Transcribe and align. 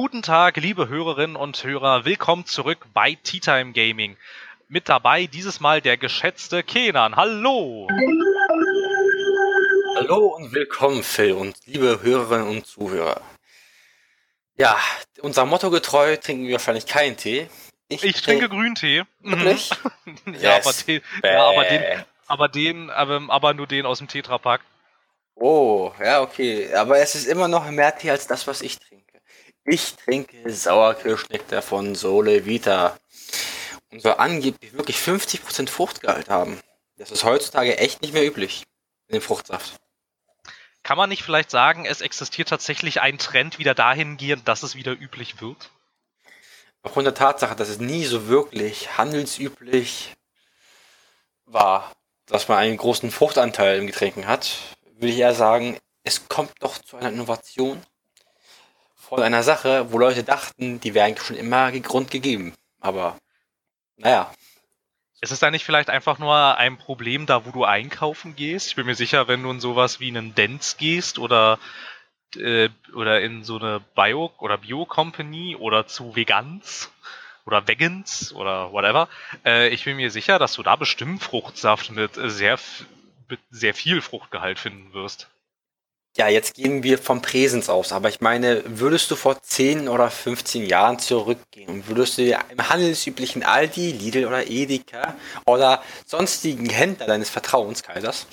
Guten 0.00 0.22
Tag, 0.22 0.58
liebe 0.58 0.88
Hörerinnen 0.88 1.34
und 1.34 1.64
Hörer. 1.64 2.04
Willkommen 2.04 2.46
zurück 2.46 2.86
bei 2.94 3.18
Tea 3.20 3.40
Time 3.40 3.72
Gaming. 3.72 4.16
Mit 4.68 4.88
dabei 4.88 5.26
dieses 5.26 5.58
Mal 5.58 5.80
der 5.80 5.96
geschätzte 5.96 6.62
Kenan. 6.62 7.16
Hallo! 7.16 7.88
Hallo 9.96 10.36
und 10.36 10.54
willkommen, 10.54 11.02
Phil 11.02 11.32
und 11.32 11.56
liebe 11.66 11.98
Hörerinnen 12.00 12.46
und 12.46 12.64
Zuhörer. 12.64 13.20
Ja, 14.56 14.78
unser 15.20 15.44
Motto 15.46 15.68
getreu 15.68 16.16
trinken 16.16 16.46
wir 16.46 16.52
wahrscheinlich 16.52 16.86
keinen 16.86 17.16
Tee. 17.16 17.50
Ich, 17.88 18.04
ich 18.04 18.22
trinke 18.22 18.48
Grüntee. 18.48 19.02
Wirklich? 19.18 19.70
ja, 20.40 20.58
yes. 20.58 20.64
aber 20.64 20.74
den, 20.86 21.02
ja, 21.24 21.42
aber 21.42 21.64
den, 21.64 22.04
aber 22.28 22.48
den, 22.48 22.90
aber, 22.90 23.22
aber 23.30 23.52
nur 23.52 23.66
den 23.66 23.84
aus 23.84 23.98
dem 23.98 24.06
Tetrapack. 24.06 24.60
Oh, 25.34 25.90
ja, 26.00 26.22
okay. 26.22 26.72
Aber 26.72 27.00
es 27.00 27.16
ist 27.16 27.26
immer 27.26 27.48
noch 27.48 27.68
mehr 27.72 27.98
Tee 27.98 28.12
als 28.12 28.28
das, 28.28 28.46
was 28.46 28.62
ich 28.62 28.78
trinke. 28.78 29.07
Ich 29.70 29.96
trinke 29.96 30.50
Sauerkirschnektar 30.50 31.60
von 31.60 31.94
Sole 31.94 32.46
Vita. 32.46 32.98
Und 33.90 34.00
soll 34.00 34.14
angeblich 34.16 34.72
wirklich 34.72 34.96
50% 34.96 35.68
Fruchtgehalt 35.68 36.30
haben. 36.30 36.58
Das 36.96 37.10
ist 37.10 37.24
heutzutage 37.24 37.76
echt 37.76 38.00
nicht 38.00 38.14
mehr 38.14 38.26
üblich 38.26 38.64
in 39.08 39.14
dem 39.14 39.22
Fruchtsaft. 39.22 39.74
Kann 40.82 40.96
man 40.96 41.10
nicht 41.10 41.22
vielleicht 41.22 41.50
sagen, 41.50 41.84
es 41.84 42.00
existiert 42.00 42.48
tatsächlich 42.48 43.02
ein 43.02 43.18
Trend 43.18 43.58
wieder 43.58 43.74
dahingehend, 43.74 44.48
dass 44.48 44.62
es 44.62 44.74
wieder 44.74 44.92
üblich 44.92 45.42
wird? 45.42 45.70
Aufgrund 46.80 47.06
der 47.06 47.14
Tatsache, 47.14 47.54
dass 47.54 47.68
es 47.68 47.78
nie 47.78 48.06
so 48.06 48.26
wirklich 48.26 48.96
handelsüblich 48.96 50.14
war, 51.44 51.92
dass 52.24 52.48
man 52.48 52.56
einen 52.56 52.78
großen 52.78 53.10
Fruchtanteil 53.10 53.78
im 53.78 53.86
Getränken 53.86 54.26
hat, 54.26 54.56
würde 54.94 55.08
ich 55.08 55.18
eher 55.18 55.34
sagen, 55.34 55.76
es 56.04 56.26
kommt 56.28 56.52
doch 56.60 56.78
zu 56.78 56.96
einer 56.96 57.10
Innovation 57.10 57.82
von 59.08 59.22
einer 59.22 59.42
Sache, 59.42 59.90
wo 59.90 59.98
Leute 59.98 60.22
dachten, 60.22 60.80
die 60.80 60.92
wäre 60.92 61.06
eigentlich 61.06 61.26
schon 61.26 61.36
immer 61.36 61.72
Grund 61.72 62.10
gegeben. 62.10 62.52
Aber 62.80 63.16
naja. 63.96 64.30
Ist 65.20 65.32
es 65.32 65.40
da 65.40 65.50
nicht 65.50 65.64
vielleicht 65.64 65.90
einfach 65.90 66.18
nur 66.18 66.58
ein 66.58 66.76
Problem 66.76 67.26
da, 67.26 67.44
wo 67.44 67.50
du 67.50 67.64
einkaufen 67.64 68.36
gehst? 68.36 68.68
Ich 68.68 68.76
bin 68.76 68.86
mir 68.86 68.94
sicher, 68.94 69.26
wenn 69.26 69.42
du 69.42 69.50
in 69.50 69.60
sowas 69.60 69.98
wie 69.98 70.08
einen 70.08 70.34
Dents 70.34 70.76
gehst 70.76 71.18
oder, 71.18 71.58
äh, 72.36 72.68
oder 72.94 73.20
in 73.20 73.42
so 73.42 73.58
eine 73.58 73.80
Bio- 73.96 74.32
oder 74.38 74.58
Bio-Company 74.58 75.56
oder 75.56 75.86
zu 75.86 76.14
Vegans 76.14 76.92
oder 77.46 77.66
Vegans 77.66 78.32
oder 78.32 78.72
whatever, 78.72 79.08
äh, 79.44 79.68
ich 79.70 79.84
bin 79.84 79.96
mir 79.96 80.10
sicher, 80.10 80.38
dass 80.38 80.52
du 80.52 80.62
da 80.62 80.76
bestimmt 80.76 81.22
Fruchtsaft 81.22 81.90
mit 81.90 82.12
sehr, 82.14 82.58
mit 83.28 83.40
sehr 83.50 83.74
viel 83.74 84.02
Fruchtgehalt 84.02 84.60
finden 84.60 84.92
wirst. 84.92 85.28
Ja, 86.18 86.26
jetzt 86.26 86.54
gehen 86.54 86.82
wir 86.82 86.98
vom 86.98 87.22
Präsens 87.22 87.68
aus, 87.68 87.92
aber 87.92 88.08
ich 88.08 88.20
meine, 88.20 88.64
würdest 88.66 89.08
du 89.08 89.14
vor 89.14 89.40
10 89.40 89.88
oder 89.88 90.10
15 90.10 90.66
Jahren 90.66 90.98
zurückgehen 90.98 91.68
und 91.68 91.86
würdest 91.86 92.18
du 92.18 92.22
dir 92.22 92.40
im 92.50 92.68
handelsüblichen 92.68 93.44
Aldi, 93.44 93.92
Lidl 93.92 94.26
oder 94.26 94.48
Edeka 94.48 95.14
oder 95.46 95.80
sonstigen 96.06 96.68
Händler 96.70 97.06
deines 97.06 97.30
Vertrauens, 97.30 97.84
Kaisers, 97.84 98.26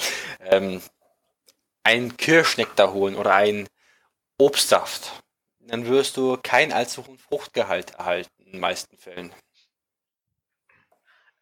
ähm, 0.49 0.81
einen 1.83 2.17
Kirschnektar 2.17 2.91
holen 2.91 3.15
oder 3.15 3.35
einen 3.35 3.67
Obstsaft, 4.39 5.23
dann 5.59 5.85
wirst 5.85 6.17
du 6.17 6.39
keinen 6.41 6.73
allzu 6.73 7.05
hohen 7.05 7.19
Fruchtgehalt 7.19 7.91
erhalten 7.91 8.31
in 8.43 8.53
den 8.53 8.61
meisten 8.61 8.97
Fällen. 8.97 9.31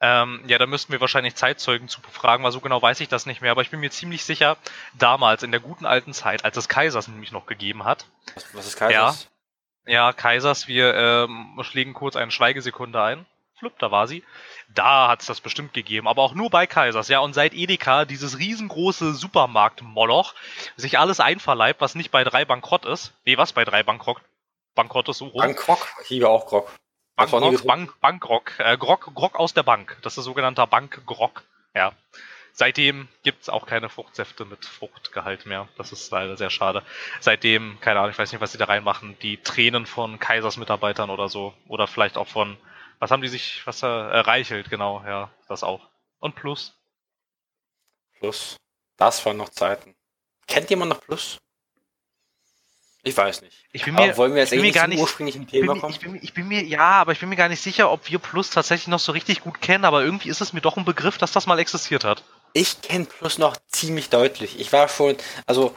Ähm, 0.06 0.44
ja, 0.48 0.58
da 0.58 0.66
müssten 0.66 0.92
wir 0.92 1.00
wahrscheinlich 1.00 1.36
Zeitzeugen 1.36 1.88
zu 1.88 2.02
befragen, 2.02 2.44
weil 2.44 2.52
so 2.52 2.59
genau 2.59 2.81
weiß 2.81 3.00
ich 3.00 3.08
das 3.08 3.25
nicht 3.25 3.41
mehr. 3.41 3.52
Aber 3.52 3.62
ich 3.62 3.69
bin 3.69 3.80
mir 3.80 3.90
ziemlich 3.90 4.25
sicher, 4.25 4.58
damals 5.00 5.44
in 5.44 5.52
der 5.52 5.62
guten 5.62 5.86
alten 5.86 6.12
Zeit, 6.14 6.44
als 6.44 6.58
es 6.58 6.68
Kaisers 6.68 7.08
nämlich 7.08 7.31
noch 7.31 7.46
gegeben 7.46 7.86
hat. 7.86 8.06
Was, 8.36 8.53
was 8.53 8.68
ist 8.68 8.75
Kaisers? 8.75 9.30
Ja, 9.86 9.94
ja 9.94 10.12
Kaisers, 10.12 10.68
wir 10.68 10.94
ähm, 10.94 11.58
schlägen 11.62 11.94
kurz 11.94 12.18
eine 12.18 12.31
Schweigesekunde 12.31 13.02
ein. 13.02 13.25
Flupp, 13.58 13.80
da 13.80 13.91
war 13.91 14.08
sie. 14.08 14.25
Da 14.75 15.08
hat 15.08 15.22
es 15.22 15.28
das 15.28 15.40
bestimmt 15.40 15.74
gegeben, 15.74 16.09
aber 16.09 16.22
auch 16.22 16.34
nur 16.34 16.50
bei 16.50 16.68
Kaisers. 16.68 17.08
Ja, 17.08 17.20
und 17.20 17.31
seit 17.31 17.53
Edeka 17.53 18.03
dieses 18.03 18.38
riesengroße 18.40 19.14
Supermarkt-Moloch 19.14 20.35
sich 20.75 21.00
alles 21.00 21.22
einverleibt, 21.22 21.80
was 21.80 21.96
nicht 21.96 22.12
bei 22.12 22.25
drei 22.25 22.44
bankrott 22.44 22.84
ist. 22.84 23.14
Nee, 23.24 23.38
was 23.38 23.53
bei 23.53 23.64
drei 23.64 23.84
bankrott, 23.84 24.18
bankrott 24.75 25.08
ist 25.08 25.20
so 25.20 25.28
rum. 25.28 25.40
Bangkok? 25.40 25.88
Ich 26.03 26.09
liebe 26.09 26.28
auch 26.28 26.46
Grog. 26.46 26.74
Bankrock, 27.16 27.66
Bank, 27.66 28.00
Bankrock, 28.01 28.59
äh, 28.59 28.78
Grog, 28.78 29.13
Grog 29.13 29.40
aus 29.40 29.53
der 29.53 29.63
Bank. 29.63 29.97
Das 30.01 30.18
ist 30.18 30.25
sogenannter 30.25 30.68
Bankgrog. 30.68 31.44
Ja. 31.75 31.94
Seitdem 32.56 33.07
gibt's 33.24 33.50
auch 33.50 33.66
keine 33.66 33.90
Fruchtsäfte 33.90 34.46
mit 34.46 34.66
Fruchtgehalt 34.66 35.47
mehr. 35.47 35.68
Das 35.75 35.91
ist 35.91 36.12
leider 36.12 36.38
sehr 36.38 36.52
schade. 36.52 36.84
Seitdem, 37.19 37.79
keine 37.81 38.00
Ahnung, 38.00 38.12
ich 38.12 38.18
weiß 38.19 38.31
nicht, 38.31 38.41
was 38.41 38.52
sie 38.52 38.59
da 38.59 38.66
reinmachen. 38.66 39.18
Die 39.22 39.38
Tränen 39.38 39.88
von 39.88 40.19
Kaisers 40.19 40.57
Mitarbeitern 40.57 41.09
oder 41.09 41.29
so. 41.29 41.56
Oder 41.68 41.88
vielleicht 41.88 42.16
auch 42.16 42.28
von, 42.28 42.57
was 43.00 43.09
haben 43.09 43.23
die 43.23 43.28
sich, 43.28 43.66
was 43.66 43.81
äh, 43.81 43.88
reichelt, 43.88 44.69
genau, 44.69 45.03
ja, 45.06 45.31
das 45.47 45.63
auch. 45.63 45.90
Und 46.19 46.35
Plus. 46.35 46.78
Plus. 48.19 48.56
Das 48.97 49.25
waren 49.25 49.38
noch 49.38 49.50
Zeiten. 49.50 49.96
Kennt 50.47 50.69
jemand 50.69 50.90
noch 50.90 51.02
Plus? 51.02 51.40
Ich 53.06 53.18
weiß 53.18 53.41
nicht. 53.41 53.66
Ich 53.74 53.84
bin 53.84 53.96
mir, 53.96 54.03
aber 54.03 54.18
wollen 54.18 54.34
wir 54.34 54.41
jetzt 54.41 54.53
eigentlich 54.53 54.74
gar 54.74 54.88
nicht, 54.88 55.02
ursprünglichen 55.02 55.46
Thema 55.46 55.74
bin, 55.74 55.81
kommen? 55.81 55.94
Ich 55.94 56.00
bin, 56.00 56.16
ich 56.22 56.34
bin, 56.34 56.47
mir, 56.47 56.64
ja, 56.64 56.80
aber 56.80 57.12
ich 57.12 57.19
bin 57.19 57.28
mir 57.28 57.36
gar 57.36 57.50
nicht 57.50 57.62
sicher, 57.62 57.91
ob 57.91 58.09
wir 58.09 58.18
Plus 58.18 58.50
tatsächlich 58.50 58.88
noch 58.88 59.00
so 59.00 59.12
richtig 59.12 59.41
gut 59.41 59.62
kennen, 59.62 59.84
aber 59.84 60.03
irgendwie 60.03 60.30
ist 60.30 60.40
es 60.40 60.53
mir 60.53 60.62
doch 60.62 60.78
ein 60.78 60.86
Begriff, 60.86 61.18
dass 61.18 61.34
das 61.34 61.46
mal 61.46 61.59
existiert 61.59 62.06
hat. 62.06 62.24
Ich 62.53 62.81
kenne 62.81 63.06
Plus 63.06 63.38
noch 63.38 63.58
ziemlich 63.68 64.09
deutlich. 64.09 64.58
Ich 64.58 64.72
war 64.72 64.88
schon, 64.88 65.18
also 65.46 65.75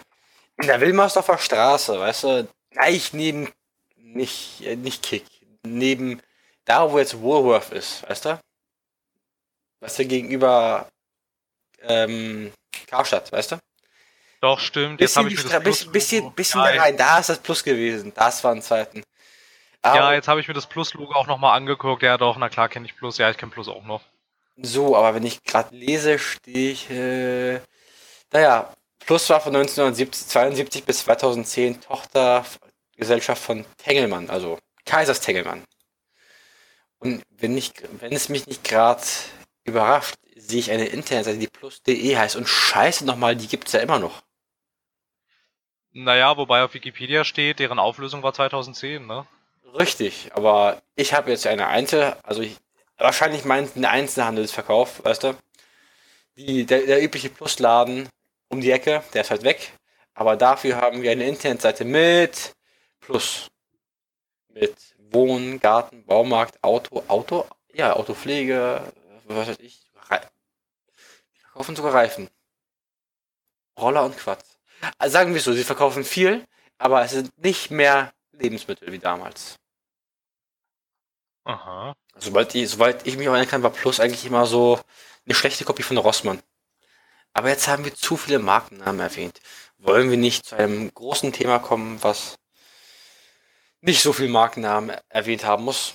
in 0.58 0.68
der 0.68 0.80
Wilmersdorfer 0.80 1.38
Straße, 1.38 1.98
weißt 1.98 2.24
du, 2.24 2.48
gleich 2.70 3.12
neben, 3.12 3.50
nicht, 3.96 4.60
äh, 4.64 4.76
nicht 4.76 5.02
Kick, 5.02 5.24
neben 5.64 6.22
da, 6.64 6.92
wo 6.92 6.98
jetzt 6.98 7.20
Woolworth 7.20 7.72
ist, 7.72 8.08
weißt 8.08 8.26
du? 8.26 8.40
Weißt 9.80 9.98
du, 9.98 10.06
gegenüber 10.06 10.88
ähm, 11.82 12.52
Karstadt, 12.86 13.32
weißt 13.32 13.52
du? 13.52 13.58
Doch, 14.40 14.60
stimmt. 14.60 15.00
Jetzt 15.00 15.16
habe 15.16 15.28
ich 15.28 15.42
mir 15.42 15.48
das 15.48 15.62
Plus 15.62 15.84
bisschen, 15.86 16.32
bisschen 16.32 16.60
ja, 16.60 16.82
rein. 16.82 16.96
Da 16.96 17.18
ist 17.18 17.28
das 17.28 17.38
Plus 17.38 17.64
gewesen. 17.64 18.12
Das 18.14 18.44
waren 18.44 18.62
Zeiten. 18.62 19.02
Aber 19.82 19.96
ja, 19.96 20.12
jetzt 20.14 20.28
habe 20.28 20.40
ich 20.40 20.48
mir 20.48 20.54
das 20.54 20.66
Plus-Logo 20.66 21.14
auch 21.14 21.26
nochmal 21.26 21.56
angeguckt. 21.56 22.02
Ja, 22.02 22.18
doch, 22.18 22.36
na 22.36 22.48
klar 22.48 22.68
kenne 22.68 22.86
ich 22.86 22.96
Plus. 22.96 23.18
Ja, 23.18 23.30
ich 23.30 23.36
kenne 23.36 23.52
Plus 23.52 23.68
auch 23.68 23.84
noch. 23.84 24.02
So, 24.56 24.96
aber 24.96 25.14
wenn 25.14 25.24
ich 25.24 25.44
gerade 25.44 25.74
lese, 25.74 26.18
stehe 26.18 26.72
ich. 26.72 26.90
Äh, 26.90 27.60
naja, 28.32 28.72
Plus 28.98 29.28
war 29.30 29.40
von 29.40 29.54
1972 29.54 30.84
bis 30.84 31.00
2010 31.00 31.80
Tochtergesellschaft 31.80 33.42
von 33.42 33.64
Tengelmann, 33.78 34.30
also 34.30 34.58
Kaisers 34.84 35.20
Tengelmann. 35.20 35.62
Und 36.98 37.22
wenn, 37.30 37.56
ich, 37.56 37.72
wenn 38.00 38.12
es 38.12 38.28
mich 38.28 38.46
nicht 38.46 38.64
gerade 38.64 39.02
überrascht, 39.64 40.16
sehe 40.34 40.60
ich 40.60 40.70
eine 40.70 40.86
Internetseite, 40.86 41.38
die 41.38 41.46
plus.de 41.46 42.16
heißt. 42.16 42.36
Und 42.36 42.48
scheiße 42.48 43.04
nochmal, 43.04 43.36
die 43.36 43.46
gibt 43.46 43.68
es 43.68 43.74
ja 43.74 43.80
immer 43.80 43.98
noch. 43.98 44.22
Naja, 45.98 46.36
wobei 46.36 46.62
auf 46.62 46.74
Wikipedia 46.74 47.24
steht, 47.24 47.58
deren 47.58 47.78
Auflösung 47.78 48.22
war 48.22 48.34
2010, 48.34 49.06
ne? 49.06 49.26
Richtig, 49.72 50.30
aber 50.34 50.82
ich 50.94 51.14
habe 51.14 51.30
jetzt 51.30 51.46
eine 51.46 51.68
Einzel, 51.68 52.14
also 52.22 52.42
ich, 52.42 52.58
wahrscheinlich 52.98 53.46
meint 53.46 53.76
ein 53.76 53.86
Einzelhandelsverkauf, 53.86 55.02
weißt 55.02 55.24
du? 55.24 55.34
Die, 56.36 56.66
der, 56.66 56.82
der 56.82 57.02
übliche 57.02 57.30
Plusladen 57.30 58.10
um 58.50 58.60
die 58.60 58.72
Ecke, 58.72 59.02
der 59.14 59.22
ist 59.22 59.30
halt 59.30 59.42
weg. 59.42 59.72
Aber 60.12 60.36
dafür 60.36 60.76
haben 60.76 61.00
wir 61.00 61.12
eine 61.12 61.26
Internetseite 61.26 61.86
mit 61.86 62.54
Plus. 63.00 63.48
Mit 64.48 64.76
Wohnen, 64.98 65.60
Garten, 65.60 66.04
Baumarkt, 66.04 66.62
Auto, 66.62 67.04
Auto, 67.08 67.46
ja, 67.72 67.94
Autopflege, 67.96 68.82
was 69.24 69.48
weiß 69.48 69.58
ich. 69.60 69.80
Die 69.80 71.40
verkaufen 71.40 71.74
sogar 71.74 71.94
Reifen. 71.94 72.28
Roller 73.78 74.04
und 74.04 74.18
Quad. 74.18 74.44
Also 74.98 75.12
sagen 75.12 75.34
wir 75.34 75.40
so, 75.40 75.52
sie 75.52 75.64
verkaufen 75.64 76.04
viel, 76.04 76.44
aber 76.78 77.02
es 77.02 77.12
sind 77.12 77.30
nicht 77.38 77.70
mehr 77.70 78.12
Lebensmittel 78.32 78.92
wie 78.92 78.98
damals. 78.98 79.56
Aha. 81.44 81.94
Sobald 82.16 82.54
ich, 82.54 82.68
soweit 82.68 83.06
ich 83.06 83.16
mich 83.16 83.26
erinnern 83.26 83.48
kann, 83.48 83.62
war 83.62 83.70
Plus 83.70 84.00
eigentlich 84.00 84.24
immer 84.26 84.46
so 84.46 84.80
eine 85.26 85.34
schlechte 85.34 85.64
Kopie 85.64 85.82
von 85.82 85.96
Rossmann. 85.96 86.42
Aber 87.32 87.50
jetzt 87.50 87.68
haben 87.68 87.84
wir 87.84 87.94
zu 87.94 88.16
viele 88.16 88.38
Markennamen 88.38 89.00
erwähnt. 89.00 89.40
Wollen 89.78 90.10
wir 90.10 90.16
nicht 90.16 90.46
zu 90.46 90.56
einem 90.56 90.92
großen 90.92 91.32
Thema 91.32 91.58
kommen, 91.58 92.02
was 92.02 92.36
nicht 93.82 94.02
so 94.02 94.12
viel 94.12 94.28
Markennamen 94.28 94.96
erwähnt 95.08 95.44
haben 95.44 95.64
muss? 95.64 95.94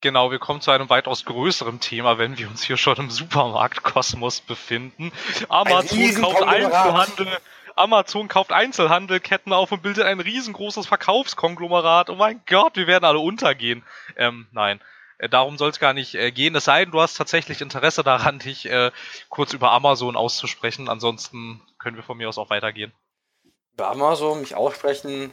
Genau, 0.00 0.30
wir 0.30 0.38
kommen 0.38 0.62
zu 0.62 0.70
einem 0.70 0.88
weitaus 0.88 1.26
größeren 1.26 1.80
Thema, 1.80 2.16
wenn 2.16 2.38
wir 2.38 2.48
uns 2.48 2.62
hier 2.62 2.78
schon 2.78 2.96
im 2.96 3.10
Supermarktkosmos 3.10 4.40
befinden. 4.40 5.12
Amazon 5.50 6.14
kauft 6.14 6.42
Einzelhandel, 6.42 7.38
Amazon 7.80 8.28
kauft 8.28 8.52
Einzelhandelketten 8.52 9.52
auf 9.52 9.72
und 9.72 9.82
bildet 9.82 10.04
ein 10.04 10.20
riesengroßes 10.20 10.86
Verkaufskonglomerat. 10.86 12.10
Oh 12.10 12.14
mein 12.14 12.40
Gott, 12.46 12.76
wir 12.76 12.86
werden 12.86 13.04
alle 13.04 13.18
untergehen. 13.18 13.84
Ähm, 14.16 14.46
nein. 14.52 14.80
Äh, 15.18 15.28
darum 15.28 15.58
soll 15.58 15.70
es 15.70 15.80
gar 15.80 15.92
nicht 15.92 16.14
äh, 16.14 16.30
gehen. 16.30 16.54
Es 16.54 16.64
sei 16.64 16.84
denn, 16.84 16.92
du 16.92 17.00
hast 17.00 17.14
tatsächlich 17.14 17.60
Interesse 17.60 18.02
daran, 18.02 18.38
dich 18.38 18.66
äh, 18.66 18.90
kurz 19.28 19.52
über 19.52 19.72
Amazon 19.72 20.16
auszusprechen. 20.16 20.88
Ansonsten 20.88 21.62
können 21.78 21.96
wir 21.96 22.02
von 22.02 22.16
mir 22.16 22.28
aus 22.28 22.38
auch 22.38 22.50
weitergehen. 22.50 22.92
Über 23.72 23.90
Amazon 23.90 24.40
mich 24.40 24.54
aussprechen. 24.54 25.32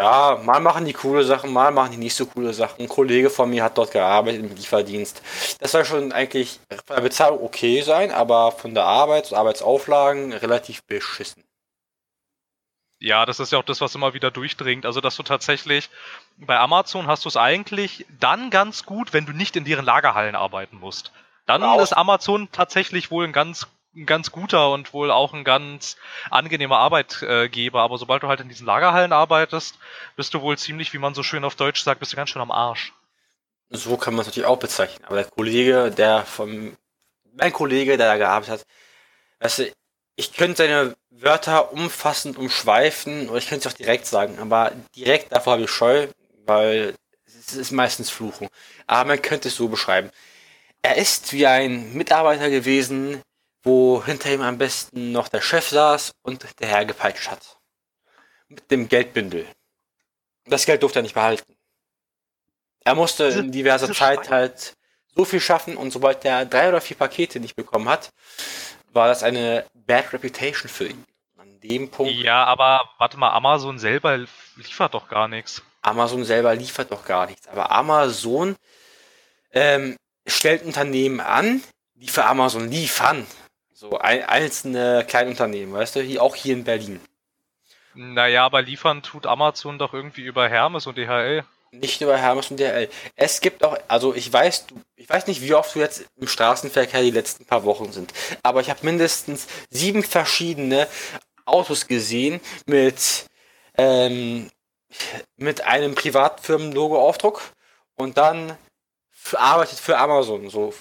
Ja, 0.00 0.40
mal 0.44 0.60
machen 0.60 0.84
die 0.84 0.92
coole 0.92 1.24
Sachen, 1.24 1.52
mal 1.52 1.72
machen 1.72 1.90
die 1.90 1.96
nicht 1.96 2.14
so 2.14 2.26
coole 2.26 2.52
Sachen. 2.54 2.82
Ein 2.82 2.88
Kollege 2.88 3.30
von 3.30 3.50
mir 3.50 3.64
hat 3.64 3.78
dort 3.78 3.90
gearbeitet 3.90 4.40
im 4.40 4.54
Lieferdienst. 4.54 5.22
Das 5.58 5.72
soll 5.72 5.84
schon 5.84 6.12
eigentlich 6.12 6.60
von 6.86 6.96
der 6.96 7.02
Bezahlung 7.02 7.42
okay 7.42 7.82
sein, 7.82 8.12
aber 8.12 8.52
von 8.52 8.74
der 8.74 8.84
Arbeit, 8.84 9.32
Arbeitsauflagen 9.32 10.32
relativ 10.32 10.84
beschissen. 10.84 11.42
Ja, 13.00 13.26
das 13.26 13.40
ist 13.40 13.50
ja 13.50 13.58
auch 13.58 13.64
das, 13.64 13.80
was 13.80 13.94
immer 13.94 14.14
wieder 14.14 14.30
durchdringt. 14.30 14.86
Also, 14.86 15.00
dass 15.00 15.16
du 15.16 15.24
tatsächlich 15.24 15.90
bei 16.36 16.58
Amazon 16.58 17.08
hast 17.08 17.24
du 17.24 17.28
es 17.28 17.36
eigentlich 17.36 18.06
dann 18.20 18.50
ganz 18.50 18.84
gut, 18.84 19.12
wenn 19.12 19.26
du 19.26 19.32
nicht 19.32 19.56
in 19.56 19.64
deren 19.64 19.84
Lagerhallen 19.84 20.36
arbeiten 20.36 20.78
musst. 20.78 21.12
Dann 21.46 21.62
wow. 21.62 21.80
ist 21.80 21.92
Amazon 21.92 22.48
tatsächlich 22.52 23.10
wohl 23.10 23.24
ein 23.24 23.32
ganz 23.32 23.66
ein 23.98 24.06
ganz 24.06 24.30
guter 24.30 24.70
und 24.72 24.92
wohl 24.92 25.10
auch 25.10 25.34
ein 25.34 25.44
ganz 25.44 25.96
angenehmer 26.30 26.78
Arbeitgeber. 26.78 27.82
Aber 27.82 27.98
sobald 27.98 28.22
du 28.22 28.28
halt 28.28 28.40
in 28.40 28.48
diesen 28.48 28.66
Lagerhallen 28.66 29.12
arbeitest, 29.12 29.78
bist 30.16 30.32
du 30.34 30.40
wohl 30.40 30.56
ziemlich, 30.56 30.92
wie 30.92 30.98
man 30.98 31.14
so 31.14 31.22
schön 31.22 31.44
auf 31.44 31.56
Deutsch 31.56 31.82
sagt, 31.82 32.00
bist 32.00 32.12
du 32.12 32.16
ganz 32.16 32.30
schön 32.30 32.42
am 32.42 32.50
Arsch. 32.50 32.92
So 33.70 33.96
kann 33.96 34.14
man 34.14 34.22
es 34.22 34.28
natürlich 34.28 34.48
auch 34.48 34.58
bezeichnen. 34.58 35.04
Aber 35.04 35.16
der 35.16 35.26
Kollege, 35.26 35.90
der 35.90 36.24
vom, 36.24 36.76
mein 37.34 37.52
Kollege, 37.52 37.96
der 37.96 38.06
da 38.06 38.16
gearbeitet 38.16 38.60
hat, 38.60 38.66
weißt 39.40 39.58
du, 39.58 39.72
ich 40.16 40.32
könnte 40.32 40.56
seine 40.56 40.96
Wörter 41.10 41.72
umfassend 41.72 42.36
umschweifen 42.36 43.28
oder 43.28 43.38
ich 43.38 43.48
könnte 43.48 43.68
es 43.68 43.72
auch 43.72 43.76
direkt 43.76 44.06
sagen, 44.06 44.38
aber 44.38 44.72
direkt 44.96 45.32
davor 45.32 45.54
habe 45.54 45.62
ich 45.62 45.70
Scheu, 45.70 46.08
weil 46.44 46.94
es 47.26 47.54
ist 47.54 47.70
meistens 47.70 48.10
Fluchen. 48.10 48.48
Aber 48.86 49.08
man 49.08 49.22
könnte 49.22 49.48
es 49.48 49.56
so 49.56 49.68
beschreiben. 49.68 50.10
Er 50.82 50.96
ist 50.96 51.32
wie 51.32 51.46
ein 51.46 51.92
Mitarbeiter 51.92 52.50
gewesen, 52.50 53.22
wo 53.62 54.04
hinter 54.04 54.32
ihm 54.32 54.42
am 54.42 54.58
besten 54.58 55.12
noch 55.12 55.28
der 55.28 55.40
Chef 55.40 55.68
saß 55.68 56.12
und 56.22 56.46
der 56.60 56.68
Herr 56.68 56.84
gepeitscht 56.84 57.30
hat. 57.30 57.58
Mit 58.48 58.70
dem 58.70 58.88
Geldbündel. 58.88 59.46
Das 60.46 60.64
Geld 60.64 60.82
durfte 60.82 61.00
er 61.00 61.02
nicht 61.02 61.14
behalten. 61.14 61.54
Er 62.84 62.94
musste 62.94 63.24
in 63.24 63.52
diverser 63.52 63.92
Zeit 63.92 64.30
halt 64.30 64.74
so 65.14 65.24
viel 65.24 65.40
schaffen 65.40 65.76
und 65.76 65.90
sobald 65.90 66.24
er 66.24 66.46
drei 66.46 66.68
oder 66.68 66.80
vier 66.80 66.96
Pakete 66.96 67.40
nicht 67.40 67.56
bekommen 67.56 67.88
hat, 67.88 68.10
war 68.92 69.08
das 69.08 69.22
eine 69.22 69.66
Bad 69.74 70.12
Reputation 70.12 70.70
für 70.70 70.86
ihn. 70.86 71.04
An 71.36 71.60
dem 71.60 71.90
Punkt. 71.90 72.14
Ja, 72.14 72.44
aber 72.44 72.88
warte 72.98 73.18
mal, 73.18 73.30
Amazon 73.32 73.78
selber 73.78 74.24
liefert 74.56 74.94
doch 74.94 75.08
gar 75.08 75.28
nichts. 75.28 75.62
Amazon 75.82 76.24
selber 76.24 76.54
liefert 76.54 76.90
doch 76.90 77.04
gar 77.04 77.26
nichts. 77.26 77.46
Aber 77.48 77.70
Amazon 77.70 78.56
ähm, 79.52 79.96
stellt 80.26 80.62
Unternehmen 80.64 81.20
an, 81.20 81.62
die 81.94 82.08
für 82.08 82.24
Amazon 82.24 82.70
liefern. 82.70 83.26
So 83.80 83.96
ein, 83.96 84.24
einzelne 84.24 85.04
Kleinunternehmen, 85.06 85.72
weißt 85.72 85.94
du, 85.94 86.00
hier, 86.00 86.20
auch 86.20 86.34
hier 86.34 86.54
in 86.54 86.64
Berlin. 86.64 87.00
Naja, 87.94 88.44
aber 88.44 88.60
liefern 88.60 89.04
tut 89.04 89.24
Amazon 89.24 89.78
doch 89.78 89.94
irgendwie 89.94 90.22
über 90.22 90.48
Hermes 90.48 90.88
und 90.88 90.98
DHL. 90.98 91.44
Nicht 91.70 92.00
über 92.00 92.18
Hermes 92.18 92.50
und 92.50 92.58
DHL. 92.58 92.88
Es 93.14 93.40
gibt 93.40 93.62
auch, 93.62 93.78
also 93.86 94.16
ich 94.16 94.32
weiß, 94.32 94.66
ich 94.96 95.08
weiß 95.08 95.28
nicht, 95.28 95.42
wie 95.42 95.54
oft 95.54 95.76
du 95.76 95.78
jetzt 95.78 96.06
im 96.16 96.26
Straßenverkehr 96.26 97.02
die 97.02 97.12
letzten 97.12 97.44
paar 97.44 97.62
Wochen 97.62 97.92
sind, 97.92 98.12
aber 98.42 98.62
ich 98.62 98.68
habe 98.68 98.80
mindestens 98.84 99.46
sieben 99.70 100.02
verschiedene 100.02 100.88
Autos 101.44 101.86
gesehen 101.86 102.40
mit, 102.66 103.26
ähm, 103.76 104.50
mit 105.36 105.60
einem 105.60 105.94
Privatfirmenlogo-Aufdruck 105.94 107.42
und 107.94 108.18
dann 108.18 108.58
arbeitet 109.34 109.78
für 109.78 109.98
Amazon, 109.98 110.50
so 110.50 110.74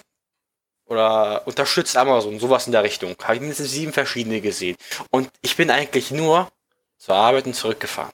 oder 0.87 1.45
unterstützt 1.45 1.97
Amazon, 1.97 2.39
sowas 2.39 2.65
in 2.65 2.71
der 2.71 2.83
Richtung. 2.83 3.15
Habe 3.21 3.35
ich 3.35 3.41
mindestens 3.41 3.71
sieben 3.71 3.93
verschiedene 3.93 4.41
gesehen. 4.41 4.77
Und 5.11 5.29
ich 5.41 5.55
bin 5.55 5.69
eigentlich 5.69 6.11
nur 6.11 6.51
zur 6.97 7.15
Arbeit 7.15 7.45
und 7.45 7.53
zurückgefahren. 7.53 8.13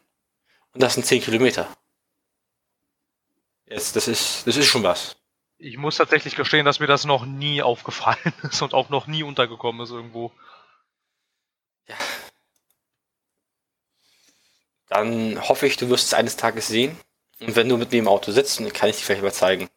Und 0.74 0.82
das 0.82 0.96
sind 0.96 1.06
zehn 1.06 1.22
Kilometer. 1.22 1.68
Jetzt, 3.66 3.96
das 3.96 4.08
ist, 4.08 4.46
das 4.48 4.58
ist 4.58 4.68
schon 4.68 4.84
was. 4.84 5.16
Ich 5.58 5.78
muss 5.78 5.98
tatsächlich 5.98 6.36
gestehen, 6.36 6.66
dass 6.66 6.80
mir 6.80 6.88
das 6.88 7.06
noch 7.06 7.26
nie 7.26 7.62
aufgefallen 7.62 8.34
ist 8.44 8.62
und 8.62 8.74
auch 8.74 8.90
noch 8.90 9.08
nie 9.08 9.24
untergekommen 9.24 9.82
ist 9.84 9.92
irgendwo. 9.92 10.32
Ja. 11.88 11.96
Dann 14.88 15.48
hoffe 15.48 15.68
ich, 15.68 15.78
du 15.78 15.90
wirst 15.90 16.08
es 16.08 16.14
eines 16.14 16.38
Tages 16.38 16.68
sehen. 16.68 16.98
Und 17.40 17.56
wenn 17.56 17.70
du 17.70 17.78
mit 17.78 17.92
mir 17.92 18.00
im 18.00 18.08
Auto 18.08 18.32
sitzt, 18.32 18.60
dann 18.60 18.72
kann 18.74 18.90
ich 18.90 18.98
dir 18.98 19.04
vielleicht 19.04 19.24
mal 19.24 19.34
zeigen. 19.34 19.70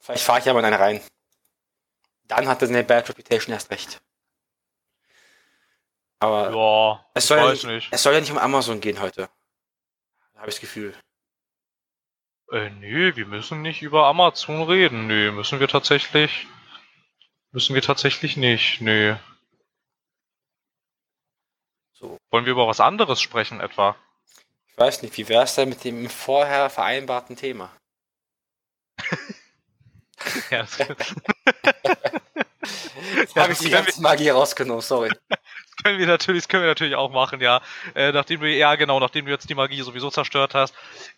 Vielleicht 0.00 0.24
fahre 0.24 0.40
ich 0.40 0.44
ja 0.44 0.52
mal 0.52 0.60
in 0.60 0.66
eine 0.66 0.78
rein. 0.78 1.00
Dann 2.28 2.46
hat 2.46 2.62
er 2.62 2.68
eine 2.68 2.84
Bad 2.84 3.08
Reputation 3.08 3.52
erst 3.52 3.70
recht. 3.70 4.00
Aber 6.20 6.50
ja, 6.50 7.06
es, 7.14 7.26
soll 7.26 7.38
ja 7.38 7.50
nicht, 7.52 7.64
nicht. 7.64 7.88
es 7.92 8.02
soll 8.02 8.14
ja 8.14 8.20
nicht 8.20 8.30
um 8.30 8.38
Amazon 8.38 8.80
gehen 8.80 9.00
heute. 9.00 9.30
Habe 10.34 10.48
ich 10.48 10.54
das 10.54 10.60
Gefühl. 10.60 10.94
Äh, 12.50 12.70
nee, 12.70 13.14
wir 13.16 13.26
müssen 13.26 13.62
nicht 13.62 13.82
über 13.82 14.06
Amazon 14.06 14.62
reden. 14.62 15.06
Nee, 15.06 15.30
müssen 15.30 15.60
wir 15.60 15.68
tatsächlich. 15.68 16.46
Müssen 17.50 17.74
wir 17.74 17.82
tatsächlich 17.82 18.36
nicht. 18.36 18.80
Nee. 18.80 19.16
So. 21.92 22.18
Wollen 22.30 22.44
wir 22.44 22.52
über 22.52 22.68
was 22.68 22.80
anderes 22.80 23.20
sprechen 23.20 23.60
etwa? 23.60 23.96
Ich 24.68 24.78
weiß 24.78 25.02
nicht, 25.02 25.16
wie 25.16 25.28
wär's 25.28 25.54
denn 25.56 25.68
mit 25.68 25.84
dem 25.84 26.08
vorher 26.08 26.70
vereinbarten 26.70 27.36
Thema? 27.36 27.70
ja, 30.50 30.62
das 30.62 30.78
Jetzt 33.16 33.36
habe 33.36 33.52
ich 33.52 33.58
die 33.58 33.70
ganze 33.70 34.00
Magie 34.02 34.30
rausgenommen, 34.30 34.82
sorry. 34.82 35.10
Das 35.28 35.38
können 35.82 35.98
wir 35.98 36.06
natürlich, 36.06 36.42
das 36.42 36.48
können 36.48 36.64
wir 36.64 36.68
natürlich 36.68 36.96
auch 36.96 37.10
machen, 37.10 37.40
ja. 37.40 37.60
Äh, 37.94 38.12
nachdem 38.12 38.40
du, 38.40 38.48
ja 38.48 38.74
genau, 38.74 39.00
nachdem 39.00 39.26
du 39.26 39.30
jetzt 39.30 39.48
die 39.48 39.54
Magie 39.54 39.80
sowieso 39.82 40.10
zerstört 40.10 40.54
hast. 40.54 40.74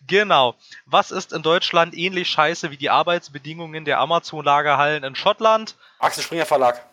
Genau. 0.07 0.55
Was 0.85 1.11
ist 1.11 1.33
in 1.33 1.41
Deutschland 1.41 1.95
ähnlich 1.95 2.29
scheiße 2.29 2.71
wie 2.71 2.77
die 2.77 2.89
Arbeitsbedingungen 2.89 3.85
der 3.85 3.99
Amazon-Lagerhallen 3.99 5.03
in 5.03 5.15
Schottland? 5.15 5.75
Axel 5.99 6.23
Springer 6.23 6.45
Verlag 6.45 6.85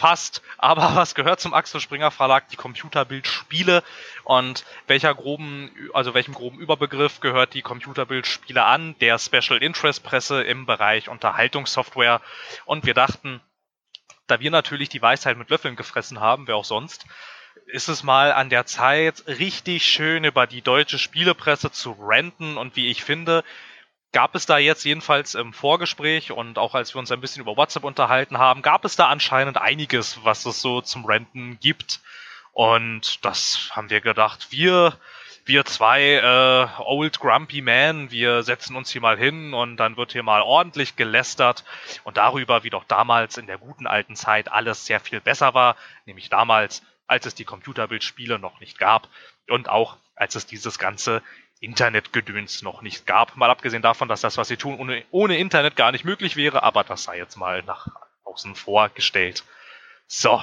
fast, 0.00 0.42
aber 0.58 0.82
was 0.96 1.14
gehört 1.14 1.40
zum 1.40 1.54
Axel 1.54 1.80
Springer 1.80 2.10
Verlag? 2.10 2.48
Die 2.48 2.56
Computerbildspiele 2.56 3.82
und 4.24 4.64
welcher 4.86 5.14
groben, 5.14 5.70
also 5.92 6.14
welchem 6.14 6.34
groben 6.34 6.58
Überbegriff 6.58 7.20
gehört 7.20 7.54
die 7.54 7.62
Computerbildspiele 7.62 8.64
an? 8.64 8.96
Der 9.00 9.18
Special 9.18 9.62
Interest 9.62 10.02
Presse 10.02 10.42
im 10.42 10.66
Bereich 10.66 11.08
Unterhaltungssoftware 11.08 12.20
und 12.64 12.86
wir 12.86 12.94
dachten, 12.94 13.40
da 14.26 14.40
wir 14.40 14.50
natürlich 14.50 14.88
die 14.88 15.02
Weisheit 15.02 15.36
mit 15.36 15.50
Löffeln 15.50 15.76
gefressen 15.76 16.20
haben, 16.20 16.46
wer 16.46 16.56
auch 16.56 16.64
sonst, 16.64 17.04
ist 17.66 17.88
es 17.88 18.02
mal 18.02 18.32
an 18.32 18.48
der 18.48 18.66
Zeit, 18.66 19.24
richtig 19.26 19.84
schön 19.84 20.24
über 20.24 20.46
die 20.46 20.62
deutsche 20.62 20.98
Spielepresse 20.98 21.70
zu 21.70 21.92
renten 21.92 22.56
und 22.56 22.76
wie 22.76 22.88
ich 22.88 23.04
finde, 23.04 23.44
gab 24.12 24.34
es 24.34 24.46
da 24.46 24.58
jetzt 24.58 24.84
jedenfalls 24.84 25.34
im 25.34 25.52
Vorgespräch 25.52 26.32
und 26.32 26.58
auch 26.58 26.74
als 26.74 26.94
wir 26.94 26.98
uns 26.98 27.12
ein 27.12 27.20
bisschen 27.20 27.42
über 27.42 27.56
WhatsApp 27.56 27.84
unterhalten 27.84 28.38
haben, 28.38 28.62
gab 28.62 28.84
es 28.84 28.96
da 28.96 29.08
anscheinend 29.08 29.58
einiges, 29.58 30.24
was 30.24 30.44
es 30.46 30.60
so 30.60 30.80
zum 30.80 31.04
Renten 31.04 31.58
gibt. 31.60 32.00
Und 32.52 33.24
das 33.24 33.70
haben 33.72 33.90
wir 33.90 34.00
gedacht, 34.00 34.48
wir, 34.50 34.98
wir 35.44 35.64
zwei 35.64 36.14
äh, 36.14 36.82
Old 36.82 37.20
Grumpy 37.20 37.62
Men, 37.62 38.10
wir 38.10 38.42
setzen 38.42 38.74
uns 38.74 38.90
hier 38.90 39.00
mal 39.00 39.16
hin 39.16 39.54
und 39.54 39.76
dann 39.76 39.96
wird 39.96 40.12
hier 40.12 40.24
mal 40.24 40.42
ordentlich 40.42 40.96
gelästert 40.96 41.64
und 42.02 42.16
darüber, 42.16 42.64
wie 42.64 42.70
doch 42.70 42.84
damals 42.84 43.38
in 43.38 43.46
der 43.46 43.58
guten 43.58 43.86
alten 43.86 44.16
Zeit 44.16 44.50
alles 44.50 44.86
sehr 44.86 44.98
viel 44.98 45.20
besser 45.20 45.54
war, 45.54 45.76
nämlich 46.04 46.28
damals, 46.28 46.82
als 47.06 47.26
es 47.26 47.36
die 47.36 47.44
Computerbildspiele 47.44 48.40
noch 48.40 48.58
nicht 48.58 48.78
gab 48.78 49.08
und 49.48 49.68
auch 49.68 49.96
als 50.16 50.34
es 50.34 50.46
dieses 50.46 50.78
ganze 50.78 51.22
Internetgedöns 51.60 52.62
noch 52.62 52.82
nicht 52.82 53.06
gab. 53.06 53.36
Mal 53.36 53.50
abgesehen 53.50 53.82
davon, 53.82 54.08
dass 54.08 54.22
das, 54.22 54.36
was 54.36 54.48
sie 54.48 54.56
tun, 54.56 54.78
ohne, 54.78 55.04
ohne 55.10 55.38
Internet 55.38 55.76
gar 55.76 55.92
nicht 55.92 56.04
möglich 56.04 56.36
wäre, 56.36 56.62
aber 56.62 56.84
das 56.84 57.04
sei 57.04 57.18
jetzt 57.18 57.36
mal 57.36 57.62
nach 57.62 57.88
außen 58.24 58.54
vorgestellt. 58.54 59.44
So. 60.06 60.42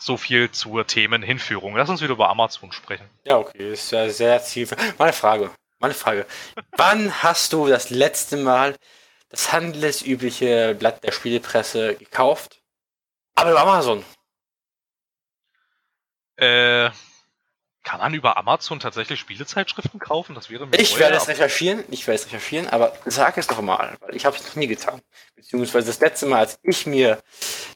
So 0.00 0.16
viel 0.16 0.50
zur 0.50 0.86
Themenhinführung. 0.86 1.76
Lass 1.76 1.90
uns 1.90 2.00
wieder 2.00 2.12
über 2.12 2.28
Amazon 2.28 2.72
sprechen. 2.72 3.04
Ja, 3.24 3.36
okay, 3.36 3.72
ist 3.72 3.90
ja 3.90 4.08
sehr 4.08 4.42
zielführend. 4.42 4.98
Meine 4.98 5.12
Frage. 5.12 5.50
Meine 5.80 5.94
Frage. 5.94 6.26
Wann 6.72 7.22
hast 7.22 7.52
du 7.52 7.68
das 7.68 7.90
letzte 7.90 8.36
Mal 8.36 8.76
das 9.28 9.52
handelsübliche 9.52 10.74
Blatt 10.78 11.02
der 11.04 11.12
Spielepresse 11.12 11.96
gekauft? 11.96 12.62
Aber 13.34 13.50
über 13.50 13.60
Amazon. 13.60 14.04
Äh, 16.36 16.90
kann 17.88 18.00
man 18.00 18.12
über 18.12 18.36
Amazon 18.36 18.80
tatsächlich 18.80 19.18
Spielezeitschriften 19.18 19.98
kaufen? 19.98 20.34
Das 20.34 20.50
wäre 20.50 20.66
mir 20.66 20.78
Ich 20.78 20.98
werde 20.98 21.16
es 21.16 21.26
recherchieren, 21.26 21.84
ich 21.88 22.06
werde 22.06 22.20
es 22.20 22.26
recherchieren, 22.26 22.68
aber 22.68 22.92
sag 23.06 23.38
es 23.38 23.46
doch 23.46 23.62
mal, 23.62 23.96
weil 24.00 24.14
ich 24.14 24.26
habe 24.26 24.36
es 24.36 24.44
noch 24.46 24.56
nie 24.56 24.66
getan. 24.66 25.00
Beziehungsweise 25.36 25.86
das 25.86 25.98
letzte 25.98 26.26
Mal, 26.26 26.40
als 26.40 26.58
ich 26.62 26.84
mir 26.84 27.18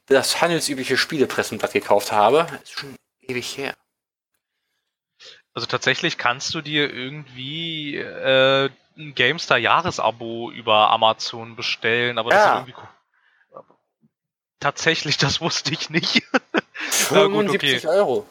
das 0.09 0.43
handelsübliche 0.43 0.99
Spielepressenblatt 0.99 1.73
gekauft 1.73 2.13
habe, 2.13 2.47
ist 2.63 2.79
schon 2.79 2.95
ewig 3.23 3.57
her. 3.57 3.75
Also 5.55 5.67
tatsächlich 5.67 6.19
kannst 6.19 6.55
du 6.55 6.61
dir 6.61 6.93
irgendwie 6.93 7.97
äh, 7.97 8.69
ein 8.99 9.15
GameStar 9.15 9.57
Jahresabo 9.57 10.51
über 10.51 10.91
Amazon 10.91 11.57
bestellen, 11.57 12.19
aber 12.19 12.33
ja. 12.33 12.37
das 12.37 12.47
ist 12.47 12.69
irgendwie 12.69 12.89
Tatsächlich, 14.61 15.17
das 15.17 15.41
wusste 15.41 15.73
ich 15.73 15.89
nicht. 15.89 16.23
75 16.91 17.79
okay. 17.79 17.89
Euro. 17.89 18.27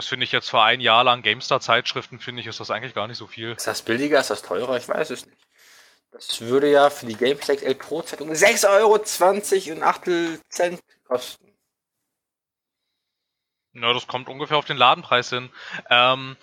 Das 0.00 0.06
finde 0.06 0.24
ich 0.24 0.32
jetzt 0.32 0.48
für 0.48 0.62
ein 0.62 0.80
Jahr 0.80 1.04
lang 1.04 1.20
GameStar-Zeitschriften, 1.20 2.20
finde 2.20 2.40
ich, 2.40 2.46
ist 2.46 2.58
das 2.58 2.70
eigentlich 2.70 2.94
gar 2.94 3.06
nicht 3.06 3.18
so 3.18 3.26
viel. 3.26 3.52
Ist 3.52 3.66
das 3.66 3.82
billiger, 3.82 4.18
ist 4.18 4.30
das 4.30 4.40
teurer? 4.40 4.78
Ich 4.78 4.88
weiß 4.88 5.10
es 5.10 5.26
nicht. 5.26 5.36
Das 6.10 6.40
würde 6.40 6.70
ja 6.70 6.88
für 6.88 7.04
die 7.04 7.16
GameStar 7.16 7.56
XL 7.56 7.74
Pro 7.74 8.00
Zeitung 8.00 8.30
6,20 8.30 8.70
Euro 8.70 9.74
und 9.74 9.82
Achtel 9.82 10.40
Cent 10.48 10.80
kosten. 11.06 11.52
Na, 13.74 13.92
das 13.92 14.06
kommt 14.06 14.30
ungefähr 14.30 14.56
auf 14.56 14.64
den 14.64 14.78
Ladenpreis 14.78 15.28
hin. 15.28 15.50
Ähm, 15.90 16.38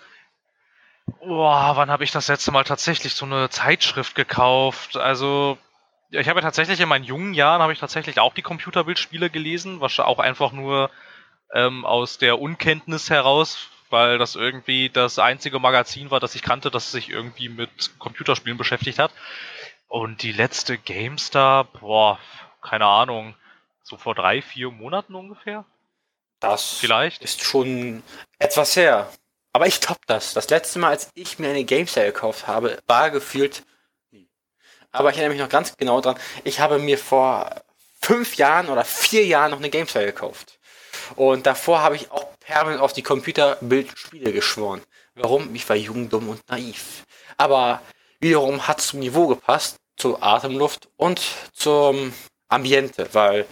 boah, 1.18 1.72
wann 1.74 1.90
habe 1.90 2.04
ich 2.04 2.12
das 2.12 2.28
letzte 2.28 2.52
Mal 2.52 2.62
tatsächlich 2.62 3.14
so 3.14 3.26
eine 3.26 3.50
Zeitschrift 3.50 4.14
gekauft? 4.14 4.96
Also, 4.96 5.58
ich 6.10 6.28
habe 6.28 6.38
ja 6.38 6.46
tatsächlich 6.46 6.78
in 6.78 6.88
meinen 6.88 7.02
jungen 7.02 7.34
Jahren 7.34 7.60
habe 7.60 7.72
ich 7.72 7.80
tatsächlich 7.80 8.20
auch 8.20 8.34
die 8.34 8.42
Computerbildspiele 8.42 9.30
gelesen, 9.30 9.80
was 9.80 9.98
auch 9.98 10.20
einfach 10.20 10.52
nur 10.52 10.92
ähm, 11.54 11.84
aus 11.84 12.18
der 12.18 12.40
Unkenntnis 12.40 13.10
heraus, 13.10 13.68
weil 13.90 14.18
das 14.18 14.34
irgendwie 14.34 14.90
das 14.90 15.18
einzige 15.18 15.58
Magazin 15.58 16.10
war, 16.10 16.20
das 16.20 16.34
ich 16.34 16.42
kannte, 16.42 16.70
das 16.70 16.92
sich 16.92 17.08
irgendwie 17.10 17.48
mit 17.48 17.98
Computerspielen 17.98 18.58
beschäftigt 18.58 18.98
hat. 18.98 19.12
Und 19.88 20.22
die 20.22 20.32
letzte 20.32 20.76
GameStar, 20.76 21.64
boah, 21.64 22.18
keine 22.60 22.86
Ahnung, 22.86 23.34
so 23.82 23.96
vor 23.96 24.14
drei, 24.14 24.42
vier 24.42 24.70
Monaten 24.70 25.14
ungefähr. 25.14 25.64
Das 26.40 26.78
Vielleicht. 26.78 27.22
ist 27.22 27.42
schon 27.42 28.02
etwas 28.38 28.76
her. 28.76 29.10
Aber 29.52 29.66
ich 29.66 29.80
top 29.80 29.98
das. 30.06 30.34
Das 30.34 30.50
letzte 30.50 30.78
Mal, 30.78 30.90
als 30.90 31.10
ich 31.14 31.38
mir 31.38 31.48
eine 31.48 31.64
GameStar 31.64 32.04
gekauft 32.04 32.46
habe, 32.46 32.78
war 32.86 33.10
gefühlt 33.10 33.64
nie. 34.10 34.28
Aber 34.92 35.10
ich 35.10 35.16
erinnere 35.16 35.34
mich 35.34 35.42
noch 35.42 35.48
ganz 35.48 35.76
genau 35.76 36.00
dran. 36.00 36.18
Ich 36.44 36.60
habe 36.60 36.78
mir 36.78 36.98
vor 36.98 37.62
fünf 38.00 38.36
Jahren 38.36 38.68
oder 38.68 38.84
vier 38.84 39.26
Jahren 39.26 39.50
noch 39.50 39.58
eine 39.58 39.70
GameStar 39.70 40.04
gekauft. 40.04 40.57
Und 41.16 41.46
davor 41.46 41.80
habe 41.80 41.96
ich 41.96 42.10
auch 42.10 42.26
permanent 42.40 42.80
auf 42.80 42.92
die 42.92 43.02
Computerbildspiele 43.02 44.32
geschworen. 44.32 44.82
Warum? 45.14 45.54
Ich 45.54 45.68
war 45.68 45.76
jung, 45.76 46.08
dumm 46.08 46.28
und 46.28 46.48
naiv. 46.48 47.04
Aber 47.36 47.82
wiederum 48.20 48.66
hat 48.66 48.80
es 48.80 48.88
zum 48.88 49.00
Niveau 49.00 49.26
gepasst, 49.26 49.76
zur 49.96 50.22
Atemluft 50.22 50.88
und 50.96 51.20
zum 51.52 52.12
Ambiente, 52.48 53.08
weil 53.12 53.46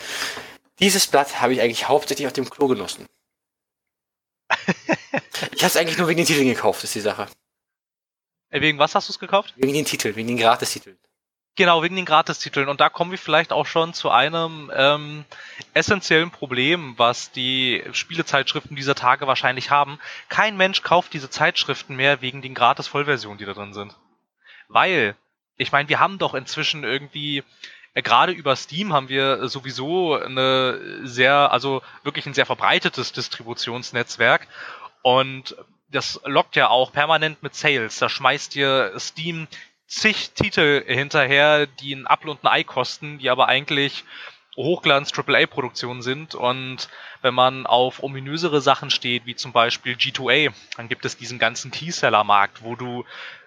dieses 0.78 1.06
Blatt 1.06 1.40
habe 1.40 1.54
ich 1.54 1.60
eigentlich 1.60 1.88
hauptsächlich 1.88 2.26
auf 2.26 2.32
dem 2.32 2.48
Klo 2.48 2.68
genossen. 2.68 3.06
ich 5.52 5.62
habe 5.62 5.66
es 5.66 5.76
eigentlich 5.76 5.98
nur 5.98 6.08
wegen 6.08 6.18
den 6.18 6.26
Titeln 6.26 6.48
gekauft, 6.48 6.84
ist 6.84 6.94
die 6.94 7.00
Sache. 7.00 7.26
Äh, 8.50 8.60
wegen 8.60 8.78
was 8.78 8.94
hast 8.94 9.08
du 9.08 9.12
es 9.12 9.18
gekauft? 9.18 9.54
Wegen 9.56 9.72
den 9.72 9.84
Titeln, 9.84 10.14
wegen 10.16 10.28
den 10.28 10.36
Gratistiteln. 10.36 10.98
Genau, 11.56 11.82
wegen 11.82 11.96
den 11.96 12.04
Gratistiteln. 12.04 12.68
Und 12.68 12.82
da 12.82 12.90
kommen 12.90 13.10
wir 13.10 13.18
vielleicht 13.18 13.50
auch 13.50 13.64
schon 13.64 13.94
zu 13.94 14.10
einem 14.10 14.70
ähm, 14.74 15.24
essentiellen 15.72 16.30
Problem, 16.30 16.94
was 16.98 17.32
die 17.32 17.82
Spielezeitschriften 17.92 18.76
dieser 18.76 18.94
Tage 18.94 19.26
wahrscheinlich 19.26 19.70
haben. 19.70 19.98
Kein 20.28 20.58
Mensch 20.58 20.82
kauft 20.82 21.14
diese 21.14 21.30
Zeitschriften 21.30 21.96
mehr 21.96 22.20
wegen 22.20 22.42
den 22.42 22.54
Gratis-Vollversionen, 22.54 23.38
die 23.38 23.46
da 23.46 23.54
drin 23.54 23.72
sind. 23.72 23.96
Weil, 24.68 25.16
ich 25.56 25.72
meine, 25.72 25.88
wir 25.88 25.98
haben 25.98 26.18
doch 26.18 26.34
inzwischen 26.34 26.84
irgendwie 26.84 27.42
äh, 27.94 28.02
gerade 28.02 28.32
über 28.32 28.54
Steam 28.54 28.92
haben 28.92 29.08
wir 29.08 29.48
sowieso 29.48 30.14
eine 30.14 31.06
sehr, 31.06 31.50
also 31.52 31.80
wirklich 32.02 32.26
ein 32.26 32.34
sehr 32.34 32.46
verbreitetes 32.46 33.12
Distributionsnetzwerk 33.12 34.46
und 35.00 35.56
das 35.88 36.20
lockt 36.24 36.56
ja 36.56 36.68
auch 36.68 36.92
permanent 36.92 37.42
mit 37.42 37.54
Sales. 37.54 37.98
Da 37.98 38.08
schmeißt 38.08 38.54
dir 38.54 38.92
Steam 38.98 39.46
zig 39.86 40.30
Titel 40.32 40.84
hinterher, 40.86 41.66
die 41.66 41.94
ein 41.94 42.06
Apfel 42.06 42.30
und 42.30 42.44
ein 42.44 42.48
Ei 42.48 42.64
kosten, 42.64 43.18
die 43.18 43.30
aber 43.30 43.48
eigentlich 43.48 44.04
Hochglanz 44.56 45.12
AAA-Produktionen 45.16 46.02
sind. 46.02 46.34
Und 46.34 46.88
wenn 47.22 47.34
man 47.34 47.66
auf 47.66 48.02
ominösere 48.02 48.60
Sachen 48.60 48.90
steht, 48.90 49.26
wie 49.26 49.36
zum 49.36 49.52
Beispiel 49.52 49.94
G2A, 49.94 50.52
dann 50.76 50.88
gibt 50.88 51.04
es 51.04 51.16
diesen 51.16 51.38
ganzen 51.38 51.70
Keyseller-Markt, 51.70 52.62
wo 52.62 52.74
du 52.74 53.04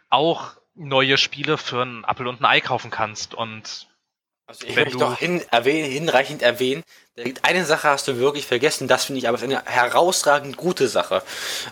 auch 0.10 0.54
neue 0.76 1.18
Spiele 1.18 1.58
für 1.58 1.84
ein 1.84 2.06
Apfel 2.06 2.28
und 2.28 2.42
ein 2.42 2.46
Ei 2.46 2.62
kaufen 2.62 2.92
kannst. 2.92 3.34
Und 3.34 3.88
also 4.50 4.66
ich 4.66 4.76
möchte 4.76 4.98
doch 4.98 5.16
hin, 5.16 5.44
erwähnen, 5.52 5.92
hinreichend 5.92 6.42
erwähnen, 6.42 6.82
eine 7.44 7.66
Sache 7.66 7.88
hast 7.88 8.08
du 8.08 8.18
wirklich 8.18 8.48
vergessen, 8.48 8.88
das 8.88 9.06
finde 9.06 9.20
ich 9.20 9.28
aber 9.28 9.40
eine 9.40 9.64
herausragend 9.64 10.58
gute 10.58 10.88
Sache. 10.88 11.22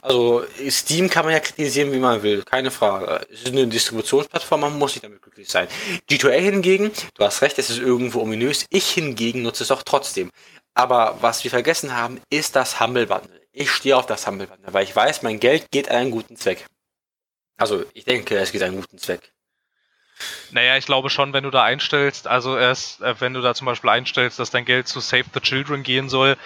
Also 0.03 0.46
Steam 0.69 1.10
kann 1.10 1.25
man 1.25 1.34
ja 1.34 1.39
kritisieren, 1.39 1.91
wie 1.91 1.98
man 1.98 2.22
will, 2.22 2.43
keine 2.43 2.69
Frage. 2.69 3.25
Es 3.31 3.39
ist 3.39 3.48
eine 3.48 3.65
Distributionsplattform, 3.65 4.62
man 4.62 4.77
muss 4.77 4.93
nicht 4.93 5.03
damit 5.03 5.24
glücklich 5.24 5.50
sein. 5.50 5.67
G2A 6.07 6.38
hingegen, 6.38 6.91
du 7.15 7.24
hast 7.24 7.41
recht, 7.41 7.57
es 7.57 7.72
ist 7.72 7.79
irgendwo 7.79 8.22
ominös, 8.22 8.67
ich 8.69 8.91
hingegen 8.91 9.41
nutze 9.41 9.63
es 9.63 9.72
auch 9.72 9.81
trotzdem. 9.81 10.29
Aber 10.75 11.17
was 11.22 11.43
wir 11.43 11.50
vergessen 11.50 11.98
haben, 11.98 12.22
ist 12.29 12.55
das 12.55 12.79
Humble 12.79 13.07
Bundle. 13.07 13.41
Ich 13.53 13.72
stehe 13.72 13.98
auf 13.98 14.05
das 14.05 14.27
Humble 14.27 14.46
Bundle, 14.46 14.72
weil 14.72 14.84
ich 14.84 14.96
weiß, 14.96 15.24
mein 15.24 15.39
Geld 15.39 15.72
geht 15.72 15.89
an 15.89 15.96
einen 15.96 16.12
guten 16.12 16.36
Zweck. 16.36 16.67
Also 17.57 17.86
ich 17.96 18.05
denke, 18.05 18.38
es 18.38 18.51
geht 18.51 18.62
an 18.62 18.67
einen 18.67 18.81
guten 18.81 19.00
Zweck. 19.00 19.34
Naja, 20.51 20.77
ich 20.77 20.86
glaube 20.86 21.09
schon, 21.09 21.33
wenn 21.33 21.43
du 21.43 21.51
da 21.51 21.63
einstellst, 21.63 22.27
also 22.27 22.57
erst, 22.57 23.01
äh, 23.01 23.19
wenn 23.19 23.33
du 23.33 23.41
da 23.41 23.53
zum 23.53 23.65
Beispiel 23.65 23.89
einstellst, 23.89 24.39
dass 24.39 24.50
dein 24.50 24.65
Geld 24.65 24.88
zu 24.88 25.00
Save 25.00 25.25
the 25.33 25.39
Children 25.39 25.83
gehen 25.83 26.09
soll, 26.09 26.38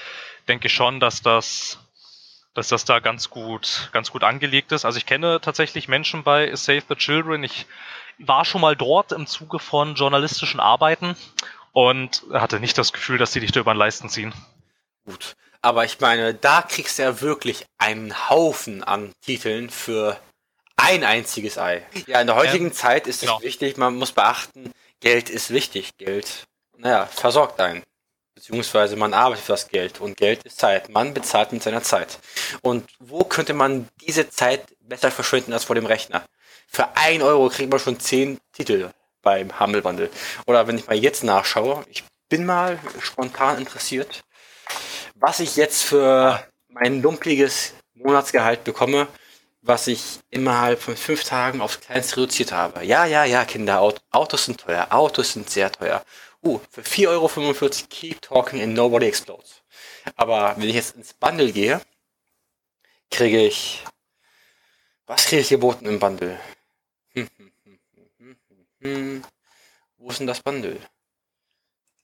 denke 0.48 0.68
ich 0.68 0.74
schon, 0.74 1.00
dass 1.00 1.22
das, 1.22 1.80
dass 2.54 2.68
das 2.68 2.86
da 2.86 3.00
ganz 3.00 3.30
gut, 3.30 3.90
ganz 3.94 4.12
gut 4.12 4.24
angelegt 4.24 4.72
ist. 4.72 4.86
Also 4.86 4.98
ich 4.98 5.06
kenne 5.06 5.40
tatsächlich 5.42 5.88
Menschen 5.88 6.24
bei 6.24 6.54
Save 6.56 6.84
the 6.90 6.96
Children. 6.96 7.44
Ich 7.44 7.66
war 8.18 8.46
schon 8.46 8.62
mal 8.62 8.75
dort 8.75 9.12
im 9.12 9.28
Zuge 9.28 9.60
von 9.60 9.96
journalistischen 9.96 10.60
Arbeiten 10.60 11.16
und 11.72 12.24
hatte 12.34 12.60
nicht 12.60 12.78
das 12.78 12.94
Gefühl, 12.94 13.18
dass 13.18 13.32
die 13.32 13.40
dich 13.40 13.51
da 13.51 13.62
über 13.62 13.74
den 13.74 13.80
Leisten 13.80 14.10
ziehen. 14.10 14.34
Gut. 15.06 15.36
Aber 15.62 15.86
ich 15.86 16.00
meine, 16.00 16.34
da 16.34 16.63
kriegst 16.63 16.98
du 16.98 17.04
ja 17.04 17.22
wirklich 17.22 17.66
einen 17.78 18.30
Haufen 18.30 18.84
an 18.84 19.12
Titeln 19.24 19.70
für 19.70 20.20
ein 20.82 21.04
einziges 21.04 21.58
Ei. 21.58 21.84
Ja, 22.08 22.22
in 22.22 22.28
der 22.28 22.36
heutigen 22.36 22.68
ähm, 22.68 22.74
Zeit 22.74 23.08
ist 23.08 23.18
es 23.18 23.22
genau. 23.22 23.42
wichtig, 23.42 23.78
man 23.78 23.96
muss 23.96 24.12
beachten, 24.12 24.72
Geld 25.00 25.30
ist 25.30 25.52
wichtig. 25.52 25.98
Geld, 25.98 26.44
naja, 26.78 27.06
versorgt 27.06 27.60
einen. 27.60 27.84
Beziehungsweise 28.36 28.96
man 28.96 29.14
arbeitet 29.14 29.46
für 29.46 29.54
das 29.54 29.68
Geld 29.68 30.02
und 30.02 30.18
Geld 30.18 30.44
ist 30.44 30.60
Zeit. 30.60 30.90
Man 30.90 31.14
bezahlt 31.14 31.52
mit 31.52 31.62
seiner 31.62 31.84
Zeit. 31.84 32.20
Und 32.62 32.90
wo 33.00 33.24
könnte 33.24 33.54
man 33.54 33.88
diese 34.02 34.30
Zeit 34.30 34.64
besser 34.80 35.12
verschwenden 35.12 35.54
als 35.54 35.66
vor 35.66 35.76
dem 35.76 35.86
Rechner? 35.86 36.24
Für 36.68 36.96
ein 36.96 37.22
Euro 37.22 37.50
kriegt 37.50 37.70
man 37.70 37.80
schon 37.80 38.00
zehn 38.00 38.40
Titel 38.54 38.90
beim 39.22 39.50
Bundle. 39.50 40.10
Oder 40.48 40.68
wenn 40.68 40.78
ich 40.78 40.88
mal 40.88 40.96
jetzt 40.96 41.24
nachschaue, 41.24 41.86
ich 41.90 42.04
bin 42.30 42.46
mal 42.46 42.80
spontan 43.00 43.60
interessiert, 43.60 44.24
was 45.16 45.40
ich 45.40 45.56
jetzt 45.56 45.84
für 45.84 46.44
mein 46.70 47.02
lumpiges 47.02 47.74
Monatsgehalt 47.94 48.64
bekomme 48.64 49.08
was 49.62 49.88
ich 49.88 50.20
innerhalb 50.30 50.82
von 50.82 50.98
fünf 50.98 51.24
Tagen 51.24 51.62
aufs 51.62 51.80
Kleinste 51.80 52.18
reduziert 52.18 52.51
habe. 52.51 52.84
Ja, 52.84 53.06
ja, 53.06 53.25
ja, 53.25 53.46
Kinder, 53.46 53.82
Autos 53.82 54.46
sind 54.46 54.60
teuer. 54.60 54.88
Autos 54.91 55.34
sind 55.34 55.50
sehr 55.50 55.72
teuer. 55.72 56.03
Uh, 56.44 56.60
für 56.72 56.82
4,45 56.82 57.08
Euro 57.08 57.88
Keep 57.89 58.22
Talking 58.24 58.62
and 58.62 58.74
Nobody 58.74 59.06
Explodes. 59.06 59.62
Aber 60.15 60.56
wenn 60.58 60.68
ich 60.68 60.75
jetzt 60.75 60.96
ins 60.96 61.13
Bundle 61.13 61.51
gehe, 61.51 61.82
kriege 63.12 63.46
ich... 63.46 63.84
Was 65.06 65.25
kriege 65.25 65.41
ich 65.41 65.50
geboten 65.50 65.86
im 65.86 66.00
Bundle? 66.00 66.39
Hm, 67.13 67.30
hm, 67.38 68.38
hm, 68.80 69.24
Wo 69.98 70.10
ist 70.10 70.20
denn 70.20 70.27
das 70.27 70.41
Bundle? 70.41 70.80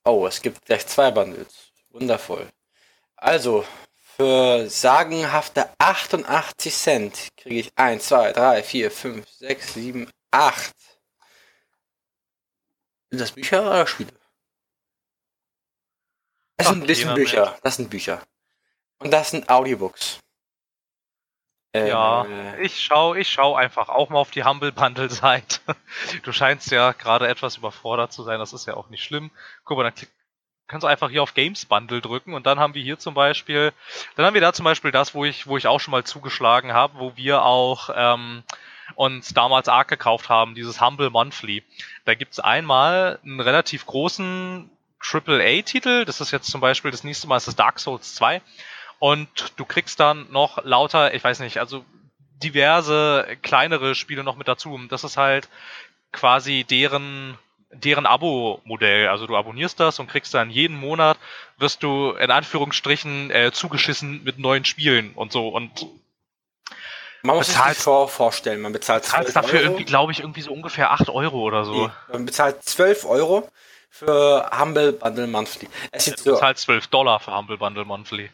Oh, 0.04 0.28
es 0.28 0.42
gibt 0.42 0.66
gleich 0.66 0.86
zwei 0.86 1.10
Bundles. 1.10 1.72
Wundervoll. 1.90 2.48
Also, 3.16 3.66
für 4.18 4.68
sagenhafte 4.68 5.70
88 5.78 6.74
Cent 6.74 7.28
kriege 7.38 7.60
ich 7.60 7.72
1, 7.76 8.08
2, 8.08 8.34
3, 8.34 8.64
4, 8.64 8.92
5, 8.92 9.30
6, 9.30 9.74
7, 9.76 10.12
8. 10.32 10.76
Sind 13.12 13.22
das 13.22 13.32
Bücher 13.32 13.62
oder 13.62 13.86
Spiele? 13.86 14.12
Das 16.58 16.70
sind 16.70 16.82
ein 16.82 16.88
bisschen 16.88 17.14
Bücher. 17.14 17.60
Das 17.62 17.76
sind 17.76 17.92
Bücher. 17.92 18.24
Und 18.98 19.14
das 19.14 19.30
sind 19.30 19.50
Audiobooks. 19.50 20.20
Äh, 21.76 21.90
ja, 21.90 22.26
ich 22.58 22.84
schau, 22.84 23.14
ich 23.14 23.30
schau 23.30 23.56
einfach 23.56 23.90
auch 23.90 24.10
mal 24.10 24.18
auf 24.18 24.32
die 24.32 24.44
Humble 24.44 24.72
Bundle 24.72 25.12
Seite. 25.12 25.60
Du 26.24 26.32
scheinst 26.32 26.72
ja 26.72 26.94
gerade 26.94 27.28
etwas 27.28 27.58
überfordert 27.58 28.12
zu 28.12 28.24
sein, 28.24 28.40
das 28.40 28.54
ist 28.54 28.66
ja 28.66 28.74
auch 28.74 28.90
nicht 28.90 29.04
schlimm. 29.04 29.30
Guck 29.64 29.78
mal, 29.78 29.84
dann 29.84 29.94
klick, 29.94 30.10
kannst 30.68 30.84
du 30.84 30.88
einfach 30.88 31.10
hier 31.10 31.24
auf 31.24 31.34
Games 31.34 31.66
Bundle 31.66 32.02
drücken 32.02 32.34
und 32.34 32.46
dann 32.46 32.60
haben 32.60 32.74
wir 32.74 32.84
hier 32.84 33.00
zum 33.00 33.14
Beispiel, 33.14 33.74
dann 34.16 34.26
haben 34.26 34.34
wir 34.34 34.42
da 34.42 34.54
zum 34.54 34.66
Beispiel 34.66 34.92
das, 34.92 35.14
wo 35.14 35.26
ich, 35.26 35.48
wo 35.48 35.58
ich 35.58 35.68
auch 35.68 35.80
schon 35.80 35.92
mal 35.92 36.04
zugeschlagen 36.04 36.74
habe, 36.74 37.00
wo 37.00 37.16
wir 37.16 37.44
auch 37.44 37.90
ähm, 37.96 38.44
uns 38.96 39.34
damals 39.34 39.68
Arc 39.68 39.88
gekauft 39.88 40.30
haben, 40.30 40.56
dieses 40.56 40.82
Humble 40.82 41.10
Monthly. 41.10 41.64
Da 42.06 42.16
gibt's 42.16 42.40
einmal 42.40 43.20
einen 43.24 43.40
relativ 43.40 43.86
großen 43.86 44.70
AAA-Titel, 45.00 46.06
das 46.06 46.22
ist 46.22 46.32
jetzt 46.32 46.50
zum 46.50 46.62
Beispiel 46.62 46.92
das 46.92 47.04
nächste 47.04 47.28
Mal 47.28 47.38
ist 47.38 47.48
das 47.48 47.56
Dark 47.56 47.80
Souls 47.80 48.16
2 48.16 48.42
und 49.00 49.54
du 49.58 49.66
kriegst 49.66 50.00
dann 50.00 50.32
noch 50.32 50.64
lauter, 50.64 51.14
ich 51.14 51.24
weiß 51.24 51.40
nicht, 51.40 51.60
also 51.60 51.86
diverse 52.44 53.38
kleinere 53.42 53.96
Spiele 53.96 54.24
noch 54.24 54.36
mit 54.36 54.48
dazu. 54.48 54.80
Das 54.90 55.04
ist 55.04 55.18
halt 55.18 55.50
quasi 56.12 56.64
deren 56.64 57.38
deren 57.72 58.06
Abo-Modell. 58.06 59.08
Also 59.10 59.28
du 59.28 59.36
abonnierst 59.36 59.80
das 59.80 60.00
und 60.00 60.08
kriegst 60.08 60.34
dann 60.34 60.50
jeden 60.50 60.78
Monat, 60.78 61.18
wirst 61.58 61.84
du 61.84 62.12
in 62.12 62.32
Anführungsstrichen 62.32 63.32
äh, 63.32 63.52
zugeschissen 63.52 64.24
mit 64.24 64.40
neuen 64.40 64.66
Spielen 64.66 65.12
und 65.16 65.32
so. 65.32 65.50
Und 65.50 65.88
Man 67.24 67.36
muss 67.36 67.48
sich 67.48 67.56
das 67.58 67.84
vor 67.84 68.08
vorstellen, 68.08 68.62
man 68.62 68.72
bezahlt 68.74 69.06
zahlt 69.06 69.36
dafür 69.36 69.60
Euro. 69.60 69.70
irgendwie, 69.72 69.86
glaube 69.86 70.12
ich, 70.12 70.20
irgendwie 70.20 70.42
so 70.42 70.52
ungefähr 70.52 70.92
8 70.92 71.10
Euro 71.10 71.42
oder 71.42 71.66
so. 71.66 71.88
Nee, 71.88 71.92
man 72.12 72.26
bezahlt 72.26 72.64
12 72.64 73.06
Euro 73.06 73.50
für 73.90 74.50
Humble 74.58 74.94
Bundle 74.94 75.28
Monthly. 75.28 75.68
Es 75.92 76.06
sieht 76.06 76.20
so 76.20 76.34
bezahlt 76.34 76.58
12 76.58 76.88
Dollar 76.88 77.20
für 77.20 77.36
Humble 77.36 77.58
Bundle 77.58 77.86
Monthly. 77.86 78.30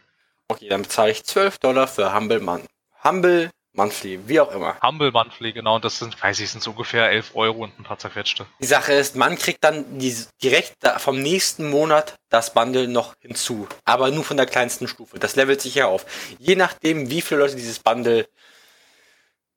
Okay, 0.49 0.67
dann 0.67 0.83
bezahle 0.83 1.11
ich 1.11 1.23
12 1.23 1.57
Dollar 1.59 1.87
für 1.87 2.13
Humble 2.13 2.39
Mon 2.39 2.63
Humble 3.03 3.49
Monthly, 3.75 4.27
wie 4.27 4.39
auch 4.39 4.51
immer. 4.51 4.77
Humble 4.83 5.11
Monthly, 5.11 5.51
genau, 5.51 5.75
und 5.75 5.85
das 5.85 5.97
sind, 5.97 6.21
weiß 6.21 6.39
ich, 6.39 6.51
sind 6.51 6.61
so 6.61 6.71
ungefähr 6.71 7.09
11 7.09 7.31
Euro 7.33 7.63
und 7.63 7.79
ein 7.79 7.83
paar 7.83 7.97
zerquetschte. 7.97 8.45
Die 8.61 8.67
Sache 8.67 8.93
ist, 8.93 9.15
man 9.15 9.35
kriegt 9.35 9.63
dann 9.63 9.97
die, 9.97 10.15
direkt 10.43 10.75
vom 10.97 11.19
nächsten 11.19 11.69
Monat 11.71 12.15
das 12.29 12.53
Bundle 12.53 12.87
noch 12.87 13.15
hinzu, 13.19 13.67
aber 13.83 14.11
nur 14.11 14.23
von 14.23 14.37
der 14.37 14.45
kleinsten 14.45 14.87
Stufe. 14.87 15.17
Das 15.17 15.35
levelt 15.35 15.59
sich 15.59 15.73
ja 15.73 15.87
auf. 15.87 16.05
Je 16.37 16.55
nachdem, 16.55 17.09
wie 17.09 17.21
viele 17.21 17.41
Leute 17.41 17.55
dieses 17.55 17.79
Bundle 17.79 18.27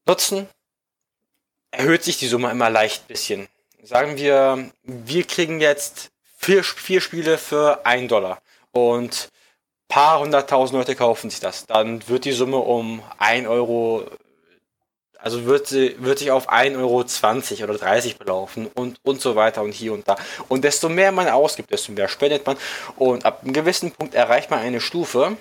nutzen, 0.06 0.48
erhöht 1.70 2.02
sich 2.02 2.16
die 2.16 2.28
Summe 2.28 2.50
immer 2.50 2.70
leicht 2.70 3.08
bisschen. 3.08 3.48
Sagen 3.82 4.16
wir, 4.16 4.70
wir 4.82 5.24
kriegen 5.24 5.60
jetzt 5.60 6.10
vier, 6.38 6.64
vier 6.64 7.02
Spiele 7.02 7.36
für 7.36 7.84
1 7.84 8.08
Dollar 8.08 8.40
und 8.72 9.28
paar 9.88 10.20
hunderttausend 10.20 10.78
Leute 10.78 10.94
kaufen 10.94 11.30
sich 11.30 11.40
das. 11.40 11.66
Dann 11.66 12.06
wird 12.08 12.24
die 12.24 12.32
Summe 12.32 12.58
um 12.58 13.02
1 13.18 13.46
Euro, 13.46 14.04
also 15.18 15.44
wird 15.46 15.66
sie, 15.66 15.96
wird 15.98 16.18
sich 16.18 16.30
auf 16.30 16.50
1,20 16.50 17.60
Euro 17.60 17.70
oder 17.70 17.78
30 17.78 18.18
belaufen 18.18 18.66
und, 18.74 18.98
und 19.02 19.20
so 19.20 19.36
weiter 19.36 19.62
und 19.62 19.72
hier 19.72 19.92
und 19.92 20.06
da. 20.08 20.16
Und 20.48 20.64
desto 20.64 20.88
mehr 20.88 21.12
man 21.12 21.28
ausgibt, 21.28 21.70
desto 21.70 21.92
mehr 21.92 22.08
spendet 22.08 22.46
man. 22.46 22.56
Und 22.96 23.24
ab 23.24 23.42
einem 23.42 23.52
gewissen 23.52 23.90
Punkt 23.92 24.14
erreicht 24.14 24.50
man 24.50 24.60
eine 24.60 24.80
Stufe, 24.80 25.36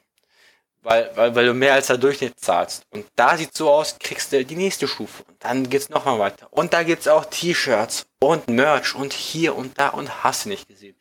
weil, 0.85 1.11
weil, 1.15 1.35
weil 1.35 1.45
du 1.47 1.53
mehr 1.53 1.73
als 1.73 1.87
der 1.87 1.97
Durchschnitt 1.97 2.39
zahlst. 2.39 2.85
Und 2.91 3.05
da 3.15 3.35
sieht 3.37 3.55
so 3.55 3.71
aus, 3.71 3.97
kriegst 3.99 4.31
du 4.31 4.45
die 4.45 4.55
nächste 4.55 4.87
Stufe. 4.87 5.23
Und 5.27 5.43
dann 5.43 5.69
geht's 5.69 5.89
nochmal 5.89 6.19
weiter. 6.19 6.47
Und 6.51 6.73
da 6.73 6.83
gibt's 6.83 7.07
auch 7.07 7.25
T-Shirts 7.25 8.05
und 8.19 8.47
Merch 8.47 8.95
und 8.95 9.11
hier 9.11 9.55
und 9.55 9.79
da 9.79 9.89
und 9.89 10.23
hast 10.23 10.45
du 10.45 10.49
nicht 10.49 10.67
gesehen. 10.67 10.95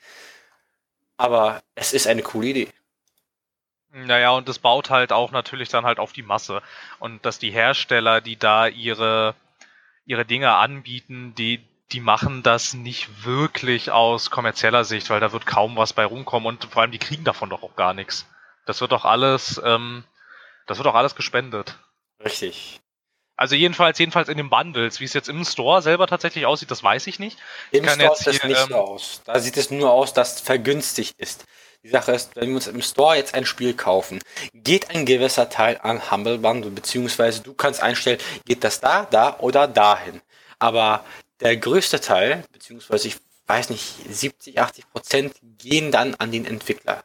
Aber 1.16 1.62
es 1.74 1.92
ist 1.92 2.06
eine 2.06 2.22
coole 2.22 2.48
Idee. 2.48 2.68
Naja, 3.94 4.30
und 4.30 4.48
das 4.48 4.58
baut 4.58 4.90
halt 4.90 5.12
auch 5.12 5.30
natürlich 5.30 5.68
dann 5.68 5.84
halt 5.84 6.00
auf 6.00 6.12
die 6.12 6.24
Masse. 6.24 6.62
Und 6.98 7.24
dass 7.24 7.38
die 7.38 7.52
Hersteller, 7.52 8.20
die 8.20 8.36
da 8.36 8.66
ihre, 8.66 9.36
ihre 10.04 10.24
Dinge 10.24 10.52
anbieten, 10.54 11.32
die, 11.36 11.64
die 11.92 12.00
machen 12.00 12.42
das 12.42 12.74
nicht 12.74 13.24
wirklich 13.24 13.92
aus 13.92 14.30
kommerzieller 14.30 14.84
Sicht, 14.84 15.10
weil 15.10 15.20
da 15.20 15.32
wird 15.32 15.46
kaum 15.46 15.76
was 15.76 15.92
bei 15.92 16.04
rumkommen 16.04 16.48
und 16.48 16.64
vor 16.64 16.82
allem 16.82 16.90
die 16.90 16.98
kriegen 16.98 17.22
davon 17.22 17.50
doch 17.50 17.62
auch 17.62 17.76
gar 17.76 17.94
nichts. 17.94 18.26
Das 18.66 18.80
wird 18.80 18.90
doch 18.90 19.04
alles, 19.04 19.60
ähm, 19.64 20.02
das 20.66 20.78
wird 20.78 20.86
doch 20.86 20.96
alles 20.96 21.14
gespendet. 21.14 21.78
Richtig. 22.24 22.80
Also 23.36 23.54
jedenfalls, 23.54 23.98
jedenfalls 23.98 24.28
in 24.28 24.38
den 24.38 24.50
Bundles. 24.50 24.98
Wie 24.98 25.04
es 25.04 25.12
jetzt 25.12 25.28
im 25.28 25.44
Store 25.44 25.82
selber 25.82 26.08
tatsächlich 26.08 26.46
aussieht, 26.46 26.70
das 26.70 26.82
weiß 26.82 27.06
ich 27.06 27.20
nicht. 27.20 27.38
Im 27.70 27.88
Store 27.88 28.16
sieht 28.16 28.26
es 28.26 28.44
nicht 28.44 28.60
ähm, 28.60 28.68
so 28.70 28.74
aus. 28.74 29.22
Da 29.24 29.38
sieht 29.38 29.56
es 29.56 29.70
nur 29.70 29.92
aus, 29.92 30.12
dass 30.12 30.40
vergünstigt 30.40 31.14
ist. 31.18 31.44
Die 31.84 31.90
Sache 31.90 32.12
ist, 32.12 32.34
wenn 32.34 32.48
wir 32.48 32.56
uns 32.56 32.66
im 32.66 32.80
Store 32.80 33.14
jetzt 33.14 33.34
ein 33.34 33.44
Spiel 33.44 33.74
kaufen, 33.74 34.20
geht 34.54 34.88
ein 34.90 35.04
gewisser 35.04 35.50
Teil 35.50 35.78
an 35.82 36.10
Humble 36.10 36.38
Bundle, 36.38 36.70
beziehungsweise 36.70 37.42
du 37.42 37.52
kannst 37.52 37.82
einstellen, 37.82 38.18
geht 38.46 38.64
das 38.64 38.80
da, 38.80 39.04
da 39.04 39.38
oder 39.38 39.68
dahin. 39.68 40.22
Aber 40.58 41.04
der 41.40 41.58
größte 41.58 42.00
Teil, 42.00 42.42
beziehungsweise 42.52 43.08
ich 43.08 43.16
weiß 43.46 43.68
nicht, 43.68 43.84
70, 44.08 44.58
80 44.58 44.90
Prozent 44.90 45.36
gehen 45.58 45.92
dann 45.92 46.14
an 46.14 46.32
den 46.32 46.46
Entwickler. 46.46 47.04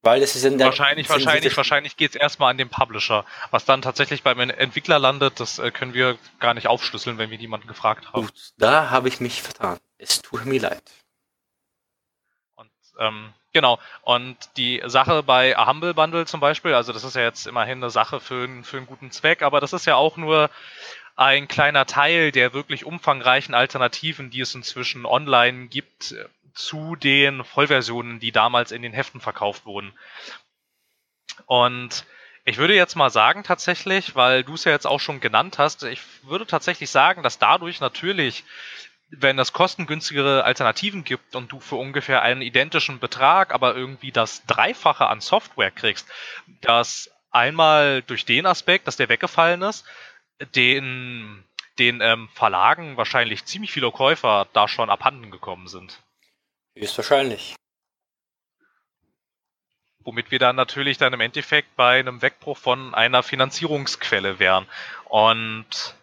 Weil 0.00 0.22
es 0.22 0.34
ist 0.34 0.44
in 0.44 0.56
der 0.56 0.68
wahrscheinlich, 0.68 1.10
wahrscheinlich, 1.10 1.54
wahrscheinlich 1.54 1.98
geht 1.98 2.12
es 2.12 2.16
erstmal 2.16 2.50
an 2.50 2.56
den 2.56 2.70
Publisher. 2.70 3.26
Was 3.50 3.66
dann 3.66 3.82
tatsächlich 3.82 4.22
beim 4.22 4.40
Entwickler 4.40 4.98
landet, 4.98 5.38
das 5.38 5.58
äh, 5.58 5.70
können 5.70 5.92
wir 5.92 6.16
gar 6.38 6.54
nicht 6.54 6.68
aufschlüsseln, 6.68 7.18
wenn 7.18 7.28
wir 7.28 7.36
jemanden 7.36 7.68
gefragt 7.68 8.06
haben. 8.06 8.22
Gut, 8.22 8.52
da 8.56 8.88
habe 8.88 9.08
ich 9.08 9.20
mich 9.20 9.42
vertan. 9.42 9.78
Es 9.98 10.22
tut 10.22 10.46
mir 10.46 10.60
leid. 10.62 10.82
Und 12.54 12.70
ähm, 12.98 13.34
Genau. 13.52 13.78
Und 14.02 14.36
die 14.56 14.80
Sache 14.86 15.22
bei 15.22 15.54
Humble 15.54 15.94
Bundle 15.94 16.26
zum 16.26 16.40
Beispiel, 16.40 16.74
also 16.74 16.92
das 16.92 17.04
ist 17.04 17.16
ja 17.16 17.22
jetzt 17.22 17.46
immerhin 17.46 17.78
eine 17.78 17.90
Sache 17.90 18.20
für, 18.20 18.48
für 18.62 18.76
einen 18.76 18.86
guten 18.86 19.10
Zweck, 19.10 19.42
aber 19.42 19.60
das 19.60 19.72
ist 19.72 19.86
ja 19.86 19.96
auch 19.96 20.16
nur 20.16 20.50
ein 21.16 21.48
kleiner 21.48 21.84
Teil 21.84 22.32
der 22.32 22.52
wirklich 22.54 22.84
umfangreichen 22.84 23.54
Alternativen, 23.54 24.30
die 24.30 24.40
es 24.40 24.54
inzwischen 24.54 25.04
online 25.04 25.66
gibt 25.66 26.12
äh, 26.12 26.24
zu 26.54 26.96
den 26.96 27.44
Vollversionen, 27.44 28.20
die 28.20 28.32
damals 28.32 28.72
in 28.72 28.82
den 28.82 28.92
Heften 28.92 29.20
verkauft 29.20 29.66
wurden. 29.66 29.92
Und 31.46 32.04
ich 32.44 32.56
würde 32.56 32.74
jetzt 32.74 32.96
mal 32.96 33.10
sagen 33.10 33.42
tatsächlich, 33.42 34.14
weil 34.14 34.44
du 34.44 34.54
es 34.54 34.64
ja 34.64 34.72
jetzt 34.72 34.86
auch 34.86 35.00
schon 35.00 35.20
genannt 35.20 35.58
hast, 35.58 35.82
ich 35.82 36.00
würde 36.22 36.46
tatsächlich 36.46 36.90
sagen, 36.90 37.22
dass 37.22 37.38
dadurch 37.38 37.80
natürlich 37.80 38.44
wenn 39.10 39.38
es 39.38 39.52
kostengünstigere 39.52 40.44
Alternativen 40.44 41.04
gibt 41.04 41.34
und 41.34 41.50
du 41.50 41.60
für 41.60 41.76
ungefähr 41.76 42.22
einen 42.22 42.42
identischen 42.42 43.00
Betrag 43.00 43.52
aber 43.52 43.74
irgendwie 43.74 44.12
das 44.12 44.44
Dreifache 44.46 45.06
an 45.06 45.20
Software 45.20 45.70
kriegst, 45.70 46.08
dass 46.60 47.10
einmal 47.30 48.02
durch 48.02 48.24
den 48.24 48.46
Aspekt, 48.46 48.86
dass 48.86 48.96
der 48.96 49.08
weggefallen 49.08 49.62
ist, 49.62 49.84
den, 50.54 51.44
den 51.78 52.00
ähm, 52.00 52.28
Verlagen 52.34 52.96
wahrscheinlich 52.96 53.44
ziemlich 53.44 53.72
viele 53.72 53.90
Käufer 53.90 54.48
da 54.52 54.68
schon 54.68 54.90
abhanden 54.90 55.30
gekommen 55.30 55.66
sind. 55.68 56.00
Ist 56.74 56.96
wahrscheinlich. 56.96 57.56
Womit 60.02 60.30
wir 60.30 60.38
dann 60.38 60.56
natürlich 60.56 60.96
dann 60.96 61.12
im 61.12 61.20
Endeffekt 61.20 61.76
bei 61.76 61.98
einem 61.98 62.22
Wegbruch 62.22 62.56
von 62.56 62.94
einer 62.94 63.22
Finanzierungsquelle 63.22 64.38
wären. 64.38 64.66
Und 65.04 65.94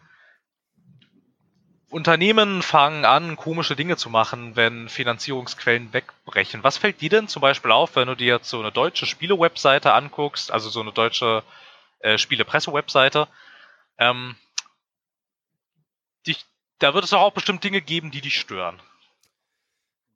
Unternehmen 1.89 2.61
fangen 2.61 3.05
an, 3.05 3.37
komische 3.37 3.75
Dinge 3.75 3.95
zu 3.95 4.09
machen, 4.09 4.55
wenn 4.55 4.89
Finanzierungsquellen 4.89 5.93
wegbrechen. 5.93 6.63
Was 6.63 6.77
fällt 6.77 6.99
dir 6.99 7.09
denn 7.09 7.29
zum 7.29 7.41
Beispiel 7.41 7.71
auf, 7.71 7.95
wenn 7.95 8.07
du 8.07 8.15
dir 8.15 8.35
jetzt 8.35 8.49
so 8.49 8.59
eine 8.59 8.73
deutsche 8.73 9.05
Spiele-Webseite 9.05 9.93
anguckst, 9.93 10.51
also 10.51 10.69
so 10.69 10.81
eine 10.81 10.91
deutsche 10.91 11.43
äh, 11.99 12.17
Spiele-Presse-Webseite? 12.17 13.29
Ähm, 13.97 14.35
dich, 16.25 16.45
da 16.79 16.93
wird 16.93 17.05
es 17.05 17.11
doch 17.11 17.21
auch 17.21 17.33
bestimmt 17.33 17.63
Dinge 17.63 17.81
geben, 17.81 18.11
die 18.11 18.21
dich 18.21 18.37
stören. 18.37 18.81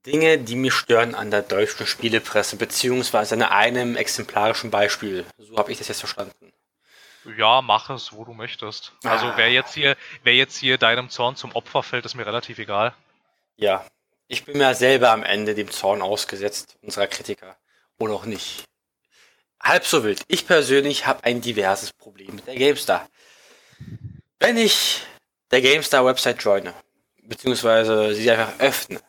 Dinge, 0.05 0.39
die 0.39 0.55
mich 0.55 0.73
stören 0.73 1.15
an 1.15 1.31
der 1.31 1.43
deutschen 1.43 1.87
Spielepresse, 1.87 2.57
beziehungsweise 2.57 3.35
an 3.35 3.43
einem 3.43 3.95
exemplarischen 3.95 4.71
Beispiel. 4.71 5.25
So 5.37 5.57
habe 5.57 5.71
ich 5.71 5.77
das 5.77 5.87
jetzt 5.87 5.99
verstanden. 5.99 6.51
Ja, 7.37 7.61
mach 7.61 7.89
es, 7.89 8.13
wo 8.13 8.25
du 8.25 8.33
möchtest. 8.33 8.93
Also 9.03 9.27
ah. 9.27 9.33
wer 9.35 9.51
jetzt 9.51 9.73
hier, 9.73 9.95
wer 10.23 10.33
jetzt 10.33 10.57
hier 10.57 10.77
deinem 10.77 11.09
Zorn 11.09 11.35
zum 11.35 11.51
Opfer 11.53 11.83
fällt, 11.83 12.05
ist 12.05 12.15
mir 12.15 12.25
relativ 12.25 12.57
egal. 12.57 12.93
Ja, 13.57 13.85
ich 14.27 14.45
bin 14.45 14.57
mir 14.57 14.73
selber 14.75 15.11
am 15.11 15.23
Ende 15.23 15.55
dem 15.55 15.69
Zorn 15.69 16.01
ausgesetzt, 16.01 16.77
unserer 16.81 17.07
Kritiker. 17.07 17.57
Oder 17.99 18.13
auch 18.13 18.25
nicht. 18.25 18.63
Halb 19.61 19.85
so 19.85 20.03
wild. 20.03 20.23
Ich 20.27 20.47
persönlich 20.47 21.05
habe 21.05 21.23
ein 21.25 21.41
diverses 21.41 21.93
Problem 21.93 22.35
mit 22.35 22.47
der 22.47 22.55
GameStar. 22.55 23.07
Wenn 24.39 24.57
ich 24.57 25.01
der 25.51 25.61
GameStar-Website 25.61 26.41
joine, 26.41 26.73
beziehungsweise 27.21 28.15
sie 28.15 28.31
einfach 28.31 28.59
öffne, 28.59 29.01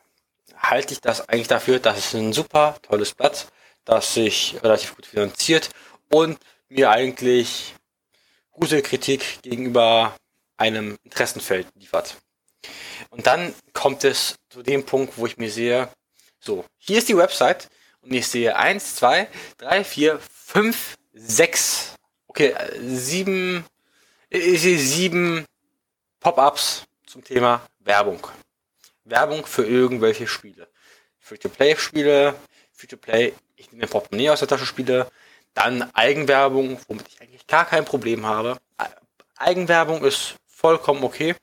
halte 0.57 0.93
ich 0.93 1.01
das 1.01 1.29
eigentlich 1.29 1.49
dafür, 1.49 1.79
dass 1.79 1.99
es 1.99 2.15
ein 2.15 2.33
super 2.33 2.77
tolles 2.83 3.15
Blatt, 3.15 3.47
das 3.85 4.15
sich 4.15 4.57
relativ 4.63 4.95
gut 4.95 5.07
finanziert 5.07 5.71
und 6.11 6.39
mir 6.69 6.91
eigentlich 6.91 7.75
gute 8.53 8.83
Kritik 8.83 9.43
gegenüber 9.43 10.17
einem 10.57 10.97
Interessenfeld 11.03 11.67
liefert. 11.75 12.17
Und 13.11 13.27
dann 13.27 13.55
kommt 13.73 14.05
es 14.05 14.37
zu 14.49 14.63
dem 14.63 14.87
Punkt, 14.87 15.19
wo 15.19 15.27
ich 15.27 15.37
mir 15.37 15.51
sehe, 15.51 15.89
so, 16.39 16.65
hier 16.79 16.99
ist 16.99 17.09
die 17.09 17.17
Website 17.17 17.69
und 18.03 18.13
ich 18.13 18.27
sehe 18.27 18.57
1, 18.57 18.97
2, 18.97 19.29
3, 19.59 19.85
4, 19.85 20.21
5, 20.21 20.95
6, 21.15 21.95
okay, 22.27 22.55
7, 22.81 23.65
ich 24.29 24.61
sehe 24.61 24.79
7 24.79 25.45
Pop-ups 26.21 26.85
zum 27.07 27.25
Thema 27.25 27.67
Werbung. 27.81 28.27
Werbung 29.05 29.45
für 29.45 29.67
irgendwelche 29.67 30.27
Spiele. 30.27 30.69
Free-to-Play-Spiele, 31.19 32.35
Free-to-Play, 32.73 33.35
ich 33.57 33.73
nehme 33.73 33.87
Portemonnaie 33.87 34.31
aus 34.31 34.41
der 34.41 34.49
Tasche 34.49 34.67
Spiele, 34.67 35.11
dann 35.55 35.95
Eigenwerbung, 35.95 36.79
womit 36.89 37.09
ich 37.09 37.21
eigentlich 37.21 37.47
gar 37.47 37.65
kein 37.65 37.85
Problem 37.85 38.27
habe. 38.27 38.59
Eigenwerbung 39.37 40.05
ist 40.05 40.37
vollkommen 40.47 41.05
okay. 41.05 41.35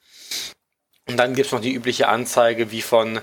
Und 1.08 1.18
dann 1.18 1.34
gibt 1.34 1.48
es 1.48 1.52
noch 1.52 1.62
die 1.62 1.74
übliche 1.74 2.08
Anzeige 2.08 2.72
wie 2.72 2.82
von 2.82 3.22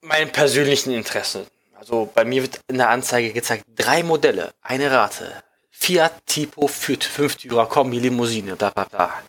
meinem 0.00 0.32
persönlichen 0.32 0.92
Interesse. 0.92 1.46
Also 1.74 2.10
bei 2.14 2.24
mir 2.24 2.42
wird 2.42 2.60
in 2.68 2.78
der 2.78 2.88
Anzeige 2.88 3.32
gezeigt, 3.32 3.64
drei 3.74 4.02
Modelle, 4.02 4.54
eine 4.62 4.90
Rate. 4.90 5.42
Fiat 5.70 6.26
Tipo 6.26 6.68
Fit, 6.68 7.04
5 7.04 7.36
Türer 7.36 7.68
Kombi 7.68 7.98
Limousine, 7.98 8.56
bla 8.56 8.70
bla 8.70 8.84
bla. 8.84 9.22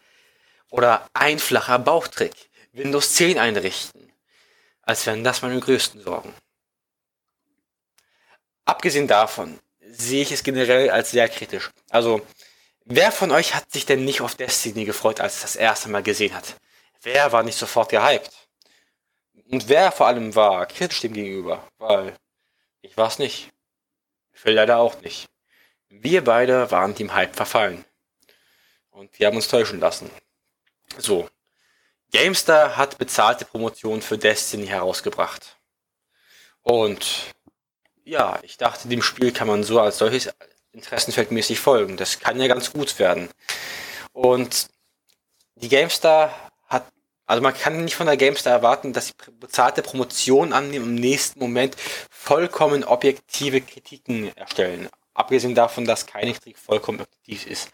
Oder 0.70 1.10
ein 1.14 1.40
flacher 1.40 1.80
Bauchtrick. 1.80 2.34
Windows 2.72 3.14
10 3.16 3.40
einrichten. 3.40 4.12
Als 4.82 5.06
wären 5.06 5.24
das 5.24 5.42
meine 5.42 5.60
größten 5.60 6.02
Sorgen. 6.02 6.34
Abgesehen 8.66 9.08
davon 9.08 9.60
sehe 9.98 10.22
ich 10.22 10.32
es 10.32 10.44
generell 10.44 10.90
als 10.90 11.12
sehr 11.12 11.30
kritisch. 11.30 11.72
Also 11.90 12.22
Wer 12.88 13.12
von 13.12 13.32
euch 13.32 13.56
hat 13.56 13.72
sich 13.72 13.88
denn 13.88 14.06
nicht 14.06 14.22
auf 14.22 14.36
Destiny 14.36 14.86
gefreut, 14.86 15.20
als 15.20 15.38
es 15.38 15.42
das 15.42 15.56
erste 15.56 15.90
Mal 15.90 16.04
gesehen 16.04 16.36
hat? 16.36 16.56
Wer 17.02 17.32
war 17.32 17.42
nicht 17.42 17.58
sofort 17.58 17.90
gehypt? 17.90 18.32
Und 19.50 19.68
wer 19.70 19.92
vor 19.92 20.06
allem 20.06 20.36
war 20.36 20.68
kritisch 20.68 21.02
dem 21.02 21.14
gegenüber? 21.14 21.68
Weil 21.80 22.16
ich 22.82 22.96
war 22.96 23.08
es 23.08 23.18
nicht. 23.18 23.50
Phil 24.34 24.54
leider 24.54 24.78
auch 24.78 25.02
nicht. 25.02 25.28
Wir 25.90 26.24
beide 26.24 26.70
waren 26.70 26.94
dem 26.94 27.16
Hype 27.16 27.36
verfallen. 27.36 27.86
Und 28.92 29.18
wir 29.18 29.28
haben 29.28 29.36
uns 29.36 29.48
täuschen 29.48 29.80
lassen. 29.80 30.12
So. 31.00 31.28
GameStar 32.12 32.78
hat 32.78 33.00
bezahlte 33.00 33.46
Promotionen 33.46 34.04
für 34.04 34.20
Destiny 34.20 34.68
herausgebracht. 34.68 35.58
Und 36.62 37.34
ja, 38.06 38.40
ich 38.44 38.58
dachte, 38.58 38.88
dem 38.88 39.02
Spiel 39.02 39.32
kann 39.32 39.48
man 39.48 39.64
so 39.64 39.80
als 39.80 39.98
solches 39.98 40.30
interessenfeldmäßig 40.72 41.60
folgen. 41.60 41.98
Das 41.98 42.20
kann 42.20 42.40
ja 42.40 42.48
ganz 42.48 42.72
gut 42.72 42.98
werden. 43.00 43.30
Und 44.14 44.68
die 45.56 45.70
GameStar 45.70 46.34
hat, 46.68 46.86
also 47.26 47.42
man 47.42 47.54
kann 47.54 47.84
nicht 47.84 47.96
von 47.96 48.06
der 48.06 48.18
GameStar 48.18 48.54
erwarten, 48.54 48.94
dass 48.94 49.08
sie 49.08 49.14
bezahlte 49.40 49.82
Promotion 49.82 50.54
annehmen 50.54 50.86
im 50.86 50.96
nächsten 50.96 51.40
Moment 51.40 51.76
vollkommen 52.10 52.84
objektive 52.84 53.62
Kritiken 53.62 54.36
erstellen. 54.38 54.90
Abgesehen 55.14 55.56
davon, 55.56 55.86
dass 55.86 56.06
keine 56.06 56.34
Kritik 56.34 56.58
vollkommen 56.58 57.02
objektiv 57.02 57.48
ist. 57.48 57.70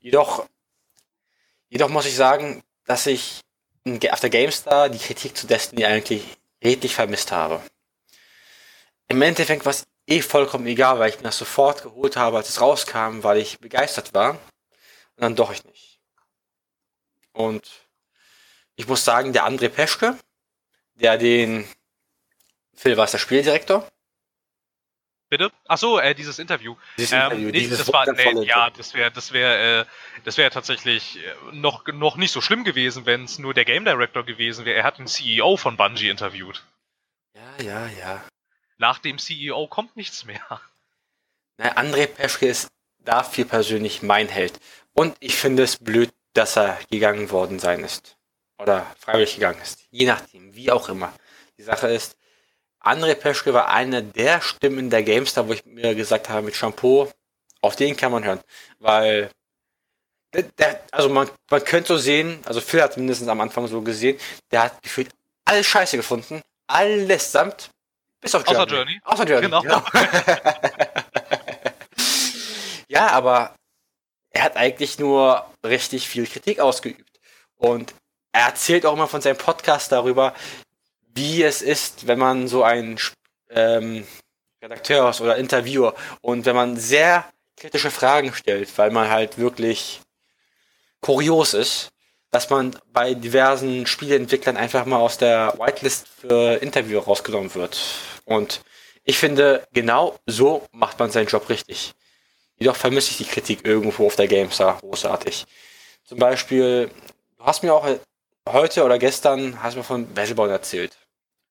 Jedoch, 0.00 0.46
jedoch 1.68 1.88
muss 1.88 2.06
ich 2.06 2.16
sagen, 2.16 2.64
dass 2.84 3.06
ich 3.06 3.40
auf 4.10 4.20
der 4.20 4.30
GameStar 4.30 4.88
die 4.88 4.98
Kritik 4.98 5.36
zu 5.36 5.46
Destiny 5.46 5.84
eigentlich 5.84 6.24
redlich 6.64 6.94
vermisst 6.94 7.30
habe. 7.30 7.60
Im 9.08 9.22
Endeffekt 9.22 9.64
war 9.64 9.70
es 9.70 9.86
eh 10.06 10.22
vollkommen 10.22 10.66
egal, 10.66 10.98
weil 10.98 11.10
ich 11.10 11.16
mir 11.16 11.24
das 11.24 11.38
sofort 11.38 11.82
geholt 11.82 12.16
habe, 12.16 12.36
als 12.36 12.48
es 12.48 12.60
rauskam, 12.60 13.22
weil 13.22 13.38
ich 13.38 13.58
begeistert 13.58 14.14
war. 14.14 14.32
Und 14.32 14.40
dann 15.22 15.36
doch 15.36 15.50
ich 15.50 15.64
nicht. 15.64 15.98
Und 17.32 17.68
ich 18.76 18.86
muss 18.86 19.04
sagen, 19.04 19.32
der 19.32 19.46
André 19.46 19.68
Peschke, 19.68 20.16
der 20.94 21.18
den 21.18 21.68
Phil 22.74 22.96
war 22.96 23.06
der 23.06 23.18
Spieldirektor. 23.18 23.88
Bitte? 25.30 25.50
Ach 25.66 25.76
so, 25.76 25.98
äh, 25.98 26.14
dieses 26.14 26.38
Interview. 26.38 26.76
Dieses 26.96 27.12
ähm, 27.12 27.24
Interview, 27.24 27.46
nee, 27.46 27.52
dieses 27.52 27.78
das 27.78 27.92
war, 27.92 28.10
nee, 28.10 28.44
ja, 28.46 28.70
das 28.70 28.94
wäre, 28.94 29.10
das 29.10 29.32
wäre, 29.32 29.82
äh, 29.82 29.84
das 30.24 30.38
wäre 30.38 30.50
tatsächlich 30.50 31.18
äh, 31.18 31.34
noch 31.52 31.86
noch 31.86 32.16
nicht 32.16 32.32
so 32.32 32.40
schlimm 32.40 32.64
gewesen, 32.64 33.04
wenn 33.04 33.24
es 33.24 33.38
nur 33.38 33.52
der 33.52 33.66
Game 33.66 33.84
Director 33.84 34.24
gewesen 34.24 34.64
wäre. 34.64 34.78
Er 34.78 34.84
hat 34.84 34.98
den 34.98 35.06
CEO 35.06 35.56
von 35.58 35.76
Bungie 35.76 36.08
interviewt. 36.08 36.64
Ja, 37.34 37.64
ja, 37.64 37.86
ja. 37.88 38.24
Nach 38.78 39.00
dem 39.00 39.18
CEO 39.18 39.66
kommt 39.66 39.96
nichts 39.96 40.24
mehr. 40.24 40.60
Na, 41.58 41.76
André 41.76 42.06
Peschke 42.06 42.46
ist 42.46 42.68
dafür 42.98 43.44
persönlich 43.44 44.02
mein 44.02 44.28
Held. 44.28 44.60
Und 44.94 45.16
ich 45.18 45.36
finde 45.36 45.64
es 45.64 45.76
blöd, 45.76 46.12
dass 46.32 46.56
er 46.56 46.78
gegangen 46.88 47.30
worden 47.30 47.58
sein 47.58 47.82
ist. 47.82 48.16
Oder 48.58 48.86
freiwillig 48.98 49.34
gegangen 49.34 49.60
ist. 49.60 49.80
Je 49.90 50.06
nachdem, 50.06 50.54
wie 50.54 50.70
auch 50.70 50.88
immer. 50.88 51.12
Die 51.58 51.64
Sache 51.64 51.88
ist, 51.88 52.16
André 52.80 53.16
Peschke 53.16 53.52
war 53.52 53.68
eine 53.68 54.02
der 54.02 54.40
Stimmen 54.40 54.90
der 54.90 55.02
Gamestar, 55.02 55.48
wo 55.48 55.52
ich 55.52 55.64
mir 55.66 55.96
gesagt 55.96 56.28
habe, 56.28 56.42
mit 56.42 56.54
Shampoo, 56.54 57.10
auf 57.60 57.74
den 57.74 57.96
kann 57.96 58.12
man 58.12 58.24
hören. 58.24 58.40
Weil, 58.78 59.30
der, 60.32 60.44
der, 60.56 60.84
also 60.92 61.08
man, 61.08 61.28
man 61.50 61.64
könnte 61.64 61.88
so 61.88 61.96
sehen, 61.96 62.40
also 62.44 62.60
Phil 62.60 62.82
hat 62.82 62.96
mindestens 62.96 63.28
am 63.28 63.40
Anfang 63.40 63.66
so 63.66 63.82
gesehen, 63.82 64.18
der 64.52 64.64
hat 64.64 64.82
gefühlt 64.82 65.10
alles 65.44 65.66
scheiße 65.66 65.96
gefunden. 65.96 66.42
Alles 66.68 67.32
samt 67.32 67.70
bis 68.20 68.34
auf 68.34 68.44
Journey. 68.46 68.60
Außer 68.62 68.74
Journey. 68.74 69.00
Außer 69.04 69.24
Journey. 69.26 69.46
Genau. 69.46 69.62
genau. 69.62 69.82
ja, 72.88 73.08
aber 73.08 73.54
er 74.30 74.42
hat 74.42 74.56
eigentlich 74.56 74.98
nur 74.98 75.46
richtig 75.64 76.08
viel 76.08 76.26
Kritik 76.26 76.60
ausgeübt. 76.60 77.20
Und 77.56 77.94
er 78.32 78.46
erzählt 78.46 78.86
auch 78.86 78.92
immer 78.92 79.08
von 79.08 79.20
seinem 79.20 79.38
Podcast 79.38 79.92
darüber, 79.92 80.34
wie 81.14 81.42
es 81.42 81.62
ist, 81.62 82.06
wenn 82.06 82.18
man 82.18 82.48
so 82.48 82.62
ein 82.62 82.98
ähm, 83.50 84.06
Redakteur 84.62 85.10
ist 85.10 85.20
oder 85.20 85.36
Interviewer 85.36 85.94
und 86.20 86.44
wenn 86.44 86.56
man 86.56 86.76
sehr 86.76 87.24
kritische 87.56 87.90
Fragen 87.90 88.32
stellt, 88.34 88.76
weil 88.78 88.90
man 88.90 89.08
halt 89.10 89.38
wirklich 89.38 90.00
kurios 91.00 91.54
ist, 91.54 91.90
dass 92.30 92.50
man 92.50 92.78
bei 92.92 93.14
diversen 93.14 93.86
Spieleentwicklern 93.86 94.56
einfach 94.56 94.84
mal 94.84 94.98
aus 94.98 95.18
der 95.18 95.54
Whitelist 95.58 96.06
für 96.08 96.56
Interview 96.56 96.98
rausgenommen 96.98 97.54
wird. 97.54 97.80
Und 98.24 98.62
ich 99.04 99.18
finde, 99.18 99.66
genau 99.72 100.18
so 100.26 100.66
macht 100.72 100.98
man 100.98 101.10
seinen 101.10 101.28
Job 101.28 101.48
richtig. 101.48 101.94
Jedoch 102.58 102.76
vermisse 102.76 103.10
ich 103.12 103.16
die 103.18 103.32
Kritik 103.32 103.64
irgendwo 103.64 104.06
auf 104.06 104.16
der 104.16 104.28
GameStar 104.28 104.78
großartig. 104.80 105.46
Zum 106.04 106.18
Beispiel, 106.18 106.90
du 107.38 107.44
hast 107.44 107.62
mir 107.62 107.72
auch 107.72 107.88
heute 108.46 108.84
oder 108.84 108.98
gestern 108.98 109.62
hast 109.62 109.76
mir 109.76 109.84
von 109.84 110.12
Battleborn 110.12 110.50
erzählt, 110.50 110.96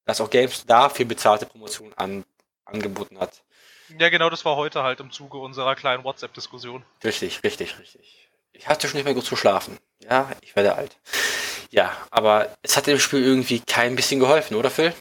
dass 0.05 0.21
auch 0.21 0.29
GameStar 0.29 0.89
für 0.89 1.05
bezahlte 1.05 1.45
Promotion 1.45 1.93
an, 1.95 2.25
angeboten 2.65 3.19
hat. 3.19 3.43
Ja, 3.97 4.09
genau, 4.09 4.29
das 4.29 4.43
war 4.43 4.57
heute 4.57 4.83
halt 4.83 4.99
im 4.99 5.11
Zuge 5.11 5.37
unserer 5.37 5.75
kleinen 5.75 6.03
WhatsApp-Diskussion. 6.03 6.83
Richtig, 7.03 7.41
richtig, 7.43 7.79
richtig. 7.79 8.26
Ich 8.57 8.67
hatte 8.67 8.87
schon 8.87 8.97
nicht 8.97 9.05
mehr 9.05 9.13
gut 9.13 9.25
zu 9.25 9.35
schlafen. 9.35 9.77
Ja, 10.03 10.31
ich 10.41 10.55
werde 10.55 10.75
alt. 10.75 10.97
Ja, 11.69 11.95
aber 12.11 12.49
es 12.61 12.77
hat 12.77 12.87
dem 12.87 12.99
Spiel 12.99 13.23
irgendwie 13.23 13.59
kein 13.59 13.95
bisschen 13.95 14.19
geholfen, 14.19 14.55
oder 14.55 14.69
Phil? 14.69 14.93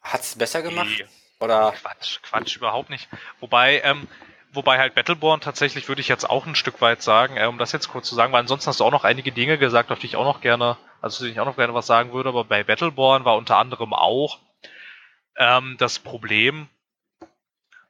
Hat 0.00 0.22
es 0.22 0.36
besser 0.36 0.62
gemacht? 0.62 0.88
Nee. 0.98 1.06
Oder? 1.40 1.72
Quatsch, 1.72 2.20
Quatsch, 2.22 2.56
überhaupt 2.56 2.90
nicht. 2.90 3.08
Wobei, 3.40 3.80
ähm, 3.84 4.08
wobei 4.52 4.78
halt 4.78 4.94
Battleborn 4.94 5.40
tatsächlich 5.40 5.88
würde 5.88 6.00
ich 6.00 6.08
jetzt 6.08 6.28
auch 6.28 6.46
ein 6.46 6.54
Stück 6.54 6.80
weit 6.80 7.02
sagen, 7.02 7.36
äh, 7.36 7.46
um 7.46 7.58
das 7.58 7.72
jetzt 7.72 7.88
kurz 7.88 8.08
zu 8.08 8.14
sagen, 8.14 8.32
weil 8.32 8.40
ansonsten 8.40 8.68
hast 8.68 8.80
du 8.80 8.84
auch 8.84 8.90
noch 8.92 9.04
einige 9.04 9.32
Dinge 9.32 9.58
gesagt, 9.58 9.90
auf 9.90 9.98
die 9.98 10.06
ich 10.06 10.16
auch 10.16 10.24
noch 10.24 10.40
gerne, 10.40 10.76
also 11.00 11.18
zu 11.18 11.24
denen 11.24 11.34
ich 11.34 11.40
auch 11.40 11.46
noch 11.46 11.56
gerne 11.56 11.74
was 11.74 11.86
sagen 11.86 12.12
würde, 12.12 12.30
aber 12.30 12.44
bei 12.44 12.64
Battleborn 12.64 13.24
war 13.24 13.36
unter 13.36 13.58
anderem 13.58 13.92
auch 13.92 14.40
ähm, 15.36 15.76
das 15.78 15.98
Problem, 15.98 16.68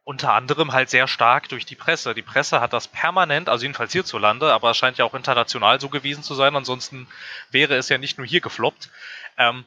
unter 0.04 0.34
anderem 0.34 0.72
halt 0.72 0.90
sehr 0.90 1.08
stark 1.08 1.48
durch 1.48 1.64
die 1.64 1.76
Presse. 1.76 2.14
Die 2.14 2.22
Presse 2.22 2.60
hat 2.60 2.72
das 2.72 2.88
permanent, 2.88 3.48
also 3.48 3.62
jedenfalls 3.62 3.92
hierzulande, 3.92 4.52
aber 4.52 4.70
es 4.70 4.76
scheint 4.76 4.98
ja 4.98 5.04
auch 5.06 5.14
international 5.14 5.80
so 5.80 5.88
gewesen 5.88 6.22
zu 6.22 6.34
sein, 6.34 6.54
ansonsten 6.54 7.08
wäre 7.50 7.74
es 7.74 7.88
ja 7.88 7.96
nicht 7.98 8.18
nur 8.18 8.26
hier 8.26 8.42
gefloppt, 8.42 8.90
ähm, 9.38 9.64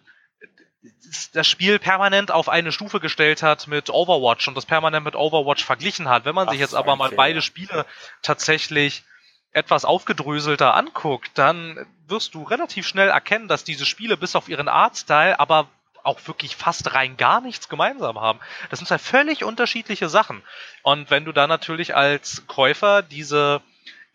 das 1.34 1.47
Spiel 1.47 1.80
permanent 1.80 2.32
auf 2.32 2.50
eine 2.50 2.71
Stufe 2.71 3.00
gestellt 3.00 3.43
hat 3.43 3.67
mit 3.67 3.89
Overwatch 3.89 4.47
und 4.47 4.56
das 4.56 4.65
permanent 4.65 5.04
mit 5.04 5.15
Overwatch 5.15 5.65
verglichen 5.65 6.08
hat. 6.08 6.23
Wenn 6.23 6.36
man 6.36 6.47
Ach, 6.47 6.52
sich 6.52 6.62
jetzt 6.62 6.76
aber 6.76 6.95
mal 6.95 7.10
Fehler. 7.10 7.17
beide 7.17 7.41
Spiele 7.41 7.86
tatsächlich 8.21 9.04
etwas 9.52 9.86
aufgedröselter 9.86 10.76
anguckt, 10.76 11.32
dann 11.34 11.86
wirst 12.08 12.36
du 12.36 12.43
relativ 12.43 12.88
schnell 12.88 13.10
erkennen, 13.10 13.47
dass 13.47 13.63
diese 13.63 13.86
Spiele 13.86 14.17
bis 14.17 14.36
auf 14.36 14.50
ihren 14.50 14.67
Artstyle 14.67 15.39
aber 15.39 15.67
auch 16.08 16.20
wirklich 16.26 16.56
fast 16.56 16.93
rein 16.93 17.17
gar 17.17 17.41
nichts 17.41 17.70
gemeinsam 17.70 18.20
haben. 18.20 18.39
Das 18.70 18.80
sind 18.80 18.88
zwei 18.88 18.98
völlig 18.98 19.43
unterschiedliche 19.43 20.10
Sachen. 20.10 20.41
Und 20.82 21.12
wenn 21.12 21.26
du 21.26 21.32
dann 21.32 21.50
natürlich 21.50 21.96
als 21.96 22.48
Käufer 22.48 23.02
diese 23.02 23.62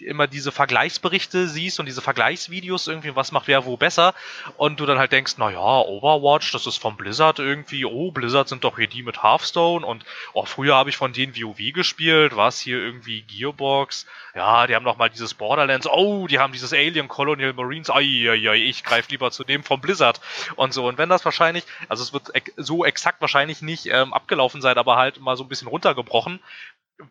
immer 0.07 0.27
diese 0.27 0.53
Vergleichsberichte 0.53 1.49
siehst 1.49 1.81
und 1.81 1.87
diese 1.87 2.03
Vergleichsvideos 2.03 2.87
irgendwie, 2.87 3.17
was 3.17 3.33
macht 3.33 3.49
wer 3.49 3.65
wo 3.65 3.77
besser. 3.77 4.15
Und 4.57 4.81
du 4.81 4.87
dann 4.87 4.99
halt 4.99 5.13
denkst, 5.13 5.35
na 5.39 5.51
ja, 5.51 5.59
Overwatch, 5.59 6.53
das 6.53 6.67
ist 6.67 6.79
von 6.79 6.97
Blizzard 6.97 7.39
irgendwie, 7.39 7.85
oh, 7.85 8.11
Blizzard 8.11 8.49
sind 8.49 8.65
doch 8.65 8.77
hier 8.77 8.87
die 8.87 9.03
mit 9.03 9.23
Hearthstone 9.23 9.85
und 9.87 10.05
oh, 10.33 10.45
früher 10.45 10.77
habe 10.77 10.91
ich 10.91 10.97
von 10.97 11.13
denen 11.13 11.37
WoW 11.37 11.73
gespielt, 11.73 12.37
was 12.37 12.61
hier 12.61 12.79
irgendwie 12.79 13.23
Gearbox, 13.23 14.07
ja, 14.35 14.67
die 14.67 14.75
haben 14.75 14.85
noch 14.85 14.97
mal 14.97 15.11
dieses 15.11 15.35
Borderlands, 15.35 15.87
oh, 15.87 16.27
die 16.27 16.39
haben 16.39 16.53
dieses 16.53 16.73
Alien 16.73 17.09
Colonial 17.09 17.53
Marines, 17.53 17.91
ai, 17.91 18.29
ai, 18.31 18.49
ai 18.49 18.57
ich 18.57 18.85
greife 18.85 19.11
lieber 19.11 19.31
zu 19.31 19.45
dem 19.45 19.63
von 19.63 19.81
Blizzard 19.81 20.21
und 20.57 20.73
so. 20.73 20.87
Und 20.87 20.99
wenn 20.99 21.09
das 21.09 21.25
wahrscheinlich, 21.25 21.65
also 21.89 22.03
es 22.03 22.13
wird 22.13 22.33
so 22.57 22.85
exakt 22.85 23.21
wahrscheinlich 23.21 23.63
nicht 23.63 23.87
ähm, 23.87 24.15
abgelaufen 24.15 24.63
sein, 24.63 24.79
aber 24.79 24.97
halt 24.97 25.21
mal 25.21 25.37
so 25.37 25.45
ein 25.45 25.49
bisschen 25.49 25.69
runtergebrochen, 25.69 26.41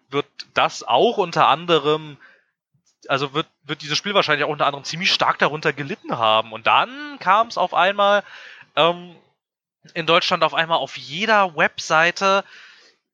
wird 0.10 0.26
das 0.54 0.84
auch 0.84 1.18
unter 1.18 1.48
anderem 1.48 2.18
also 3.08 3.34
wird, 3.34 3.48
wird 3.64 3.82
dieses 3.82 3.98
Spiel 3.98 4.14
wahrscheinlich 4.14 4.46
auch 4.46 4.52
unter 4.52 4.66
anderem 4.66 4.84
ziemlich 4.84 5.12
stark 5.12 5.40
darunter 5.40 5.74
gelitten 5.74 6.18
haben. 6.18 6.54
Und 6.54 6.68
dann 6.68 7.18
kam 7.20 7.48
es 7.48 7.58
auf 7.58 7.74
einmal 7.74 8.24
ähm, 8.76 9.16
in 9.94 10.06
Deutschland 10.06 10.44
auf 10.44 10.54
einmal 10.54 10.78
auf 10.78 10.98
jeder 10.98 11.56
Webseite 11.56 12.44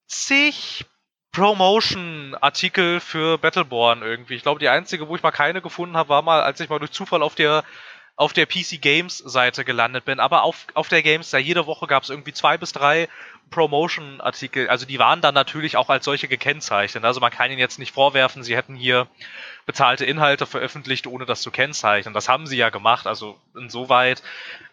zig 0.07 0.85
Promotion-Artikel 1.31 2.99
für 2.99 3.37
Battleborn 3.37 4.01
irgendwie. 4.01 4.35
Ich 4.35 4.41
glaube, 4.41 4.59
die 4.59 4.69
einzige, 4.69 5.07
wo 5.07 5.15
ich 5.15 5.23
mal 5.23 5.31
keine 5.31 5.61
gefunden 5.61 5.95
habe, 5.95 6.09
war 6.09 6.21
mal, 6.23 6.41
als 6.41 6.59
ich 6.59 6.69
mal 6.69 6.79
durch 6.79 6.91
Zufall 6.91 7.21
auf 7.21 7.35
der 7.35 7.63
auf 8.17 8.33
der 8.33 8.47
PC 8.47 8.81
Games 8.81 9.19
Seite 9.19 9.63
gelandet 9.63 10.03
bin, 10.03 10.19
aber 10.19 10.41
auf, 10.41 10.65
auf 10.73 10.89
der 10.89 11.03
Games, 11.03 11.29
da 11.29 11.37
jede 11.37 11.67
Woche 11.67 11.85
gab 11.85 12.01
es 12.01 12.09
irgendwie 12.09 12.33
zwei 12.33 12.57
bis 12.57 12.73
drei 12.73 13.07
Promotion-Artikel. 13.51 14.67
Also 14.69 14.87
die 14.87 14.97
waren 14.97 15.21
dann 15.21 15.35
natürlich 15.35 15.77
auch 15.77 15.89
als 15.89 16.03
solche 16.03 16.27
gekennzeichnet. 16.27 17.05
Also 17.05 17.19
man 17.19 17.31
kann 17.31 17.51
ihnen 17.51 17.59
jetzt 17.59 17.77
nicht 17.77 17.93
vorwerfen, 17.93 18.41
sie 18.43 18.57
hätten 18.57 18.75
hier 18.75 19.07
bezahlte 19.67 20.03
Inhalte 20.03 20.47
veröffentlicht, 20.47 21.05
ohne 21.05 21.27
das 21.27 21.43
zu 21.43 21.51
kennzeichnen. 21.51 22.15
Das 22.15 22.27
haben 22.27 22.47
sie 22.47 22.57
ja 22.57 22.69
gemacht. 22.69 23.05
Also 23.05 23.39
insoweit, 23.55 24.23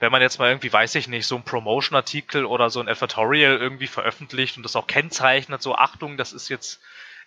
wenn 0.01 0.11
man 0.11 0.23
jetzt 0.23 0.39
mal 0.39 0.49
irgendwie, 0.49 0.73
weiß 0.73 0.95
ich 0.95 1.07
nicht, 1.07 1.27
so 1.27 1.37
ein 1.37 1.45
Promotion-Artikel 1.45 2.47
oder 2.47 2.71
so 2.71 2.81
ein 2.81 2.89
Advertorial 2.89 3.59
irgendwie 3.59 3.89
veröffentlicht 3.89 4.57
und 4.57 4.63
das 4.63 4.75
auch 4.75 4.87
kennzeichnet, 4.87 5.61
so 5.61 5.75
Achtung, 5.75 6.17
das 6.17 6.33
ist 6.33 6.49
jetzt 6.49 6.81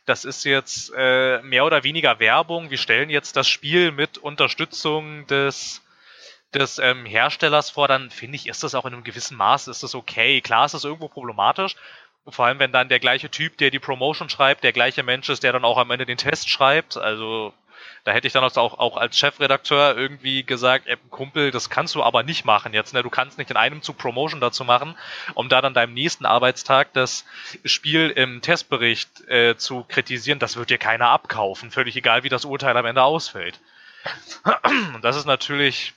das 0.06 0.23
ist 0.23 0.45
jetzt 0.45 0.93
äh, 0.95 1.41
mehr 1.41 1.65
oder 1.65 1.84
weniger 1.84 2.19
Werbung. 2.19 2.69
Wir 2.69 2.77
stellen 2.77 3.10
jetzt 3.10 3.36
das 3.36 3.49
Spiel 3.49 3.91
mit 3.91 4.17
Unterstützung 4.17 5.27
des 5.27 5.82
des 6.53 6.79
ähm, 6.79 7.05
Herstellers 7.05 7.69
vor, 7.69 7.88
dann 7.88 8.10
finde 8.10 8.38
ich, 8.38 8.47
ist 8.47 8.63
das 8.63 8.75
auch 8.75 8.86
in 8.86 8.93
einem 8.93 9.03
gewissen 9.03 9.38
Maß, 9.38 9.67
ist 9.67 9.83
das 9.83 9.95
okay. 9.95 10.41
Klar 10.41 10.65
ist 10.65 10.73
das 10.73 10.83
irgendwo 10.83 11.07
problematisch, 11.07 11.75
vor 12.29 12.45
allem 12.45 12.60
wenn 12.60 12.71
dann 12.71 12.89
der 12.89 12.99
gleiche 12.99 13.29
Typ, 13.29 13.57
der 13.57 13.71
die 13.71 13.79
Promotion 13.79 14.29
schreibt, 14.29 14.63
der 14.63 14.73
gleiche 14.73 15.03
Mensch 15.03 15.29
ist, 15.29 15.43
der 15.43 15.53
dann 15.53 15.65
auch 15.65 15.77
am 15.77 15.91
Ende 15.91 16.05
den 16.05 16.17
Test 16.17 16.49
schreibt. 16.49 16.97
Also 16.97 17.53
da 18.03 18.12
hätte 18.12 18.27
ich 18.27 18.33
dann 18.33 18.43
auch, 18.43 18.57
auch 18.57 18.97
als 18.97 19.17
Chefredakteur 19.17 19.97
irgendwie 19.97 20.43
gesagt, 20.43 20.88
ey, 20.88 20.97
Kumpel, 21.10 21.51
das 21.51 21.69
kannst 21.69 21.95
du 21.95 22.03
aber 22.03 22.23
nicht 22.23 22.45
machen 22.45 22.73
jetzt. 22.73 22.93
Ne? 22.93 23.03
Du 23.03 23.10
kannst 23.10 23.38
nicht 23.38 23.51
in 23.51 23.57
einem 23.57 23.81
Zug 23.81 23.97
Promotion 23.97 24.41
dazu 24.41 24.63
machen, 24.63 24.95
um 25.36 25.49
da 25.49 25.62
dann 25.62 25.73
deinem 25.73 25.93
nächsten 25.93 26.25
Arbeitstag 26.25 26.93
das 26.93 27.25
Spiel 27.65 28.10
im 28.10 28.41
Testbericht 28.41 29.27
äh, 29.29 29.55
zu 29.57 29.83
kritisieren. 29.88 30.39
Das 30.39 30.57
wird 30.57 30.69
dir 30.69 30.77
keiner 30.77 31.10
abkaufen. 31.10 31.71
Völlig 31.71 31.95
egal, 31.95 32.23
wie 32.23 32.29
das 32.29 32.45
Urteil 32.45 32.75
am 32.75 32.86
Ende 32.86 33.03
ausfällt. 33.03 33.60
Und 34.95 35.03
das 35.03 35.15
ist 35.15 35.25
natürlich 35.25 35.93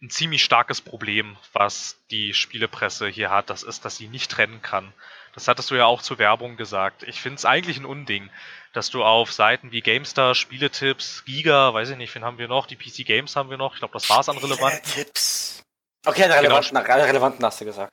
ein 0.00 0.10
ziemlich 0.10 0.44
starkes 0.44 0.80
Problem, 0.80 1.36
was 1.52 1.98
die 2.10 2.34
Spielepresse 2.34 3.08
hier 3.08 3.30
hat. 3.30 3.50
Das 3.50 3.62
ist, 3.62 3.84
dass 3.84 3.96
sie 3.96 4.08
nicht 4.08 4.30
trennen 4.30 4.62
kann. 4.62 4.92
Das 5.34 5.48
hattest 5.48 5.70
du 5.70 5.74
ja 5.74 5.86
auch 5.86 6.02
zur 6.02 6.18
Werbung 6.18 6.56
gesagt. 6.56 7.02
Ich 7.02 7.20
finde 7.20 7.36
es 7.36 7.44
eigentlich 7.44 7.78
ein 7.78 7.84
Unding 7.84 8.30
dass 8.72 8.90
du 8.90 9.02
auf 9.02 9.32
Seiten 9.32 9.72
wie 9.72 9.80
GameStar, 9.80 10.34
Spieletipps, 10.34 11.24
Giga, 11.24 11.72
weiß 11.72 11.90
ich 11.90 11.96
nicht, 11.96 12.14
wen 12.14 12.24
haben 12.24 12.38
wir 12.38 12.48
noch? 12.48 12.66
Die 12.66 12.76
PC 12.76 13.06
Games 13.06 13.34
haben 13.36 13.50
wir 13.50 13.56
noch. 13.56 13.74
Ich 13.74 13.80
glaube, 13.80 13.92
das 13.92 14.08
war's 14.10 14.28
an 14.28 14.38
relevanten. 14.38 14.82
Tipps. 14.92 15.62
Okay, 16.06 16.24
an 16.24 16.32
relevanten, 16.32 16.76
genau. 16.82 17.04
relevanten 17.04 17.44
hast 17.44 17.60
du 17.60 17.64
gesagt. 17.64 17.92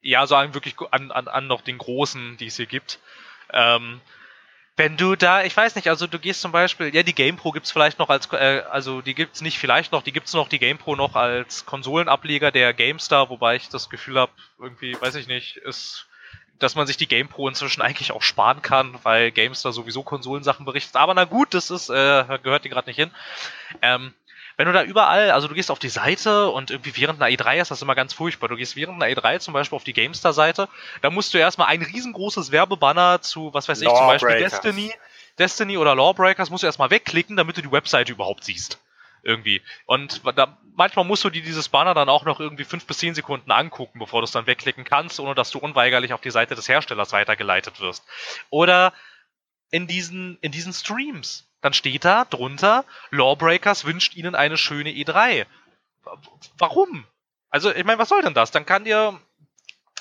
Ja, 0.00 0.26
so 0.26 0.36
an 0.36 0.54
wirklich 0.54 0.76
an, 0.90 1.10
an, 1.10 1.28
an 1.28 1.46
noch 1.46 1.62
den 1.62 1.78
großen, 1.78 2.36
die 2.36 2.46
es 2.46 2.56
hier 2.56 2.66
gibt. 2.66 3.00
Ähm, 3.52 4.00
wenn 4.76 4.96
du 4.96 5.14
da, 5.14 5.44
ich 5.44 5.56
weiß 5.56 5.76
nicht, 5.76 5.88
also 5.88 6.06
du 6.06 6.18
gehst 6.18 6.40
zum 6.40 6.50
Beispiel, 6.50 6.94
ja, 6.94 7.02
die 7.02 7.14
GamePro 7.14 7.52
gibt's 7.52 7.70
vielleicht 7.70 7.98
noch 7.98 8.10
als, 8.10 8.32
äh, 8.32 8.62
also 8.70 9.02
die 9.02 9.14
gibt's 9.14 9.40
nicht 9.40 9.58
vielleicht 9.58 9.92
noch, 9.92 10.02
die 10.02 10.12
gibt's 10.12 10.32
noch, 10.32 10.48
die 10.48 10.58
GamePro 10.58 10.96
noch 10.96 11.14
als 11.14 11.64
Konsolenableger 11.64 12.50
der 12.50 12.74
GameStar, 12.74 13.30
wobei 13.30 13.56
ich 13.56 13.68
das 13.68 13.88
Gefühl 13.88 14.18
habe, 14.18 14.32
irgendwie, 14.58 15.00
weiß 15.00 15.14
ich 15.14 15.28
nicht, 15.28 15.56
ist 15.58 16.06
dass 16.58 16.76
man 16.76 16.86
sich 16.86 16.96
die 16.96 17.08
GamePro 17.08 17.48
inzwischen 17.48 17.82
eigentlich 17.82 18.12
auch 18.12 18.22
sparen 18.22 18.62
kann, 18.62 18.98
weil 19.02 19.32
GameStar 19.32 19.72
sowieso 19.72 20.02
Konsolensachen 20.02 20.64
berichtet. 20.64 20.96
Aber 20.96 21.12
na 21.12 21.24
gut, 21.24 21.52
das 21.52 21.70
ist, 21.70 21.90
äh, 21.90 22.24
gehört 22.42 22.64
die 22.64 22.68
gerade 22.68 22.88
nicht 22.88 22.96
hin. 22.96 23.10
Ähm, 23.82 24.14
wenn 24.56 24.66
du 24.66 24.72
da 24.72 24.82
überall, 24.82 25.30
also 25.30 25.48
du 25.48 25.54
gehst 25.54 25.70
auf 25.70 25.78
die 25.78 25.88
Seite 25.88 26.50
und 26.50 26.70
irgendwie 26.70 26.96
während 26.96 27.20
einer 27.20 27.34
E3 27.34 27.60
ist 27.60 27.70
das 27.70 27.82
immer 27.82 27.94
ganz 27.94 28.12
furchtbar. 28.12 28.48
Du 28.48 28.56
gehst 28.56 28.76
während 28.76 29.02
einer 29.02 29.12
E3 29.12 29.40
zum 29.40 29.54
Beispiel 29.54 29.76
auf 29.76 29.84
die 29.84 29.92
GameStar-Seite, 29.92 30.68
da 31.02 31.10
musst 31.10 31.34
du 31.34 31.38
erstmal 31.38 31.68
ein 31.68 31.82
riesengroßes 31.82 32.52
Werbebanner 32.52 33.20
zu, 33.20 33.52
was 33.52 33.68
weiß 33.68 33.80
ich, 33.80 33.88
zum 33.88 34.06
Beispiel 34.06 34.38
Destiny, 34.38 34.92
Destiny 35.38 35.78
oder 35.78 35.94
Lawbreakers 35.94 36.50
musst 36.50 36.62
du 36.62 36.66
erstmal 36.66 36.90
wegklicken, 36.90 37.36
damit 37.36 37.56
du 37.56 37.62
die 37.62 37.72
Webseite 37.72 38.12
überhaupt 38.12 38.44
siehst 38.44 38.78
irgendwie. 39.24 39.62
Und 39.86 40.22
da, 40.36 40.58
manchmal 40.74 41.04
musst 41.04 41.24
du 41.24 41.30
dir 41.30 41.42
dieses 41.42 41.68
Banner 41.68 41.94
dann 41.94 42.08
auch 42.08 42.24
noch 42.24 42.40
irgendwie 42.40 42.64
fünf 42.64 42.86
bis 42.86 42.98
zehn 42.98 43.14
Sekunden 43.14 43.50
angucken, 43.50 43.98
bevor 43.98 44.20
du 44.20 44.24
es 44.24 44.32
dann 44.32 44.46
wegklicken 44.46 44.84
kannst, 44.84 45.18
ohne 45.18 45.34
dass 45.34 45.50
du 45.50 45.58
unweigerlich 45.58 46.12
auf 46.12 46.20
die 46.20 46.30
Seite 46.30 46.54
des 46.54 46.68
Herstellers 46.68 47.12
weitergeleitet 47.12 47.80
wirst. 47.80 48.04
Oder 48.50 48.92
in 49.70 49.86
diesen, 49.86 50.38
in 50.40 50.52
diesen 50.52 50.72
Streams. 50.72 51.48
Dann 51.64 51.72
steht 51.72 52.04
da 52.04 52.26
drunter, 52.26 52.84
Lawbreakers 53.10 53.86
wünscht 53.86 54.16
ihnen 54.16 54.34
eine 54.34 54.58
schöne 54.58 54.90
E3. 54.90 55.46
Warum? 56.58 57.06
Also, 57.48 57.74
ich 57.74 57.86
meine, 57.86 57.98
was 57.98 58.10
soll 58.10 58.20
denn 58.20 58.34
das? 58.34 58.50
Dann 58.50 58.66
kann 58.66 58.84
dir 58.84 59.18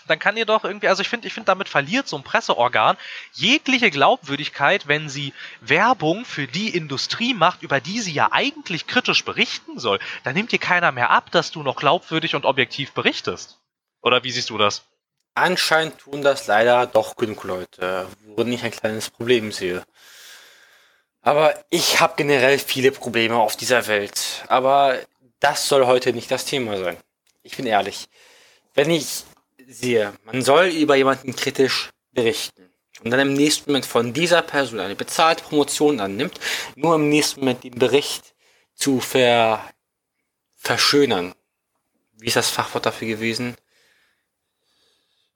dann 0.08 0.20
kann 0.20 0.36
ihr 0.36 0.46
doch 0.46 0.66
irgendwie, 0.66 0.90
also 0.90 1.02
ich 1.02 1.08
finde, 1.08 1.26
ich 1.26 1.34
finde, 1.34 1.46
damit 1.46 1.70
verliert 1.70 2.10
so 2.10 2.18
ein 2.18 2.24
Presseorgan 2.24 2.98
jegliche 3.32 3.92
Glaubwürdigkeit, 3.92 4.90
wenn 4.90 5.08
sie 5.08 5.34
Werbung 5.62 6.26
für 6.26 6.48
die 6.48 6.76
Industrie 6.76 7.34
macht, 7.34 7.64
über 7.64 7.80
die 7.80 8.02
sie 8.02 8.12
ja 8.12 8.34
eigentlich 8.34 8.86
kritisch 8.86 9.24
berichten 9.24 9.80
soll. 9.80 10.00
Dann 10.26 10.34
nimmt 10.34 10.52
dir 10.52 10.60
keiner 10.60 10.92
mehr 10.92 11.12
ab, 11.12 11.32
dass 11.32 11.52
du 11.52 11.64
noch 11.64 11.78
glaubwürdig 11.78 12.36
und 12.36 12.44
objektiv 12.44 12.92
berichtest. 12.92 13.62
Oder 14.02 14.26
wie 14.26 14.32
siehst 14.32 14.50
du 14.50 14.58
das? 14.58 14.84
Anscheinend 15.34 15.98
tun 16.00 16.24
das 16.24 16.46
leider 16.48 16.88
doch 16.88 17.16
genug 17.16 17.46
Leute, 17.46 18.10
worin 18.26 18.52
ich 18.52 18.66
ein 18.66 18.72
kleines 18.72 19.10
Problem 19.10 19.54
sehe. 19.54 19.86
Aber 21.24 21.58
ich 21.70 22.02
habe 22.02 22.16
generell 22.18 22.60
viele 22.60 22.92
Probleme 22.92 23.38
auf 23.38 23.56
dieser 23.56 23.88
Welt. 23.88 24.44
Aber 24.48 25.00
das 25.40 25.68
soll 25.68 25.86
heute 25.86 26.12
nicht 26.14 26.30
das 26.30 26.46
Thema 26.46 26.78
sein. 26.78 26.98
Ich 27.44 27.56
bin 27.56 27.66
ehrlich. 27.66 28.08
Wenn 28.74 28.92
ich 28.92 29.24
sehe, 29.66 30.14
man 30.26 30.42
soll 30.42 30.68
über 30.68 30.96
jemanden 30.96 31.36
kritisch 31.36 31.92
berichten 32.12 32.70
und 33.04 33.12
dann 33.12 33.22
im 33.22 33.34
nächsten 33.34 33.72
Moment 33.72 33.86
von 33.86 34.14
dieser 34.14 34.42
Person 34.42 34.82
eine 34.82 34.96
bezahlte 34.96 35.44
Promotion 35.44 36.02
annimmt, 36.02 36.40
nur 36.76 36.96
im 36.96 37.10
nächsten 37.10 37.40
Moment 37.40 37.64
den 37.64 37.80
Bericht 37.80 38.36
zu 38.76 39.00
ver 39.00 39.64
verschönern. 40.56 41.34
Wie 42.14 42.28
ist 42.28 42.36
das 42.36 42.50
Fachwort 42.50 42.86
dafür 42.86 43.08
gewesen? 43.08 43.56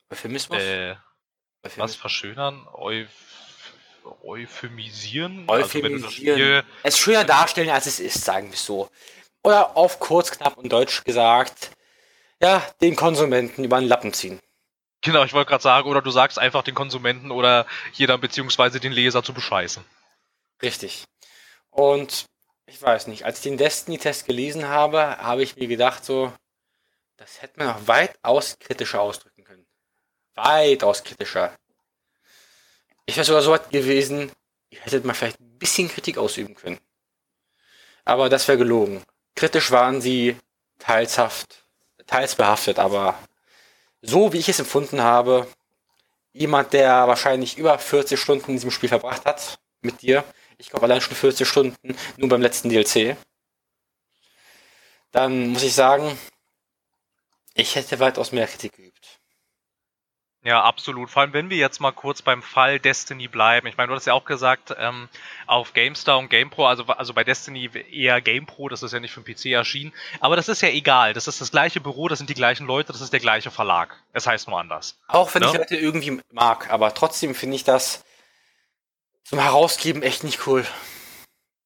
Euphemismus? 0.10 0.60
Äh, 0.60 0.96
Euphemismus? 1.64 1.78
Was 1.78 1.96
verschönern? 1.96 2.68
Euph 2.74 3.10
euphemisieren? 4.24 5.46
Euphemisieren. 5.48 6.42
Also 6.42 6.68
es 6.84 6.98
schöner 6.98 7.24
darstellen, 7.24 7.70
als 7.70 7.86
es 7.86 8.00
ist, 8.00 8.24
sagen 8.24 8.50
wir 8.50 8.58
so. 8.58 8.90
Oder 9.44 9.78
auf 9.78 10.00
kurz, 10.00 10.32
knapp 10.32 10.58
und 10.58 10.72
deutsch 10.72 11.04
gesagt, 11.04 11.72
ja, 12.42 12.64
den 12.82 12.96
Konsumenten 12.96 13.64
über 13.64 13.80
den 13.80 13.88
Lappen 13.88 14.14
ziehen. 14.14 14.40
Genau, 15.02 15.24
ich 15.24 15.34
wollte 15.34 15.50
gerade 15.50 15.64
sagen, 15.64 15.90
oder 15.90 16.02
du 16.02 16.12
sagst 16.12 16.40
einfach 16.40 16.64
den 16.64 16.76
Konsumenten 16.76 17.32
oder 17.32 17.66
jeder 17.94 18.18
beziehungsweise 18.18 18.80
den 18.80 18.92
Leser 18.92 19.24
zu 19.24 19.34
bescheißen. 19.34 19.84
Richtig. 20.62 21.06
Und 21.70 22.26
ich 22.66 22.82
weiß 22.82 23.08
nicht, 23.08 23.24
als 23.24 23.38
ich 23.38 23.44
den 23.44 23.58
Destiny-Test 23.58 24.26
gelesen 24.26 24.68
habe, 24.68 25.18
habe 25.20 25.44
ich 25.44 25.56
mir 25.56 25.68
gedacht, 25.68 26.04
so, 26.04 26.34
das 27.16 27.42
hätte 27.42 27.60
man 27.60 27.68
noch 27.68 27.88
weitaus 27.88 28.58
kritischer 28.60 29.02
ausdrücken 29.02 29.44
können. 29.44 29.66
Weitaus 30.36 31.04
kritischer. 31.04 31.56
Ich 33.08 33.16
wäre 33.16 33.26
sogar 33.26 33.42
so 33.42 33.52
weit 33.52 33.72
gewesen, 33.72 34.32
ihr 34.70 34.82
hättet 34.82 35.06
mal 35.06 35.14
vielleicht 35.14 35.40
ein 35.40 35.58
bisschen 35.58 35.88
Kritik 35.88 36.18
ausüben 36.18 36.54
können. 36.54 36.80
Aber 38.06 38.30
das 38.30 38.48
wäre 38.48 38.58
gelogen. 38.60 39.02
Kritisch 39.36 39.72
waren 39.72 40.02
sie 40.02 40.38
teilshaft 40.78 41.66
teils 42.06 42.36
behaftet, 42.36 42.80
aber 42.80 43.18
so 44.02 44.34
wie 44.34 44.38
ich 44.38 44.50
es 44.50 44.60
empfunden 44.60 45.02
habe, 45.02 45.48
jemand, 46.34 46.74
der 46.74 47.08
wahrscheinlich 47.08 47.58
über 47.58 47.78
40 47.80 48.20
Stunden 48.20 48.52
in 48.52 48.56
diesem 48.58 48.72
Spiel 48.72 48.90
verbracht 48.90 49.26
hat, 49.26 49.60
mit 49.82 50.02
dir, 50.02 50.24
ich 50.58 50.70
glaube 50.70 50.86
allein 50.86 51.02
schon 51.02 51.16
40 51.16 51.48
Stunden 51.48 51.98
nur 52.18 52.30
beim 52.30 52.42
letzten 52.42 52.70
DLC, 52.70 53.18
dann 55.12 55.50
muss 55.50 55.64
ich 55.64 55.74
sagen, 55.74 56.18
ich 57.54 57.76
hätte 57.76 58.00
weitaus 58.00 58.32
mehr 58.32 58.48
Kritik 58.48 58.74
geübt. 58.74 59.17
Ja, 60.44 60.64
absolut. 60.64 61.10
Vor 61.10 61.24
allem, 61.24 61.34
wenn 61.34 61.50
wir 61.50 61.58
jetzt 61.58 61.82
mal 61.82 61.92
kurz 61.92 62.22
beim 62.22 62.42
Fall 62.42 62.80
Destiny 62.80 63.28
bleiben. 63.28 63.68
Ich 63.68 63.76
meine, 63.76 63.90
du 63.90 63.96
hast 63.96 64.06
ja 64.06 64.14
auch 64.14 64.24
gesagt, 64.24 64.74
ähm, 64.78 65.10
auf 65.46 65.74
GameStar 65.74 66.18
und 66.20 66.30
GamePro, 66.30 66.68
also, 66.68 66.86
also 66.86 67.14
bei 67.14 67.24
Destiny 67.24 67.70
eher 67.92 68.22
GamePro, 68.22 68.70
das 68.70 68.84
ist 68.84 68.94
ja 68.94 69.00
nicht 69.00 69.12
für 69.12 69.22
den 69.22 69.36
PC 69.36 69.48
erschienen. 69.48 69.94
Aber 70.20 70.36
das 70.36 70.48
ist 70.48 70.62
ja 70.62 70.70
egal. 70.70 71.14
Das 71.14 71.28
ist 71.28 71.42
das 71.42 71.52
gleiche 71.52 71.82
Büro, 71.82 72.08
das 72.08 72.20
sind 72.20 72.30
die 72.30 72.36
gleichen 72.36 72.66
Leute, 72.66 72.94
das 72.94 73.02
ist 73.02 73.12
der 73.12 73.20
gleiche 73.20 73.52
Verlag. 73.52 73.98
Es 74.14 74.28
heißt 74.28 74.48
nur 74.48 74.60
anders. 74.60 74.98
Auch 75.08 75.34
wenn 75.34 75.42
ne? 75.42 75.50
ich 75.50 75.58
Leute 75.58 75.76
irgendwie 75.76 76.22
mag, 76.32 76.70
aber 76.70 76.94
trotzdem 76.94 77.36
finde 77.36 77.56
ich 77.56 77.64
das 77.64 78.06
zum 79.24 79.40
Herausgeben 79.40 80.04
echt 80.04 80.24
nicht 80.24 80.48
cool. 80.48 80.66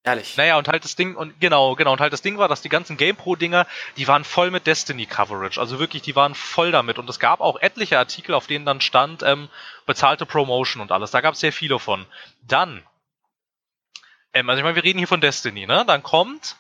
Ehrlich. 0.04 0.36
Naja, 0.36 0.58
und 0.58 0.68
halt 0.68 0.84
das 0.84 0.96
Ding, 0.96 1.16
und 1.16 1.40
genau, 1.40 1.76
genau, 1.76 1.92
und 1.92 2.02
halt 2.02 2.12
das 2.12 2.24
Ding 2.24 2.40
war, 2.40 2.48
dass 2.48 2.62
die 2.62 2.70
ganzen 2.70 2.98
GamePro-Dinger, 2.98 3.68
die 3.98 4.08
waren 4.08 4.24
voll 4.24 4.50
mit 4.50 4.66
Destiny-Coverage. 4.66 5.60
Also 5.60 5.78
wirklich, 5.78 6.02
die 6.02 6.16
waren 6.16 6.34
voll 6.34 6.72
damit. 6.72 6.98
Und 6.98 7.08
es 7.08 7.20
gab 7.20 7.40
auch 7.40 7.62
etliche 7.62 8.00
Artikel, 8.00 8.34
auf 8.34 8.48
denen 8.48 8.66
dann 8.66 8.82
stand, 8.82 9.22
ähm, 9.22 9.48
bezahlte 9.86 10.26
Promotion 10.26 10.82
und 10.82 10.92
alles. 10.92 11.12
Da 11.12 11.22
gab 11.22 11.36
es 11.36 11.40
sehr 11.40 11.54
viele 11.54 11.78
von. 11.78 12.08
Dann, 12.42 12.84
ähm, 14.34 14.50
also 14.50 14.58
ich 14.58 14.64
meine, 14.64 14.76
wir 14.76 14.84
reden 14.84 14.98
hier 14.98 15.08
von 15.08 15.22
Destiny, 15.22 15.68
ne? 15.68 15.84
Dann 15.86 16.02
kommt 16.02 16.56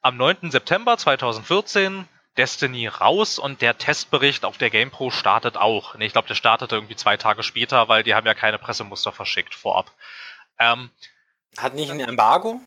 am 0.00 0.16
9. 0.16 0.52
September 0.52 0.96
2014 0.96 2.06
Destiny 2.36 2.86
raus 2.86 3.40
und 3.40 3.62
der 3.62 3.78
Testbericht 3.78 4.44
auf 4.44 4.58
der 4.58 4.70
GamePro 4.70 5.10
startet 5.10 5.56
auch. 5.56 5.96
Ne, 5.96 6.06
ich 6.06 6.12
glaube, 6.12 6.28
der 6.28 6.34
startete 6.36 6.76
irgendwie 6.76 6.94
zwei 6.94 7.16
Tage 7.16 7.42
später, 7.42 7.88
weil 7.88 8.04
die 8.04 8.14
haben 8.14 8.26
ja 8.26 8.34
keine 8.34 8.58
Pressemuster 8.58 9.10
verschickt 9.10 9.56
vorab. 9.56 9.90
Ähm, 10.58 10.90
Hat 11.58 11.74
nicht 11.74 11.90
ein 11.90 11.98
Embargo? 11.98 12.60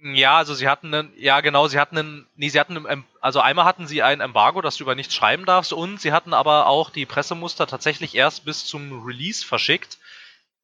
Ja, 0.00 0.36
also 0.36 0.54
sie 0.54 0.68
hatten 0.68 0.94
einen, 0.94 1.12
ja 1.16 1.40
genau, 1.40 1.66
sie 1.66 1.80
hatten 1.80 1.98
einen, 1.98 2.26
nee, 2.36 2.48
sie 2.48 2.60
hatten, 2.60 2.86
einen, 2.86 3.04
also 3.20 3.40
einmal 3.40 3.64
hatten 3.64 3.88
sie 3.88 4.02
ein 4.02 4.20
Embargo, 4.20 4.62
dass 4.62 4.76
du 4.76 4.84
über 4.84 4.94
nichts 4.94 5.14
schreiben 5.14 5.44
darfst 5.44 5.72
und 5.72 6.00
sie 6.00 6.12
hatten 6.12 6.34
aber 6.34 6.66
auch 6.66 6.90
die 6.90 7.06
Pressemuster 7.06 7.66
tatsächlich 7.66 8.14
erst 8.14 8.44
bis 8.44 8.64
zum 8.64 9.04
Release 9.04 9.44
verschickt, 9.44 9.98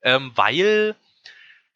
ähm, 0.03 0.31
weil 0.37 0.94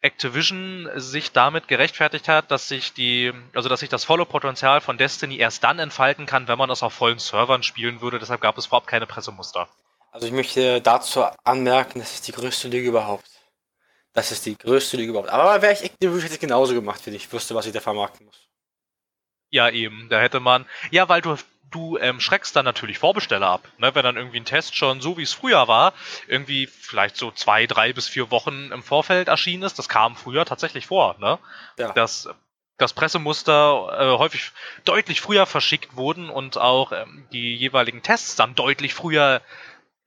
Activision 0.01 0.89
sich 0.95 1.33
damit 1.33 1.67
gerechtfertigt 1.67 2.29
hat, 2.29 2.51
dass 2.51 2.69
sich 2.69 2.93
die, 2.93 3.33
also 3.53 3.67
dass 3.67 3.81
sich 3.81 3.89
das 3.89 4.05
volle 4.05 4.25
Potenzial 4.25 4.79
von 4.79 4.97
Destiny 4.97 5.37
erst 5.37 5.63
dann 5.63 5.79
entfalten 5.79 6.25
kann, 6.25 6.47
wenn 6.47 6.57
man 6.57 6.69
es 6.69 6.83
auf 6.83 6.93
vollen 6.93 7.19
Servern 7.19 7.63
spielen 7.63 7.99
würde. 7.99 8.19
Deshalb 8.19 8.39
gab 8.39 8.57
es 8.57 8.67
vorab 8.67 8.87
keine 8.87 9.05
Pressemuster. 9.05 9.67
Also 10.11 10.25
ich 10.27 10.33
möchte 10.33 10.81
dazu 10.81 11.25
anmerken, 11.43 11.99
das 11.99 12.13
ist 12.13 12.27
die 12.27 12.31
größte 12.31 12.69
Lüge 12.69 12.87
überhaupt. 12.87 13.29
Das 14.13 14.31
ist 14.31 14.45
die 14.45 14.57
größte 14.57 14.97
Lüge 14.97 15.11
überhaupt. 15.11 15.29
Aber 15.29 15.61
wäre 15.61 15.73
ich 15.73 15.83
Activision 15.83 16.21
hätte 16.21 16.33
ich 16.33 16.39
genauso 16.39 16.73
gemacht, 16.73 17.05
wenn 17.05 17.13
ich 17.13 17.31
wüsste, 17.31 17.55
was 17.55 17.65
ich 17.65 17.73
da 17.73 17.79
vermarkten 17.79 18.25
muss. 18.25 18.47
Ja, 19.49 19.69
eben. 19.69 20.07
Da 20.09 20.19
hätte 20.19 20.39
man. 20.39 20.65
Ja, 20.91 21.09
weil 21.09 21.21
du 21.21 21.35
du 21.71 21.97
ähm, 21.97 22.19
schreckst 22.19 22.55
dann 22.55 22.65
natürlich 22.65 22.97
Vorbesteller 22.97 23.47
ab. 23.47 23.67
Ne? 23.77 23.93
Wenn 23.93 24.03
dann 24.03 24.17
irgendwie 24.17 24.39
ein 24.39 24.45
Test 24.45 24.75
schon 24.75 25.01
so 25.01 25.17
wie 25.17 25.23
es 25.23 25.33
früher 25.33 25.67
war, 25.67 25.93
irgendwie 26.27 26.65
vielleicht 26.65 27.15
so 27.15 27.31
zwei, 27.31 27.67
drei 27.67 27.93
bis 27.93 28.07
vier 28.07 28.31
Wochen 28.31 28.71
im 28.71 28.81
Vorfeld 28.81 29.27
erschienen 29.27 29.63
ist, 29.63 29.77
das 29.77 29.87
kam 29.89 30.15
früher 30.15 30.45
tatsächlich 30.45 30.87
vor. 30.87 31.15
Ne? 31.19 31.37
Ja. 31.77 31.91
Das 31.93 32.27
dass 32.79 32.93
Pressemuster 32.93 33.89
äh, 33.99 34.17
häufig 34.17 34.51
deutlich 34.85 35.19
früher 35.19 35.45
verschickt 35.45 35.97
wurden 35.97 36.29
und 36.29 36.57
auch 36.57 36.93
ähm, 36.93 37.27
die 37.33 37.53
jeweiligen 37.55 38.01
Tests 38.01 38.37
dann 38.37 38.55
deutlich 38.55 38.93
früher 38.93 39.41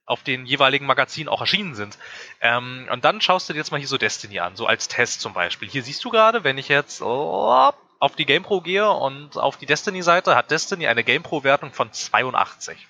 auf 0.05 0.23
den 0.23 0.45
jeweiligen 0.45 0.85
Magazinen 0.85 1.29
auch 1.29 1.41
erschienen 1.41 1.75
sind. 1.75 1.97
Ähm, 2.41 2.87
und 2.91 3.05
dann 3.05 3.21
schaust 3.21 3.47
du 3.47 3.53
dir 3.53 3.59
jetzt 3.59 3.71
mal 3.71 3.77
hier 3.77 3.87
so 3.87 3.97
Destiny 3.97 4.39
an, 4.39 4.55
so 4.55 4.65
als 4.65 4.87
Test 4.87 5.21
zum 5.21 5.33
Beispiel. 5.33 5.69
Hier 5.69 5.83
siehst 5.83 6.03
du 6.03 6.09
gerade, 6.09 6.43
wenn 6.43 6.57
ich 6.57 6.67
jetzt 6.67 7.01
oh, 7.01 7.71
auf 7.99 8.15
die 8.15 8.25
GamePro 8.25 8.61
gehe 8.61 8.89
und 8.89 9.37
auf 9.37 9.57
die 9.57 9.65
Destiny-Seite, 9.65 10.35
hat 10.35 10.51
Destiny 10.51 10.87
eine 10.87 11.03
GamePro-Wertung 11.03 11.71
von 11.71 11.91
82. 11.91 12.87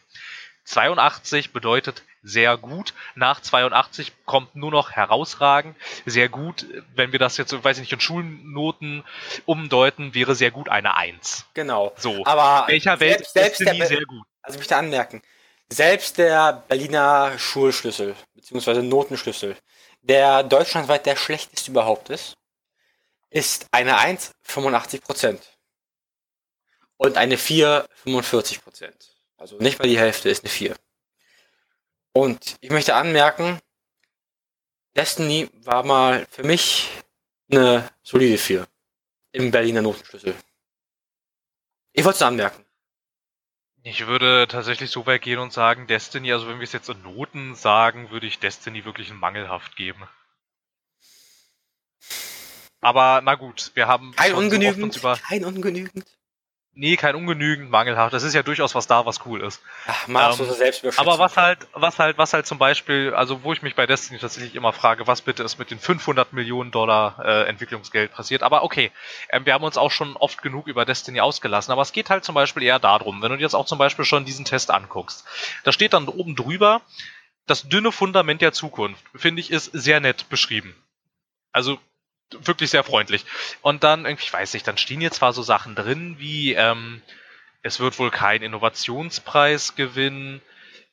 82 0.66 1.52
bedeutet 1.52 2.04
sehr 2.24 2.58
gut. 2.58 2.94
Nach 3.16 3.42
82 3.42 4.14
kommt 4.26 4.56
nur 4.56 4.72
noch 4.72 4.92
herausragend. 4.92 5.76
Sehr 6.06 6.30
gut, 6.30 6.66
wenn 6.96 7.12
wir 7.12 7.20
das 7.20 7.38
jetzt, 7.38 7.52
weiß 7.64 7.78
ich 7.78 7.82
nicht, 7.82 7.94
in 7.94 8.00
Schulnoten 8.00 9.04
umdeuten, 9.46 10.16
wäre 10.16 10.34
sehr 10.34 10.52
gut 10.52 10.70
eine 10.70 10.96
1. 10.98 11.46
Genau. 11.54 11.94
So. 11.98 12.26
Aber 12.26 12.68
welcher 12.68 13.00
Welt 13.00 13.18
selbst, 13.18 13.34
selbst 13.34 13.60
Destiny 13.60 13.80
der, 13.80 13.88
sehr 13.88 14.06
gut? 14.06 14.26
Also 14.42 14.56
ich 14.56 14.62
möchte 14.62 14.78
anmerken, 14.78 15.22
selbst 15.72 16.18
der 16.18 16.64
Berliner 16.68 17.38
Schulschlüssel, 17.38 18.16
beziehungsweise 18.34 18.84
Notenschlüssel, 18.84 19.58
der 20.02 20.44
deutschlandweit 20.44 21.06
der 21.06 21.16
schlechteste 21.16 21.72
überhaupt 21.72 22.10
ist, 22.10 22.36
ist 23.30 23.68
eine 23.72 23.98
1 23.98 24.32
85%. 24.46 25.40
Und 26.98 27.18
eine 27.18 27.38
4 27.38 27.88
45%. 28.06 28.94
Also 29.38 29.58
nicht 29.58 29.80
mal 29.80 29.88
die 29.88 29.98
Hälfte 29.98 30.30
ist 30.30 30.44
eine 30.44 30.52
4. 30.52 30.76
Und 32.14 32.58
ich 32.62 32.70
möchte 32.70 32.96
anmerken, 32.96 33.60
Destiny 34.96 35.50
war 35.64 35.84
mal 35.84 36.28
für 36.30 36.44
mich 36.44 36.90
eine 37.52 37.90
solide 38.04 38.38
4 38.38 38.68
im 39.32 39.50
Berliner 39.50 39.82
Notenschlüssel. 39.82 40.36
Ich 41.94 42.06
wollte 42.06 42.18
es 42.18 42.22
anmerken. 42.22 42.63
Ich 43.86 44.08
würde 44.08 44.48
tatsächlich 44.48 44.92
so 44.92 45.06
weit 45.06 45.22
gehen 45.22 45.40
und 45.40 45.52
sagen, 45.52 45.88
Destiny, 45.88 46.32
also 46.32 46.48
wenn 46.48 46.60
wir 46.60 46.64
es 46.64 46.72
jetzt 46.72 46.88
in 46.88 47.02
Noten 47.04 47.54
sagen, 47.54 48.12
würde 48.12 48.26
ich 48.26 48.40
Destiny 48.40 48.86
wirklich 48.86 49.12
ein 49.12 49.18
mangelhaft 49.18 49.76
geben. 49.76 50.08
Aber 52.80 53.22
na 53.24 53.36
gut, 53.36 53.72
wir 53.74 53.88
haben 53.88 54.14
kein 54.16 54.34
ungenügend, 54.36 54.96
über... 54.96 55.18
kein 55.18 55.44
ungenügend. 55.44 56.06
Nee, 56.76 56.98
kein 56.98 57.16
ungenügend, 57.16 57.70
mangelhaft. 57.70 58.14
Das 58.14 58.24
ist 58.24 58.34
ja 58.34 58.42
durchaus 58.42 58.74
was 58.74 58.88
da, 58.88 59.06
was 59.06 59.24
cool 59.28 59.42
ist. 59.42 59.62
Ach, 59.86 60.08
Maßlose 60.08 60.66
ähm. 60.66 60.92
Aber 60.98 61.20
was 61.20 61.38
halt, 61.38 61.60
was 61.74 62.00
halt, 62.00 62.18
was 62.18 62.34
halt 62.34 62.48
zum 62.48 62.58
Beispiel, 62.58 63.14
also 63.14 63.44
wo 63.44 63.54
ich 63.54 63.62
mich 63.62 63.76
bei 63.76 63.86
Destiny 63.86 64.20
tatsächlich 64.20 64.56
immer 64.56 64.74
frage, 64.74 65.06
was 65.06 65.22
bitte 65.22 65.44
ist 65.44 65.60
mit 65.60 65.70
den 65.70 65.78
500 65.78 66.34
Millionen 66.34 66.72
Dollar 66.72 67.24
äh, 67.24 67.48
Entwicklungsgeld 67.48 68.12
passiert. 68.12 68.42
Aber 68.42 68.64
okay, 68.64 68.92
ähm, 69.30 69.46
wir 69.46 69.54
haben 69.54 69.64
uns 69.64 69.78
auch 69.78 69.92
schon 69.92 70.18
oft 70.18 70.42
genug 70.42 70.66
über 70.66 70.84
Destiny 70.84 71.22
ausgelassen. 71.22 71.72
Aber 71.72 71.84
es 71.84 71.92
geht 71.92 72.10
halt 72.10 72.26
zum 72.26 72.34
Beispiel 72.34 72.64
eher 72.64 72.80
darum, 72.80 73.22
wenn 73.22 73.30
du 73.30 73.38
dir 73.38 73.44
jetzt 73.44 73.56
auch 73.56 73.68
zum 73.68 73.78
Beispiel 73.78 74.06
schon 74.06 74.26
diesen 74.26 74.46
Test 74.46 74.72
anguckst, 74.72 75.26
da 75.64 75.72
steht 75.72 75.94
dann 75.94 76.08
oben 76.08 76.36
drüber, 76.36 76.82
das 77.46 77.70
dünne 77.70 77.92
Fundament 77.92 78.42
der 78.42 78.54
Zukunft, 78.54 79.04
finde 79.14 79.42
ich, 79.42 79.52
ist 79.52 79.66
sehr 79.74 80.00
nett 80.00 80.28
beschrieben. 80.30 80.76
Also 81.52 81.78
wirklich 82.42 82.70
sehr 82.70 82.84
freundlich. 82.84 83.26
Und 83.62 83.84
dann, 83.84 84.06
irgendwie, 84.06 84.26
ich 84.26 84.34
weiß 84.34 84.54
nicht, 84.54 84.68
dann 84.68 84.78
stehen 84.78 85.00
hier 85.00 85.12
zwar 85.12 85.34
so 85.34 85.42
Sachen 85.42 85.76
drin 85.76 86.16
wie, 86.20 86.54
ähm, 86.54 87.02
es 87.62 87.80
wird 87.80 87.98
wohl 88.00 88.12
kein 88.12 88.42
Innovationspreis 88.42 89.76
gewinnen, 89.76 90.42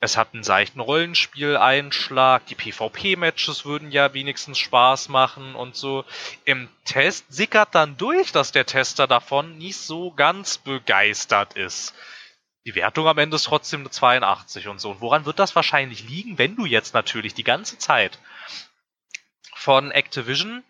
es 0.02 0.16
hat 0.16 0.32
einen 0.32 0.44
seichten 0.44 0.80
Rollenspieleinschlag, 0.80 2.46
die 2.46 2.54
PvP-Matches 2.54 3.66
würden 3.66 3.92
ja 3.92 4.14
wenigstens 4.14 4.58
Spaß 4.58 5.10
machen 5.10 5.54
und 5.54 5.76
so. 5.76 6.06
Im 6.46 6.70
Test 6.86 7.26
sickert 7.28 7.74
dann 7.74 7.98
durch, 7.98 8.32
dass 8.32 8.50
der 8.50 8.64
Tester 8.64 9.06
davon 9.06 9.58
nicht 9.58 9.76
so 9.76 10.10
ganz 10.10 10.56
begeistert 10.56 11.52
ist. 11.52 11.94
Die 12.64 12.74
Wertung 12.74 13.08
am 13.08 13.18
Ende 13.18 13.36
ist 13.36 13.44
trotzdem 13.44 13.80
eine 13.80 13.90
82 13.90 14.68
und 14.68 14.80
so. 14.80 14.92
Und 14.92 15.02
woran 15.02 15.26
wird 15.26 15.38
das 15.38 15.54
wahrscheinlich 15.54 16.08
liegen, 16.08 16.38
wenn 16.38 16.56
du 16.56 16.64
jetzt 16.64 16.94
natürlich 16.94 17.34
die 17.34 17.44
ganze 17.44 17.76
Zeit 17.76 18.18
von 19.54 19.90
Activision 19.90 20.62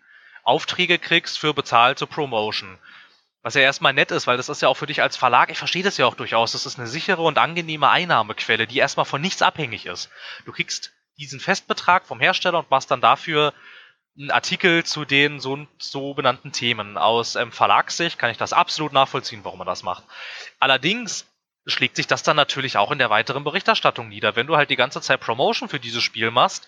Aufträge 0.43 0.99
kriegst 0.99 1.39
für 1.39 1.53
bezahlte 1.53 2.07
Promotion. 2.07 2.77
Was 3.43 3.55
ja 3.55 3.61
erstmal 3.61 3.93
nett 3.93 4.11
ist, 4.11 4.27
weil 4.27 4.37
das 4.37 4.49
ist 4.49 4.61
ja 4.61 4.67
auch 4.67 4.77
für 4.77 4.85
dich 4.85 5.01
als 5.01 5.17
Verlag, 5.17 5.49
ich 5.49 5.57
verstehe 5.57 5.83
das 5.83 5.97
ja 5.97 6.05
auch 6.05 6.13
durchaus, 6.13 6.51
das 6.51 6.65
ist 6.65 6.77
eine 6.77 6.87
sichere 6.87 7.23
und 7.23 7.39
angenehme 7.39 7.89
Einnahmequelle, 7.89 8.67
die 8.67 8.77
erstmal 8.77 9.05
von 9.05 9.21
nichts 9.21 9.41
abhängig 9.41 9.87
ist. 9.87 10.09
Du 10.45 10.51
kriegst 10.51 10.93
diesen 11.17 11.39
Festbetrag 11.39 12.05
vom 12.05 12.19
Hersteller 12.19 12.59
und 12.59 12.69
machst 12.69 12.91
dann 12.91 13.01
dafür 13.01 13.53
einen 14.17 14.31
Artikel 14.31 14.83
zu 14.83 15.05
den 15.05 15.39
so, 15.39 15.65
so 15.77 16.13
benannten 16.13 16.51
Themen. 16.51 16.97
Aus 16.97 17.35
ähm, 17.35 17.51
Verlagssicht 17.51 18.19
kann 18.19 18.29
ich 18.29 18.37
das 18.37 18.53
absolut 18.53 18.93
nachvollziehen, 18.93 19.43
warum 19.43 19.59
man 19.59 19.67
das 19.67 19.83
macht. 19.83 20.03
Allerdings 20.59 21.25
schlägt 21.67 21.95
sich 21.95 22.07
das 22.07 22.23
dann 22.23 22.35
natürlich 22.35 22.77
auch 22.77 22.91
in 22.91 22.97
der 22.97 23.09
weiteren 23.09 23.43
Berichterstattung 23.43 24.09
nieder. 24.09 24.35
Wenn 24.35 24.47
du 24.47 24.57
halt 24.57 24.69
die 24.69 24.75
ganze 24.75 25.01
Zeit 25.01 25.19
Promotion 25.19 25.69
für 25.69 25.79
dieses 25.79 26.01
Spiel 26.01 26.31
machst, 26.31 26.67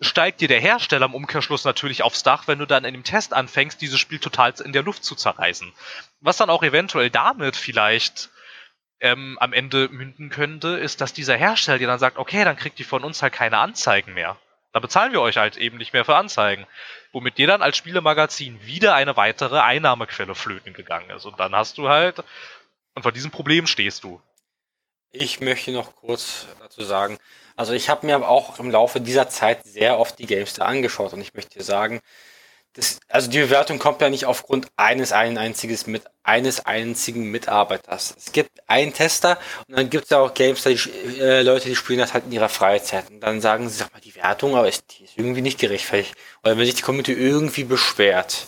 steigt 0.00 0.40
dir 0.40 0.48
der 0.48 0.60
Hersteller 0.60 1.06
im 1.06 1.14
Umkehrschluss 1.14 1.64
natürlich 1.64 2.02
aufs 2.02 2.22
Dach, 2.22 2.44
wenn 2.46 2.58
du 2.58 2.66
dann 2.66 2.84
in 2.84 2.92
dem 2.92 3.04
Test 3.04 3.32
anfängst, 3.32 3.80
dieses 3.80 3.98
Spiel 3.98 4.18
total 4.18 4.52
in 4.62 4.72
der 4.72 4.82
Luft 4.82 5.04
zu 5.04 5.14
zerreißen. 5.14 5.72
Was 6.20 6.36
dann 6.36 6.50
auch 6.50 6.62
eventuell 6.62 7.08
damit 7.08 7.56
vielleicht 7.56 8.30
ähm, 9.00 9.38
am 9.40 9.52
Ende 9.52 9.88
münden 9.88 10.28
könnte, 10.28 10.68
ist, 10.68 11.00
dass 11.00 11.12
dieser 11.12 11.36
Hersteller 11.36 11.78
dir 11.78 11.86
dann 11.86 11.98
sagt, 11.98 12.18
okay, 12.18 12.44
dann 12.44 12.56
kriegt 12.56 12.78
ihr 12.78 12.86
von 12.86 13.04
uns 13.04 13.22
halt 13.22 13.32
keine 13.32 13.58
Anzeigen 13.58 14.14
mehr. 14.14 14.36
Da 14.72 14.80
bezahlen 14.80 15.12
wir 15.12 15.22
euch 15.22 15.38
halt 15.38 15.56
eben 15.56 15.78
nicht 15.78 15.94
mehr 15.94 16.04
für 16.04 16.16
Anzeigen. 16.16 16.66
Womit 17.12 17.38
dir 17.38 17.46
dann 17.46 17.62
als 17.62 17.78
Spielemagazin 17.78 18.62
wieder 18.62 18.94
eine 18.94 19.16
weitere 19.16 19.58
Einnahmequelle 19.58 20.34
flöten 20.34 20.74
gegangen 20.74 21.08
ist. 21.08 21.24
Und 21.24 21.40
dann 21.40 21.54
hast 21.54 21.78
du 21.78 21.88
halt 21.88 22.22
und 22.96 23.02
vor 23.02 23.12
diesem 23.12 23.30
Problem 23.30 23.66
stehst 23.66 24.02
du. 24.02 24.20
Ich 25.12 25.40
möchte 25.40 25.70
noch 25.70 25.94
kurz 25.94 26.46
dazu 26.58 26.82
sagen, 26.82 27.18
also 27.54 27.72
ich 27.72 27.88
habe 27.88 28.06
mir 28.06 28.28
auch 28.28 28.58
im 28.58 28.70
Laufe 28.70 29.00
dieser 29.00 29.28
Zeit 29.28 29.64
sehr 29.64 29.98
oft 29.98 30.18
die 30.18 30.26
Gamester 30.26 30.66
angeschaut 30.66 31.12
und 31.12 31.20
ich 31.20 31.34
möchte 31.34 31.62
sagen, 31.62 32.00
das, 32.76 32.98
also 33.08 33.30
die 33.30 33.38
Bewertung 33.38 33.78
kommt 33.78 34.02
ja 34.02 34.10
nicht 34.10 34.26
aufgrund 34.26 34.68
eines 34.76 35.10
ein 35.12 35.38
einziges 35.38 35.86
mit 35.86 36.02
eines 36.22 36.66
einzigen 36.66 37.30
Mitarbeiters. 37.30 38.14
Es 38.18 38.32
gibt 38.32 38.50
einen 38.66 38.92
Tester 38.92 39.38
und 39.66 39.78
dann 39.78 39.88
gibt 39.88 40.04
es 40.04 40.10
ja 40.10 40.18
auch 40.18 40.34
Gamester, 40.34 40.68
die, 40.68 41.18
äh, 41.18 41.40
Leute, 41.40 41.70
die 41.70 41.74
spielen 41.74 42.00
das 42.00 42.12
halt 42.12 42.26
in 42.26 42.32
ihrer 42.32 42.50
Freizeit 42.50 43.08
und 43.10 43.20
dann 43.20 43.40
sagen 43.40 43.70
sie, 43.70 43.78
sag 43.78 43.94
mal, 43.94 44.00
die 44.00 44.14
Wertung, 44.14 44.56
aber 44.56 44.68
ist, 44.68 44.84
die 44.98 45.04
ist 45.04 45.16
irgendwie 45.16 45.40
nicht 45.40 45.58
gerechtfertigt. 45.58 46.14
Oder 46.44 46.58
wenn 46.58 46.66
sich 46.66 46.74
die 46.74 46.82
Community 46.82 47.12
irgendwie 47.12 47.64
beschwert, 47.64 48.46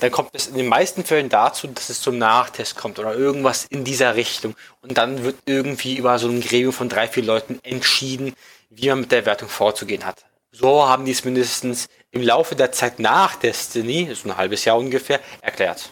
dann 0.00 0.10
kommt 0.10 0.30
es 0.32 0.46
in 0.46 0.54
den 0.54 0.68
meisten 0.68 1.04
Fällen 1.04 1.28
dazu, 1.28 1.66
dass 1.66 1.90
es 1.90 2.00
zum 2.00 2.16
Nachtest 2.16 2.74
kommt 2.74 2.98
oder 2.98 3.14
irgendwas 3.14 3.66
in 3.68 3.84
dieser 3.84 4.14
Richtung 4.14 4.54
und 4.80 4.96
dann 4.96 5.24
wird 5.24 5.36
irgendwie 5.44 5.98
über 5.98 6.18
so 6.18 6.28
ein 6.28 6.40
Gremium 6.40 6.72
von 6.72 6.88
drei, 6.88 7.06
vier 7.06 7.24
Leuten 7.24 7.58
entschieden, 7.64 8.32
wie 8.70 8.88
man 8.88 9.00
mit 9.00 9.12
der 9.12 9.26
Wertung 9.26 9.50
vorzugehen 9.50 10.06
hat. 10.06 10.24
So 10.52 10.88
haben 10.88 11.04
die 11.04 11.12
es 11.12 11.24
mindestens 11.24 11.88
im 12.10 12.22
Laufe 12.22 12.56
der 12.56 12.72
Zeit 12.72 12.98
nach 12.98 13.36
Destiny, 13.36 14.14
so 14.14 14.28
ein 14.28 14.36
halbes 14.36 14.64
Jahr 14.64 14.78
ungefähr, 14.78 15.20
erklärt. 15.40 15.90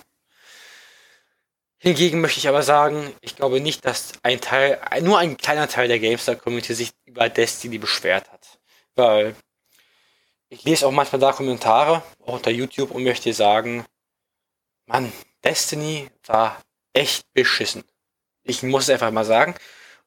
Hingegen 1.79 2.21
möchte 2.21 2.39
ich 2.39 2.49
aber 2.49 2.63
sagen, 2.63 3.15
ich 3.21 3.37
glaube 3.37 3.61
nicht, 3.61 3.85
dass 3.85 4.13
ein 4.23 4.41
Teil, 4.41 4.81
nur 5.03 5.19
ein 5.19 5.37
kleiner 5.37 5.69
Teil 5.69 5.89
der 5.89 5.99
GameStar-Community 5.99 6.75
sich 6.75 6.91
über 7.05 7.29
Destiny 7.29 7.79
beschwert 7.79 8.31
hat. 8.33 8.59
Weil 8.95 9.37
ich 10.49 10.65
lese 10.65 10.87
auch 10.87 10.91
manchmal 10.91 11.21
da 11.21 11.33
Kommentare, 11.33 12.03
auch 12.25 12.35
unter 12.35 12.51
YouTube, 12.51 12.93
und 12.93 13.05
möchte 13.05 13.33
sagen, 13.33 13.85
Mann, 14.87 15.13
Destiny 15.45 16.09
war 16.25 16.63
echt 16.93 17.33
beschissen. 17.35 17.85
Ich 18.43 18.63
muss 18.63 18.85
es 18.85 18.91
einfach 18.91 19.11
mal 19.11 19.25
sagen. 19.25 19.55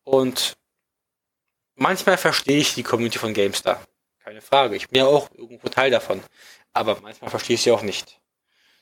Und 0.04 0.58
manchmal 1.76 2.18
verstehe 2.18 2.60
ich 2.60 2.74
die 2.74 2.84
Community 2.84 3.20
von 3.20 3.34
GameStar. 3.34 3.82
Keine 4.30 4.42
Frage. 4.42 4.76
Ich 4.76 4.88
bin 4.90 5.00
ja 5.00 5.08
auch 5.08 5.32
irgendwo 5.34 5.70
Teil 5.70 5.90
davon. 5.90 6.22
Aber 6.72 7.00
manchmal 7.02 7.32
verstehe 7.32 7.56
ich 7.56 7.64
sie 7.64 7.72
auch 7.72 7.82
nicht. 7.82 8.20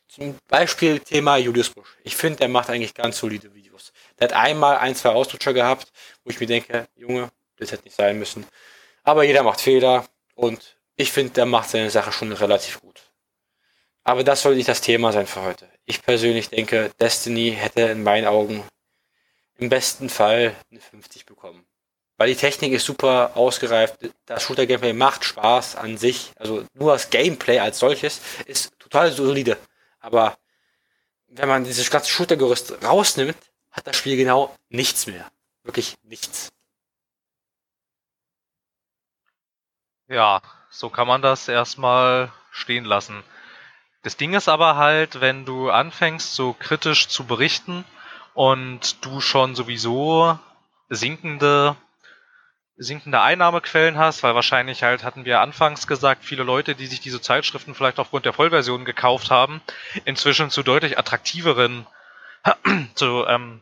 Zum 0.09 0.37
Beispiel 0.49 0.99
Thema 0.99 1.37
Julius 1.37 1.69
Busch. 1.69 1.95
Ich 2.03 2.17
finde, 2.17 2.39
der 2.39 2.49
macht 2.49 2.69
eigentlich 2.69 2.93
ganz 2.93 3.17
solide 3.17 3.55
Videos. 3.55 3.93
Der 4.19 4.27
hat 4.27 4.35
einmal 4.35 4.75
ein, 4.79 4.93
zwei 4.93 5.11
Ausrutscher 5.11 5.53
gehabt, 5.53 5.93
wo 6.25 6.31
ich 6.31 6.41
mir 6.41 6.47
denke, 6.47 6.89
Junge, 6.97 7.31
das 7.55 7.71
hätte 7.71 7.85
nicht 7.85 7.95
sein 7.95 8.19
müssen. 8.19 8.45
Aber 9.03 9.23
jeder 9.23 9.43
macht 9.43 9.61
Fehler 9.61 10.05
und 10.35 10.77
ich 10.97 11.13
finde, 11.13 11.31
der 11.31 11.45
macht 11.45 11.69
seine 11.69 11.91
Sache 11.91 12.11
schon 12.11 12.33
relativ 12.33 12.81
gut. 12.81 13.03
Aber 14.03 14.25
das 14.25 14.41
soll 14.41 14.55
nicht 14.55 14.67
das 14.67 14.81
Thema 14.81 15.13
sein 15.13 15.27
für 15.27 15.43
heute. 15.43 15.69
Ich 15.85 16.01
persönlich 16.01 16.49
denke, 16.49 16.91
Destiny 16.99 17.55
hätte 17.57 17.83
in 17.83 18.03
meinen 18.03 18.27
Augen 18.27 18.65
im 19.55 19.69
besten 19.69 20.09
Fall 20.09 20.57
eine 20.69 20.81
50 20.81 21.25
bekommen. 21.25 21.65
Weil 22.17 22.29
die 22.29 22.35
Technik 22.35 22.73
ist 22.73 22.85
super 22.85 23.31
ausgereift, 23.35 23.99
das 24.25 24.41
Shooter-Gameplay 24.41 24.93
macht 24.93 25.23
Spaß 25.23 25.75
an 25.75 25.97
sich. 25.97 26.31
Also 26.35 26.65
nur 26.73 26.93
das 26.93 27.09
Gameplay 27.11 27.59
als 27.59 27.79
solches 27.79 28.21
ist 28.45 28.77
total 28.79 29.11
solide. 29.11 29.57
Aber 29.99 30.37
wenn 31.27 31.47
man 31.47 31.63
dieses 31.63 31.91
ganze 31.91 32.09
Shooter-Gerüst 32.09 32.83
rausnimmt, 32.83 33.37
hat 33.71 33.85
das 33.85 33.95
Spiel 33.95 34.17
genau 34.17 34.55
nichts 34.69 35.05
mehr. 35.05 35.29
Wirklich 35.63 35.97
nichts. 36.03 36.49
Ja, 40.07 40.41
so 40.69 40.89
kann 40.89 41.07
man 41.07 41.21
das 41.21 41.47
erstmal 41.47 42.31
stehen 42.51 42.85
lassen. 42.85 43.23
Das 44.01 44.15
Ding 44.15 44.33
ist 44.33 44.47
aber 44.47 44.77
halt, 44.77 45.19
wenn 45.21 45.45
du 45.45 45.69
anfängst, 45.69 46.33
so 46.33 46.53
kritisch 46.53 47.09
zu 47.09 47.25
berichten 47.25 47.83
und 48.33 49.03
du 49.05 49.19
schon 49.19 49.53
sowieso 49.53 50.39
sinkende, 50.89 51.75
sinkende 52.77 53.21
Einnahmequellen 53.21 53.97
hast, 53.97 54.21
weil 54.23 54.35
wahrscheinlich 54.35 54.83
halt, 54.83 55.03
hatten 55.03 55.25
wir 55.25 55.41
anfangs 55.41 55.87
gesagt, 55.87 56.23
viele 56.23 56.43
Leute, 56.43 56.75
die 56.75 56.85
sich 56.85 56.99
diese 56.99 57.21
Zeitschriften 57.21 57.73
vielleicht 57.73 57.99
aufgrund 57.99 58.25
der 58.25 58.33
Vollversion 58.33 58.85
gekauft 58.85 59.31
haben, 59.31 59.61
inzwischen 60.05 60.51
zu 60.51 60.61
deutlich 60.63 60.97
attraktiveren, 60.97 61.87
zu 62.93 63.25
ähm, 63.27 63.61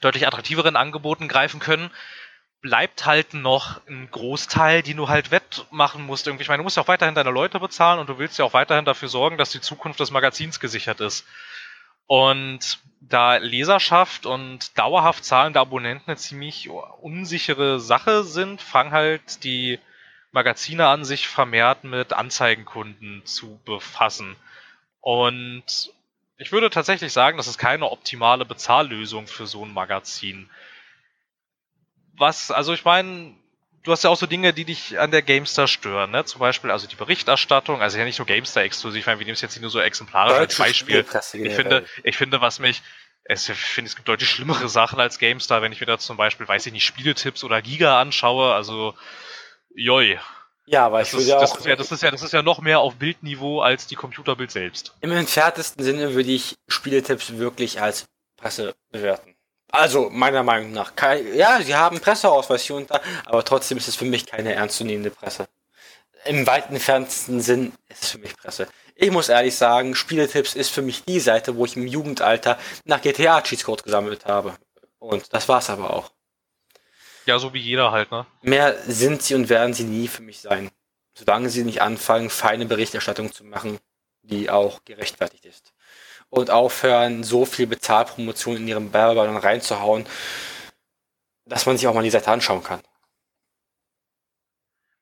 deutlich 0.00 0.26
attraktiveren 0.26 0.76
Angeboten 0.76 1.28
greifen 1.28 1.60
können, 1.60 1.90
bleibt 2.62 3.06
halt 3.06 3.34
noch 3.34 3.80
ein 3.86 4.10
Großteil, 4.10 4.82
die 4.82 4.94
du 4.94 5.08
halt 5.08 5.30
wettmachen 5.30 6.04
musst. 6.04 6.26
Irgendwie, 6.26 6.42
ich 6.42 6.48
meine, 6.48 6.60
du 6.60 6.64
musst 6.64 6.76
ja 6.76 6.82
auch 6.82 6.88
weiterhin 6.88 7.14
deine 7.14 7.30
Leute 7.30 7.60
bezahlen 7.60 7.98
und 7.98 8.08
du 8.08 8.18
willst 8.18 8.38
ja 8.38 8.44
auch 8.44 8.54
weiterhin 8.54 8.84
dafür 8.84 9.08
sorgen, 9.08 9.38
dass 9.38 9.50
die 9.50 9.60
Zukunft 9.60 10.00
des 10.00 10.10
Magazins 10.10 10.60
gesichert 10.60 11.00
ist. 11.00 11.26
Und 12.10 12.80
da 13.00 13.36
Leserschaft 13.36 14.26
und 14.26 14.76
dauerhaft 14.76 15.24
zahlende 15.24 15.60
Abonnenten 15.60 16.10
eine 16.10 16.16
ziemlich 16.16 16.68
unsichere 16.68 17.78
Sache 17.78 18.24
sind, 18.24 18.60
fangen 18.60 18.90
halt 18.90 19.44
die 19.44 19.78
Magazine 20.32 20.88
an, 20.88 21.04
sich 21.04 21.28
vermehrt 21.28 21.84
mit 21.84 22.12
Anzeigenkunden 22.12 23.24
zu 23.24 23.60
befassen. 23.64 24.34
Und 25.00 25.92
ich 26.36 26.50
würde 26.50 26.70
tatsächlich 26.70 27.12
sagen, 27.12 27.36
das 27.36 27.46
ist 27.46 27.58
keine 27.58 27.88
optimale 27.88 28.44
Bezahllösung 28.44 29.28
für 29.28 29.46
so 29.46 29.64
ein 29.64 29.72
Magazin 29.72 30.50
was, 32.20 32.50
also 32.50 32.72
ich 32.74 32.84
meine, 32.84 33.34
du 33.82 33.92
hast 33.92 34.04
ja 34.04 34.10
auch 34.10 34.16
so 34.16 34.26
Dinge, 34.26 34.52
die 34.52 34.64
dich 34.64 34.98
an 34.98 35.10
der 35.10 35.22
GameStar 35.22 35.66
stören, 35.66 36.10
ne? 36.10 36.24
Zum 36.24 36.40
Beispiel 36.40 36.70
also 36.70 36.86
die 36.86 36.96
Berichterstattung, 36.96 37.80
also 37.80 37.98
ja 37.98 38.04
nicht 38.04 38.18
nur 38.18 38.26
GameStar 38.26 38.62
exklusiv, 38.62 39.00
ich 39.00 39.06
meine, 39.06 39.18
wir 39.18 39.26
nehmen 39.26 39.34
es 39.34 39.40
jetzt 39.40 39.54
nicht 39.54 39.62
nur 39.62 39.70
so 39.70 39.80
exemplarisch 39.80 40.38
als 40.38 40.56
Beispiel. 40.56 41.04
Ich 41.32 41.54
finde, 41.54 41.84
ich 42.04 42.16
finde, 42.16 42.40
was 42.40 42.58
mich, 42.58 42.82
es, 43.24 43.48
ich 43.48 43.56
finde, 43.56 43.88
es 43.88 43.96
gibt 43.96 44.08
deutlich 44.08 44.28
schlimmere 44.28 44.68
Sachen 44.68 45.00
als 45.00 45.18
GameStar, 45.18 45.62
wenn 45.62 45.72
ich 45.72 45.80
mir 45.80 45.86
da 45.86 45.98
zum 45.98 46.16
Beispiel, 46.16 46.46
weiß 46.46 46.66
ich 46.66 46.72
nicht, 46.72 46.84
Spieletipps 46.84 47.44
oder 47.44 47.62
Giga 47.62 48.00
anschaue, 48.00 48.54
also, 48.54 48.94
joi. 49.74 50.18
Ja, 50.66 50.86
aber 50.86 51.02
ich 51.02 51.12
würde 51.12 51.24
ja 51.24 51.36
auch. 51.36 51.40
Das 51.40 51.56
ist 51.56 51.66
ja, 51.66 51.74
das 51.74 51.90
ist 51.90 52.02
ja, 52.02 52.10
das 52.10 52.22
ist 52.22 52.32
ja 52.32 52.42
noch 52.42 52.60
mehr 52.60 52.78
auf 52.80 52.94
Bildniveau 52.96 53.60
als 53.60 53.88
die 53.88 53.96
Computerbild 53.96 54.52
selbst. 54.52 54.94
Im 55.00 55.10
entferntesten 55.10 55.82
Sinne 55.82 56.14
würde 56.14 56.30
ich 56.30 56.58
Spieletipps 56.68 57.38
wirklich 57.38 57.80
als 57.80 58.06
Presse 58.36 58.74
bewerten. 58.92 59.34
Also, 59.72 60.10
meiner 60.10 60.42
Meinung 60.42 60.72
nach. 60.72 60.92
Ja, 61.34 61.60
sie 61.62 61.74
haben 61.74 62.00
Presseausweis 62.00 62.62
hier 62.62 62.76
und 62.76 62.90
da, 62.90 63.00
aber 63.24 63.44
trotzdem 63.44 63.78
ist 63.78 63.88
es 63.88 63.96
für 63.96 64.04
mich 64.04 64.26
keine 64.26 64.54
ernstzunehmende 64.54 65.10
Presse. 65.10 65.48
Im 66.24 66.46
weiten 66.46 66.74
entferntesten 66.74 67.40
Sinn 67.40 67.72
ist 67.88 68.02
es 68.02 68.10
für 68.10 68.18
mich 68.18 68.36
Presse. 68.36 68.68
Ich 68.94 69.10
muss 69.10 69.28
ehrlich 69.28 69.56
sagen, 69.56 69.94
Spieletipps 69.94 70.54
ist 70.54 70.70
für 70.70 70.82
mich 70.82 71.04
die 71.04 71.20
Seite, 71.20 71.56
wo 71.56 71.64
ich 71.64 71.76
im 71.76 71.86
Jugendalter 71.86 72.58
nach 72.84 73.00
GTA 73.00 73.40
Cheatscode 73.40 73.84
gesammelt 73.84 74.26
habe. 74.26 74.54
Und 74.98 75.32
das 75.32 75.48
war's 75.48 75.70
aber 75.70 75.94
auch. 75.94 76.10
Ja, 77.24 77.38
so 77.38 77.54
wie 77.54 77.60
jeder 77.60 77.92
halt, 77.92 78.10
ne? 78.10 78.26
Mehr 78.42 78.76
sind 78.86 79.22
sie 79.22 79.34
und 79.34 79.48
werden 79.48 79.72
sie 79.72 79.84
nie 79.84 80.08
für 80.08 80.22
mich 80.22 80.40
sein. 80.40 80.70
Solange 81.14 81.48
sie 81.48 81.64
nicht 81.64 81.80
anfangen, 81.80 82.28
feine 82.28 82.66
Berichterstattung 82.66 83.32
zu 83.32 83.44
machen, 83.44 83.78
die 84.22 84.50
auch 84.50 84.84
gerechtfertigt 84.84 85.46
ist 85.46 85.72
und 86.30 86.50
aufhören, 86.50 87.24
so 87.24 87.44
viel 87.44 87.66
Bezahlpromotion 87.66 88.56
in 88.56 88.68
ihren 88.68 88.92
Werbeballon 88.92 89.36
reinzuhauen, 89.36 90.06
dass 91.44 91.66
man 91.66 91.76
sich 91.76 91.86
auch 91.86 91.94
mal 91.94 92.02
die 92.02 92.10
Seite 92.10 92.30
anschauen 92.30 92.62
kann. 92.62 92.80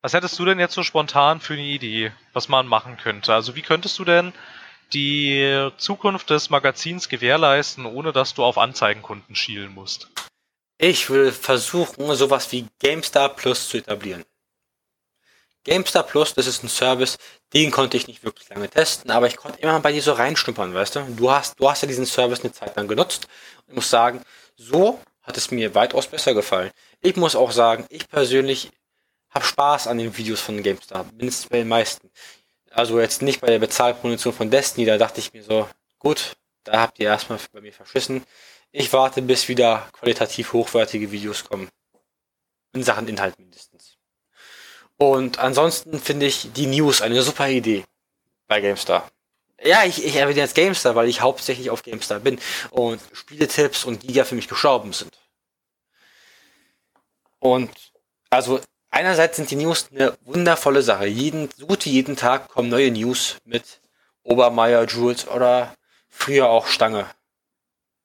Was 0.00 0.14
hättest 0.14 0.38
du 0.38 0.44
denn 0.44 0.58
jetzt 0.58 0.74
so 0.74 0.82
spontan 0.82 1.40
für 1.40 1.54
eine 1.54 1.62
Idee, 1.62 2.12
was 2.32 2.48
man 2.48 2.66
machen 2.66 2.96
könnte? 2.96 3.34
Also 3.34 3.56
wie 3.56 3.62
könntest 3.62 3.98
du 3.98 4.04
denn 4.04 4.32
die 4.92 5.70
Zukunft 5.76 6.30
des 6.30 6.50
Magazins 6.50 7.08
gewährleisten, 7.08 7.84
ohne 7.84 8.12
dass 8.12 8.34
du 8.34 8.44
auf 8.44 8.58
Anzeigenkunden 8.58 9.34
schielen 9.34 9.74
musst? 9.74 10.08
Ich 10.78 11.10
will 11.10 11.32
versuchen, 11.32 12.14
sowas 12.14 12.50
wie 12.52 12.66
GameStar 12.78 13.28
Plus 13.30 13.68
zu 13.68 13.78
etablieren. 13.78 14.24
GameStar 15.68 16.02
Plus, 16.02 16.32
das 16.32 16.46
ist 16.46 16.64
ein 16.64 16.68
Service, 16.70 17.18
den 17.52 17.70
konnte 17.70 17.98
ich 17.98 18.06
nicht 18.06 18.24
wirklich 18.24 18.48
lange 18.48 18.70
testen, 18.70 19.10
aber 19.10 19.26
ich 19.26 19.36
konnte 19.36 19.60
immer 19.60 19.78
bei 19.80 19.92
dir 19.92 20.00
so 20.00 20.12
reinschnuppern, 20.12 20.72
weißt 20.72 20.96
du? 20.96 21.00
Du 21.16 21.30
hast, 21.30 21.60
du 21.60 21.68
hast 21.68 21.82
ja 21.82 21.88
diesen 21.88 22.06
Service 22.06 22.40
eine 22.40 22.52
Zeit 22.52 22.74
lang 22.76 22.88
genutzt 22.88 23.28
und 23.66 23.74
muss 23.74 23.90
sagen, 23.90 24.22
so 24.56 24.98
hat 25.20 25.36
es 25.36 25.50
mir 25.50 25.74
weitaus 25.74 26.06
besser 26.06 26.32
gefallen. 26.32 26.70
Ich 27.02 27.16
muss 27.16 27.36
auch 27.36 27.50
sagen, 27.50 27.84
ich 27.90 28.08
persönlich 28.08 28.70
habe 29.28 29.44
Spaß 29.44 29.88
an 29.88 29.98
den 29.98 30.16
Videos 30.16 30.40
von 30.40 30.62
GameStar, 30.62 31.04
mindestens 31.12 31.50
bei 31.50 31.58
den 31.58 31.68
meisten. 31.68 32.10
Also 32.70 32.98
jetzt 32.98 33.20
nicht 33.20 33.42
bei 33.42 33.48
der 33.48 33.58
Bezahlproduktion 33.58 34.32
von 34.32 34.50
Destiny, 34.50 34.86
da 34.86 34.96
dachte 34.96 35.20
ich 35.20 35.34
mir 35.34 35.42
so, 35.42 35.68
gut, 35.98 36.32
da 36.64 36.80
habt 36.80 36.98
ihr 36.98 37.08
erstmal 37.08 37.38
bei 37.52 37.60
mir 37.60 37.74
verschissen. 37.74 38.24
Ich 38.72 38.90
warte, 38.94 39.20
bis 39.20 39.48
wieder 39.48 39.86
qualitativ 39.92 40.54
hochwertige 40.54 41.12
Videos 41.12 41.44
kommen. 41.44 41.68
In 42.72 42.82
Sachen 42.82 43.06
Inhalt 43.06 43.38
mindestens. 43.38 43.97
Und 44.98 45.38
ansonsten 45.38 46.00
finde 46.00 46.26
ich 46.26 46.52
die 46.52 46.66
News 46.66 47.02
eine 47.02 47.22
super 47.22 47.48
Idee 47.48 47.84
bei 48.48 48.60
GameStar. 48.60 49.08
Ja, 49.62 49.84
ich, 49.84 50.04
ich 50.04 50.16
erwähne 50.16 50.40
jetzt 50.40 50.54
GameStar, 50.54 50.94
weil 50.94 51.08
ich 51.08 51.20
hauptsächlich 51.20 51.70
auf 51.70 51.82
GameStar 51.82 52.20
bin 52.20 52.38
und 52.70 53.00
Spieletipps 53.12 53.84
und 53.84 54.00
Giga 54.00 54.24
für 54.24 54.34
mich 54.34 54.48
gestorben 54.48 54.92
sind. 54.92 55.18
Und 57.38 57.70
also 58.30 58.60
einerseits 58.90 59.36
sind 59.36 59.50
die 59.50 59.56
News 59.56 59.88
eine 59.92 60.16
wundervolle 60.22 60.82
Sache. 60.82 61.06
Jeden, 61.06 61.48
so 61.56 61.66
gut 61.66 61.84
wie 61.84 61.90
jeden 61.90 62.16
Tag 62.16 62.48
kommen 62.48 62.68
neue 62.68 62.90
News 62.90 63.36
mit 63.44 63.80
Obermeier, 64.22 64.84
Jules 64.84 65.28
oder 65.28 65.74
früher 66.08 66.48
auch 66.48 66.66
Stange. 66.66 67.06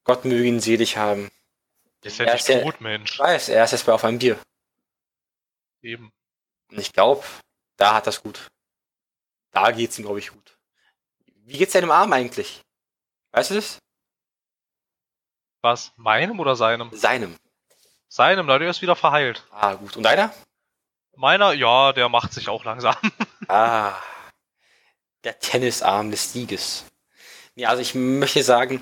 Gott 0.03 0.25
möge 0.25 0.43
ihn 0.43 0.59
selig 0.59 0.97
haben. 0.97 1.29
Ist 2.03 2.19
ja 2.19 2.33
nicht 2.33 2.45
tot, 2.45 2.81
Mensch. 2.81 3.13
Ich 3.13 3.19
weiß, 3.19 3.49
er 3.49 3.63
ist 3.63 3.71
jetzt 3.71 3.85
bei 3.85 3.93
auf 3.93 4.03
einem 4.03 4.19
Bier. 4.19 4.37
Eben. 5.81 6.11
Und 6.73 6.79
ich 6.79 6.91
glaube, 6.91 7.23
da 7.77 7.93
hat 7.93 8.07
das 8.07 8.23
gut. 8.23 8.47
Da 9.51 9.69
geht's 9.69 9.99
ihm, 9.99 10.05
glaube 10.05 10.17
ich, 10.17 10.31
gut. 10.31 10.57
Wie 11.45 11.59
geht's 11.59 11.73
deinem 11.73 11.91
Arm 11.91 12.11
eigentlich? 12.11 12.61
Weißt 13.31 13.51
du 13.51 13.55
das? 13.55 13.77
Was? 15.61 15.91
Meinem 15.97 16.39
oder 16.39 16.55
seinem? 16.55 16.89
Seinem. 16.91 17.35
Seinem, 18.07 18.47
da 18.47 18.57
der 18.57 18.71
ist 18.71 18.81
wieder 18.81 18.95
verheilt. 18.95 19.45
Ah, 19.51 19.75
gut. 19.75 19.95
Und 19.95 20.01
deiner? 20.01 20.33
Meiner, 21.15 21.53
ja, 21.53 21.93
der 21.93 22.09
macht 22.09 22.33
sich 22.33 22.49
auch 22.49 22.63
langsam. 22.63 22.95
ah. 23.47 23.93
Der 25.23 25.37
Tennisarm 25.37 26.09
des 26.09 26.33
Sieges. 26.33 26.85
Ja, 27.53 27.69
also 27.69 27.83
ich 27.83 27.93
möchte 27.93 28.43
sagen, 28.43 28.81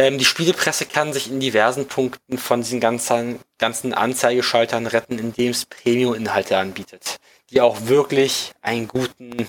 ähm, 0.00 0.16
die 0.16 0.24
Spielepresse 0.24 0.86
kann 0.86 1.12
sich 1.12 1.30
in 1.30 1.40
diversen 1.40 1.86
Punkten 1.86 2.38
von 2.38 2.62
diesen 2.62 2.80
ganzen, 2.80 3.38
ganzen 3.58 3.92
Anzeigeschaltern 3.92 4.86
retten, 4.86 5.18
indem 5.18 5.50
es 5.50 5.66
Premium-Inhalte 5.66 6.56
anbietet, 6.56 7.18
die 7.50 7.60
auch 7.60 7.76
wirklich 7.82 8.52
einen 8.62 8.88
guten 8.88 9.46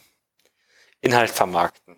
Inhalt 1.00 1.30
vermarkten. 1.30 1.96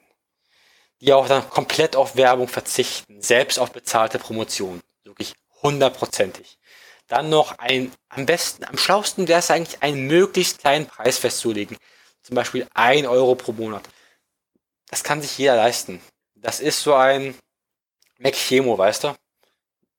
Die 1.01 1.13
auch 1.13 1.27
dann 1.27 1.49
komplett 1.49 1.95
auf 1.95 2.15
Werbung 2.15 2.47
verzichten, 2.47 3.23
selbst 3.23 3.57
auf 3.57 3.71
bezahlte 3.71 4.19
Promotion. 4.19 4.81
Wirklich 5.03 5.33
hundertprozentig. 5.63 6.59
Dann 7.07 7.31
noch 7.31 7.57
ein, 7.57 7.91
am 8.09 8.27
besten, 8.27 8.65
am 8.65 8.77
schlausten 8.77 9.27
wäre 9.27 9.39
es 9.39 9.49
eigentlich, 9.49 9.81
einen 9.81 10.05
möglichst 10.05 10.59
kleinen 10.59 10.85
Preis 10.85 11.17
festzulegen. 11.17 11.75
Zum 12.21 12.35
Beispiel 12.35 12.67
ein 12.75 13.07
Euro 13.07 13.33
pro 13.33 13.51
Monat. 13.51 13.89
Das 14.91 15.03
kann 15.03 15.23
sich 15.23 15.39
jeder 15.39 15.55
leisten. 15.55 16.01
Das 16.35 16.59
ist 16.59 16.83
so 16.83 16.93
ein, 16.93 17.33
Mac 18.19 18.35
Chemo, 18.35 18.77
weißt 18.77 19.05
du? 19.05 19.15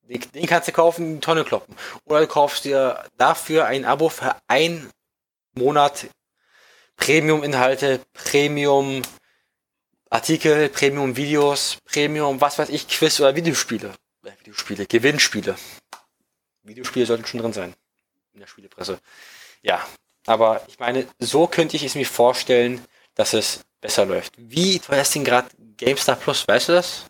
Den, 0.02 0.20
den 0.32 0.46
kannst 0.46 0.68
du 0.68 0.72
kaufen, 0.72 1.20
Tonne 1.20 1.44
kloppen. 1.44 1.76
Oder 2.04 2.20
du 2.20 2.26
kaufst 2.26 2.64
dir 2.64 3.04
dafür 3.16 3.66
ein 3.66 3.84
Abo 3.84 4.08
für 4.08 4.36
einen 4.48 4.90
Monat 5.54 6.06
Premium-Inhalte, 6.96 8.00
Premium-Artikel, 8.12 10.68
Premium-Videos, 10.68 11.78
Premium, 11.84 12.40
was 12.40 12.58
weiß 12.58 12.68
ich, 12.68 12.88
Quiz 12.88 13.18
oder 13.20 13.34
Videospiele. 13.34 13.92
Äh, 14.24 14.32
Videospiele, 14.40 14.86
Gewinnspiele. 14.86 15.56
Videospiele 16.62 17.06
sollten 17.06 17.26
schon 17.26 17.40
drin 17.40 17.52
sein. 17.52 17.74
In 18.32 18.40
der 18.40 18.46
Spielepresse. 18.46 18.98
Ja, 19.62 19.86
aber 20.26 20.64
ich 20.68 20.78
meine, 20.78 21.06
so 21.18 21.46
könnte 21.46 21.76
ich 21.76 21.84
es 21.84 21.94
mir 21.94 22.06
vorstellen, 22.06 22.84
dass 23.14 23.32
es 23.32 23.60
besser 23.80 24.06
läuft. 24.06 24.32
Wie 24.36 24.78
teuer 24.78 25.02
ist 25.02 25.14
denn 25.14 25.24
gerade 25.24 25.48
GameStar 25.76 26.16
Plus, 26.16 26.46
weißt 26.48 26.68
du 26.68 26.72
das? 26.72 27.06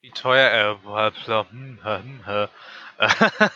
Wie 0.00 0.10
teuer 0.10 0.48
er 0.48 0.84
war. 0.84 1.12
Hm, 1.50 1.78
hm, 1.82 2.48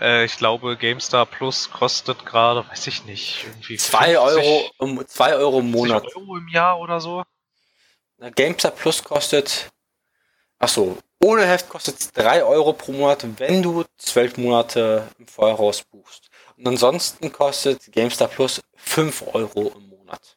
äh, 0.00 0.24
ich 0.24 0.36
glaube, 0.36 0.76
GameStar 0.76 1.26
Plus 1.26 1.70
kostet 1.70 2.26
gerade, 2.26 2.68
weiß 2.68 2.86
ich 2.86 3.04
nicht, 3.04 3.44
irgendwie 3.44 3.76
2 3.76 4.18
Euro, 4.18 4.70
um, 4.78 5.06
zwei 5.06 5.34
Euro 5.34 5.60
im 5.60 5.70
Monat. 5.70 6.04
Euro 6.16 6.36
im 6.36 6.48
Jahr 6.48 6.78
oder 6.78 7.00
so. 7.00 7.22
GameStar 8.34 8.70
Plus 8.70 9.02
kostet, 9.02 9.70
achso, 10.58 10.98
ohne 11.20 11.46
Heft 11.46 11.68
kostet 11.68 12.00
es 12.00 12.12
3 12.12 12.44
Euro 12.44 12.72
pro 12.72 12.92
Monat, 12.92 13.24
wenn 13.38 13.62
du 13.62 13.84
12 13.98 14.36
Monate 14.36 15.08
im 15.18 15.26
Voraus 15.26 15.82
buchst. 15.82 16.28
Und 16.56 16.68
ansonsten 16.68 17.32
kostet 17.32 17.90
GameStar 17.92 18.28
Plus 18.28 18.60
5 18.76 19.34
Euro 19.34 19.72
im 19.74 19.88
Monat. 19.88 20.36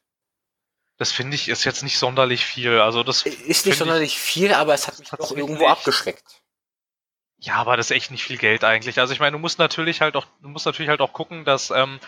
Das 0.97 1.11
finde 1.11 1.35
ich 1.35 1.49
ist 1.49 1.65
jetzt 1.65 1.83
nicht 1.83 1.97
sonderlich 1.97 2.45
viel. 2.45 2.79
Also 2.79 3.03
das 3.03 3.23
ist 3.23 3.65
nicht 3.65 3.77
sonderlich 3.77 4.15
ich, 4.15 4.19
viel, 4.19 4.53
aber 4.53 4.73
es 4.73 4.87
hat 4.87 4.97
mich 4.99 5.09
doch 5.09 5.35
irgendwo 5.35 5.67
abgeschreckt. 5.67 6.41
Ja, 7.37 7.55
aber 7.55 7.75
das 7.77 7.91
ist 7.91 7.97
echt 7.97 8.11
nicht 8.11 8.23
viel 8.23 8.37
Geld 8.37 8.63
eigentlich. 8.63 8.99
Also 8.99 9.13
ich 9.13 9.19
meine, 9.19 9.33
du 9.33 9.39
musst 9.39 9.59
natürlich 9.59 10.01
halt 10.01 10.15
auch, 10.15 10.25
du 10.41 10.47
musst 10.47 10.65
natürlich 10.65 10.89
halt 10.89 11.01
auch 11.01 11.11
gucken, 11.11 11.43
dass 11.43 11.69
ähm, 11.69 11.99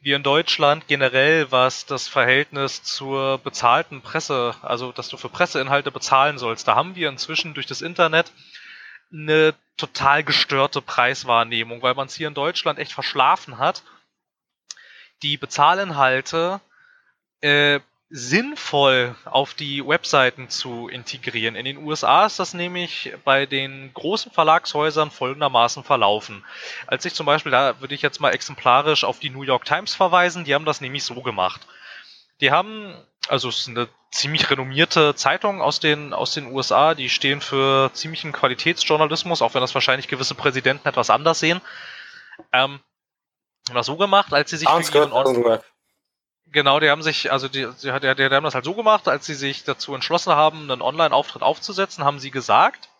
wir 0.00 0.16
in 0.16 0.22
Deutschland 0.22 0.86
generell, 0.86 1.50
was 1.50 1.86
das 1.86 2.08
Verhältnis 2.08 2.82
zur 2.82 3.38
bezahlten 3.38 4.02
Presse, 4.02 4.54
also 4.60 4.92
dass 4.92 5.08
du 5.08 5.16
für 5.16 5.30
Presseinhalte 5.30 5.90
bezahlen 5.90 6.36
sollst, 6.36 6.68
da 6.68 6.74
haben 6.74 6.94
wir 6.94 7.08
inzwischen 7.08 7.54
durch 7.54 7.66
das 7.66 7.80
Internet 7.80 8.30
eine 9.10 9.54
total 9.78 10.22
gestörte 10.22 10.82
Preiswahrnehmung, 10.82 11.80
weil 11.80 11.94
man 11.94 12.06
es 12.06 12.14
hier 12.14 12.28
in 12.28 12.34
Deutschland 12.34 12.78
echt 12.78 12.92
verschlafen 12.92 13.58
hat. 13.58 13.82
Die 15.22 15.38
Bezahlinhalte 15.38 16.60
äh, 17.40 17.80
sinnvoll 18.16 19.16
auf 19.24 19.54
die 19.54 19.84
Webseiten 19.84 20.48
zu 20.48 20.86
integrieren. 20.86 21.56
In 21.56 21.64
den 21.64 21.78
USA 21.78 22.26
ist 22.26 22.38
das 22.38 22.54
nämlich 22.54 23.12
bei 23.24 23.44
den 23.44 23.92
großen 23.92 24.30
Verlagshäusern 24.30 25.10
folgendermaßen 25.10 25.82
verlaufen. 25.82 26.44
Als 26.86 27.04
ich 27.04 27.12
zum 27.12 27.26
Beispiel, 27.26 27.50
da 27.50 27.80
würde 27.80 27.92
ich 27.96 28.02
jetzt 28.02 28.20
mal 28.20 28.30
exemplarisch 28.30 29.02
auf 29.02 29.18
die 29.18 29.30
New 29.30 29.42
York 29.42 29.64
Times 29.64 29.96
verweisen, 29.96 30.44
die 30.44 30.54
haben 30.54 30.64
das 30.64 30.80
nämlich 30.80 31.02
so 31.02 31.22
gemacht. 31.22 31.66
Die 32.40 32.52
haben, 32.52 32.94
also 33.26 33.48
es 33.48 33.58
ist 33.58 33.68
eine 33.68 33.88
ziemlich 34.12 34.48
renommierte 34.48 35.16
Zeitung 35.16 35.60
aus 35.60 35.80
den, 35.80 36.12
aus 36.12 36.34
den 36.34 36.46
USA, 36.46 36.94
die 36.94 37.10
stehen 37.10 37.40
für 37.40 37.90
ziemlichen 37.94 38.30
Qualitätsjournalismus, 38.30 39.42
auch 39.42 39.54
wenn 39.54 39.60
das 39.60 39.74
wahrscheinlich 39.74 40.06
gewisse 40.06 40.36
Präsidenten 40.36 40.86
etwas 40.86 41.10
anders 41.10 41.40
sehen. 41.40 41.60
Ähm, 42.52 42.78
haben 43.68 43.74
das 43.74 43.86
so 43.86 43.96
gemacht, 43.96 44.32
als 44.32 44.50
sie 44.50 44.58
sich 44.58 44.68
für 44.68 44.98
ihren 44.98 45.12
Online 45.12 45.64
Genau, 46.54 46.78
die 46.78 46.88
haben 46.88 47.02
sich, 47.02 47.32
also 47.32 47.48
die, 47.48 47.66
die, 47.82 47.90
die, 48.00 48.14
die 48.14 48.24
haben 48.30 48.44
das 48.44 48.54
halt 48.54 48.64
so 48.64 48.74
gemacht, 48.74 49.08
als 49.08 49.26
sie 49.26 49.34
sich 49.34 49.64
dazu 49.64 49.92
entschlossen 49.92 50.34
haben, 50.34 50.70
einen 50.70 50.82
Online-Auftritt 50.82 51.42
aufzusetzen, 51.42 52.04
haben 52.04 52.20
sie 52.20 52.30
gesagt, 52.30 52.90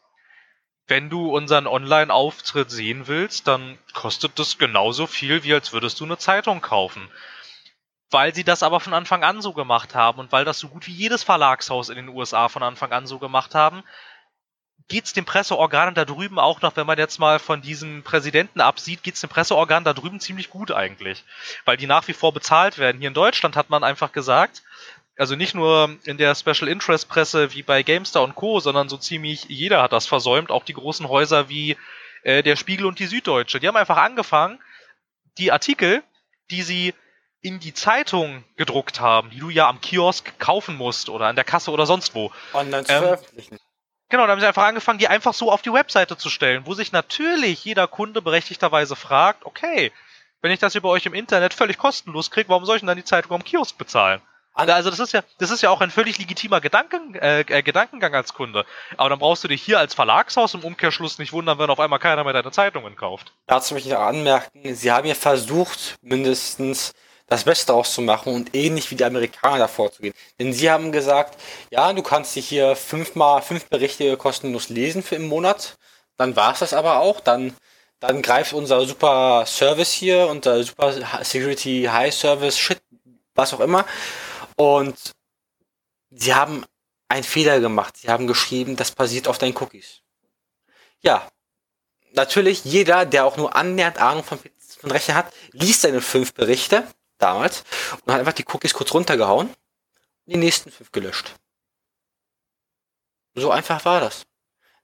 wenn 0.89 1.09
du 1.09 1.33
unseren 1.33 1.69
Online-Auftritt 1.69 2.73
sehen 2.73 3.07
willst, 3.07 3.47
dann 3.47 3.79
kostet 3.93 4.41
das 4.41 4.59
genauso 4.59 5.07
viel, 5.07 5.45
wie 5.45 5.55
als 5.55 5.73
würdest 5.73 6.01
du 6.01 6.05
eine 6.05 6.19
Zeitung 6.19 6.63
kaufen. 6.63 7.09
Weil 8.11 8.35
sie 8.35 8.43
das 8.43 8.65
aber 8.65 8.81
von 8.81 8.93
Anfang 8.93 9.23
an 9.23 9.41
so 9.41 9.53
gemacht 9.53 9.95
haben 9.95 10.19
und 10.19 10.33
weil 10.33 10.45
das 10.45 10.59
so 10.59 10.67
gut 10.67 10.89
wie 10.89 10.93
jedes 10.93 11.23
Verlagshaus 11.23 11.91
in 11.91 11.97
den 11.97 12.09
USA 12.09 12.49
von 12.49 12.65
Anfang 12.65 12.91
an 12.91 13.07
so 13.07 13.21
gemacht 13.21 13.55
haben, 13.55 13.85
geht's 14.89 15.13
dem 15.13 15.25
Presseorgan 15.25 15.95
da 15.95 16.05
drüben 16.05 16.39
auch 16.39 16.61
noch, 16.61 16.77
wenn 16.77 16.87
man 16.87 16.99
jetzt 16.99 17.19
mal 17.19 17.39
von 17.39 17.63
diesem 17.63 18.03
Präsidenten 18.03 18.61
absieht, 18.61 19.03
geht's 19.03 19.21
dem 19.21 19.31
Presseorgan 19.31 19.85
da 19.85 19.95
drüben 19.95 20.21
ziemlich 20.21 20.51
gut 20.51 20.71
eigentlich. 20.71 21.25
Weil 21.65 21.77
die 21.77 21.87
nach 21.87 22.07
wie 22.09 22.13
vor 22.13 22.33
bezahlt 22.33 22.79
werden. 22.79 22.99
Hier 22.99 23.09
in 23.09 23.15
Deutschland 23.15 23.57
hat 23.57 23.71
man 23.71 23.85
einfach 23.85 24.13
gesagt, 24.13 24.63
also 25.17 25.37
nicht 25.37 25.55
nur 25.55 25.97
in 26.05 26.19
der 26.19 26.35
Special 26.35 26.69
Interest 26.69 27.09
Presse 27.09 27.55
wie 27.55 27.63
bei 27.63 27.83
GameStar 27.83 28.23
und 28.23 28.35
Co., 28.35 28.61
sondern 28.61 28.89
so 28.89 28.97
ziemlich 28.97 29.45
jeder 29.45 29.83
hat 29.83 29.93
das 29.93 30.07
versäumt, 30.07 30.51
auch 30.51 30.65
die 30.65 30.75
großen 30.75 31.09
Häuser 31.09 31.49
wie 31.49 31.77
äh, 32.23 32.43
der 32.43 32.57
Spiegel 32.57 32.87
und 32.87 32.99
die 32.99 33.07
Süddeutsche. 33.07 33.61
Die 33.61 33.69
haben 33.69 33.77
einfach 33.77 33.99
angefangen, 33.99 34.61
die 35.39 35.53
Artikel, 35.53 36.03
die 36.51 36.63
sie 36.63 36.95
in 37.41 37.61
die 37.61 37.75
Zeitung 37.75 38.43
gedruckt 38.57 39.01
haben, 39.01 39.31
die 39.31 39.39
du 39.39 39.51
ja 39.51 39.69
am 39.69 39.81
Kiosk 39.81 40.39
kaufen 40.39 40.77
musst 40.77 41.11
oder 41.11 41.27
an 41.27 41.37
der 41.37 41.45
Kasse 41.45 41.71
oder 41.71 41.87
sonst 41.87 42.15
wo. 42.15 42.33
Online 42.55 42.85
zu 42.85 42.93
ähm, 42.93 43.03
veröffentlichen. 43.03 43.59
Genau, 44.15 44.27
da 44.29 44.31
haben 44.31 44.41
sie 44.41 44.47
einfach 44.47 44.67
angefangen, 44.67 45.01
die 45.01 45.09
einfach 45.09 45.35
so 45.35 45.51
auf 45.51 45.61
die 45.61 45.73
Webseite 45.73 46.17
zu 46.17 46.31
stellen, 46.31 46.67
wo 46.67 46.75
sich 46.75 46.93
natürlich 46.93 47.65
jeder 47.65 47.89
Kunde 47.89 48.23
berechtigterweise 48.23 48.95
fragt, 48.95 49.45
okay, 49.45 49.91
wenn 50.41 50.53
ich 50.53 50.61
das 50.61 50.77
über 50.77 50.91
euch 50.91 51.05
im 51.07 51.15
Internet 51.15 51.53
völlig 51.53 51.79
kostenlos 51.79 52.31
kriege, 52.31 52.49
warum 52.49 52.65
soll 52.65 52.77
ich 52.77 52.83
denn 52.83 52.87
dann 52.87 52.97
die 52.97 53.03
Zeitung 53.03 53.33
am 53.33 53.43
Kiosk 53.43 53.77
bezahlen? 53.77 54.23
Also 54.53 54.89
das 54.89 55.01
ist 55.01 55.15
ja, 55.15 55.23
das 55.39 55.51
ist 55.51 55.63
ja 55.63 55.71
auch 55.71 55.81
ein 55.81 55.91
völlig 55.91 56.17
legitimer 56.17 56.61
Gedanken, 56.61 57.17
äh, 57.17 57.41
äh, 57.41 57.63
Gedankengang 57.65 58.15
als 58.15 58.35
Kunde. 58.35 58.65
Aber 58.97 59.09
dann 59.09 59.19
brauchst 59.19 59.43
du 59.43 59.49
dich 59.49 59.61
hier 59.61 59.81
als 59.81 59.95
Verlagshaus 59.95 60.55
im 60.55 60.61
Umkehrschluss 60.61 61.19
nicht 61.19 61.33
wundern, 61.33 61.59
wenn 61.59 61.69
auf 61.69 61.81
einmal 61.81 61.99
keiner 61.99 62.23
mehr 62.23 62.35
deine 62.35 62.53
Zeitungen 62.53 62.95
kauft. 62.95 63.33
Dazu 63.49 63.75
möchte 63.75 63.89
ich 63.89 63.95
noch 63.97 64.03
anmerken, 64.03 64.77
sie 64.77 64.93
haben 64.93 65.09
ja 65.09 65.17
versucht, 65.17 65.97
mindestens 66.03 66.95
das 67.27 67.45
Beste 67.45 67.73
auszumachen 67.73 68.35
und 68.35 68.55
ähnlich 68.55 68.91
wie 68.91 68.97
die 68.97 69.05
Amerikaner 69.05 69.59
davor 69.59 69.93
zu 69.93 70.03
gehen. 70.03 70.15
Denn 70.39 70.53
sie 70.53 70.71
haben 70.71 70.93
gesagt, 70.93 71.41
ja, 71.71 71.93
du 71.93 72.03
kannst 72.03 72.37
dich 72.37 72.49
hier 72.49 72.77
fünfmal 72.77 73.43
fünf 73.43 73.67
Berichte 73.67 74.17
kostenlos 74.17 74.69
lesen 74.69 75.03
für 75.03 75.17
im 75.17 75.29
Monat. 75.29 75.77
Dann 76.17 76.37
war 76.37 76.53
es 76.53 76.59
das 76.59 76.75
aber 76.75 76.99
auch. 77.01 77.21
Dann, 77.21 77.57
dann 78.01 78.21
greift 78.21 78.53
unser 78.53 78.85
super 78.87 79.45
Service 79.47 79.93
hier, 79.93 80.29
unser 80.29 80.63
super 80.63 80.93
Security 81.23 81.89
High 81.91 82.15
Service, 82.15 82.59
Shit, 82.59 82.81
was 83.35 83.55
auch 83.55 83.61
immer. 83.61 83.87
Und 84.57 84.97
sie 86.11 86.35
haben 86.35 86.65
einen 87.09 87.25
Fehler 87.25 87.61
gemacht. 87.61 87.97
Sie 87.97 88.09
haben 88.09 88.27
geschrieben, 88.27 88.77
das 88.77 88.93
basiert 88.93 89.29
auf 89.29 89.39
deinen 89.39 89.57
Cookies. 89.57 90.03
Ja, 91.01 91.27
natürlich 92.13 92.65
jeder, 92.65 93.07
der 93.07 93.25
auch 93.25 93.37
nur 93.37 93.57
annähernd 93.57 93.99
Ahnung 93.99 94.25
von, 94.25 94.39
von 94.79 94.91
Rechner 94.91 95.15
hat, 95.15 95.33
liest 95.53 95.83
seine 95.83 96.01
fünf 96.01 96.35
Berichte 96.35 96.87
damals 97.25 97.65
und 98.05 98.13
hat 98.13 98.21
einfach 98.21 98.33
die 98.33 98.45
Cookies 98.53 98.75
kurz 98.75 98.93
runtergehauen 98.95 99.49
und 99.49 100.33
die 100.33 100.37
nächsten 100.37 100.71
fünf 100.71 100.93
gelöscht. 100.93 101.35
So 103.35 103.51
einfach 103.51 103.85
war 103.85 104.01
das. 104.01 104.27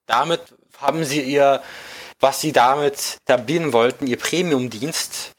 Damit 0.06 0.40
haben 0.78 1.04
sie 1.04 1.22
ihr, 1.22 1.62
was 2.18 2.40
sie 2.40 2.52
damit 2.52 3.18
etablieren 3.22 3.72
wollten, 3.72 4.06
ihr 4.06 4.18
Premium-Dienst, 4.18 5.32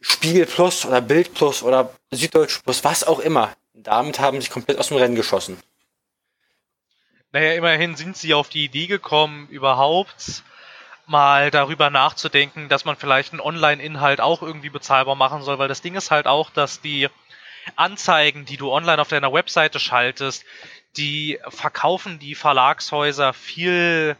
Spiegel 0.00 0.46
Plus 0.46 0.84
oder 0.84 1.00
Bild 1.00 1.32
Plus 1.34 1.62
oder 1.62 1.94
Süddeutsch 2.10 2.62
Plus, 2.62 2.84
was 2.84 3.04
auch 3.04 3.20
immer. 3.20 3.56
Damit 3.72 4.18
haben 4.18 4.40
sie 4.40 4.48
komplett 4.48 4.78
aus 4.78 4.88
dem 4.88 4.98
Rennen 4.98 5.14
geschossen. 5.14 5.58
Naja, 7.30 7.52
immerhin 7.52 7.96
sind 7.96 8.16
sie 8.16 8.34
auf 8.34 8.48
die 8.48 8.64
Idee 8.64 8.86
gekommen, 8.86 9.48
überhaupt 9.48 10.42
mal 11.08 11.50
darüber 11.50 11.90
nachzudenken, 11.90 12.68
dass 12.68 12.84
man 12.84 12.96
vielleicht 12.96 13.32
einen 13.32 13.40
Online-Inhalt 13.40 14.20
auch 14.20 14.42
irgendwie 14.42 14.70
bezahlbar 14.70 15.14
machen 15.14 15.42
soll, 15.42 15.58
weil 15.58 15.68
das 15.68 15.82
Ding 15.82 15.94
ist 15.94 16.10
halt 16.10 16.26
auch, 16.26 16.50
dass 16.50 16.80
die 16.80 17.08
Anzeigen, 17.76 18.44
die 18.44 18.56
du 18.56 18.72
online 18.72 19.00
auf 19.00 19.08
deiner 19.08 19.32
Webseite 19.32 19.78
schaltest, 19.78 20.44
die 20.96 21.38
verkaufen 21.48 22.18
die 22.18 22.34
Verlagshäuser 22.34 23.32
viel, 23.32 24.16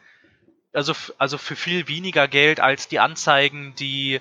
also, 0.73 0.95
also 1.19 1.39
für 1.39 1.57
viel 1.57 1.89
weniger 1.89 2.29
Geld 2.29 2.61
als 2.61 2.89
die 2.89 3.01
Anzeigen, 3.01 3.75
die 3.77 4.21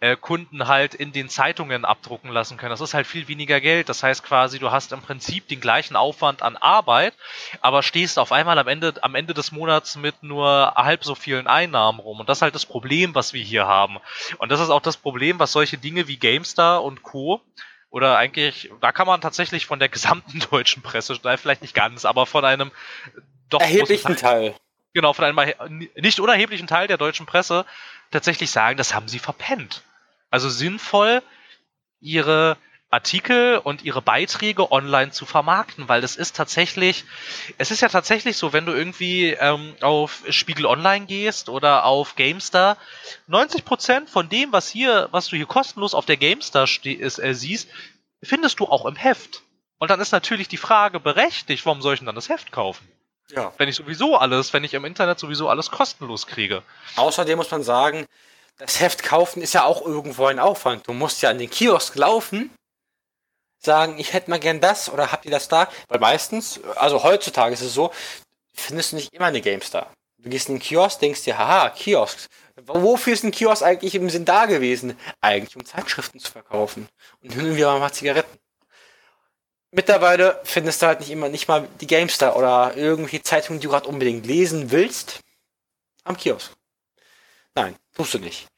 äh, 0.00 0.16
Kunden 0.16 0.66
halt 0.66 0.94
in 0.94 1.12
den 1.12 1.28
Zeitungen 1.28 1.84
abdrucken 1.84 2.30
lassen 2.30 2.56
können. 2.56 2.70
Das 2.70 2.80
ist 2.80 2.94
halt 2.94 3.06
viel 3.06 3.28
weniger 3.28 3.60
Geld. 3.60 3.88
Das 3.88 4.02
heißt 4.02 4.24
quasi, 4.24 4.58
du 4.58 4.70
hast 4.70 4.92
im 4.92 5.02
Prinzip 5.02 5.46
den 5.48 5.60
gleichen 5.60 5.94
Aufwand 5.94 6.42
an 6.42 6.56
Arbeit, 6.56 7.14
aber 7.60 7.82
stehst 7.82 8.18
auf 8.18 8.32
einmal 8.32 8.58
am 8.58 8.66
Ende, 8.66 8.94
am 9.02 9.14
Ende 9.14 9.34
des 9.34 9.52
Monats 9.52 9.96
mit 9.96 10.22
nur 10.22 10.72
halb 10.74 11.04
so 11.04 11.14
vielen 11.14 11.46
Einnahmen 11.46 12.00
rum. 12.00 12.20
Und 12.20 12.28
das 12.28 12.38
ist 12.38 12.42
halt 12.42 12.54
das 12.54 12.66
Problem, 12.66 13.14
was 13.14 13.34
wir 13.34 13.42
hier 13.42 13.66
haben. 13.66 13.98
Und 14.38 14.50
das 14.50 14.60
ist 14.60 14.70
auch 14.70 14.82
das 14.82 14.96
Problem, 14.96 15.38
was 15.38 15.52
solche 15.52 15.78
Dinge 15.78 16.08
wie 16.08 16.16
GameStar 16.16 16.82
und 16.82 17.02
Co 17.02 17.42
oder 17.90 18.16
eigentlich, 18.16 18.70
da 18.80 18.92
kann 18.92 19.06
man 19.06 19.20
tatsächlich 19.20 19.66
von 19.66 19.80
der 19.80 19.88
gesamten 19.88 20.40
deutschen 20.50 20.82
Presse, 20.82 21.18
vielleicht 21.36 21.62
nicht 21.62 21.74
ganz, 21.74 22.04
aber 22.04 22.24
von 22.24 22.44
einem 22.44 22.70
doch 23.50 23.60
erheblichen 23.60 24.16
Teil, 24.16 24.52
Teil. 24.52 24.54
Genau, 24.94 25.12
von 25.12 25.24
einem 25.24 25.88
nicht 25.96 26.20
unerheblichen 26.20 26.66
Teil 26.66 26.86
der 26.86 26.96
deutschen 26.96 27.26
Presse 27.26 27.66
tatsächlich 28.10 28.50
sagen, 28.50 28.76
das 28.76 28.94
haben 28.94 29.08
sie 29.08 29.18
verpennt. 29.18 29.82
Also 30.30 30.48
sinnvoll, 30.48 31.22
ihre 32.00 32.56
Artikel 32.90 33.58
und 33.58 33.84
ihre 33.84 34.02
Beiträge 34.02 34.72
online 34.72 35.12
zu 35.12 35.24
vermarkten, 35.24 35.88
weil 35.88 36.00
das 36.00 36.16
ist 36.16 36.34
tatsächlich, 36.34 37.04
es 37.56 37.70
ist 37.70 37.82
ja 37.82 37.88
tatsächlich 37.88 38.36
so, 38.36 38.52
wenn 38.52 38.66
du 38.66 38.72
irgendwie 38.72 39.30
ähm, 39.30 39.76
auf 39.80 40.24
Spiegel 40.30 40.66
Online 40.66 41.06
gehst 41.06 41.48
oder 41.48 41.84
auf 41.84 42.16
GameStar, 42.16 42.76
90% 43.28 44.08
von 44.08 44.28
dem, 44.28 44.52
was 44.52 44.68
hier, 44.68 45.08
was 45.12 45.28
du 45.28 45.36
hier 45.36 45.46
kostenlos 45.46 45.94
auf 45.94 46.06
der 46.06 46.16
GameStar 46.16 46.64
ist, 46.84 47.18
äh, 47.20 47.34
siehst, 47.34 47.68
findest 48.22 48.58
du 48.58 48.66
auch 48.66 48.86
im 48.86 48.96
Heft. 48.96 49.42
Und 49.78 49.90
dann 49.90 50.00
ist 50.00 50.10
natürlich 50.10 50.48
die 50.48 50.56
Frage 50.56 50.98
berechtigt, 50.98 51.64
warum 51.64 51.82
soll 51.82 51.94
ich 51.94 52.00
denn 52.00 52.06
dann 52.06 52.16
das 52.16 52.28
Heft 52.28 52.50
kaufen? 52.50 52.86
Ja. 53.28 53.52
Wenn 53.56 53.68
ich 53.68 53.76
sowieso 53.76 54.16
alles, 54.16 54.52
wenn 54.52 54.64
ich 54.64 54.74
im 54.74 54.84
Internet 54.84 55.20
sowieso 55.20 55.48
alles 55.48 55.70
kostenlos 55.70 56.26
kriege. 56.26 56.64
Außerdem 56.96 57.38
muss 57.38 57.50
man 57.52 57.62
sagen, 57.62 58.06
das 58.60 58.78
Heft 58.78 59.02
kaufen 59.02 59.40
ist 59.42 59.54
ja 59.54 59.64
auch 59.64 59.84
irgendwo 59.84 60.26
ein 60.26 60.38
Aufwand. 60.38 60.86
Du 60.86 60.92
musst 60.92 61.22
ja 61.22 61.30
an 61.30 61.38
den 61.38 61.48
Kiosk 61.48 61.96
laufen, 61.96 62.50
sagen, 63.58 63.98
ich 63.98 64.12
hätte 64.12 64.28
mal 64.28 64.38
gern 64.38 64.60
das 64.60 64.90
oder 64.90 65.10
habt 65.10 65.24
ihr 65.24 65.30
das 65.30 65.48
da? 65.48 65.68
Weil 65.88 65.98
meistens, 65.98 66.60
also 66.76 67.02
heutzutage 67.02 67.54
ist 67.54 67.62
es 67.62 67.72
so, 67.72 67.90
findest 68.52 68.92
du 68.92 68.96
nicht 68.96 69.14
immer 69.14 69.26
eine 69.26 69.40
GameStar. 69.40 69.90
Du 70.18 70.28
gehst 70.28 70.50
in 70.50 70.56
den 70.56 70.60
Kiosk, 70.60 71.00
denkst 71.00 71.24
dir, 71.24 71.38
haha, 71.38 71.70
Kiosk. 71.70 72.28
Wofür 72.66 73.14
ist 73.14 73.24
ein 73.24 73.30
Kiosk 73.30 73.62
eigentlich 73.62 73.94
im 73.94 74.10
Sinn 74.10 74.26
da 74.26 74.44
gewesen? 74.44 74.98
Eigentlich 75.22 75.56
um 75.56 75.64
Zeitschriften 75.64 76.20
zu 76.20 76.30
verkaufen. 76.30 76.86
Und 77.22 77.32
hin 77.32 77.50
und 77.50 77.58
mal 77.58 77.92
Zigaretten. 77.92 78.38
Mittlerweile 79.70 80.38
findest 80.44 80.82
du 80.82 80.86
halt 80.86 81.00
nicht 81.00 81.10
immer, 81.10 81.30
nicht 81.30 81.48
mal 81.48 81.66
die 81.80 81.86
GameStar 81.86 82.36
oder 82.36 82.76
irgendwelche 82.76 83.22
Zeitungen, 83.22 83.60
die 83.60 83.64
du 83.64 83.70
gerade 83.70 83.88
unbedingt 83.88 84.26
lesen 84.26 84.70
willst, 84.70 85.20
am 86.04 86.18
Kiosk. 86.18 86.52
Nein, 87.54 87.76
tust 87.94 88.12
du 88.12 88.18
nicht. 88.18 88.49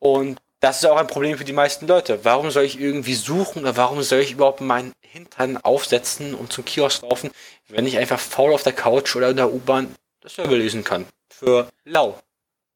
Und 0.00 0.40
das 0.60 0.78
ist 0.78 0.86
auch 0.86 0.96
ein 0.96 1.06
Problem 1.06 1.38
für 1.38 1.44
die 1.44 1.52
meisten 1.52 1.86
Leute. 1.86 2.24
Warum 2.24 2.50
soll 2.50 2.64
ich 2.64 2.78
irgendwie 2.80 3.14
suchen 3.14 3.62
oder 3.62 3.76
warum 3.76 4.02
soll 4.02 4.20
ich 4.20 4.32
überhaupt 4.32 4.60
meinen 4.60 4.92
Hintern 5.00 5.56
aufsetzen 5.56 6.34
und 6.34 6.52
zum 6.52 6.64
Kiosk 6.64 7.02
laufen, 7.02 7.30
wenn 7.68 7.86
ich 7.86 7.96
einfach 7.98 8.18
faul 8.18 8.52
auf 8.52 8.62
der 8.62 8.72
Couch 8.72 9.16
oder 9.16 9.30
in 9.30 9.36
der 9.36 9.52
U-Bahn 9.52 9.94
das 10.20 10.34
selber 10.34 10.56
lesen 10.56 10.84
kann? 10.84 11.06
Für 11.30 11.70
lau. 11.84 12.20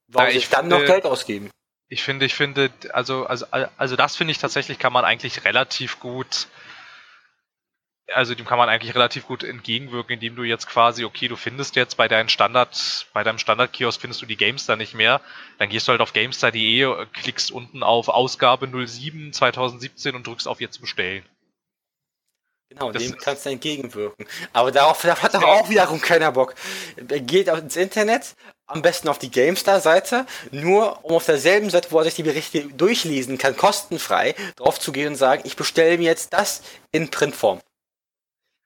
Warum 0.09 0.31
ja, 0.31 0.37
ich 0.37 0.49
dann 0.49 0.63
finde, 0.63 0.79
noch 0.79 0.87
Geld 0.87 1.05
ausgeben? 1.05 1.51
Ich 1.89 2.03
finde, 2.03 2.25
ich 2.25 2.35
finde, 2.35 2.71
also, 2.93 3.27
also, 3.27 3.47
also 3.77 3.97
das 3.97 4.17
finde 4.17 4.33
ich 4.33 4.39
tatsächlich 4.39 4.79
kann 4.79 4.93
man 4.93 5.05
eigentlich 5.05 5.45
relativ 5.45 6.01
gut 6.01 6.49
also 8.13 8.35
dem 8.35 8.45
kann 8.45 8.59
man 8.59 8.69
eigentlich 8.69 8.95
relativ 8.95 9.27
gut 9.27 9.45
entgegenwirken, 9.45 10.15
indem 10.15 10.37
du 10.37 10.43
jetzt 10.43 10.67
quasi, 10.67 11.05
okay, 11.05 11.29
du 11.29 11.37
findest 11.37 11.77
jetzt 11.77 11.97
bei 11.97 12.09
deinem 12.09 12.29
Standard, 12.29 13.07
bei 13.13 13.25
deinem 13.25 13.39
Standard-Kiosk 13.39 14.01
findest 14.01 14.23
du 14.23 14.27
die 14.27 14.37
Gamestar 14.37 14.77
nicht 14.77 14.95
mehr, 14.95 15.21
dann 15.59 15.69
gehst 15.69 15.89
du 15.89 15.93
halt 15.93 16.01
auf 16.01 16.13
gamestar.de, 16.13 17.07
klickst 17.13 17.51
unten 17.51 17.83
auf 17.83 18.09
Ausgabe 18.09 18.69
07 18.69 19.33
2017 19.33 20.15
und 20.15 20.27
drückst 20.27 20.49
auf 20.49 20.61
jetzt 20.61 20.81
bestellen. 20.81 21.25
Genau, 22.71 22.91
das 22.91 23.05
dem 23.05 23.17
kannst 23.19 23.47
du 23.47 23.51
entgegenwirken. 23.51 24.27
Aber 24.53 24.73
darauf 24.73 25.05
hat 25.05 25.35
doch 25.35 25.43
auch 25.43 25.69
wiederum 25.69 26.01
keiner 26.01 26.33
Bock. 26.33 26.55
Er 26.97 27.21
geht 27.21 27.47
ins 27.49 27.77
Internet, 27.77 28.35
am 28.67 28.83
besten 28.83 29.09
auf 29.09 29.19
die 29.19 29.31
GameStar-Seite, 29.31 30.27
nur 30.51 31.05
um 31.05 31.15
auf 31.15 31.27
derselben 31.27 31.71
Seite, 31.71 31.93
wo 31.93 31.99
er 31.99 32.05
sich 32.05 32.15
die 32.15 32.23
Berichte 32.23 32.65
durchlesen 32.65 33.39
kann, 33.39 33.57
kostenfrei, 33.57 34.35
drauf 34.57 34.81
zu 34.81 34.93
gehen 34.93 35.09
und 35.09 35.17
sagen, 35.17 35.43
ich 35.45 35.57
bestelle 35.57 35.99
mir 35.99 36.05
jetzt 36.05 36.33
das 36.33 36.63
in 36.91 37.11
Printform. 37.11 37.61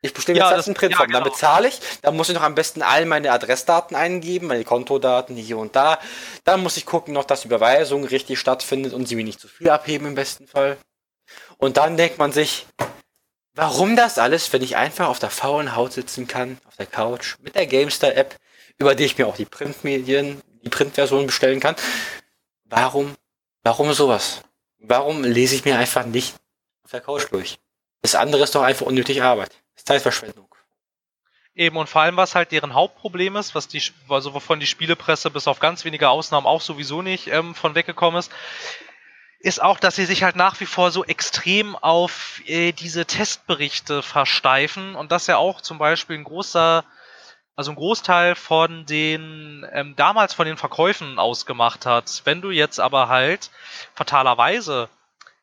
Ich 0.01 0.15
bestelle 0.15 0.39
jetzt 0.39 0.51
ja, 0.51 0.57
das 0.57 0.69
in 0.69 0.75
Printform. 0.75 1.11
Ja, 1.11 1.19
genau. 1.19 1.25
Dann 1.25 1.33
bezahle 1.33 1.69
ich. 1.69 1.81
Dann 2.03 2.17
muss 2.17 2.29
ich 2.29 2.35
noch 2.35 2.43
am 2.43 2.55
besten 2.55 2.83
all 2.83 3.05
meine 3.05 3.33
Adressdaten 3.33 3.97
eingeben, 3.97 4.47
meine 4.47 4.65
Kontodaten 4.65 5.37
hier 5.37 5.59
und 5.59 5.75
da. 5.75 5.99
Dann 6.45 6.63
muss 6.63 6.77
ich 6.77 6.87
gucken 6.87 7.15
noch, 7.15 7.25
dass 7.25 7.41
die 7.41 7.49
Überweisung 7.49 8.05
richtig 8.05 8.39
stattfindet 8.39 8.93
und 8.93 9.09
sie 9.09 9.17
mir 9.17 9.25
nicht 9.25 9.41
zu 9.41 9.49
viel 9.49 9.69
abheben 9.71 10.07
im 10.07 10.15
besten 10.15 10.47
Fall. 10.47 10.79
Und 11.57 11.77
dann 11.77 11.97
denkt 11.97 12.19
man 12.19 12.31
sich, 12.31 12.67
warum 13.55 13.97
das 13.97 14.19
alles, 14.19 14.53
wenn 14.53 14.63
ich 14.63 14.77
einfach 14.77 15.09
auf 15.09 15.19
der 15.19 15.31
faulen 15.31 15.75
Haut 15.75 15.93
sitzen 15.93 16.29
kann, 16.29 16.59
auf 16.67 16.77
der 16.77 16.87
Couch, 16.87 17.37
mit 17.41 17.57
der 17.57 17.67
GameStar-App, 17.67 18.37
über 18.79 18.95
die 18.95 19.05
ich 19.05 19.19
mir 19.19 19.27
auch 19.27 19.37
die 19.37 19.45
Printmedien, 19.45 20.41
die 20.63 20.71
Printversion 20.71 21.27
bestellen 21.27 21.59
kann. 21.59 21.75
Warum, 22.65 23.17
warum 23.65 23.93
sowas? 23.93 24.43
Warum 24.79 25.25
lese 25.25 25.57
ich 25.57 25.65
mir 25.65 25.77
einfach 25.77 26.07
nicht 26.07 26.37
auf 26.85 26.93
der 26.93 27.01
Couch 27.01 27.27
durch? 27.33 27.59
Das 28.03 28.15
andere 28.15 28.45
ist 28.45 28.55
doch 28.55 28.63
einfach 28.63 28.87
unnötig 28.87 29.23
Arbeit. 29.23 29.51
Zeitverschwendung. 29.85 30.55
Eben, 31.55 31.77
und 31.77 31.89
vor 31.89 32.03
allem, 32.03 32.17
was 32.17 32.37
halt 32.37 32.53
deren 32.53 32.73
Hauptproblem 32.73 33.35
ist, 33.35 33.57
was 33.57 33.67
die, 33.67 33.83
also 34.09 34.33
wovon 34.33 34.61
die 34.61 34.67
Spielepresse 34.67 35.29
bis 35.29 35.49
auf 35.49 35.59
ganz 35.59 35.85
wenige 35.85 36.09
Ausnahmen 36.09 36.47
auch 36.47 36.61
sowieso 36.61 37.03
nicht 37.03 37.27
ähm, 37.27 37.57
von 37.57 37.75
weggekommen 37.75 38.21
ist, 38.21 38.31
ist 39.41 39.61
auch, 39.61 39.81
dass 39.81 39.97
sie 39.97 40.05
sich 40.05 40.23
halt 40.23 40.37
nach 40.37 40.61
wie 40.61 40.67
vor 40.67 40.93
so 40.93 41.05
extrem 41.05 41.75
auf 41.75 42.41
äh, 42.47 42.71
diese 42.71 43.07
Testberichte 43.07 44.03
versteifen 44.03 44.95
und 44.95 45.11
dass 45.11 45.27
ja 45.27 45.37
auch 45.37 45.61
zum 45.61 45.79
Beispiel 45.79 46.19
ein 46.19 46.25
großer, 46.25 46.85
also 47.57 47.73
ein 47.73 47.77
Großteil 47.77 48.37
von 48.37 48.87
den, 48.87 49.67
ähm, 49.73 49.95
damals 49.97 50.35
von 50.35 50.47
den 50.47 50.57
Verkäufen 50.57 51.19
ausgemacht 51.19 51.87
hat. 51.87 52.23
Wenn 52.25 52.41
du 52.41 52.51
jetzt 52.51 52.79
aber 52.79 53.09
halt 53.09 53.51
fatalerweise 53.95 54.89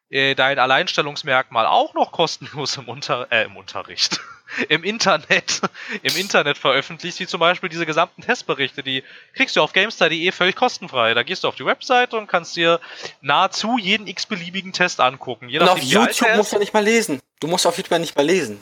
äh, 0.09 0.35
dein 0.35 0.59
Alleinstellungsmerkmal 0.59 1.65
auch 1.65 1.93
noch 1.93 2.11
kostenlos 2.11 2.77
im, 2.77 2.87
Unter 2.87 3.27
äh, 3.31 3.45
im 3.45 3.57
Unterricht, 3.57 4.19
im 4.69 4.83
Internet, 4.83 5.61
im 6.03 6.15
Internet 6.15 6.57
veröffentlicht, 6.57 7.19
wie 7.19 7.27
zum 7.27 7.39
Beispiel 7.39 7.69
diese 7.69 7.85
gesamten 7.85 8.21
Testberichte, 8.21 8.83
die 8.83 9.03
kriegst 9.33 9.55
du 9.55 9.61
auf 9.61 9.73
GameStar.de 9.73 10.31
völlig 10.31 10.55
kostenfrei. 10.55 11.13
Da 11.13 11.23
gehst 11.23 11.43
du 11.43 11.47
auf 11.47 11.55
die 11.55 11.65
Webseite 11.65 12.17
und 12.17 12.27
kannst 12.27 12.55
dir 12.55 12.79
nahezu 13.21 13.77
jeden 13.77 14.07
x-beliebigen 14.07 14.73
Test 14.73 14.99
angucken. 14.99 15.47
und 15.47 15.69
auf 15.69 15.81
YouTube 15.81 16.35
musst 16.35 16.53
du 16.53 16.59
nicht 16.59 16.73
mal 16.73 16.83
lesen. 16.83 17.19
Du 17.39 17.47
musst 17.47 17.65
auf 17.65 17.77
YouTube 17.77 17.99
nicht 17.99 18.15
mal 18.15 18.25
lesen. 18.25 18.61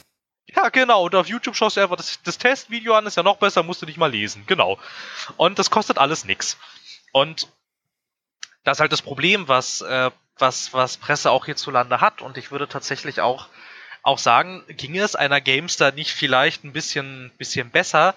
Ja, 0.55 0.69
genau. 0.69 1.05
Und 1.05 1.15
auf 1.15 1.27
YouTube 1.27 1.55
schaust 1.55 1.77
du 1.77 1.81
einfach 1.81 1.95
das, 1.95 2.19
das 2.23 2.37
Testvideo 2.37 2.93
an, 2.93 3.05
ist 3.05 3.17
ja 3.17 3.23
noch 3.23 3.37
besser, 3.37 3.63
musst 3.63 3.81
du 3.81 3.85
nicht 3.85 3.97
mal 3.97 4.11
lesen. 4.11 4.43
Genau. 4.45 4.77
Und 5.37 5.57
das 5.59 5.69
kostet 5.69 5.97
alles 5.97 6.25
nix. 6.25 6.57
Und 7.11 7.47
das 8.63 8.77
ist 8.77 8.81
halt 8.81 8.91
das 8.91 9.01
Problem, 9.01 9.47
was 9.47 9.81
äh, 9.81 10.11
was, 10.37 10.73
was 10.73 10.97
Presse 10.97 11.31
auch 11.31 11.45
hierzulande 11.45 12.01
hat. 12.01 12.21
Und 12.21 12.37
ich 12.37 12.51
würde 12.51 12.67
tatsächlich 12.67 13.21
auch, 13.21 13.47
auch 14.01 14.17
sagen, 14.17 14.63
ginge 14.67 15.01
es 15.01 15.15
einer 15.15 15.41
Gamestar 15.41 15.91
nicht 15.91 16.11
vielleicht 16.11 16.63
ein 16.63 16.73
bisschen, 16.73 17.31
bisschen 17.37 17.69
besser, 17.69 18.15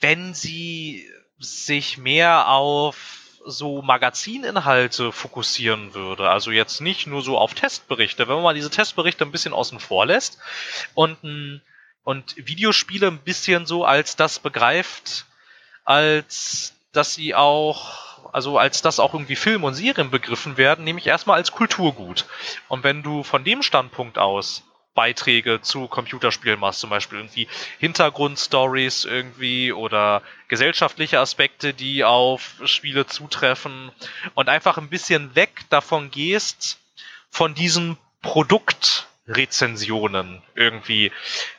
wenn 0.00 0.34
sie 0.34 1.08
sich 1.38 1.98
mehr 1.98 2.48
auf 2.48 3.24
so 3.46 3.82
Magazininhalte 3.82 5.12
fokussieren 5.12 5.94
würde. 5.94 6.30
Also 6.30 6.50
jetzt 6.50 6.80
nicht 6.80 7.06
nur 7.06 7.22
so 7.22 7.38
auf 7.38 7.54
Testberichte. 7.54 8.26
Wenn 8.26 8.36
man 8.36 8.44
mal 8.44 8.54
diese 8.54 8.70
Testberichte 8.70 9.24
ein 9.24 9.32
bisschen 9.32 9.52
außen 9.52 9.80
vor 9.80 10.06
lässt 10.06 10.38
und, 10.94 11.60
und 12.04 12.34
Videospiele 12.36 13.08
ein 13.08 13.18
bisschen 13.18 13.66
so 13.66 13.84
als 13.84 14.16
das 14.16 14.38
begreift, 14.38 15.26
als 15.84 16.74
dass 16.92 17.14
sie 17.14 17.34
auch 17.34 18.13
also 18.32 18.58
als 18.58 18.82
das 18.82 19.00
auch 19.00 19.14
irgendwie 19.14 19.36
Film 19.36 19.64
und 19.64 19.74
Serien 19.74 20.10
begriffen 20.10 20.56
werden, 20.56 20.84
nämlich 20.84 21.06
erstmal 21.06 21.36
als 21.36 21.52
Kulturgut. 21.52 22.26
Und 22.68 22.84
wenn 22.84 23.02
du 23.02 23.22
von 23.22 23.44
dem 23.44 23.62
Standpunkt 23.62 24.18
aus 24.18 24.64
Beiträge 24.94 25.60
zu 25.60 25.88
Computerspielen 25.88 26.60
machst, 26.60 26.80
zum 26.80 26.90
Beispiel 26.90 27.18
irgendwie 27.18 27.48
Hintergrundstories 27.78 29.04
irgendwie 29.04 29.72
oder 29.72 30.22
gesellschaftliche 30.48 31.18
Aspekte, 31.18 31.74
die 31.74 32.04
auf 32.04 32.54
Spiele 32.64 33.06
zutreffen 33.06 33.90
und 34.34 34.48
einfach 34.48 34.78
ein 34.78 34.88
bisschen 34.88 35.34
weg 35.34 35.62
davon 35.68 36.10
gehst, 36.10 36.78
von 37.28 37.54
diesen 37.54 37.98
Produktrezensionen 38.22 40.42
irgendwie, 40.54 41.12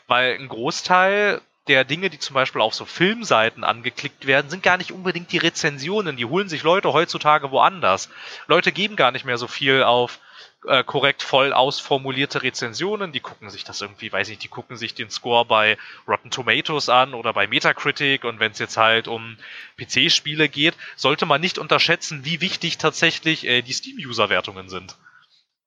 weil 0.07 0.35
ein 0.35 0.47
Großteil 0.47 1.41
der 1.67 1.83
Dinge, 1.83 2.09
die 2.09 2.19
zum 2.19 2.33
Beispiel 2.33 2.61
auf 2.61 2.75
so 2.75 2.85
Filmseiten 2.85 3.63
angeklickt 3.63 4.27
werden, 4.27 4.49
sind 4.49 4.63
gar 4.63 4.77
nicht 4.77 4.91
unbedingt 4.91 5.31
die 5.31 5.37
Rezensionen. 5.37 6.17
Die 6.17 6.25
holen 6.25 6.49
sich 6.49 6.63
Leute 6.63 6.93
heutzutage 6.93 7.51
woanders. 7.51 8.09
Leute 8.47 8.71
geben 8.71 8.95
gar 8.95 9.11
nicht 9.11 9.25
mehr 9.25 9.37
so 9.37 9.47
viel 9.47 9.83
auf 9.83 10.19
äh, 10.67 10.83
korrekt 10.83 11.23
voll 11.23 11.53
ausformulierte 11.53 12.43
Rezensionen. 12.43 13.11
Die 13.11 13.19
gucken 13.19 13.49
sich 13.49 13.63
das 13.63 13.81
irgendwie, 13.81 14.11
weiß 14.11 14.29
ich, 14.29 14.37
die 14.37 14.47
gucken 14.47 14.77
sich 14.77 14.93
den 14.93 15.09
Score 15.09 15.45
bei 15.45 15.77
Rotten 16.07 16.31
Tomatoes 16.31 16.89
an 16.89 17.13
oder 17.13 17.33
bei 17.33 17.47
Metacritic 17.47 18.23
und 18.23 18.39
wenn 18.39 18.51
es 18.51 18.59
jetzt 18.59 18.77
halt 18.77 19.07
um 19.07 19.37
PC-Spiele 19.77 20.49
geht, 20.49 20.75
sollte 20.95 21.25
man 21.25 21.41
nicht 21.41 21.57
unterschätzen, 21.57 22.25
wie 22.25 22.41
wichtig 22.41 22.77
tatsächlich 22.77 23.45
äh, 23.45 23.61
die 23.61 23.73
Steam-User-Wertungen 23.73 24.69
sind. 24.69 24.95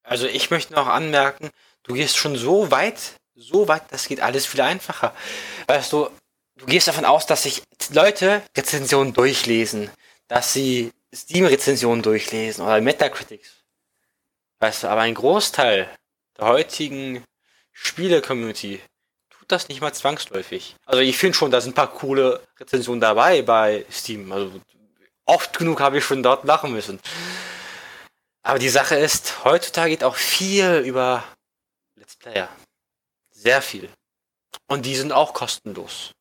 Also 0.02 0.26
ich 0.26 0.50
möchte 0.50 0.74
noch 0.74 0.86
anmerken, 0.86 1.50
du 1.84 1.94
gehst 1.94 2.16
schon 2.16 2.36
so 2.36 2.70
weit 2.70 3.17
so 3.38 3.68
weit, 3.68 3.82
das 3.90 4.08
geht 4.08 4.20
alles 4.20 4.46
viel 4.46 4.60
einfacher. 4.60 5.14
Weißt 5.66 5.92
du, 5.92 6.10
du 6.56 6.66
gehst 6.66 6.88
davon 6.88 7.04
aus, 7.04 7.26
dass 7.26 7.44
sich 7.44 7.62
Leute 7.90 8.42
Rezensionen 8.56 9.12
durchlesen, 9.12 9.90
dass 10.26 10.52
sie 10.52 10.92
Steam-Rezensionen 11.14 12.02
durchlesen 12.02 12.64
oder 12.64 12.80
Metacritics. 12.80 13.62
Weißt 14.60 14.82
du, 14.82 14.88
aber 14.88 15.02
ein 15.02 15.14
Großteil 15.14 15.88
der 16.36 16.46
heutigen 16.46 17.24
Spiele-Community 17.72 18.80
tut 19.30 19.50
das 19.52 19.68
nicht 19.68 19.80
mal 19.80 19.94
zwangsläufig. 19.94 20.74
Also 20.84 21.00
ich 21.00 21.16
finde 21.16 21.36
schon, 21.36 21.50
da 21.50 21.60
sind 21.60 21.72
ein 21.72 21.74
paar 21.74 21.92
coole 21.92 22.42
Rezensionen 22.58 23.00
dabei 23.00 23.42
bei 23.42 23.86
Steam. 23.90 24.30
Also 24.32 24.60
oft 25.24 25.56
genug 25.56 25.80
habe 25.80 25.98
ich 25.98 26.04
schon 26.04 26.22
dort 26.22 26.44
lachen 26.44 26.72
müssen. 26.72 27.00
Aber 28.42 28.58
die 28.58 28.68
Sache 28.68 28.96
ist, 28.96 29.44
heutzutage 29.44 29.90
geht 29.90 30.04
auch 30.04 30.16
viel 30.16 30.82
über 30.84 31.22
Let's 31.96 32.16
Player. 32.16 32.48
Sehr 33.38 33.62
viel. 33.62 33.88
Und 34.66 34.84
die 34.84 34.96
sind 34.96 35.12
auch 35.12 35.32
kostenlos. 35.32 36.12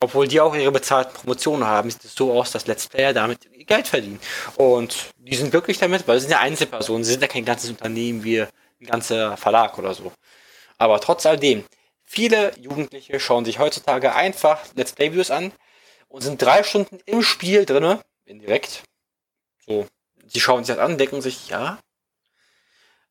Obwohl 0.00 0.26
die 0.26 0.40
auch 0.40 0.54
ihre 0.54 0.72
bezahlten 0.72 1.12
Promotionen 1.12 1.66
haben, 1.66 1.90
sieht 1.90 2.04
es 2.04 2.14
so 2.14 2.32
aus, 2.32 2.52
dass 2.52 2.66
Let's 2.66 2.88
Player 2.88 3.12
damit 3.12 3.46
Geld 3.66 3.88
verdienen. 3.88 4.18
Und 4.56 5.10
die 5.18 5.36
sind 5.36 5.50
glücklich 5.50 5.76
damit, 5.76 6.08
weil 6.08 6.18
sie 6.18 6.22
sind 6.22 6.32
ja 6.32 6.40
Einzelpersonen, 6.40 7.04
sie 7.04 7.12
sind 7.12 7.20
ja 7.20 7.28
kein 7.28 7.44
ganzes 7.44 7.68
Unternehmen 7.68 8.24
wie 8.24 8.40
ein 8.40 8.48
ganzer 8.86 9.36
Verlag 9.36 9.76
oder 9.76 9.92
so. 9.92 10.12
Aber 10.78 10.98
trotz 10.98 11.26
alledem, 11.26 11.66
viele 12.02 12.58
Jugendliche 12.58 13.20
schauen 13.20 13.44
sich 13.44 13.58
heutzutage 13.58 14.14
einfach 14.14 14.64
Let's 14.76 14.92
Play-Videos 14.92 15.30
an 15.30 15.52
und 16.08 16.22
sind 16.22 16.40
drei 16.40 16.62
Stunden 16.62 17.00
im 17.04 17.22
Spiel 17.22 17.66
drinne, 17.66 18.00
indirekt. 18.24 18.82
So, 19.66 19.86
sie 20.26 20.40
schauen 20.40 20.64
sich 20.64 20.74
das 20.74 20.82
an, 20.82 20.96
denken 20.96 21.20
sich, 21.20 21.50
ja, 21.50 21.78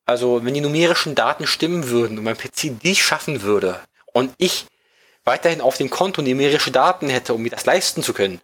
also, 0.08 0.46
wenn 0.46 0.54
die 0.54 0.62
numerischen 0.62 1.16
Daten 1.16 1.46
stimmen 1.46 1.90
würden 1.90 2.18
und 2.18 2.24
mein 2.24 2.38
PC 2.38 2.80
dies 2.82 2.98
schaffen 2.98 3.42
würde 3.42 3.84
und 4.14 4.34
ich 4.38 4.66
weiterhin 5.26 5.60
auf 5.60 5.76
dem 5.76 5.90
Konto 5.90 6.22
numerische 6.22 6.72
Daten 6.72 7.10
hätte, 7.10 7.34
um 7.34 7.42
mir 7.42 7.50
das 7.50 7.66
leisten 7.66 8.02
zu 8.02 8.14
können, 8.14 8.40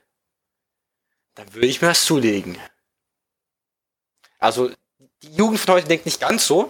dann 1.35 1.53
würde 1.53 1.67
ich 1.67 1.81
mir 1.81 1.87
das 1.87 2.03
zulegen. 2.03 2.57
Also, 4.39 4.71
die 5.21 5.35
Jugend 5.35 5.57
von 5.57 5.75
heute 5.75 5.87
denkt 5.87 6.05
nicht 6.05 6.19
ganz 6.19 6.45
so, 6.45 6.69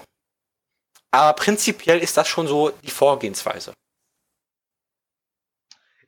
aber 1.09 1.33
prinzipiell 1.33 1.97
ist 1.97 2.15
das 2.15 2.27
schon 2.27 2.47
so 2.47 2.69
die 2.69 2.91
Vorgehensweise. 2.91 3.73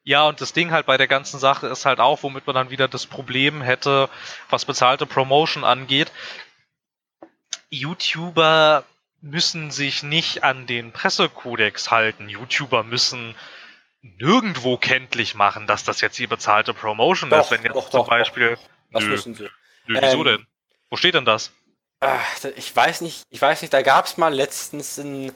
Ja, 0.04 0.28
und 0.28 0.40
das 0.40 0.54
Ding 0.54 0.70
halt 0.70 0.86
bei 0.86 0.98
der 0.98 1.08
ganzen 1.08 1.40
Sache 1.40 1.66
ist 1.66 1.86
halt 1.86 2.00
auch, 2.00 2.22
womit 2.22 2.46
man 2.46 2.54
dann 2.54 2.70
wieder 2.70 2.88
das 2.88 3.08
Problem 3.08 3.64
hätte, 3.64 4.08
was 4.52 4.64
bezahlte 4.64 5.08
Promotion 5.08 5.64
angeht. 5.64 6.12
YouTuber 7.80 8.84
müssen 9.22 9.72
sich 9.72 10.04
nicht 10.04 10.44
an 10.44 10.68
den 10.68 10.92
Pressekodex 10.92 11.92
halten. 11.92 12.30
YouTuber 12.30 12.84
müssen 12.84 13.36
nirgendwo 14.02 14.78
kenntlich 14.78 15.36
machen, 15.36 15.68
dass 15.68 15.84
das 15.84 16.02
jetzt 16.02 16.18
die 16.20 16.28
bezahlte 16.28 16.74
Promotion 16.74 17.30
Doch, 17.30 17.40
ist. 17.40 17.52
Wenn 17.52 17.64
jetzt 17.64 17.76
doch, 17.76 17.90
zum 17.90 18.02
doch, 18.02 18.10
Beispiel. 18.10 18.58
Das 18.92 19.04
Nö. 19.04 19.10
müssen 19.10 19.36
sie. 19.36 19.50
Nö, 19.88 20.00
wieso 20.02 20.20
Ähm, 20.20 20.24
denn? 20.26 20.48
Wo 20.90 20.98
steht 20.98 21.16
denn 21.16 21.26
das? 21.26 21.52
Ich 22.56 22.76
weiß 22.76 23.02
nicht, 23.02 23.24
ich 23.30 23.42
weiß 23.42 23.62
nicht, 23.62 23.74
da 23.74 23.82
gab 23.82 24.06
es 24.06 24.18
mal 24.18 24.34
letztens 24.34 25.00
einen 25.00 25.32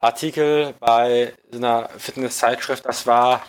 Artikel 0.00 0.74
bei 0.80 1.34
so 1.50 1.58
einer 1.58 1.88
Fitness-Zeitschrift, 1.90 2.86
das 2.86 3.06
war, 3.06 3.46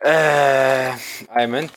äh, 0.00 0.90
Moment, 1.30 1.72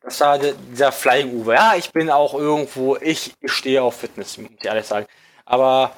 das 0.00 0.20
war 0.20 0.38
der, 0.38 0.54
dieser 0.54 0.92
Flying 0.92 1.32
Uwe. 1.34 1.54
Ja, 1.54 1.74
ich 1.76 1.92
bin 1.92 2.10
auch 2.10 2.34
irgendwo, 2.34 2.96
ich, 2.96 3.34
ich 3.40 3.52
stehe 3.52 3.82
auf 3.82 3.96
Fitness, 3.96 4.38
muss 4.38 4.50
ich 4.58 4.64
ehrlich 4.64 4.86
sagen. 4.86 5.06
Aber 5.44 5.94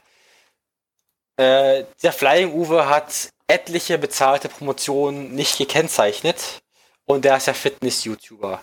äh, 1.36 1.84
der 2.03 2.12
Flying 2.12 2.53
Uwe 2.53 2.88
hat 2.88 3.30
etliche 3.46 3.98
bezahlte 3.98 4.48
Promotionen 4.48 5.34
nicht 5.34 5.59
gekennzeichnet 5.59 6.62
und 7.05 7.24
der 7.24 7.36
ist 7.36 7.46
ja 7.46 7.55
Fitness-YouTuber. 7.55 8.61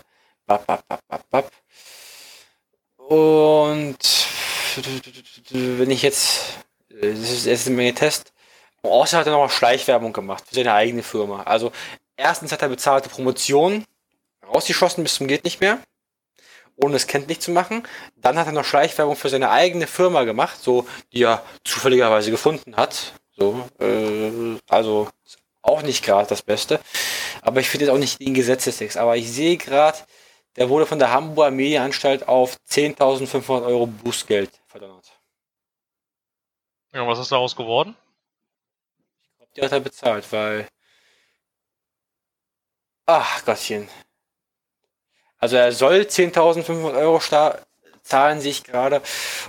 Und 2.98 3.98
wenn 5.52 5.92
ich 5.92 6.02
jetzt, 6.02 6.42
äh, 6.90 7.12
das 7.12 7.32
ist 7.32 7.46
erst 7.46 7.68
eine 7.68 7.76
Menge 7.76 7.94
Test, 7.94 8.34
außer 8.82 9.20
hat 9.20 9.28
er 9.28 9.34
noch 9.34 9.50
Schleichwerbung 9.50 10.14
gemacht 10.14 10.44
für 10.48 10.56
seine 10.56 10.74
eigene 10.74 11.04
Firma. 11.04 11.44
Also 11.44 11.72
erstens 12.18 12.52
hat 12.52 12.62
er 12.62 12.70
bezahlte 12.70 13.10
Promotionen 13.10 13.86
rausgeschossen 14.50 15.04
bis 15.04 15.16
zum 15.16 15.28
geht 15.28 15.44
nicht 15.44 15.62
mehr, 15.62 15.80
ohne 16.76 16.96
es 16.96 17.08
kenntlich 17.08 17.40
zu 17.40 17.52
machen. 17.52 17.88
Dann 18.16 18.38
hat 18.38 18.48
er 18.48 18.54
noch 18.54 18.66
Schleichwerbung 18.66 19.16
für 19.16 19.30
seine 19.30 19.52
eigene 19.52 19.88
Firma 19.88 20.24
gemacht, 20.24 20.62
so 20.62 20.88
die 21.14 21.24
er 21.24 21.44
zufälligerweise 21.64 22.32
gefunden 22.32 22.76
hat. 22.76 23.14
So, 23.38 23.68
äh, 23.80 24.58
also 24.68 25.10
auch 25.62 25.82
nicht 25.82 26.04
gerade 26.04 26.28
das 26.28 26.42
Beste. 26.42 26.80
Aber 27.42 27.60
ich 27.60 27.70
finde 27.70 27.86
jetzt 27.86 27.94
auch 27.94 28.00
nicht 28.00 28.20
den 28.20 28.34
Gesetzestext. 28.34 28.98
Aber 28.98 29.16
ich 29.18 29.32
sehe 29.32 29.58
gerade, 29.58 29.98
der 30.56 30.70
wurde 30.70 30.86
von 30.86 31.00
der 31.00 31.12
Hamburger 31.12 31.52
Medienanstalt 31.52 32.28
auf 32.28 32.58
10.500 32.70 33.66
Euro 33.66 33.88
Bußgeld 33.88 34.50
verdonnert. 34.68 35.20
Ja, 36.94 37.08
was 37.08 37.20
ist 37.20 37.32
daraus 37.32 37.56
geworden? 37.56 37.96
Ich 38.98 39.38
glaube, 39.38 39.52
die 39.56 39.62
hat 39.62 39.72
er 39.72 39.80
bezahlt, 39.80 40.32
weil. 40.32 40.68
Ach 43.06 43.46
Gottchen. 43.46 43.90
Also 45.40 45.56
er 45.56 45.72
soll 45.72 46.02
10.500 46.02 46.98
Euro 46.98 47.20
zahlen, 48.04 48.42
sehe 48.42 48.52
ich 48.52 48.64
gerade. 48.64 49.02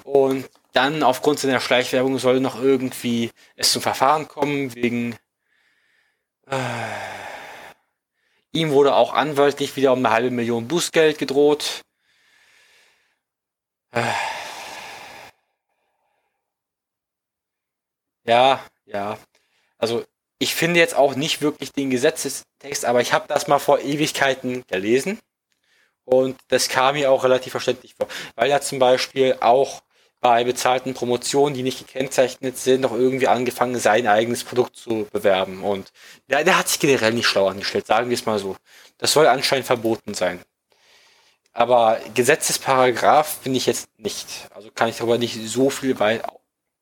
Und 0.04 0.48
dann 0.72 1.02
aufgrund 1.02 1.40
seiner 1.40 1.60
Schleichwerbung 1.60 2.18
soll 2.18 2.40
noch 2.40 2.60
irgendwie 2.62 3.30
es 3.56 3.72
zum 3.72 3.82
Verfahren 3.82 4.28
kommen, 4.28 4.74
wegen. 4.74 5.16
Äh, 6.46 6.56
ihm 8.52 8.70
wurde 8.70 8.94
auch 8.94 9.14
anwaltlich 9.14 9.76
wieder 9.76 9.92
um 9.92 9.98
eine 10.00 10.10
halbe 10.14 10.30
Million 10.30 10.68
Bußgeld 10.68 11.18
gedroht. 11.18 11.82
Äh, 13.92 14.02
ja, 18.24 18.60
ja. 18.86 19.18
Also 19.78 20.04
ich 20.38 20.54
finde 20.54 20.80
jetzt 20.80 20.94
auch 20.94 21.14
nicht 21.16 21.42
wirklich 21.42 21.72
den 21.72 21.90
Gesetzestext, 21.90 22.84
aber 22.84 23.00
ich 23.00 23.12
habe 23.12 23.26
das 23.28 23.48
mal 23.48 23.58
vor 23.58 23.80
Ewigkeiten 23.80 24.64
gelesen 24.68 25.18
und 26.10 26.36
das 26.48 26.68
kam 26.68 26.94
mir 26.96 27.10
auch 27.10 27.24
relativ 27.24 27.52
verständlich 27.52 27.94
vor, 27.94 28.08
weil 28.36 28.50
er 28.50 28.60
zum 28.60 28.78
Beispiel 28.78 29.36
auch 29.40 29.82
bei 30.20 30.44
bezahlten 30.44 30.92
Promotionen, 30.94 31.54
die 31.54 31.62
nicht 31.62 31.78
gekennzeichnet 31.78 32.58
sind, 32.58 32.82
noch 32.82 32.92
irgendwie 32.92 33.28
angefangen, 33.28 33.78
sein 33.78 34.06
eigenes 34.06 34.44
Produkt 34.44 34.76
zu 34.76 35.08
bewerben. 35.12 35.64
Und 35.64 35.92
der, 36.28 36.44
der 36.44 36.58
hat 36.58 36.68
sich 36.68 36.78
generell 36.80 37.12
nicht 37.14 37.26
schlau 37.26 37.48
angestellt, 37.48 37.86
sagen 37.86 38.10
wir 38.10 38.14
es 38.14 38.26
mal 38.26 38.38
so. 38.38 38.56
Das 38.98 39.12
soll 39.12 39.26
anscheinend 39.26 39.66
verboten 39.66 40.14
sein. 40.14 40.44
Aber 41.52 42.00
Gesetzesparagraph 42.14 43.38
finde 43.42 43.58
ich 43.58 43.66
jetzt 43.66 43.88
nicht. 43.98 44.48
Also 44.54 44.70
kann 44.72 44.88
ich 44.88 44.96
darüber 44.98 45.18
nicht 45.18 45.36
so 45.48 45.70
viel 45.70 45.98
weit 46.00 46.22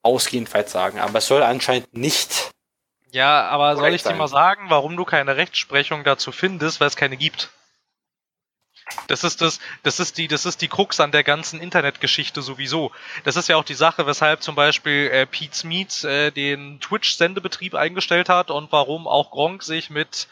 ausgehend 0.02 0.52
weit 0.54 0.68
sagen. 0.70 0.98
Aber 1.00 1.18
es 1.18 1.26
soll 1.26 1.42
anscheinend 1.42 1.94
nicht 1.96 2.50
Ja, 3.10 3.48
aber 3.48 3.76
soll 3.76 3.94
ich 3.94 4.02
dir 4.04 4.08
sein. 4.10 4.16
mal 4.16 4.28
sagen, 4.28 4.70
warum 4.70 4.96
du 4.96 5.04
keine 5.04 5.36
Rechtsprechung 5.36 6.04
dazu 6.04 6.32
findest, 6.32 6.80
weil 6.80 6.88
es 6.88 6.96
keine 6.96 7.16
gibt? 7.16 7.50
Das 9.06 9.24
ist 9.24 9.40
das, 9.40 9.60
das 9.82 10.00
ist 10.00 10.18
die, 10.18 10.28
das 10.28 10.46
ist 10.46 10.60
die 10.60 10.68
Krux 10.68 11.00
an 11.00 11.12
der 11.12 11.24
ganzen 11.24 11.60
Internetgeschichte 11.60 12.42
sowieso. 12.42 12.92
Das 13.24 13.36
ist 13.36 13.48
ja 13.48 13.56
auch 13.56 13.64
die 13.64 13.74
Sache, 13.74 14.06
weshalb 14.06 14.42
zum 14.42 14.54
Beispiel 14.54 15.08
äh, 15.08 15.26
Pete's 15.26 15.64
Meat 15.64 16.04
äh, 16.04 16.30
den 16.30 16.80
Twitch-Sendebetrieb 16.80 17.74
eingestellt 17.74 18.28
hat 18.28 18.50
und 18.50 18.72
warum 18.72 19.06
auch 19.06 19.30
Gronk 19.30 19.62
sich 19.62 19.90
mit 19.90 20.28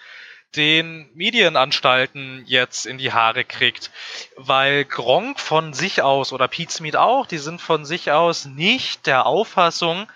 den 0.55 1.11
Medienanstalten 1.15 2.45
jetzt 2.47 2.87
in 2.87 2.99
die 2.99 3.13
Haare 3.13 3.45
kriegt. 3.45 3.91
Weil 4.37 4.85
Gronk 4.85 5.41
von 5.41 5.73
sich 5.73 6.03
aus 6.03 6.33
oder 6.33 6.49
Pete's 6.49 6.81
Meat 6.81 6.97
auch, 6.97 7.27
die 7.27 7.39
sind 7.39 7.61
von 7.61 7.85
sich 7.85 8.13
aus 8.13 8.47
nicht 8.47 9.07
der 9.07 9.27
Auffassung, 9.27 10.07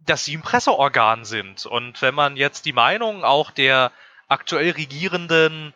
dass 0.00 0.24
sie 0.24 0.36
ein 0.36 0.42
Presseorgan 0.42 1.24
sind. 1.24 1.66
Und 1.66 2.02
wenn 2.02 2.14
man 2.14 2.36
jetzt 2.36 2.66
die 2.66 2.72
Meinung 2.72 3.24
auch 3.24 3.50
der 3.50 3.90
aktuell 4.28 4.70
regierenden 4.70 5.74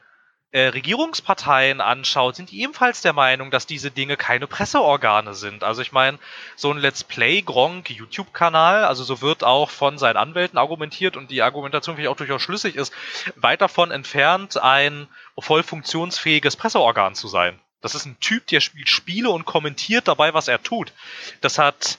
äh, 0.50 0.68
Regierungsparteien 0.68 1.80
anschaut, 1.80 2.36
sind 2.36 2.50
die 2.50 2.62
ebenfalls 2.62 3.02
der 3.02 3.12
Meinung, 3.12 3.50
dass 3.50 3.66
diese 3.66 3.90
Dinge 3.90 4.16
keine 4.16 4.46
Presseorgane 4.46 5.34
sind. 5.34 5.62
Also 5.62 5.82
ich 5.82 5.92
meine, 5.92 6.18
so 6.56 6.70
ein 6.70 6.78
Let's 6.78 7.04
Play 7.04 7.42
Gronk 7.42 7.90
YouTube-Kanal, 7.90 8.84
also 8.84 9.04
so 9.04 9.20
wird 9.20 9.44
auch 9.44 9.68
von 9.68 9.98
seinen 9.98 10.16
Anwälten 10.16 10.58
argumentiert 10.58 11.16
und 11.16 11.30
die 11.30 11.42
Argumentation 11.42 11.96
finde 11.96 12.08
ich 12.08 12.08
auch 12.08 12.16
durchaus 12.16 12.42
schlüssig 12.42 12.76
ist, 12.76 12.94
weit 13.36 13.60
davon 13.60 13.90
entfernt, 13.90 14.56
ein 14.56 15.08
voll 15.38 15.62
funktionsfähiges 15.62 16.56
Presseorgan 16.56 17.14
zu 17.14 17.28
sein. 17.28 17.58
Das 17.80 17.94
ist 17.94 18.06
ein 18.06 18.18
Typ, 18.18 18.46
der 18.46 18.60
spielt 18.60 18.88
Spiele 18.88 19.30
und 19.30 19.44
kommentiert 19.44 20.08
dabei, 20.08 20.34
was 20.34 20.48
er 20.48 20.62
tut. 20.62 20.92
Das 21.40 21.58
hat 21.58 21.98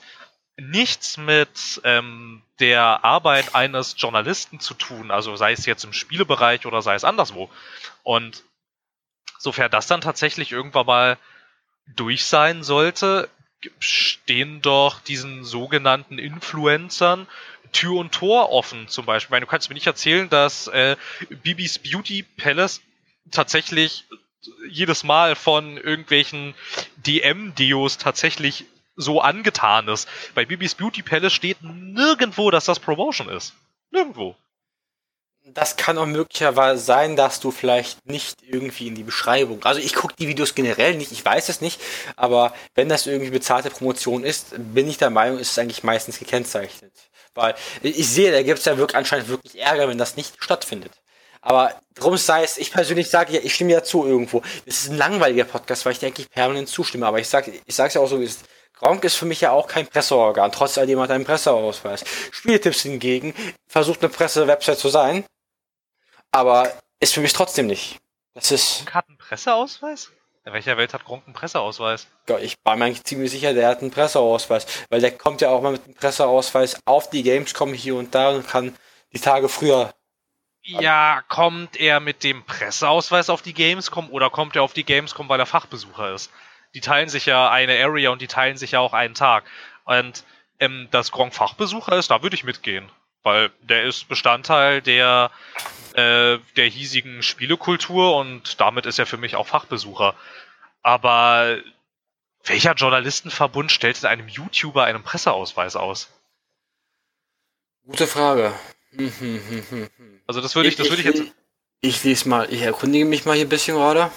nichts 0.60 1.16
mit 1.16 1.80
ähm, 1.84 2.42
der 2.58 3.04
Arbeit 3.04 3.54
eines 3.54 3.94
Journalisten 3.96 4.60
zu 4.60 4.74
tun, 4.74 5.10
also 5.10 5.36
sei 5.36 5.52
es 5.52 5.66
jetzt 5.66 5.84
im 5.84 5.92
Spielebereich 5.92 6.66
oder 6.66 6.82
sei 6.82 6.94
es 6.94 7.04
anderswo. 7.04 7.50
Und 8.02 8.44
sofern 9.38 9.70
das 9.70 9.86
dann 9.86 10.00
tatsächlich 10.00 10.52
irgendwann 10.52 10.86
mal 10.86 11.18
durch 11.86 12.24
sein 12.24 12.62
sollte, 12.62 13.28
stehen 13.78 14.62
doch 14.62 15.00
diesen 15.00 15.44
sogenannten 15.44 16.18
Influencern 16.18 17.26
Tür 17.72 17.96
und 17.96 18.12
Tor 18.12 18.50
offen 18.50 18.88
zum 18.88 19.06
Beispiel. 19.06 19.28
Ich 19.28 19.30
meine, 19.30 19.46
du 19.46 19.50
kannst 19.50 19.68
mir 19.68 19.74
nicht 19.74 19.86
erzählen, 19.86 20.28
dass 20.28 20.66
äh, 20.68 20.96
Bibis 21.42 21.78
Beauty 21.78 22.22
Palace 22.22 22.80
tatsächlich 23.30 24.06
jedes 24.68 25.04
Mal 25.04 25.36
von 25.36 25.76
irgendwelchen 25.76 26.54
DM-Deos 26.96 27.98
tatsächlich 27.98 28.64
so 29.00 29.20
angetan 29.20 29.88
ist. 29.88 30.08
Bei 30.34 30.44
Bibis 30.44 30.74
Beauty 30.74 31.02
Palace 31.02 31.32
steht 31.32 31.58
nirgendwo, 31.62 32.50
dass 32.50 32.64
das 32.64 32.80
Promotion 32.80 33.28
ist. 33.28 33.54
Nirgendwo. 33.90 34.36
Das 35.44 35.76
kann 35.76 35.98
auch 35.98 36.06
möglicherweise 36.06 36.82
sein, 36.82 37.16
dass 37.16 37.40
du 37.40 37.50
vielleicht 37.50 38.06
nicht 38.06 38.42
irgendwie 38.42 38.86
in 38.86 38.94
die 38.94 39.02
Beschreibung. 39.02 39.64
Also 39.64 39.80
ich 39.80 39.94
gucke 39.94 40.14
die 40.16 40.28
Videos 40.28 40.54
generell 40.54 40.94
nicht, 40.94 41.12
ich 41.12 41.24
weiß 41.24 41.48
es 41.48 41.60
nicht, 41.60 41.80
aber 42.14 42.54
wenn 42.74 42.88
das 42.88 43.06
irgendwie 43.06 43.30
bezahlte 43.30 43.70
Promotion 43.70 44.22
ist, 44.22 44.54
bin 44.56 44.88
ich 44.88 44.98
der 44.98 45.10
Meinung, 45.10 45.38
ist 45.38 45.52
es 45.52 45.58
eigentlich 45.58 45.82
meistens 45.82 46.18
gekennzeichnet. 46.18 46.92
Weil 47.34 47.54
ich 47.82 48.08
sehe, 48.08 48.30
da 48.32 48.42
gibt 48.42 48.58
es 48.58 48.64
ja 48.64 48.76
wirklich 48.76 48.96
anscheinend 48.96 49.28
wirklich 49.28 49.58
Ärger, 49.58 49.88
wenn 49.88 49.98
das 49.98 50.16
nicht 50.16 50.34
stattfindet. 50.38 50.92
Aber 51.42 51.74
drum 51.94 52.16
sei 52.16 52.44
es, 52.44 52.58
ich 52.58 52.70
persönlich 52.70 53.08
sage 53.08 53.32
ja, 53.32 53.40
ich 53.42 53.54
stimme 53.54 53.72
ja 53.72 53.82
zu 53.82 54.06
irgendwo. 54.06 54.42
Es 54.66 54.82
ist 54.82 54.90
ein 54.90 54.98
langweiliger 54.98 55.44
Podcast, 55.44 55.86
weil 55.86 55.92
ich 55.92 55.98
dir 55.98 56.08
eigentlich 56.08 56.30
permanent 56.30 56.68
zustimme. 56.68 57.06
Aber 57.06 57.18
ich 57.18 57.28
sage 57.28 57.52
ich 57.64 57.74
sag's 57.74 57.94
ja 57.94 58.00
auch 58.00 58.08
so, 58.08 58.20
wie 58.20 58.24
es 58.24 58.36
ist. 58.36 58.44
Gronk 58.80 59.04
ist 59.04 59.16
für 59.16 59.26
mich 59.26 59.42
ja 59.42 59.50
auch 59.52 59.68
kein 59.68 59.86
Presseorgan, 59.86 60.52
trotz 60.52 60.78
alledem 60.78 61.00
hat 61.00 61.10
er 61.10 61.16
einen 61.16 61.26
Presseausweis. 61.26 62.02
Spieltipps 62.32 62.80
hingegen 62.80 63.34
versucht 63.68 64.00
eine 64.02 64.08
Presse-Website 64.08 64.78
zu 64.78 64.88
sein, 64.88 65.24
aber 66.32 66.72
ist 66.98 67.12
für 67.12 67.20
mich 67.20 67.34
trotzdem 67.34 67.66
nicht. 67.66 67.98
Das 68.34 68.50
ist, 68.50 68.78
Gronk 68.78 68.94
hat 68.94 69.08
einen 69.08 69.18
Presseausweis? 69.18 70.10
In 70.46 70.54
welcher 70.54 70.78
Welt 70.78 70.94
hat 70.94 71.04
Gronk 71.04 71.24
einen 71.26 71.34
Presseausweis? 71.34 72.06
Ich 72.40 72.54
war 72.64 72.74
mir 72.76 72.86
eigentlich 72.86 73.04
ziemlich 73.04 73.30
sicher, 73.30 73.52
der 73.52 73.68
hat 73.68 73.82
einen 73.82 73.90
Presseausweis, 73.90 74.66
weil 74.88 75.02
der 75.02 75.16
kommt 75.16 75.42
ja 75.42 75.50
auch 75.50 75.60
mal 75.60 75.72
mit 75.72 75.84
einem 75.84 75.94
Presseausweis 75.94 76.80
auf 76.86 77.10
die 77.10 77.22
Gamescom 77.22 77.74
hier 77.74 77.96
und 77.96 78.14
da 78.14 78.30
und 78.30 78.48
kann 78.48 78.74
die 79.12 79.20
Tage 79.20 79.50
früher 79.50 79.92
Ja, 80.62 81.22
kommt 81.28 81.76
er 81.76 82.00
mit 82.00 82.24
dem 82.24 82.44
Presseausweis 82.46 83.28
auf 83.28 83.42
die 83.42 83.52
Gamescom 83.52 84.10
oder 84.10 84.30
kommt 84.30 84.56
er 84.56 84.62
auf 84.62 84.72
die 84.72 84.84
Gamescom, 84.84 85.28
weil 85.28 85.40
er 85.40 85.46
Fachbesucher 85.46 86.14
ist? 86.14 86.30
Die 86.74 86.80
teilen 86.80 87.08
sich 87.08 87.26
ja 87.26 87.50
eine 87.50 87.82
Area 87.82 88.10
und 88.10 88.22
die 88.22 88.28
teilen 88.28 88.56
sich 88.56 88.72
ja 88.72 88.80
auch 88.80 88.92
einen 88.92 89.14
Tag. 89.14 89.44
Und 89.84 90.24
ähm, 90.60 90.88
dass 90.90 91.10
Gronk 91.10 91.34
Fachbesucher 91.34 91.96
ist, 91.96 92.10
da 92.10 92.22
würde 92.22 92.36
ich 92.36 92.44
mitgehen. 92.44 92.90
Weil 93.22 93.50
der 93.60 93.84
ist 93.84 94.08
Bestandteil 94.08 94.80
der, 94.80 95.30
äh, 95.94 96.38
der 96.56 96.66
hiesigen 96.66 97.22
Spielekultur 97.22 98.16
und 98.16 98.60
damit 98.60 98.86
ist 98.86 98.98
er 98.98 99.06
für 99.06 99.18
mich 99.18 99.36
auch 99.36 99.46
Fachbesucher. 99.46 100.14
Aber 100.82 101.58
welcher 102.44 102.74
Journalistenverbund 102.74 103.70
stellt 103.70 104.02
einem 104.04 104.28
YouTuber 104.28 104.84
einen 104.84 105.02
Presseausweis 105.02 105.76
aus? 105.76 106.08
Gute 107.84 108.06
Frage. 108.06 108.52
Also 110.26 110.40
das 110.40 110.54
würde 110.54 110.68
ich, 110.68 110.76
das 110.76 110.88
würde 110.90 111.02
ich 111.02 111.06
jetzt. 111.06 111.24
Ich 111.80 112.04
lese 112.04 112.28
mal, 112.28 112.46
ich 112.52 112.62
erkundige 112.62 113.04
mich 113.04 113.24
mal 113.24 113.34
hier 113.34 113.46
ein 113.46 113.48
bisschen 113.48 113.76
gerade. 113.76 114.12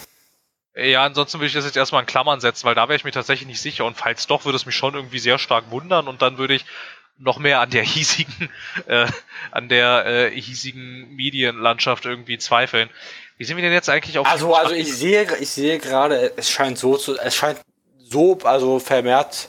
Ja, 0.76 1.04
ansonsten 1.04 1.38
würde 1.38 1.46
ich 1.46 1.52
das 1.52 1.64
jetzt 1.64 1.76
erstmal 1.76 2.02
in 2.02 2.06
Klammern 2.06 2.40
setzen, 2.40 2.66
weil 2.66 2.74
da 2.74 2.88
wäre 2.88 2.96
ich 2.96 3.04
mir 3.04 3.12
tatsächlich 3.12 3.46
nicht 3.46 3.60
sicher. 3.60 3.84
Und 3.84 3.96
falls 3.96 4.26
doch, 4.26 4.44
würde 4.44 4.56
es 4.56 4.66
mich 4.66 4.74
schon 4.74 4.94
irgendwie 4.94 5.20
sehr 5.20 5.38
stark 5.38 5.70
wundern 5.70 6.08
und 6.08 6.20
dann 6.20 6.36
würde 6.36 6.54
ich 6.54 6.64
noch 7.16 7.38
mehr 7.38 7.60
an 7.60 7.70
der 7.70 7.82
hiesigen, 7.84 8.50
äh, 8.86 9.06
an 9.52 9.68
der 9.68 10.06
äh, 10.06 10.40
hiesigen 10.40 11.14
Medienlandschaft 11.14 12.04
irgendwie 12.06 12.38
zweifeln. 12.38 12.90
Wie 13.36 13.44
sind 13.44 13.56
wir 13.56 13.62
denn 13.62 13.72
jetzt 13.72 13.88
eigentlich 13.88 14.18
auf? 14.18 14.26
Also, 14.26 14.54
also 14.54 14.74
ich 14.74 14.96
sehe, 14.96 15.26
ich 15.38 15.50
sehe 15.50 15.78
gerade, 15.78 16.32
es 16.36 16.50
scheint 16.50 16.78
so 16.78 16.96
zu, 16.96 17.16
es 17.18 17.34
scheint 17.34 17.60
so, 17.98 18.38
also 18.44 18.78
vermehrt 18.78 19.48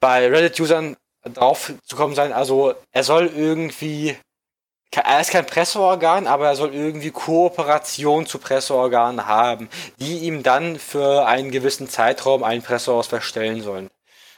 bei 0.00 0.28
Reddit-Usern 0.28 0.96
drauf 1.32 1.72
zu 1.84 1.96
kommen 1.96 2.14
sein. 2.14 2.32
Also 2.32 2.74
er 2.92 3.04
soll 3.04 3.30
irgendwie, 3.34 4.16
er 4.96 5.20
ist 5.20 5.30
kein 5.30 5.46
Presseorgan, 5.46 6.26
aber 6.26 6.48
er 6.48 6.56
soll 6.56 6.74
irgendwie 6.74 7.10
Kooperation 7.10 8.26
zu 8.26 8.38
Presseorganen 8.38 9.26
haben, 9.26 9.68
die 9.98 10.18
ihm 10.18 10.42
dann 10.42 10.78
für 10.78 11.26
einen 11.26 11.50
gewissen 11.50 11.88
Zeitraum 11.88 12.42
einen 12.42 12.62
Presseausweis 12.62 13.24
stellen 13.24 13.62
sollen. 13.62 13.90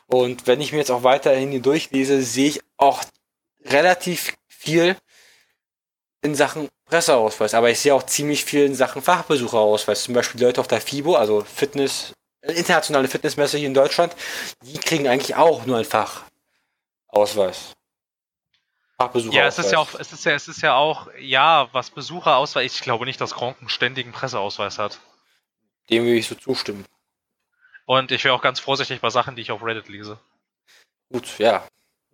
Und 0.07 0.46
wenn 0.46 0.61
ich 0.61 0.72
mir 0.72 0.78
jetzt 0.78 0.90
auch 0.90 1.02
weiterhin 1.02 1.62
durchlese, 1.62 2.22
sehe 2.22 2.48
ich 2.48 2.61
auch 2.76 3.02
relativ 3.64 4.34
viel 4.48 4.96
in 6.22 6.34
Sachen 6.34 6.68
Presseausweis, 6.86 7.54
aber 7.54 7.70
ich 7.70 7.80
sehe 7.80 7.94
auch 7.94 8.04
ziemlich 8.04 8.44
viel 8.44 8.64
in 8.64 8.74
Sachen 8.76 9.02
Fachbesucherausweis. 9.02 10.04
Zum 10.04 10.14
Beispiel 10.14 10.40
Leute 10.40 10.61
auf 10.61 10.68
der 10.68 10.80
FIBO, 10.80 11.16
also 11.16 11.42
Fitness, 11.42 12.12
internationale 12.42 13.09
Fitnessmesse 13.09 13.59
hier 13.59 13.66
in 13.66 13.74
Deutschland, 13.74 14.14
die 14.62 14.78
kriegen 14.78 15.09
eigentlich 15.09 15.34
auch 15.34 15.66
nur 15.66 15.78
ein 15.78 15.84
Fachausweis. 15.84 17.72
Fachbesucherausweis. 18.99 19.34
Ja, 19.34 19.47
es 19.47 19.59
ist 19.59 19.72
ja 19.72 19.78
auch, 19.78 19.94
es 19.94 20.12
ist 20.12 20.24
ja, 20.24 20.32
es 20.32 20.49
ist 20.49 20.62
ja 20.62 20.74
auch, 20.74 21.09
ja, 21.20 21.68
was 21.72 21.90
Besucherausweis, 21.90 22.74
ich 22.74 22.80
glaube 22.80 23.05
nicht, 23.05 23.20
dass 23.20 23.34
Gronk 23.34 23.59
einen 23.61 23.68
ständigen 23.68 24.12
Presseausweis 24.12 24.78
hat. 24.78 24.99
Dem 25.90 26.05
will 26.05 26.14
ich 26.14 26.26
so 26.26 26.34
zustimmen. 26.34 26.84
Und 27.84 28.11
ich 28.11 28.24
wäre 28.24 28.34
auch 28.34 28.42
ganz 28.42 28.59
vorsichtig 28.59 29.01
bei 29.01 29.11
Sachen, 29.11 29.36
die 29.36 29.42
ich 29.42 29.53
auf 29.53 29.62
Reddit 29.62 29.88
lese. 29.88 30.18
Gut, 31.12 31.38
ja. 31.38 31.66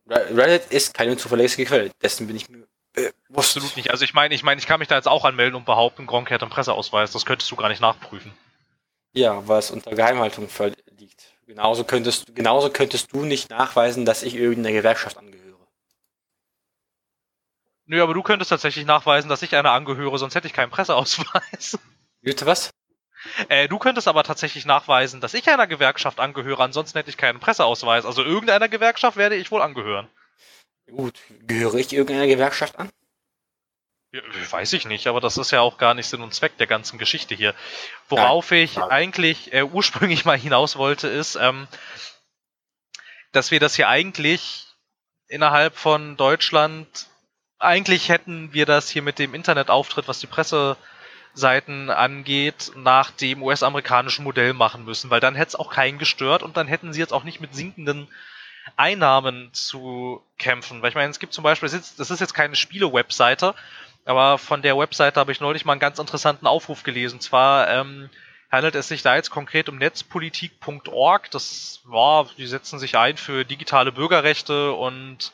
Reddit 0.07 0.71
ist 0.71 0.93
keine 0.93 1.17
zuverlässige 1.17 1.65
Quelle, 1.65 1.91
dessen 2.03 2.27
bin 2.27 2.37
ich 2.37 2.49
mir 2.49 2.67
bewusst. 2.93 3.57
Absolut 3.57 3.77
nicht. 3.77 3.91
Also 3.91 4.05
ich 4.05 4.13
meine, 4.13 4.35
ich 4.35 4.43
meine, 4.43 4.61
ich 4.61 4.67
kann 4.67 4.79
mich 4.79 4.89
da 4.89 4.97
jetzt 4.97 5.09
auch 5.09 5.25
anmelden 5.25 5.55
und 5.55 5.65
behaupten, 5.65 6.07
Gronk 6.07 6.31
hätte 6.31 6.45
einen 6.45 6.51
Presseausweis. 6.51 7.13
Das 7.13 7.25
könntest 7.25 7.51
du 7.51 7.57
gar 7.57 7.69
nicht 7.69 7.81
nachprüfen. 7.81 8.33
Ja, 9.15 9.47
weil 9.47 9.61
es 9.61 9.71
unter 9.71 9.95
Geheimhaltung 9.95 10.49
liegt. 10.99 11.33
Genauso 11.47 11.85
könntest, 11.85 12.35
genauso 12.35 12.71
könntest 12.71 13.13
du 13.13 13.25
nicht 13.25 13.51
nachweisen, 13.51 14.05
dass 14.05 14.23
ich 14.23 14.35
irgendeiner 14.35 14.77
Gewerkschaft 14.77 15.17
angehöre. 15.19 15.42
Nö, 17.87 18.03
aber 18.03 18.15
du 18.15 18.23
könntest 18.23 18.51
tatsächlich 18.51 18.87
nachweisen, 18.87 19.29
dass 19.29 19.43
ich 19.43 19.55
einer 19.57 19.73
angehöre, 19.73 20.19
sonst 20.19 20.35
hätte 20.35 20.47
ich 20.47 20.53
keinen 20.53 20.71
Presseausweis. 20.71 21.79
Bitte 22.23 22.47
was? 22.47 22.71
Äh, 23.49 23.69
du 23.69 23.79
könntest 23.79 24.09
aber 24.09 24.25
tatsächlich 24.25 24.67
nachweisen, 24.67 25.21
dass 25.21 25.35
ich 25.35 25.49
einer 25.49 25.67
Gewerkschaft 25.67 26.21
angehöre, 26.21 26.63
ansonsten 26.63 26.99
hätte 26.99 27.11
ich 27.11 27.17
keinen 27.17 27.41
Presseausweis. 27.41 28.05
Also 28.05 28.23
irgendeiner 28.23 28.69
Gewerkschaft 28.69 29.17
werde 29.17 29.37
ich 29.37 29.51
wohl 29.51 29.63
angehören. 29.63 30.09
Gut, 30.91 31.19
gehöre 31.47 31.77
ich 31.77 31.93
irgendeiner 31.93 32.27
Gewerkschaft 32.27 32.79
an? 32.79 32.91
Ja, 34.13 34.21
weiß 34.51 34.75
ich 34.75 34.85
nicht, 34.85 35.07
aber 35.07 35.21
das 35.21 35.39
ist 35.39 35.53
ja 35.53 35.61
auch 35.61 35.79
gar 35.79 35.95
nicht 35.95 36.07
Sinn 36.07 36.21
und 36.21 36.35
Zweck 36.35 36.59
der 36.59 36.67
ganzen 36.67 36.99
Geschichte 36.99 37.35
hier. 37.35 37.55
Worauf 38.09 38.51
ja, 38.51 38.59
ich 38.59 38.79
eigentlich 38.79 39.55
äh, 39.55 39.63
ursprünglich 39.63 40.27
mal 40.27 40.37
hinaus 40.37 40.77
wollte, 40.77 41.09
ist, 41.09 41.37
ähm, 41.37 41.67
dass 43.33 43.51
wir 43.51 43.61
das 43.61 43.75
hier 43.75 43.89
eigentlich 43.89 44.67
innerhalb 45.29 45.77
von 45.77 46.19
Deutschland, 46.19 47.07
eigentlich 47.63 48.09
hätten 48.09 48.53
wir 48.53 48.67
das 48.67 48.91
hier 48.91 49.03
mit 49.03 49.19
dem 49.19 49.35
Internetauftritt, 49.35 50.09
was 50.09 50.21
die 50.21 50.27
Presse 50.27 50.77
Seiten 51.35 51.89
angeht, 51.89 52.73
nach 52.77 53.11
dem 53.11 53.43
US-amerikanischen 53.43 54.25
Modell 54.25 54.53
machen 54.53 54.85
müssen, 54.85 55.09
weil 55.11 55.21
dann 55.21 55.35
hätte 55.35 55.51
es 55.51 55.55
auch 55.57 55.71
keinen 55.71 55.99
gestört 55.99 56.43
und 56.43 56.57
dann 56.57 56.69
hätten 56.69 56.93
sie 56.93 57.01
jetzt 57.01 57.13
auch 57.13 57.25
nicht 57.25 57.41
mit 57.41 57.55
sinkenden 57.55 58.09
Einnahmen 58.77 59.49
zu 59.53 60.23
kämpfen. 60.39 60.83
Weil 60.83 60.91
ich 60.91 60.95
meine, 60.95 61.11
es 61.11 61.19
gibt 61.19 61.33
zum 61.33 61.45
Beispiel, 61.45 61.69
das 61.71 62.11
ist 62.11 62.21
jetzt 62.21 62.35
keine 62.35 62.55
Spiele-Webseite, 62.55 63.55
aber 64.05 64.37
von 64.37 64.63
der 64.63 64.77
Webseite 64.77 65.19
habe 65.21 65.33
ich 65.33 65.41
neulich 65.41 65.65
mal 65.65 65.73
einen 65.73 65.81
ganz 65.81 65.99
interessanten 65.99 66.47
Aufruf 66.47 66.83
gelesen. 66.83 67.21
Zwar 67.21 67.69
ähm, 67.69 68.11
handelt 68.51 68.75
es 68.75 68.89
sich 68.89 69.03
da 69.03 69.17
jetzt 69.17 69.31
konkret 69.31 69.69
um 69.69 69.79
netzpolitik.org. 69.79 71.31
Das 71.31 71.81
war, 71.85 72.29
die 72.37 72.47
setzen 72.47 72.79
sich 72.79 72.99
ein 72.99 73.17
für 73.17 73.45
digitale 73.45 73.93
Bürgerrechte 73.93 74.73
und 74.73 75.33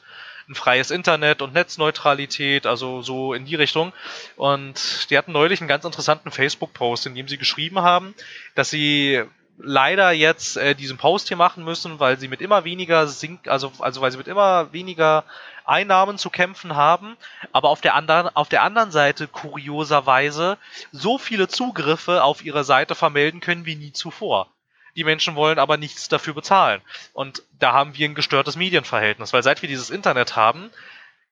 ein 0.49 0.55
freies 0.55 0.91
Internet 0.91 1.43
und 1.43 1.53
Netzneutralität, 1.53 2.67
also 2.67 3.03
so 3.03 3.35
in 3.35 3.45
die 3.45 3.55
Richtung. 3.55 3.93
Und 4.37 5.11
die 5.11 5.19
hatten 5.19 5.33
neulich 5.33 5.61
einen 5.61 5.69
ganz 5.69 5.85
interessanten 5.85 6.31
Facebook-Post, 6.31 7.07
in 7.07 7.15
dem 7.15 7.29
sie 7.29 7.39
geschrieben 7.39 7.81
haben, 7.81 8.15
dass 8.55 8.71
sie 8.71 9.23
leider 9.59 10.13
jetzt 10.13 10.57
äh, 10.57 10.75
diesen 10.75 10.97
Post 10.97 11.29
hier 11.29 11.37
machen 11.37 11.65
müssen, 11.65 11.99
weil 12.01 12.19
sie 12.19 12.29
mit 12.29 12.41
immer 12.41 12.65
weniger 12.65 13.09
Sink, 13.09 13.49
also 13.49 13.73
also 13.81 14.01
weil 14.01 14.13
sie 14.13 14.19
mit 14.19 14.29
immer 14.29 14.73
weniger 14.73 15.25
Einnahmen 15.65 16.17
zu 16.17 16.31
kämpfen 16.31 16.77
haben, 16.77 17.17
aber 17.53 17.69
auf 17.69 17.81
der 17.81 17.95
anderen 17.95 18.35
auf 18.35 18.49
der 18.49 18.63
anderen 18.63 18.91
Seite 18.91 19.27
kurioserweise 19.27 20.59
so 20.93 21.19
viele 21.19 21.49
Zugriffe 21.49 22.23
auf 22.23 22.45
ihre 22.45 22.65
Seite 22.65 22.95
vermelden 22.95 23.41
können 23.41 23.67
wie 23.67 23.77
nie 23.77 23.93
zuvor. 23.93 24.49
Die 24.97 25.05
Menschen 25.05 25.37
wollen 25.37 25.59
aber 25.59 25.77
nichts 25.77 26.09
dafür 26.09 26.35
bezahlen. 26.35 26.81
Und 27.13 27.43
da 27.59 27.73
haben 27.73 27.97
wir 27.97 28.09
ein 28.09 28.15
gestörtes 28.15 28.57
Medienverhältnis, 28.57 29.33
weil 29.33 29.43
seit 29.43 29.63
wir 29.63 29.69
dieses 29.69 29.91
Internet 29.91 30.37
haben, 30.37 30.71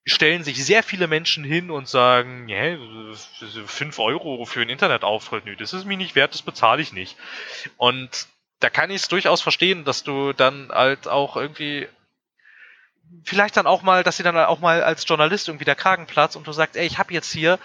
stellen 0.05 0.45
sich 0.45 0.65
sehr 0.65 0.85
viele 0.85 1.09
Menschen 1.09 1.43
hin 1.43 1.71
und 1.71 1.89
sagen, 1.89 2.49
ja, 2.49 2.77
5 3.67 3.99
Euro 3.99 4.45
für 4.45 4.61
einen 4.61 4.71
Internetauftritt, 4.71 5.45
nö, 5.45 5.57
das 5.57 5.73
ist 5.73 5.85
mir 5.85 5.97
nicht 5.97 6.15
wert, 6.15 6.33
das 6.33 6.43
bezahle 6.43 6.81
ich 6.81 6.93
nicht. 6.93 7.17
Und 7.77 8.29
da 8.61 8.71
kann 8.71 8.91
ich 8.91 9.03
es 9.03 9.09
durchaus 9.09 9.43
verstehen, 9.43 9.85
dass 9.85 10.05
du 10.05 10.33
dann 10.33 10.71
halt 10.73 11.09
auch 11.09 11.37
irgendwie 11.37 11.89
vielleicht 13.25 13.57
dann 13.57 13.67
auch 13.67 13.83
mal, 13.83 14.05
dass 14.05 14.17
sie 14.17 14.23
dann 14.23 14.37
auch 14.37 14.61
mal 14.61 14.83
als 14.83 15.07
Journalist 15.09 15.49
irgendwie 15.49 15.65
der 15.65 15.75
Kragen 15.75 16.07
platzt 16.07 16.37
und 16.37 16.47
du 16.47 16.53
sagst, 16.53 16.77
ey, 16.77 16.87
ich 16.87 16.99
habe 16.99 17.13
jetzt 17.13 17.33
hier 17.33 17.59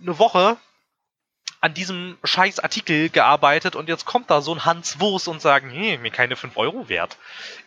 eine 0.00 0.18
Woche 0.18 0.56
an 1.62 1.74
diesem 1.74 2.18
scheiß 2.24 2.58
Artikel 2.58 3.08
gearbeitet 3.08 3.76
und 3.76 3.88
jetzt 3.88 4.04
kommt 4.04 4.30
da 4.30 4.40
so 4.40 4.52
ein 4.52 4.64
Hans 4.64 4.98
Wurst 4.98 5.28
und 5.28 5.40
sagen, 5.40 5.68
nee, 5.68 5.96
mir 5.96 6.10
keine 6.10 6.34
5 6.34 6.56
Euro 6.56 6.88
wert. 6.88 7.16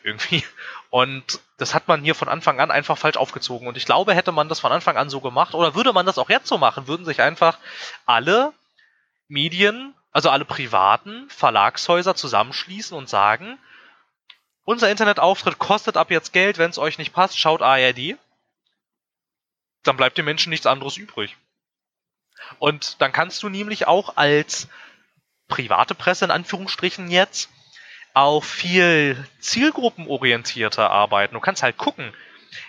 Irgendwie. 0.04 0.44
Und 0.90 1.40
das 1.58 1.74
hat 1.74 1.88
man 1.88 2.04
hier 2.04 2.14
von 2.14 2.28
Anfang 2.28 2.60
an 2.60 2.72
einfach 2.72 2.98
falsch 2.98 3.16
aufgezogen. 3.16 3.70
Und 3.70 3.78
ich 3.78 3.86
glaube, 3.86 4.14
hätte 4.14 4.34
man 4.34 4.50
das 4.50 4.60
von 4.60 4.74
Anfang 4.74 4.98
an 4.98 5.10
so 5.10 5.22
gemacht, 5.22 5.54
oder 5.54 5.76
würde 5.76 5.94
man 5.94 6.06
das 6.06 6.18
auch 6.18 6.30
jetzt 6.30 6.48
so 6.48 6.58
machen, 6.58 6.88
würden 6.88 7.06
sich 7.06 7.22
einfach 7.22 7.58
alle 8.06 8.52
Medien, 9.30 9.96
also 10.12 10.30
alle 10.30 10.44
privaten 10.44 11.30
Verlagshäuser 11.30 12.16
zusammenschließen 12.16 12.98
und 12.98 13.08
sagen, 13.08 13.58
unser 14.66 14.92
Internetauftritt 14.92 15.58
kostet 15.58 15.96
ab 15.96 16.12
jetzt 16.12 16.34
Geld, 16.34 16.58
wenn 16.58 16.70
es 16.70 16.78
euch 16.78 16.98
nicht 16.98 17.14
passt, 17.14 17.40
schaut 17.40 17.62
ARD. 17.62 18.18
Dann 19.84 19.96
bleibt 19.96 20.18
den 20.18 20.26
Menschen 20.26 20.50
nichts 20.50 20.66
anderes 20.66 20.98
übrig. 20.98 21.38
Und 22.60 23.02
dann 23.02 23.12
kannst 23.12 23.44
du 23.44 23.50
nämlich 23.50 23.88
auch 23.88 24.18
als 24.18 24.68
private 25.48 25.96
Presse 25.96 26.26
in 26.26 26.32
Anführungsstrichen 26.32 27.10
jetzt 27.10 27.50
auch 28.14 28.44
viel 28.44 29.28
zielgruppenorientierter 29.40 30.90
arbeiten. 30.90 31.34
Du 31.34 31.40
kannst 31.40 31.64
halt 31.64 31.78
gucken, 31.78 32.14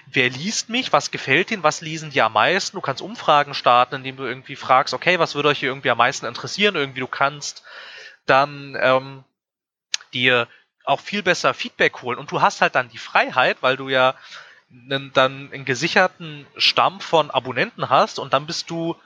wer 0.07 0.29
liest 0.29 0.69
mich, 0.69 0.93
was 0.93 1.11
gefällt 1.11 1.51
ihnen, 1.51 1.63
was 1.63 1.81
lesen 1.81 2.11
die 2.11 2.23
am 2.23 2.33
meisten. 2.33 2.77
Du 2.77 2.81
kannst 2.81 3.03
Umfragen 3.03 3.55
starten, 3.55 3.97
indem 3.97 4.17
du 4.17 4.25
irgendwie 4.25 4.57
fragst, 4.57 4.93
okay, 4.93 5.19
was 5.19 5.35
würde 5.35 5.49
euch 5.49 5.61
hier 5.61 5.69
irgendwie 5.69 5.91
am 5.91 5.99
meisten 5.99 6.27
interessieren? 6.27 6.75
Irgendwie 6.75 7.01
du 7.01 7.07
kannst 7.07 7.63
dann 8.27 8.77
ähm, 8.81 9.25
dir 10.13 10.49
auch 10.85 11.01
viel 11.01 11.23
besser 11.23 11.55
Feedback 11.55 12.03
holen. 12.03 12.19
Und 12.19 12.31
du 12.31 12.41
hast 12.41 12.61
halt 12.61 12.75
dann 12.75 12.89
die 12.89 12.99
Freiheit, 12.99 13.59
weil 13.61 13.77
du 13.77 13.89
ja 13.89 14.15
dann 14.69 15.13
einen 15.53 15.65
gesicherten 15.65 16.47
Stamm 16.57 17.01
von 17.01 17.31
Abonnenten 17.31 17.89
hast 17.89 18.19
und 18.19 18.33
dann 18.33 18.47
bist 18.47 18.69
du 18.71 18.97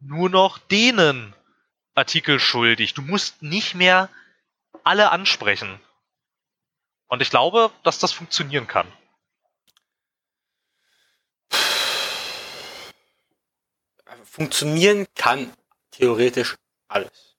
nur 0.00 0.28
noch 0.28 0.58
denen 0.58 1.34
Artikel 1.94 2.40
schuldig. 2.40 2.94
Du 2.94 3.02
musst 3.02 3.42
nicht 3.42 3.74
mehr 3.74 4.08
alle 4.84 5.10
ansprechen. 5.10 5.80
Und 7.08 7.22
ich 7.22 7.30
glaube, 7.30 7.70
dass 7.82 7.98
das 7.98 8.12
funktionieren 8.12 8.66
kann. 8.66 8.90
funktionieren 14.30 15.06
kann 15.16 15.52
theoretisch 15.90 16.56
alles. 16.88 17.36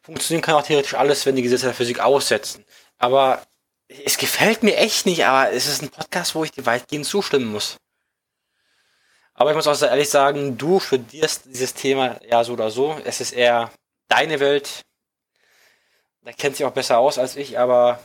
Funktionieren 0.00 0.42
kann 0.42 0.54
auch 0.54 0.62
theoretisch 0.66 0.94
alles, 0.94 1.26
wenn 1.26 1.36
die 1.36 1.42
Gesetze 1.42 1.66
der 1.66 1.74
Physik 1.74 2.00
aussetzen. 2.00 2.64
Aber 2.98 3.46
es 3.88 4.16
gefällt 4.16 4.62
mir 4.62 4.76
echt 4.76 5.06
nicht, 5.06 5.26
aber 5.26 5.52
es 5.52 5.66
ist 5.66 5.82
ein 5.82 5.90
Podcast, 5.90 6.34
wo 6.34 6.44
ich 6.44 6.52
dir 6.52 6.66
weitgehend 6.66 7.04
zustimmen 7.04 7.46
muss. 7.46 7.76
Aber 9.34 9.50
ich 9.50 9.56
muss 9.56 9.66
auch 9.66 9.80
ehrlich 9.82 10.10
sagen, 10.10 10.58
du 10.58 10.78
studierst 10.78 11.46
dieses 11.46 11.74
Thema 11.74 12.20
ja 12.28 12.44
so 12.44 12.52
oder 12.52 12.70
so. 12.70 12.96
Es 13.04 13.20
ist 13.20 13.32
eher 13.32 13.70
deine 14.08 14.40
Welt. 14.40 14.82
Da 16.22 16.32
kennt 16.32 16.56
sich 16.56 16.66
auch 16.66 16.72
besser 16.72 16.98
aus 16.98 17.18
als 17.18 17.36
ich, 17.36 17.58
aber 17.58 17.98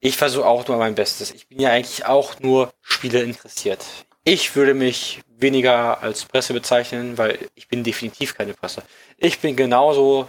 ich 0.00 0.16
versuche 0.16 0.46
auch 0.46 0.66
nur 0.68 0.76
mein 0.76 0.94
Bestes. 0.94 1.30
Ich 1.30 1.48
bin 1.48 1.60
ja 1.60 1.70
eigentlich 1.70 2.04
auch 2.06 2.38
nur 2.40 2.72
Spiele 2.80 3.22
interessiert. 3.22 3.84
Ich 4.24 4.54
würde 4.54 4.74
mich 4.74 5.22
weniger 5.28 6.02
als 6.02 6.24
Presse 6.24 6.52
bezeichnen, 6.52 7.18
weil 7.18 7.48
ich 7.54 7.68
bin 7.68 7.82
definitiv 7.82 8.36
keine 8.36 8.54
Presse. 8.54 8.82
Ich 9.16 9.40
bin 9.40 9.56
genauso, 9.56 10.28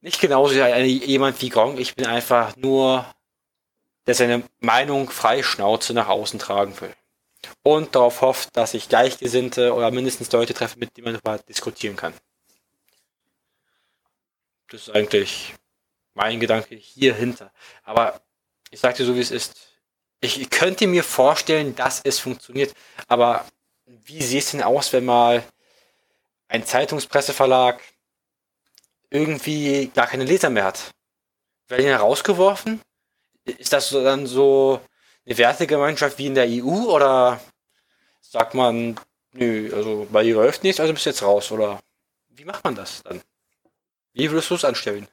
nicht 0.00 0.20
genauso 0.20 0.54
jemand 0.54 1.40
wie 1.42 1.50
Gong. 1.50 1.78
Ich 1.78 1.94
bin 1.94 2.06
einfach 2.06 2.56
nur, 2.56 3.06
der 4.06 4.14
seine 4.14 4.42
Meinung 4.60 5.10
frei 5.10 5.42
Schnauze 5.42 5.92
nach 5.92 6.08
außen 6.08 6.38
tragen 6.38 6.80
will. 6.80 6.94
Und 7.62 7.94
darauf 7.94 8.20
hofft, 8.20 8.56
dass 8.56 8.74
ich 8.74 8.88
Gleichgesinnte 8.88 9.74
oder 9.74 9.90
mindestens 9.90 10.30
Leute 10.32 10.54
treffe, 10.54 10.78
mit 10.78 10.96
denen 10.96 11.06
man 11.06 11.14
darüber 11.14 11.42
diskutieren 11.44 11.96
kann. 11.96 12.14
Das 14.68 14.88
ist 14.88 14.94
eigentlich 14.94 15.54
mein 16.14 16.40
Gedanke 16.40 16.74
hier 16.74 17.14
hinter. 17.14 17.52
Aber 17.82 18.20
ich 18.70 18.80
sage 18.80 18.96
dir 18.98 19.06
so, 19.06 19.14
wie 19.14 19.20
es 19.20 19.30
ist. 19.30 19.54
Ich 20.20 20.48
könnte 20.50 20.86
mir 20.86 21.04
vorstellen, 21.04 21.76
dass 21.76 22.00
es 22.02 22.18
funktioniert. 22.18 22.74
Aber 23.08 23.44
wie 23.86 24.22
sieht 24.22 24.44
es 24.44 24.50
denn 24.52 24.62
aus, 24.62 24.92
wenn 24.92 25.04
mal 25.04 25.44
ein 26.48 26.64
Zeitungspresseverlag 26.64 27.80
irgendwie 29.10 29.90
gar 29.94 30.06
keine 30.06 30.24
Leser 30.24 30.50
mehr 30.50 30.64
hat? 30.64 30.94
Werden 31.68 31.84
die 31.84 31.90
rausgeworfen? 31.92 32.80
Ist 33.44 33.72
das 33.72 33.90
dann 33.90 34.26
so 34.26 34.80
eine 35.26 35.38
Wertegemeinschaft 35.38 36.18
wie 36.18 36.26
in 36.26 36.34
der 36.34 36.46
EU 36.48 36.90
oder 36.90 37.40
sagt 38.20 38.54
man, 38.54 38.98
nö, 39.32 39.70
also 39.74 40.06
bei 40.10 40.22
ihr 40.22 40.34
läuft 40.34 40.64
nichts, 40.64 40.80
also 40.80 40.92
bist 40.92 41.06
du 41.06 41.10
jetzt 41.10 41.22
raus 41.22 41.50
oder 41.50 41.80
wie 42.28 42.44
macht 42.44 42.64
man 42.64 42.74
das 42.74 43.02
dann? 43.02 43.22
Wie 44.12 44.30
würdest 44.30 44.50
du 44.50 44.54
es 44.54 44.64
anstellen? 44.64 45.08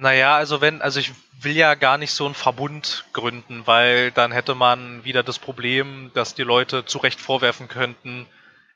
Naja, 0.00 0.36
also 0.36 0.60
wenn, 0.60 0.80
also 0.80 1.00
ich 1.00 1.12
will 1.40 1.56
ja 1.56 1.74
gar 1.74 1.98
nicht 1.98 2.12
so 2.12 2.24
einen 2.24 2.34
Verbund 2.34 3.04
gründen, 3.12 3.66
weil 3.66 4.12
dann 4.12 4.32
hätte 4.32 4.54
man 4.54 5.04
wieder 5.04 5.22
das 5.22 5.38
Problem, 5.38 6.10
dass 6.14 6.34
die 6.34 6.42
Leute 6.42 6.84
zu 6.84 6.98
Recht 6.98 7.20
vorwerfen 7.20 7.68
könnten, 7.68 8.26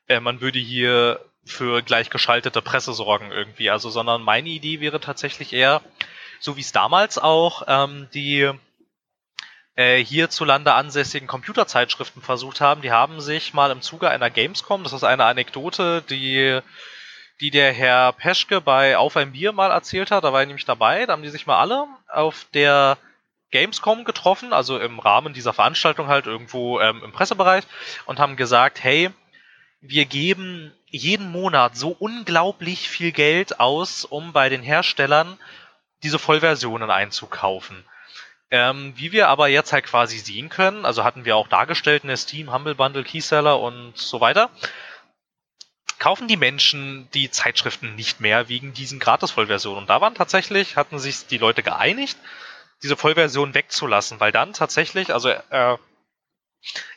äh, 0.07 0.19
man 0.19 0.41
würde 0.41 0.59
hier 0.59 1.19
für 1.45 1.81
gleichgeschaltete 1.81 2.61
Presse 2.61 2.93
sorgen 2.93 3.31
irgendwie. 3.31 3.69
Also, 3.69 3.89
sondern 3.89 4.21
meine 4.21 4.49
Idee 4.49 4.79
wäre 4.79 4.99
tatsächlich 4.99 5.53
eher, 5.53 5.81
so 6.39 6.57
wie 6.57 6.61
es 6.61 6.71
damals 6.71 7.17
auch 7.17 7.63
ähm, 7.67 8.07
die 8.13 8.51
äh, 9.75 10.03
hierzulande 10.03 10.73
ansässigen 10.73 11.27
Computerzeitschriften 11.27 12.21
versucht 12.21 12.61
haben. 12.61 12.81
Die 12.81 12.91
haben 12.91 13.21
sich 13.21 13.53
mal 13.53 13.71
im 13.71 13.81
Zuge 13.81 14.09
einer 14.09 14.29
Gamescom, 14.29 14.83
das 14.83 14.93
ist 14.93 15.03
eine 15.03 15.25
Anekdote, 15.25 16.03
die 16.09 16.61
die 17.39 17.51
der 17.51 17.73
Herr 17.73 18.13
Peschke 18.13 18.61
bei 18.61 18.97
Auf 18.97 19.17
ein 19.17 19.31
Bier 19.31 19.51
mal 19.51 19.71
erzählt 19.71 20.11
hat. 20.11 20.23
Da 20.23 20.31
war 20.31 20.41
ich 20.41 20.47
nämlich 20.47 20.65
dabei. 20.65 21.05
Da 21.05 21.13
haben 21.13 21.23
die 21.23 21.29
sich 21.29 21.45
mal 21.45 21.59
alle 21.59 21.87
auf 22.07 22.45
der 22.53 22.97
Gamescom 23.51 24.05
getroffen, 24.05 24.53
also 24.53 24.79
im 24.79 24.99
Rahmen 24.99 25.33
dieser 25.33 25.53
Veranstaltung 25.53 26.07
halt 26.07 26.25
irgendwo 26.25 26.79
ähm, 26.79 27.01
im 27.03 27.11
Pressebereich 27.11 27.65
und 28.05 28.19
haben 28.19 28.35
gesagt, 28.35 28.83
hey, 28.83 29.09
wir 29.81 30.05
geben 30.05 30.73
jeden 30.87 31.31
Monat 31.31 31.75
so 31.75 31.89
unglaublich 31.89 32.89
viel 32.89 33.11
Geld 33.11 33.59
aus, 33.59 34.05
um 34.05 34.31
bei 34.31 34.49
den 34.49 34.63
Herstellern 34.63 35.37
diese 36.01 36.19
Vollversionen 36.19 36.89
einzukaufen. 36.89 37.83
Ähm, 38.53 38.93
wie 38.95 39.11
wir 39.11 39.29
aber 39.29 39.47
jetzt 39.47 39.73
halt 39.73 39.85
quasi 39.85 40.19
sehen 40.19 40.47
können, 40.47 40.85
also 40.85 41.03
hatten 41.03 41.25
wir 41.25 41.35
auch 41.37 41.47
dargestellt 41.47 42.03
in 42.03 42.09
der 42.09 42.17
Steam, 42.17 42.53
Humble 42.53 42.75
Bundle, 42.75 43.03
Keyseller 43.03 43.59
und 43.59 43.97
so 43.97 44.21
weiter, 44.21 44.51
kaufen 45.97 46.27
die 46.27 46.37
Menschen 46.37 47.09
die 47.15 47.31
Zeitschriften 47.31 47.95
nicht 47.95 48.19
mehr 48.19 48.49
wegen 48.49 48.71
diesen 48.71 48.99
Gratis-Vollversionen. 48.99 49.79
Und 49.79 49.89
da 49.89 50.01
waren 50.01 50.13
tatsächlich, 50.13 50.77
hatten 50.77 50.99
sich 50.99 51.25
die 51.25 51.39
Leute 51.39 51.63
geeinigt, 51.63 52.15
diese 52.83 52.95
Vollversion 52.95 53.55
wegzulassen, 53.55 54.19
weil 54.19 54.31
dann 54.31 54.53
tatsächlich, 54.53 55.11
also 55.11 55.29
äh, 55.29 55.77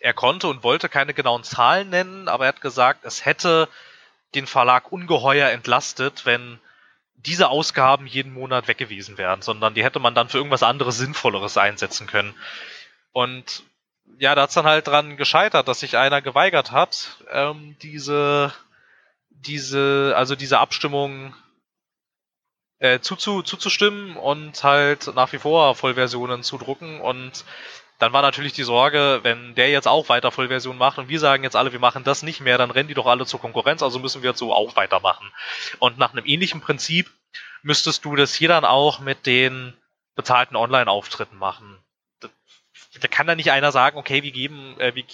er 0.00 0.12
konnte 0.12 0.48
und 0.48 0.62
wollte 0.62 0.90
keine 0.90 1.14
genauen 1.14 1.42
Zahlen 1.42 1.88
nennen, 1.88 2.28
aber 2.28 2.44
er 2.44 2.48
hat 2.48 2.60
gesagt, 2.60 3.06
es 3.06 3.24
hätte 3.24 3.70
den 4.34 4.46
Verlag 4.46 4.92
ungeheuer 4.92 5.48
entlastet, 5.48 6.26
wenn 6.26 6.60
diese 7.26 7.48
Ausgaben 7.48 8.06
jeden 8.06 8.32
Monat 8.32 8.68
weg 8.68 8.78
gewesen 8.78 9.18
wären, 9.18 9.42
sondern 9.42 9.74
die 9.74 9.84
hätte 9.84 9.98
man 9.98 10.14
dann 10.14 10.28
für 10.28 10.38
irgendwas 10.38 10.62
anderes 10.62 10.98
Sinnvolleres 10.98 11.56
einsetzen 11.58 12.06
können. 12.06 12.34
Und 13.12 13.64
ja, 14.18 14.34
da 14.34 14.42
hat 14.42 14.50
es 14.50 14.54
dann 14.54 14.66
halt 14.66 14.86
dran 14.86 15.16
gescheitert, 15.16 15.68
dass 15.68 15.80
sich 15.80 15.96
einer 15.96 16.22
geweigert 16.22 16.70
hat, 16.70 17.18
ähm, 17.30 17.76
diese 17.82 18.52
diese, 19.46 20.14
also 20.16 20.34
diese 20.34 20.58
Abstimmung 20.58 21.34
äh, 22.78 23.00
zuzu, 23.00 23.42
zuzustimmen 23.42 24.16
und 24.16 24.62
halt 24.64 25.14
nach 25.14 25.32
wie 25.32 25.38
vor 25.38 25.74
Vollversionen 25.74 26.42
zu 26.42 26.58
drucken 26.58 27.00
und 27.00 27.44
dann 27.98 28.12
war 28.12 28.22
natürlich 28.22 28.52
die 28.52 28.62
Sorge, 28.62 29.20
wenn 29.22 29.54
der 29.54 29.70
jetzt 29.70 29.88
auch 29.88 30.08
weiter 30.08 30.30
Vollversion 30.30 30.76
macht 30.76 30.98
und 30.98 31.08
wir 31.08 31.18
sagen 31.18 31.44
jetzt 31.44 31.56
alle, 31.56 31.72
wir 31.72 31.80
machen 31.80 32.04
das 32.04 32.22
nicht 32.22 32.40
mehr, 32.40 32.58
dann 32.58 32.70
rennen 32.70 32.88
die 32.88 32.94
doch 32.94 33.06
alle 33.06 33.24
zur 33.24 33.40
Konkurrenz, 33.40 33.82
also 33.82 33.98
müssen 33.98 34.22
wir 34.22 34.30
jetzt 34.30 34.38
so 34.38 34.52
auch 34.52 34.76
weitermachen. 34.76 35.30
Und 35.78 35.98
nach 35.98 36.12
einem 36.12 36.26
ähnlichen 36.26 36.60
Prinzip 36.60 37.10
müsstest 37.62 38.04
du 38.04 38.14
das 38.14 38.34
hier 38.34 38.48
dann 38.48 38.64
auch 38.64 39.00
mit 39.00 39.26
den 39.26 39.74
bezahlten 40.14 40.56
Online-Auftritten 40.56 41.36
machen. 41.36 41.78
Da, 42.20 42.28
da 43.00 43.08
kann 43.08 43.26
dann 43.26 43.38
nicht 43.38 43.50
einer 43.50 43.72
sagen, 43.72 43.98
okay, 43.98 44.22
wir 44.22 44.32
geben, 44.32 44.78
äh, 44.78 44.94
wir, 44.94 45.04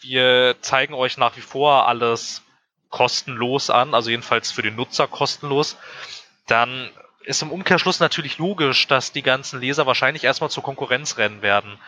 wir 0.00 0.56
zeigen 0.60 0.94
euch 0.94 1.16
nach 1.16 1.36
wie 1.36 1.42
vor 1.42 1.88
alles 1.88 2.42
kostenlos 2.88 3.70
an, 3.70 3.94
also 3.94 4.10
jedenfalls 4.10 4.52
für 4.52 4.62
den 4.62 4.76
Nutzer 4.76 5.08
kostenlos, 5.08 5.76
dann 6.46 6.90
ist 7.24 7.42
im 7.42 7.52
Umkehrschluss 7.52 8.00
natürlich 8.00 8.38
logisch, 8.38 8.86
dass 8.86 9.12
die 9.12 9.22
ganzen 9.22 9.60
Leser 9.60 9.86
wahrscheinlich 9.86 10.24
erstmal 10.24 10.50
zur 10.50 10.62
Konkurrenz 10.62 11.16
rennen 11.18 11.42
werden. 11.42 11.78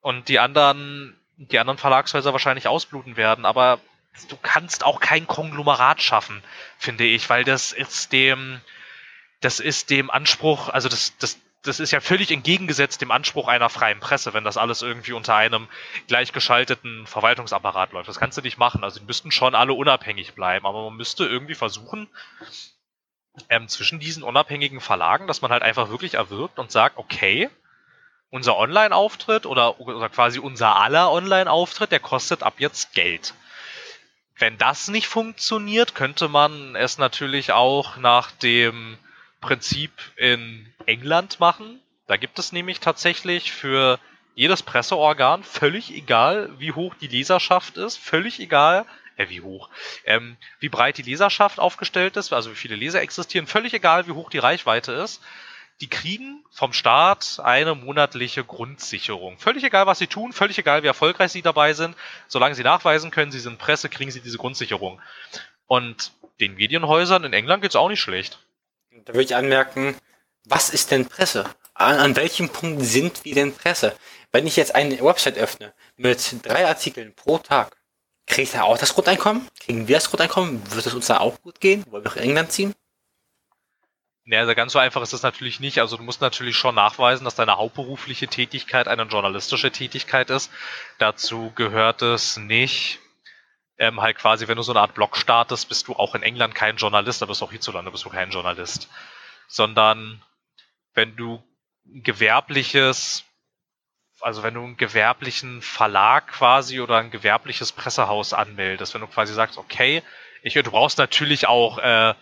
Und 0.00 0.28
die 0.28 0.38
anderen, 0.38 1.16
die 1.36 1.58
anderen 1.58 1.78
Verlagshäuser 1.78 2.32
wahrscheinlich 2.32 2.68
ausbluten 2.68 3.16
werden. 3.16 3.46
Aber 3.46 3.80
du 4.28 4.36
kannst 4.36 4.84
auch 4.84 5.00
kein 5.00 5.26
Konglomerat 5.26 6.02
schaffen, 6.02 6.42
finde 6.78 7.04
ich, 7.04 7.28
weil 7.30 7.44
das 7.44 7.72
ist 7.72 8.12
dem, 8.12 8.60
das 9.40 9.60
ist 9.60 9.90
dem 9.90 10.10
Anspruch, 10.10 10.68
also 10.68 10.88
das, 10.88 11.16
das, 11.18 11.38
das 11.62 11.80
ist 11.80 11.90
ja 11.90 12.00
völlig 12.00 12.30
entgegengesetzt 12.30 13.00
dem 13.00 13.10
Anspruch 13.10 13.48
einer 13.48 13.70
freien 13.70 14.00
Presse, 14.00 14.34
wenn 14.34 14.44
das 14.44 14.56
alles 14.56 14.82
irgendwie 14.82 15.12
unter 15.12 15.34
einem 15.34 15.68
gleichgeschalteten 16.06 17.06
Verwaltungsapparat 17.06 17.92
läuft. 17.92 18.08
Das 18.08 18.20
kannst 18.20 18.36
du 18.36 18.42
nicht 18.42 18.58
machen. 18.58 18.84
Also 18.84 19.00
die 19.00 19.06
müssten 19.06 19.30
schon 19.30 19.54
alle 19.54 19.72
unabhängig 19.72 20.34
bleiben, 20.34 20.66
aber 20.66 20.84
man 20.84 20.96
müsste 20.96 21.24
irgendwie 21.24 21.54
versuchen, 21.54 22.08
ähm, 23.48 23.68
zwischen 23.68 23.98
diesen 23.98 24.22
unabhängigen 24.22 24.80
Verlagen, 24.80 25.26
dass 25.26 25.42
man 25.42 25.50
halt 25.50 25.62
einfach 25.62 25.88
wirklich 25.88 26.14
erwirbt 26.14 26.58
und 26.58 26.70
sagt, 26.70 26.98
okay, 26.98 27.50
unser 28.30 28.56
Online-Auftritt 28.56 29.46
oder, 29.46 29.80
oder 29.80 30.08
quasi 30.08 30.38
unser 30.38 30.76
aller 30.76 31.10
Online-Auftritt, 31.12 31.92
der 31.92 32.00
kostet 32.00 32.42
ab 32.42 32.54
jetzt 32.58 32.92
Geld. 32.92 33.34
Wenn 34.36 34.58
das 34.58 34.88
nicht 34.88 35.06
funktioniert, 35.06 35.94
könnte 35.94 36.28
man 36.28 36.74
es 36.74 36.98
natürlich 36.98 37.52
auch 37.52 37.96
nach 37.96 38.32
dem 38.32 38.98
Prinzip 39.40 39.92
in 40.16 40.72
England 40.86 41.38
machen. 41.38 41.80
Da 42.08 42.16
gibt 42.16 42.38
es 42.38 42.50
nämlich 42.50 42.80
tatsächlich 42.80 43.52
für 43.52 44.00
jedes 44.34 44.62
Presseorgan, 44.62 45.44
völlig 45.44 45.92
egal, 45.92 46.50
wie 46.58 46.72
hoch 46.72 46.94
die 47.00 47.06
Leserschaft 47.06 47.76
ist, 47.76 47.98
völlig 47.98 48.40
egal, 48.40 48.84
äh, 49.16 49.28
wie 49.28 49.40
hoch, 49.40 49.70
ähm, 50.04 50.36
wie 50.60 50.68
breit 50.68 50.98
die 50.98 51.02
Leserschaft 51.02 51.58
aufgestellt 51.58 52.16
ist, 52.16 52.32
also 52.32 52.50
wie 52.50 52.56
viele 52.56 52.76
Leser 52.76 53.00
existieren, 53.02 53.46
völlig 53.46 53.74
egal, 53.74 54.06
wie 54.06 54.12
hoch 54.12 54.30
die 54.30 54.38
Reichweite 54.38 54.92
ist. 54.92 55.22
Die 55.80 55.88
kriegen 55.88 56.44
vom 56.52 56.72
Staat 56.72 57.40
eine 57.42 57.74
monatliche 57.74 58.44
Grundsicherung. 58.44 59.38
Völlig 59.38 59.64
egal, 59.64 59.86
was 59.86 59.98
sie 59.98 60.06
tun, 60.06 60.32
völlig 60.32 60.56
egal, 60.56 60.84
wie 60.84 60.86
erfolgreich 60.86 61.32
sie 61.32 61.42
dabei 61.42 61.72
sind. 61.72 61.96
Solange 62.28 62.54
sie 62.54 62.62
nachweisen 62.62 63.10
können, 63.10 63.32
sie 63.32 63.40
sind 63.40 63.58
Presse, 63.58 63.88
kriegen 63.88 64.12
sie 64.12 64.20
diese 64.20 64.38
Grundsicherung. 64.38 65.00
Und 65.66 66.12
den 66.38 66.54
Medienhäusern 66.54 67.24
in 67.24 67.32
England 67.32 67.62
geht's 67.62 67.74
auch 67.74 67.88
nicht 67.88 68.00
schlecht. 68.00 68.38
Da 69.04 69.14
würde 69.14 69.24
ich 69.24 69.34
anmerken, 69.34 69.96
was 70.44 70.70
ist 70.70 70.92
denn 70.92 71.08
Presse? 71.08 71.44
An, 71.74 71.98
an 71.98 72.16
welchem 72.16 72.50
Punkt 72.50 72.84
sind 72.84 73.24
wir 73.24 73.34
denn 73.34 73.54
Presse? 73.54 73.96
Wenn 74.30 74.46
ich 74.46 74.56
jetzt 74.56 74.74
eine 74.74 75.00
Website 75.00 75.38
öffne 75.38 75.72
mit 75.96 76.36
drei 76.44 76.66
Artikeln 76.66 77.14
pro 77.14 77.38
Tag, 77.38 77.76
kriege 78.26 78.42
ich 78.42 78.58
auch 78.58 78.78
das 78.78 78.94
Grundeinkommen? 78.94 79.48
Kriegen 79.60 79.88
wir 79.88 79.96
das 79.96 80.08
Grundeinkommen? 80.08 80.62
Wird 80.72 80.86
es 80.86 80.94
uns 80.94 81.06
da 81.06 81.18
auch 81.18 81.40
gut 81.42 81.60
gehen? 81.60 81.84
Wollen 81.90 82.04
wir 82.04 82.10
nach 82.10 82.16
England 82.16 82.52
ziehen? 82.52 82.74
Ja, 84.26 84.40
also 84.40 84.54
ganz 84.54 84.72
so 84.72 84.78
einfach 84.78 85.02
ist 85.02 85.12
das 85.12 85.22
natürlich 85.22 85.60
nicht. 85.60 85.80
Also 85.80 85.98
du 85.98 86.02
musst 86.02 86.22
natürlich 86.22 86.56
schon 86.56 86.74
nachweisen, 86.74 87.24
dass 87.24 87.34
deine 87.34 87.58
hauptberufliche 87.58 88.26
Tätigkeit 88.26 88.88
eine 88.88 89.02
journalistische 89.02 89.70
Tätigkeit 89.70 90.30
ist. 90.30 90.50
Dazu 90.98 91.52
gehört 91.54 92.00
es 92.00 92.38
nicht, 92.38 93.00
ähm, 93.76 94.00
halt 94.00 94.16
quasi, 94.16 94.48
wenn 94.48 94.56
du 94.56 94.62
so 94.62 94.72
eine 94.72 94.80
Art 94.80 94.94
Blog 94.94 95.16
startest, 95.16 95.68
bist 95.68 95.88
du 95.88 95.94
auch 95.94 96.14
in 96.14 96.22
England 96.22 96.54
kein 96.54 96.76
Journalist, 96.76 97.20
da 97.20 97.26
bist 97.26 97.42
auch 97.42 97.50
hierzulande 97.50 97.90
bist 97.90 98.04
du 98.04 98.08
kein 98.08 98.30
Journalist. 98.30 98.88
Sondern 99.46 100.22
wenn 100.94 101.16
du 101.16 101.42
gewerbliches, 101.84 103.24
also 104.24 104.42
wenn 104.42 104.54
du 104.54 104.62
einen 104.62 104.76
gewerblichen 104.78 105.60
Verlag 105.60 106.28
quasi 106.28 106.80
oder 106.80 106.96
ein 106.96 107.10
gewerbliches 107.10 107.72
Pressehaus 107.72 108.32
anmeldest, 108.32 108.94
wenn 108.94 109.02
du 109.02 109.06
quasi 109.06 109.34
sagst, 109.34 109.58
okay, 109.58 110.02
ich, 110.42 110.54
du 110.54 110.62
brauchst 110.62 110.96
natürlich 110.98 111.46
auch 111.46 111.78
äh, 111.78 112.14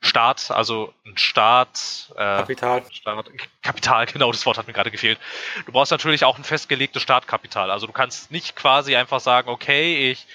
Staat, 0.00 0.50
also 0.50 0.92
ein 1.06 1.16
Staat, 1.16 2.12
äh, 2.14 2.16
Kapital. 2.16 2.82
Staat, 2.90 3.30
Kapital, 3.62 4.06
genau, 4.12 4.32
das 4.32 4.44
Wort 4.44 4.58
hat 4.58 4.66
mir 4.66 4.72
gerade 4.72 4.90
gefehlt. 4.90 5.18
Du 5.64 5.72
brauchst 5.72 5.92
natürlich 5.92 6.24
auch 6.24 6.36
ein 6.36 6.44
festgelegtes 6.44 7.02
Startkapital. 7.02 7.70
Also 7.70 7.86
du 7.86 7.92
kannst 7.92 8.30
nicht 8.30 8.56
quasi 8.56 8.96
einfach 8.96 9.20
sagen, 9.20 9.48
okay, 9.48 10.10
ich 10.10 10.26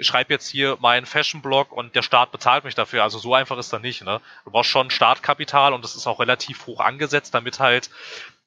schreibe 0.00 0.32
jetzt 0.32 0.48
hier 0.48 0.78
meinen 0.80 1.06
Fashion-Blog 1.06 1.72
und 1.72 1.94
der 1.94 2.02
Staat 2.02 2.32
bezahlt 2.32 2.64
mich 2.64 2.74
dafür. 2.76 3.02
Also 3.02 3.18
so 3.18 3.34
einfach 3.34 3.58
ist 3.58 3.72
das 3.72 3.82
nicht. 3.82 4.02
Ne? 4.02 4.20
Du 4.44 4.52
brauchst 4.52 4.70
schon 4.70 4.90
Startkapital 4.90 5.74
und 5.74 5.84
das 5.84 5.94
ist 5.94 6.06
auch 6.06 6.20
relativ 6.20 6.66
hoch 6.66 6.80
angesetzt, 6.80 7.34
damit 7.34 7.58
halt 7.58 7.90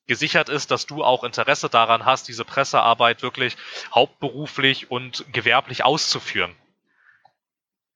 gesichert 0.08 0.50
ist, 0.50 0.72
dass 0.72 0.86
du 0.86 1.04
auch 1.04 1.24
Interesse 1.24 1.70
daran 1.70 2.06
hast, 2.06 2.28
diese 2.28 2.46
Pressearbeit 2.46 3.22
wirklich 3.22 3.58
hauptberuflich 3.94 4.92
und 4.92 5.26
gewerblich 5.32 5.84
auszuführen. 5.84 6.56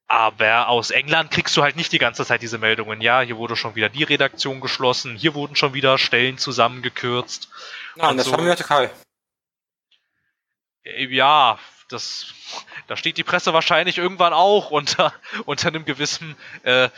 Aber 0.08 0.70
aus 0.70 0.92
England 0.92 1.32
kriegst 1.32 1.58
du 1.58 1.64
halt 1.64 1.76
nicht 1.76 1.92
die 1.92 1.98
ganze 1.98 2.26
Zeit 2.26 2.42
diese 2.42 2.60
Meldungen. 2.60 3.02
Ja, 3.02 3.22
hier 3.22 3.38
wurde 3.38 3.56
schon 3.56 3.76
wieder 3.76 3.90
die 3.90 4.04
Redaktion 4.04 4.62
geschlossen, 4.62 5.16
hier 5.16 5.34
wurden 5.34 5.56
schon 5.56 5.74
wieder 5.74 5.98
Stellen 5.98 6.38
zusammengekürzt. 6.38 7.50
Ja, 7.96 8.10
und 8.10 8.18
das 8.18 8.28
so. 8.28 8.34
haben 8.34 8.46
wir 8.46 8.52
in 8.52 8.58
der 8.58 8.66
Türkei. 8.66 8.92
Äh, 10.84 11.08
ja, 11.08 11.58
das, 11.90 12.34
da 12.88 12.98
steht 12.98 13.18
die 13.18 13.24
Presse 13.24 13.54
wahrscheinlich 13.54 13.98
irgendwann 13.98 14.34
auch 14.34 14.72
unter, 14.72 15.14
unter 15.46 15.68
einem 15.68 15.86
gewissen, 15.86 16.36
äh, 16.64 16.90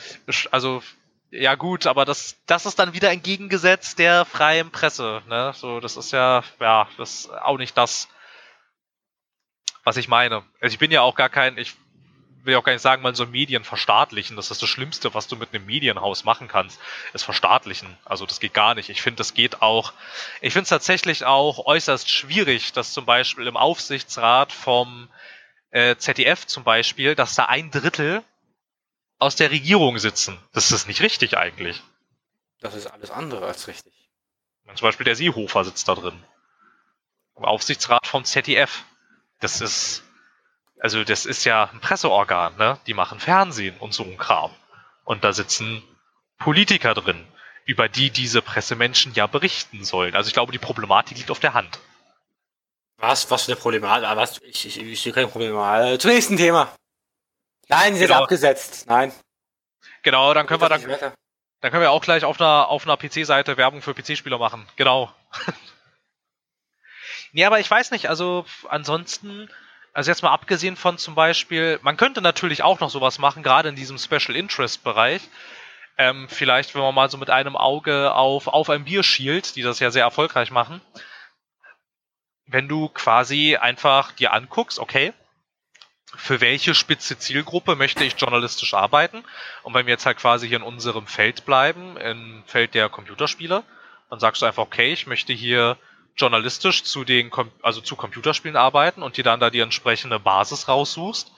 also 0.52 0.84
ja 1.32 1.56
gut, 1.56 1.88
aber 1.88 2.06
das, 2.06 2.38
das 2.46 2.66
ist 2.66 2.80
dann 2.80 2.94
wieder 2.94 3.12
entgegengesetzt 3.12 4.00
der 4.00 4.26
freien 4.26 4.72
Presse. 4.72 5.22
Ne? 5.28 5.52
So, 5.56 5.80
das 5.80 5.98
ist 5.98 6.12
ja, 6.12 6.44
ja, 6.60 6.88
das 6.98 7.22
ist 7.22 7.34
auch 7.34 7.58
nicht 7.58 7.78
das, 7.78 8.08
was 9.84 9.98
ich 9.98 10.08
meine. 10.08 10.44
Also 10.62 10.74
ich 10.74 10.80
bin 10.80 10.92
ja 10.92 11.02
auch 11.02 11.16
gar 11.16 11.30
kein, 11.30 11.58
ich 11.58 11.76
will 12.48 12.56
auch 12.56 12.64
gar 12.64 12.72
nicht 12.72 12.82
sagen, 12.82 13.02
man 13.02 13.14
soll 13.14 13.28
Medien 13.28 13.64
verstaatlichen. 13.64 14.36
Das 14.36 14.50
ist 14.52 14.62
das 14.62 14.70
Schlimmste, 14.70 15.14
was 15.14 15.28
du 15.28 15.36
mit 15.36 15.54
einem 15.54 15.66
Medienhaus 15.66 16.24
machen 16.24 16.48
kannst, 16.48 16.80
ist 17.14 17.24
verstaatlichen. 17.24 17.98
Also 18.06 18.26
das 18.26 18.40
geht 18.40 18.54
gar 18.54 18.74
nicht. 18.74 18.90
Ich 18.90 19.02
finde, 19.02 19.18
das 19.18 19.34
geht 19.34 19.62
auch. 19.62 19.94
Ich 20.42 20.54
finde 20.54 20.64
es 20.64 20.70
tatsächlich 20.70 21.26
auch 21.26 21.66
äußerst 21.66 22.10
schwierig, 22.10 22.74
dass 22.74 22.94
zum 22.94 23.06
Beispiel 23.06 23.48
im 23.48 23.58
Aufsichtsrat 23.58 24.54
vom 24.54 25.10
äh, 25.72 25.98
ZDF 25.98 26.48
zum 26.48 26.64
Beispiel, 26.64 27.16
dass 27.16 27.36
da 27.36 27.46
ein 27.46 27.70
Drittel 27.70 28.24
aus 29.20 29.36
der 29.36 29.52
Regierung 29.52 29.98
sitzen. 29.98 30.38
Das 30.54 30.72
ist 30.72 30.88
nicht 30.88 31.02
richtig 31.02 31.38
eigentlich. 31.38 31.82
Das 32.60 32.76
ist 32.76 32.88
alles 32.88 33.12
andere 33.12 33.46
als 33.46 33.68
richtig. 33.68 33.94
Zum 34.76 34.86
Beispiel 34.86 35.06
der 35.06 35.16
Seehofer 35.16 35.64
sitzt 35.64 35.88
da 35.88 35.96
drin. 35.96 36.24
Im 37.36 37.46
Aufsichtsrat 37.46 38.06
vom 38.06 38.26
ZDF. 38.26 38.84
Das 39.40 39.62
ist 39.62 40.04
also 40.80 41.04
das 41.04 41.26
ist 41.26 41.44
ja 41.44 41.70
ein 41.72 41.80
Presseorgan, 41.80 42.56
ne? 42.58 42.80
Die 42.88 42.94
machen 42.94 43.20
Fernsehen 43.20 43.78
und 43.80 43.94
so 43.94 44.04
ein 44.04 44.18
Kram. 44.18 44.52
Und 45.04 45.24
da 45.24 45.34
sitzen 45.34 45.84
Politiker 46.38 46.94
drin, 46.94 47.26
über 47.66 47.90
die 47.90 48.12
diese 48.12 48.42
Pressemenschen 48.42 49.14
ja 49.14 49.28
berichten 49.28 49.84
sollen. 49.84 50.16
Also 50.16 50.28
ich 50.28 50.34
glaube, 50.34 50.52
die 50.52 50.60
Problematik 50.60 51.18
liegt 51.18 51.32
auf 51.32 51.40
der 51.40 51.54
Hand. 51.54 51.80
Was? 52.98 53.30
Was 53.32 53.46
für 53.46 53.54
eine 53.54 53.62
Problematik? 53.62 54.08
Ah, 54.08 54.18
was? 54.18 54.40
Ich, 54.42 54.66
ich, 54.66 54.80
ich 54.80 55.02
sehe 55.02 55.14
kein 55.14 55.30
Problem. 55.30 55.56
Äh, 55.58 55.98
zum 55.98 56.12
nächsten 56.12 56.38
Thema. 56.38 56.72
Nein, 57.68 57.96
sie 57.96 58.02
genau. 58.02 58.16
ist 58.16 58.22
abgesetzt. 58.22 58.86
Nein. 58.88 59.12
Genau, 60.04 60.34
dann 60.34 60.48
können 60.48 60.62
wir 60.62 60.70
dann, 60.70 60.82
dann 60.82 61.72
können 61.72 61.82
wir 61.82 61.92
auch 61.92 62.04
gleich 62.04 62.24
auf 62.24 62.40
einer, 62.40 62.70
auf 62.70 62.86
einer 62.86 62.98
PC-Seite 62.98 63.58
Werbung 63.58 63.82
für 63.82 63.94
PC-Spieler 63.94 64.38
machen. 64.38 64.68
Genau. 64.76 65.12
nee, 67.34 67.46
aber 67.46 67.60
ich 67.60 67.70
weiß 67.70 67.92
nicht, 67.92 68.10
also 68.10 68.46
ansonsten 68.70 69.50
also 69.98 70.12
jetzt 70.12 70.22
mal 70.22 70.30
abgesehen 70.30 70.76
von 70.76 71.00
zum 71.00 71.16
Beispiel, 71.16 71.80
man 71.82 71.98
könnte 71.98 72.22
natürlich 72.22 72.62
auch 72.62 72.80
noch 72.80 72.92
sowas 72.92 73.18
machen, 73.18 73.42
gerade 73.42 73.70
in 73.70 73.76
diesem 73.76 73.98
Special 73.98 74.36
Interest 74.36 74.84
Bereich. 74.84 75.24
Ähm, 75.98 76.28
vielleicht, 76.30 76.76
wenn 76.76 76.84
man 76.84 76.94
mal 76.94 77.10
so 77.10 77.18
mit 77.18 77.32
einem 77.32 77.56
Auge 77.56 78.14
auf, 78.14 78.46
auf 78.46 78.70
ein 78.70 78.84
Bier 78.84 79.02
schielt, 79.02 79.56
die 79.56 79.64
das 79.64 79.80
ja 79.80 79.90
sehr 79.90 80.04
erfolgreich 80.04 80.52
machen. 80.52 80.82
Wenn 82.46 82.68
du 82.68 82.90
quasi 82.90 83.56
einfach 83.56 84.12
dir 84.12 84.34
anguckst, 84.34 84.78
okay, 84.78 85.14
für 86.18 86.42
welche 86.42 86.76
spitze 86.76 87.18
Zielgruppe 87.18 87.76
möchte 87.76 88.04
ich 88.04 88.20
journalistisch 88.20 88.74
arbeiten? 88.74 89.24
Und 89.64 89.74
wenn 89.74 89.86
wir 89.86 89.94
jetzt 89.94 90.06
halt 90.06 90.18
quasi 90.18 90.48
hier 90.48 90.58
in 90.58 90.64
unserem 90.64 91.08
Feld 91.08 91.46
bleiben, 91.46 91.98
im 91.98 92.44
Feld 92.46 92.74
der 92.74 92.90
Computerspiele, 92.90 93.64
dann 94.10 94.20
sagst 94.20 94.42
du 94.42 94.46
einfach, 94.46 94.64
okay, 94.64 94.92
ich 94.92 95.08
möchte 95.08 95.34
hier 95.34 95.78
journalistisch 96.16 96.84
zu 96.84 97.04
den, 97.04 97.32
also 97.62 97.82
zu 97.82 97.96
Computerspielen 97.96 98.58
arbeiten 98.58 99.04
und 99.04 99.18
dir 99.18 99.24
dann 99.24 99.40
da 99.40 99.50
die 99.50 99.60
entsprechende 99.60 100.20
Basis 100.20 100.68
raussuchst, 100.68 101.32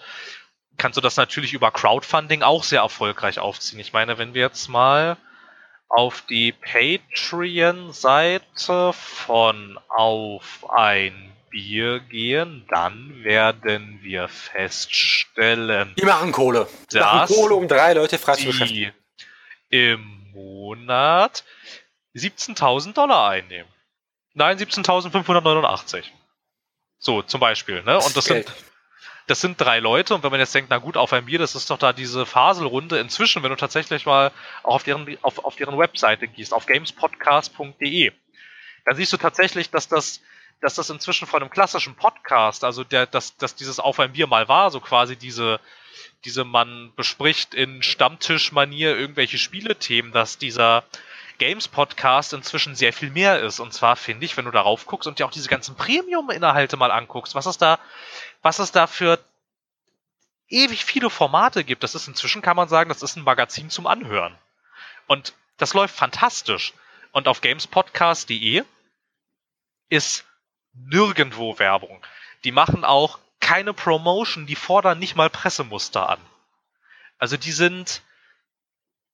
kannst 0.78 0.98
du 0.98 1.02
das 1.02 1.18
natürlich 1.18 1.54
über 1.54 1.72
Crowdfunding 1.72 2.42
auch 2.42 2.64
sehr 2.64 2.82
erfolgreich 2.82 3.40
aufziehen. 3.40 3.80
Ich 3.80 3.94
meine, 3.94 4.18
wenn 4.18 4.34
wir 4.34 4.42
jetzt 4.42 4.70
mal 4.70 5.18
auf 5.90 6.22
die 6.22 6.54
Patreon-Seite 6.54 8.94
von 8.94 9.78
Auf 9.90 10.70
ein 10.70 11.34
Bier 11.50 12.00
gehen, 12.00 12.66
dann 12.70 13.24
werden 13.24 14.00
wir 14.02 14.28
feststellen. 14.28 15.94
Die 15.98 16.06
machen 16.06 16.32
Kohle. 16.32 16.68
Die 16.92 17.00
machen 17.00 17.28
Kohle, 17.28 17.56
um 17.56 17.68
drei 17.68 17.94
Leute 17.94 18.18
frei 18.18 18.36
zu 18.36 18.46
beschäftigen. 18.46 18.94
Im 19.70 20.32
Monat 20.34 21.44
17.000 22.16 22.94
Dollar 22.94 23.30
einnehmen. 23.30 23.70
Nein, 24.34 24.58
17.589. 24.58 26.04
So, 26.98 27.22
zum 27.22 27.40
Beispiel, 27.40 27.84
ne? 27.84 27.98
Und 27.98 28.16
das 28.16 28.26
sind, 28.26 28.52
das 29.28 29.42
sind 29.42 29.60
drei 29.60 29.80
Leute. 29.80 30.16
Und 30.16 30.24
wenn 30.24 30.32
man 30.32 30.40
jetzt 30.40 30.54
denkt, 30.56 30.70
na 30.70 30.78
gut, 30.78 30.98
auf 30.98 31.14
ein 31.14 31.26
Bier, 31.26 31.40
das 31.40 31.56
ist 31.56 31.70
doch 31.70 31.78
da 31.78 31.94
diese 31.94 32.26
Faselrunde. 32.26 33.00
Inzwischen, 33.00 33.44
wenn 33.44 33.52
du 33.52 33.56
tatsächlich 33.56 34.06
mal 34.06 34.32
auch 34.64 34.76
auf 34.76 34.84
deren, 34.84 35.18
auf, 35.22 35.40
auf 35.46 35.56
deren 35.56 35.78
Webseite 35.78 36.28
gehst, 36.28 36.54
auf 36.54 36.66
gamespodcast.de, 36.66 38.12
dann 38.86 38.96
siehst 38.96 39.14
du 39.14 39.18
tatsächlich, 39.18 39.70
dass 39.70 39.88
das, 39.88 40.22
dass 40.62 40.76
das 40.76 40.90
inzwischen 40.90 41.28
von 41.28 41.42
einem 41.42 41.52
klassischen 41.52 41.96
Podcast, 41.96 42.64
also 42.64 42.84
der, 42.84 43.06
dass, 43.06 43.38
dass 43.38 43.56
dieses 43.56 43.80
Auf 43.80 44.00
ein 44.00 44.14
Bier 44.14 44.28
mal 44.28 44.48
war, 44.48 44.72
so 44.72 44.80
quasi 44.80 45.16
diese, 45.16 45.60
diese 46.26 46.44
man 46.44 46.92
bespricht 46.96 47.54
in 47.54 47.82
Stammtischmanier 47.82 48.98
irgendwelche 48.98 49.38
Spielethemen, 49.38 50.12
dass 50.12 50.38
dieser 50.38 50.84
Games 51.38 51.70
Podcast 51.70 52.34
inzwischen 52.34 52.76
sehr 52.76 52.92
viel 52.92 53.10
mehr 53.10 53.42
ist. 53.42 53.60
Und 53.60 53.74
zwar 53.74 53.96
finde 53.96 54.26
ich, 54.26 54.36
wenn 54.36 54.46
du 54.46 54.52
darauf 54.52 54.86
guckst 54.86 55.08
und 55.08 55.20
dir 55.20 55.26
auch 55.26 55.32
diese 55.32 55.50
ganzen 55.50 55.76
Premium-Inhalte 55.76 56.76
mal 56.76 56.92
anguckst, 56.92 57.34
was 57.36 57.46
es 57.46 57.58
da, 57.58 57.80
was 58.42 58.60
es 58.60 58.72
da 58.72 58.88
für 58.88 59.18
ewig 60.50 60.84
viele 60.84 61.10
Formate 61.10 61.64
gibt. 61.64 61.84
Das 61.84 61.96
ist 61.96 62.08
inzwischen, 62.08 62.42
kann 62.42 62.58
man 62.58 62.68
sagen, 62.68 62.90
das 62.90 63.02
ist 63.02 63.16
ein 63.16 63.24
Magazin 63.24 63.70
zum 63.70 63.88
Anhören. 63.88 64.38
Und 65.08 65.34
das 65.58 65.74
läuft 65.74 65.96
fantastisch. 65.96 66.74
Und 67.12 67.28
auf 67.28 67.42
gamespodcast.de 67.42 68.64
ist 69.90 70.26
nirgendwo 70.74 71.60
Werbung. 71.60 72.04
Die 72.44 72.52
machen 72.52 72.84
auch 72.84 73.20
keine 73.40 73.74
Promotion, 73.74 74.46
die 74.46 74.56
fordern 74.56 75.00
nicht 75.00 75.16
mal 75.16 75.30
Pressemuster 75.30 76.10
an. 76.10 76.20
Also 77.18 77.36
die 77.36 77.52
sind, 77.52 78.02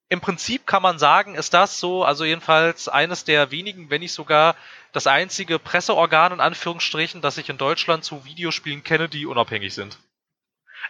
im 0.09 0.21
Prinzip 0.21 0.67
kann 0.67 0.81
man 0.81 0.99
sagen, 0.99 1.35
ist 1.35 1.53
das 1.53 1.79
so, 1.79 2.03
also 2.03 2.23
jedenfalls 2.23 2.87
eines 2.87 3.23
der 3.23 3.51
wenigen, 3.51 3.89
wenn 3.89 4.01
nicht 4.01 4.13
sogar 4.13 4.55
das 4.91 5.07
einzige 5.07 5.59
Presseorgan 5.59 6.33
in 6.33 6.39
Anführungsstrichen, 6.39 7.21
das 7.21 7.37
ich 7.37 7.49
in 7.49 7.57
Deutschland 7.57 8.03
zu 8.03 8.25
Videospielen 8.25 8.83
kenne, 8.83 9.09
die 9.09 9.25
unabhängig 9.25 9.73
sind. 9.73 9.97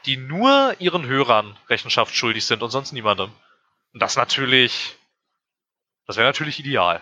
Die 0.06 0.18
nur 0.18 0.76
ihren 0.80 1.06
Hörern 1.06 1.58
Rechenschaft 1.70 2.16
schuldig 2.16 2.46
sind 2.46 2.62
und 2.62 2.70
sonst 2.70 2.92
niemandem. 2.92 3.32
Und 3.94 4.02
das 4.02 4.18
natürlich, 4.18 4.98
das 6.06 6.18
wäre 6.18 6.28
natürlich 6.28 6.60
ideal. 6.60 7.02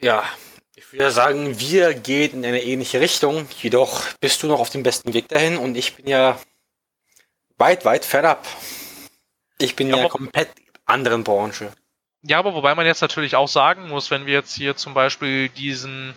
Ja, 0.00 0.24
ich 0.76 0.92
würde 0.92 1.10
sagen, 1.10 1.60
wir 1.60 1.94
gehen 1.94 2.38
in 2.38 2.44
eine 2.44 2.62
ähnliche 2.62 3.00
Richtung. 3.00 3.46
Jedoch 3.62 4.02
bist 4.20 4.42
du 4.42 4.48
noch 4.48 4.58
auf 4.58 4.70
dem 4.70 4.82
besten 4.82 5.14
Weg 5.14 5.28
dahin 5.28 5.56
und 5.56 5.76
ich 5.76 5.94
bin 5.94 6.08
ja 6.08 6.38
weit, 7.58 7.84
weit 7.84 8.04
fernab. 8.04 8.46
Ich 9.58 9.76
bin 9.76 9.88
ja, 9.88 9.98
ja 9.98 10.08
komplett 10.08 10.50
anderen 10.84 11.22
Branche. 11.22 11.72
Ja, 12.22 12.38
aber 12.38 12.54
wobei 12.54 12.74
man 12.74 12.86
jetzt 12.86 13.02
natürlich 13.02 13.36
auch 13.36 13.48
sagen 13.48 13.88
muss, 13.88 14.10
wenn 14.10 14.26
wir 14.26 14.32
jetzt 14.32 14.54
hier 14.54 14.76
zum 14.76 14.94
Beispiel 14.94 15.48
diesen, 15.48 16.16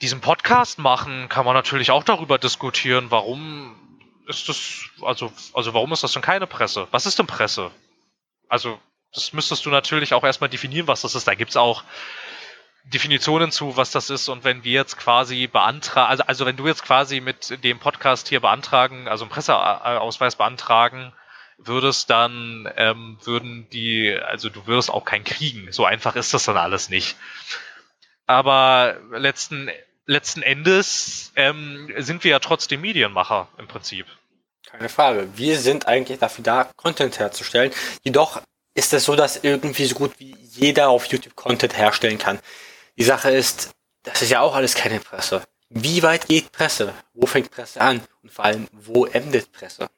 diesen 0.00 0.20
Podcast 0.20 0.78
machen, 0.78 1.28
kann 1.28 1.44
man 1.44 1.54
natürlich 1.54 1.90
auch 1.90 2.02
darüber 2.02 2.38
diskutieren, 2.38 3.10
warum 3.10 3.76
ist 4.26 4.48
das, 4.48 4.86
also, 5.02 5.32
also 5.52 5.74
warum 5.74 5.92
ist 5.92 6.02
das 6.02 6.12
denn 6.12 6.22
keine 6.22 6.46
Presse? 6.46 6.88
Was 6.90 7.06
ist 7.06 7.18
denn 7.18 7.26
Presse? 7.26 7.70
Also, 8.48 8.80
das 9.12 9.32
müsstest 9.32 9.66
du 9.66 9.70
natürlich 9.70 10.14
auch 10.14 10.24
erstmal 10.24 10.50
definieren, 10.50 10.86
was 10.86 11.02
das 11.02 11.14
ist. 11.14 11.28
Da 11.28 11.34
gibt's 11.34 11.56
auch 11.56 11.84
Definitionen 12.84 13.52
zu, 13.52 13.76
was 13.76 13.90
das 13.90 14.10
ist 14.10 14.28
und 14.28 14.44
wenn 14.44 14.64
wir 14.64 14.72
jetzt 14.72 14.96
quasi 14.96 15.46
beantragen, 15.46 16.10
also, 16.10 16.24
also 16.24 16.46
wenn 16.46 16.56
du 16.56 16.66
jetzt 16.66 16.82
quasi 16.82 17.20
mit 17.20 17.62
dem 17.62 17.78
Podcast 17.78 18.28
hier 18.28 18.40
beantragen, 18.40 19.06
also 19.06 19.24
einen 19.24 19.30
Presseausweis 19.30 20.36
beantragen 20.36 21.12
würdest, 21.58 22.10
dann 22.10 22.70
ähm, 22.76 23.18
würden 23.22 23.68
die, 23.70 24.18
also 24.18 24.48
du 24.48 24.66
würdest 24.66 24.90
auch 24.90 25.04
keinen 25.04 25.24
kriegen. 25.24 25.70
So 25.72 25.84
einfach 25.84 26.16
ist 26.16 26.32
das 26.32 26.44
dann 26.44 26.56
alles 26.56 26.88
nicht. 26.88 27.16
Aber 28.26 28.96
letzten, 29.10 29.70
letzten 30.06 30.42
Endes 30.42 31.32
ähm, 31.36 31.92
sind 31.98 32.24
wir 32.24 32.30
ja 32.30 32.38
trotzdem 32.38 32.80
Medienmacher 32.80 33.48
im 33.58 33.68
Prinzip. 33.68 34.06
Keine 34.66 34.88
Frage. 34.88 35.28
Wir 35.34 35.58
sind 35.58 35.86
eigentlich 35.86 36.18
dafür 36.18 36.44
da, 36.44 36.70
Content 36.76 37.18
herzustellen. 37.18 37.72
Jedoch 38.04 38.40
ist 38.74 38.92
es 38.92 39.04
so, 39.04 39.16
dass 39.16 39.42
irgendwie 39.42 39.84
so 39.84 39.96
gut 39.96 40.12
wie 40.18 40.36
jeder 40.38 40.88
auf 40.88 41.06
YouTube 41.06 41.34
Content 41.34 41.76
herstellen 41.76 42.18
kann. 42.18 42.38
Die 43.00 43.04
Sache 43.04 43.30
ist, 43.30 43.70
das 44.02 44.20
ist 44.20 44.28
ja 44.28 44.42
auch 44.42 44.54
alles 44.54 44.74
keine 44.74 45.00
Presse. 45.00 45.42
Wie 45.70 46.02
weit 46.02 46.28
geht 46.28 46.52
Presse? 46.52 46.92
Wo 47.14 47.24
fängt 47.24 47.50
Presse 47.50 47.80
an? 47.80 48.02
Und 48.22 48.30
vor 48.30 48.44
allem, 48.44 48.68
wo 48.72 49.06
endet 49.06 49.52
Presse? 49.52 49.88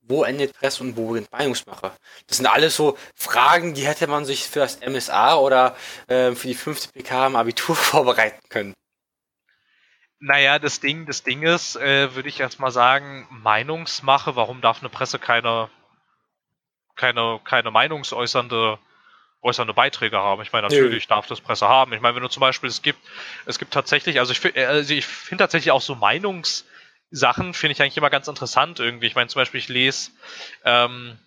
Wo 0.00 0.22
endet 0.22 0.56
Presse 0.56 0.84
und 0.84 0.96
wo 0.96 1.14
sind 1.14 1.32
Meinungsmacher? 1.32 1.96
Das 2.28 2.36
sind 2.36 2.46
alles 2.46 2.76
so 2.76 2.96
Fragen, 3.16 3.74
die 3.74 3.84
hätte 3.84 4.06
man 4.06 4.24
sich 4.24 4.44
für 4.44 4.60
das 4.60 4.78
MSA 4.78 5.34
oder 5.34 5.76
äh, 6.06 6.36
für 6.36 6.46
die 6.46 6.54
fünfte 6.54 6.92
PK 6.92 7.26
im 7.26 7.34
Abitur 7.34 7.74
vorbereiten 7.74 8.48
können. 8.48 8.74
Naja, 10.20 10.60
das 10.60 10.78
Ding, 10.78 11.06
das 11.06 11.24
Ding 11.24 11.42
ist, 11.42 11.74
äh, 11.74 12.14
würde 12.14 12.28
ich 12.28 12.38
jetzt 12.38 12.60
mal 12.60 12.70
sagen, 12.70 13.26
Meinungsmache, 13.28 14.36
warum 14.36 14.60
darf 14.60 14.78
eine 14.78 14.88
Presse 14.88 15.18
keine, 15.18 15.68
keine, 16.94 17.40
keine 17.42 17.72
meinungsäußernde 17.72 18.78
äußernde 19.44 19.74
Beiträge 19.74 20.18
haben. 20.18 20.42
Ich 20.42 20.52
meine, 20.52 20.68
natürlich 20.68 21.06
darf 21.06 21.26
das 21.26 21.40
Presse 21.40 21.68
haben. 21.68 21.92
Ich 21.92 22.00
meine, 22.00 22.16
wenn 22.16 22.22
du 22.22 22.28
zum 22.28 22.40
Beispiel, 22.40 22.68
es 22.68 22.82
gibt, 22.82 22.98
es 23.46 23.58
gibt 23.58 23.72
tatsächlich, 23.72 24.18
also 24.18 24.32
ich, 24.32 24.56
also 24.56 24.94
ich 24.94 25.06
finde 25.06 25.44
tatsächlich 25.44 25.70
auch 25.70 25.82
so 25.82 25.94
Meinungssachen, 25.94 27.54
finde 27.54 27.72
ich 27.72 27.82
eigentlich 27.82 27.96
immer 27.96 28.10
ganz 28.10 28.26
interessant 28.26 28.80
irgendwie. 28.80 29.06
Ich 29.06 29.14
meine, 29.14 29.28
zum 29.28 29.40
Beispiel, 29.40 29.60
ich 29.60 29.68
lese, 29.68 30.10
ähm, 30.64 31.18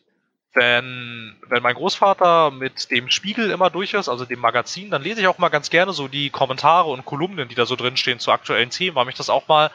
wenn, 0.53 1.37
wenn 1.47 1.61
mein 1.61 1.75
Großvater 1.75 2.49
mit 2.49 2.89
dem 2.89 3.11
Spiegel 3.11 3.51
immer 3.51 3.69
durch 3.69 3.93
ist, 3.93 4.09
also 4.09 4.25
dem 4.25 4.39
Magazin, 4.39 4.89
dann 4.89 5.03
lese 5.03 5.21
ich 5.21 5.27
auch 5.27 5.37
mal 5.37 5.49
ganz 5.49 5.69
gerne 5.69 5.93
so 5.93 6.07
die 6.07 6.31
Kommentare 6.31 6.89
und 6.89 7.05
Kolumnen, 7.05 7.47
die 7.47 7.55
da 7.55 7.67
so 7.67 7.75
drin 7.75 7.97
stehen 7.97 8.19
zu 8.19 8.31
aktuellen 8.31 8.71
Themen, 8.71 8.95
weil 8.95 9.05
mich 9.05 9.15
das 9.15 9.29
auch 9.29 9.47
mal 9.47 9.69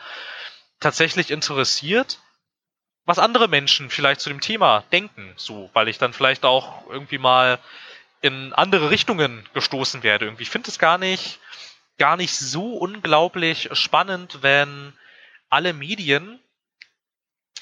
tatsächlich 0.81 1.31
interessiert, 1.31 2.19
was 3.05 3.20
andere 3.20 3.47
Menschen 3.47 3.90
vielleicht 3.90 4.20
zu 4.20 4.28
dem 4.28 4.40
Thema 4.40 4.82
denken, 4.90 5.32
so, 5.36 5.70
weil 5.73 5.86
ich 5.86 5.98
dann 5.98 6.12
vielleicht 6.12 6.44
auch 6.44 6.89
irgendwie 6.90 7.19
mal 7.19 7.60
in 8.23 8.53
andere 8.55 8.90
Richtungen 8.90 9.47
gestoßen 9.53 10.03
werde. 10.03 10.24
Irgendwie. 10.24 10.44
Ich 10.44 10.51
finde 10.51 10.70
es 10.70 10.78
gar 10.78 10.97
nicht, 10.97 11.39
gar 11.99 12.16
nicht 12.16 12.35
so 12.35 12.74
unglaublich 12.77 13.69
spannend, 13.73 14.39
wenn 14.40 14.94
alle 15.51 15.74
Medien 15.74 16.40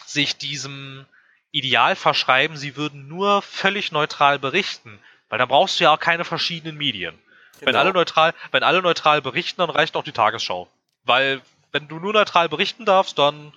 sich 0.07 0.37
diesem 0.37 1.07
Ideal 1.51 1.97
verschreiben, 1.97 2.57
sie 2.57 2.77
würden 2.77 3.09
nur 3.09 3.43
völlig 3.43 3.91
neutral 3.91 4.39
berichten. 4.39 5.01
Weil 5.29 5.39
da 5.39 5.47
brauchst 5.47 5.81
du 5.81 5.85
ja 5.85 5.95
auch 5.95 6.01
keine 6.01 6.25
verschiedenen 6.25 6.77
Medien. 6.77 7.19
Genau. 7.55 7.67
Wenn 7.67 7.77
alle 7.77 7.93
neutral, 7.93 8.35
wenn 8.53 8.63
alle 8.63 8.83
neutral 8.83 9.23
berichten, 9.23 9.61
dann 9.61 9.71
reicht 9.71 9.97
auch 9.97 10.05
die 10.05 10.13
Tagesschau. 10.13 10.69
Weil, 11.05 11.41
wenn 11.73 11.89
du 11.89 11.99
nur 11.99 12.13
neutral 12.13 12.49
berichten 12.49 12.85
darfst, 12.85 13.19
dann, 13.19 13.53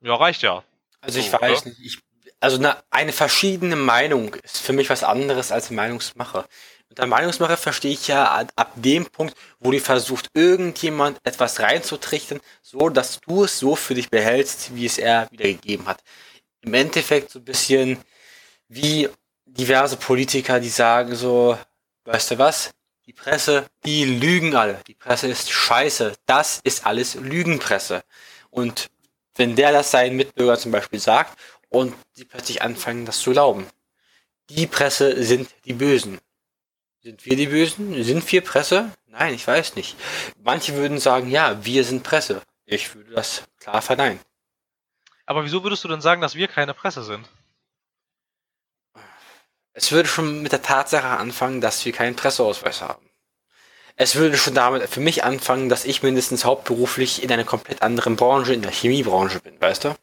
ja, 0.00 0.14
reicht 0.14 0.42
ja. 0.42 0.62
Also 1.00 1.18
ich 1.18 1.30
so, 1.30 1.40
weiß 1.40 1.62
oder? 1.62 1.68
nicht, 1.70 1.80
ich 1.80 1.98
also 2.40 2.58
eine, 2.58 2.76
eine 2.90 3.12
verschiedene 3.12 3.76
Meinung 3.76 4.34
ist 4.36 4.58
für 4.58 4.72
mich 4.72 4.90
was 4.90 5.02
anderes 5.02 5.52
als 5.52 5.70
Meinungsmacher. 5.70 6.46
Unter 6.88 7.06
Meinungsmacher 7.06 7.56
verstehe 7.56 7.92
ich 7.92 8.08
ja 8.08 8.46
ab 8.56 8.72
dem 8.76 9.06
Punkt, 9.06 9.36
wo 9.60 9.70
du 9.70 9.80
versucht, 9.80 10.30
irgendjemand 10.34 11.18
etwas 11.24 11.60
reinzutrichten, 11.60 12.40
so 12.62 12.88
dass 12.88 13.20
du 13.20 13.44
es 13.44 13.58
so 13.58 13.76
für 13.76 13.94
dich 13.94 14.08
behältst, 14.08 14.74
wie 14.74 14.86
es 14.86 14.98
er 14.98 15.28
wiedergegeben 15.30 15.86
hat. 15.86 16.02
Im 16.62 16.74
Endeffekt 16.74 17.30
so 17.30 17.40
ein 17.40 17.44
bisschen 17.44 17.98
wie 18.68 19.08
diverse 19.44 19.96
Politiker, 19.96 20.60
die 20.60 20.70
sagen 20.70 21.14
so, 21.14 21.58
weißt 22.04 22.32
du 22.32 22.38
was? 22.38 22.70
Die 23.06 23.12
Presse, 23.12 23.66
die 23.84 24.04
lügen 24.04 24.54
alle. 24.54 24.80
Die 24.86 24.94
Presse 24.94 25.28
ist 25.28 25.50
scheiße. 25.50 26.12
Das 26.26 26.60
ist 26.62 26.86
alles 26.86 27.14
Lügenpresse. 27.14 28.02
Und 28.50 28.88
wenn 29.34 29.56
der 29.56 29.72
das 29.72 29.90
seinen 29.90 30.16
Mitbürgern 30.16 30.58
zum 30.58 30.72
Beispiel 30.72 31.00
sagt 31.00 31.38
und 31.68 31.94
die 32.16 32.24
plötzlich 32.24 32.62
anfangen, 32.62 33.04
das 33.04 33.20
zu 33.20 33.32
glauben. 33.32 33.66
Die 34.50 34.66
Presse 34.66 35.22
sind 35.22 35.48
die 35.64 35.74
Bösen. 35.74 36.18
Sind 37.02 37.24
wir 37.26 37.36
die 37.36 37.46
Bösen? 37.46 38.02
Sind 38.02 38.30
wir 38.32 38.40
Presse? 38.42 38.90
Nein, 39.06 39.34
ich 39.34 39.46
weiß 39.46 39.76
nicht. 39.76 39.96
Manche 40.42 40.74
würden 40.74 40.98
sagen, 40.98 41.30
ja, 41.30 41.64
wir 41.64 41.84
sind 41.84 42.02
Presse. 42.02 42.42
Ich 42.64 42.94
würde 42.94 43.12
das 43.12 43.42
klar 43.60 43.82
verneinen. 43.82 44.20
Aber 45.26 45.44
wieso 45.44 45.62
würdest 45.62 45.84
du 45.84 45.88
denn 45.88 46.00
sagen, 46.00 46.20
dass 46.20 46.34
wir 46.34 46.48
keine 46.48 46.74
Presse 46.74 47.02
sind? 47.02 47.28
Es 49.72 49.92
würde 49.92 50.08
schon 50.08 50.42
mit 50.42 50.52
der 50.52 50.62
Tatsache 50.62 51.06
anfangen, 51.06 51.60
dass 51.60 51.84
wir 51.84 51.92
keinen 51.92 52.16
Presseausweis 52.16 52.82
haben. 52.82 53.08
Es 53.94 54.14
würde 54.14 54.38
schon 54.38 54.54
damit 54.54 54.88
für 54.88 55.00
mich 55.00 55.24
anfangen, 55.24 55.68
dass 55.68 55.84
ich 55.84 56.02
mindestens 56.02 56.44
hauptberuflich 56.44 57.22
in 57.22 57.30
einer 57.30 57.44
komplett 57.44 57.82
anderen 57.82 58.16
Branche, 58.16 58.54
in 58.54 58.62
der 58.62 58.72
Chemiebranche 58.72 59.40
bin, 59.40 59.60
weißt 59.60 59.84
du? 59.84 59.94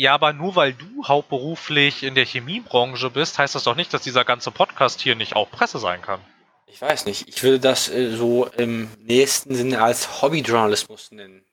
Ja, 0.00 0.14
aber 0.14 0.32
nur 0.32 0.56
weil 0.56 0.72
du 0.72 1.04
hauptberuflich 1.06 2.04
in 2.04 2.14
der 2.14 2.24
Chemiebranche 2.24 3.10
bist, 3.10 3.36
heißt 3.36 3.54
das 3.54 3.64
doch 3.64 3.74
nicht, 3.74 3.92
dass 3.92 4.00
dieser 4.00 4.24
ganze 4.24 4.50
Podcast 4.50 5.02
hier 5.02 5.14
nicht 5.14 5.36
auch 5.36 5.50
Presse 5.50 5.78
sein 5.78 6.00
kann. 6.00 6.22
Ich 6.64 6.80
weiß 6.80 7.04
nicht. 7.04 7.28
Ich 7.28 7.42
würde 7.42 7.60
das 7.60 7.90
äh, 7.90 8.16
so 8.16 8.46
im 8.46 8.90
nächsten 9.00 9.54
Sinne 9.54 9.82
als 9.82 10.22
Hobbyjournalismus 10.22 11.10
nennen. 11.10 11.44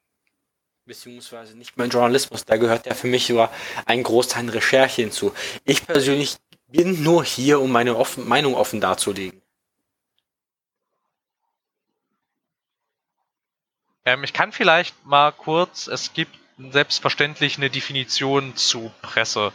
Beziehungsweise 0.85 1.57
nicht 1.57 1.75
mein 1.75 1.89
Journalismus. 1.89 2.45
Da 2.45 2.55
gehört 2.55 2.85
ja 2.85 2.93
für 2.93 3.07
mich 3.07 3.27
sogar 3.27 3.51
ein 3.85 4.01
Großteil 4.01 4.47
Recherche 4.47 5.01
hinzu. 5.01 5.33
Ich 5.65 5.85
persönlich 5.85 6.37
bin 6.67 7.03
nur 7.03 7.25
hier, 7.25 7.59
um 7.59 7.69
meine 7.69 7.97
offen 7.97 8.25
Meinung 8.29 8.55
offen 8.55 8.79
darzulegen. 8.79 9.41
Ähm, 14.05 14.23
ich 14.23 14.31
kann 14.31 14.53
vielleicht 14.53 15.05
mal 15.05 15.33
kurz, 15.33 15.87
es 15.87 16.13
gibt 16.13 16.46
selbstverständlich 16.57 17.57
eine 17.57 17.69
Definition 17.69 18.55
zu 18.55 18.91
Presse. 19.01 19.53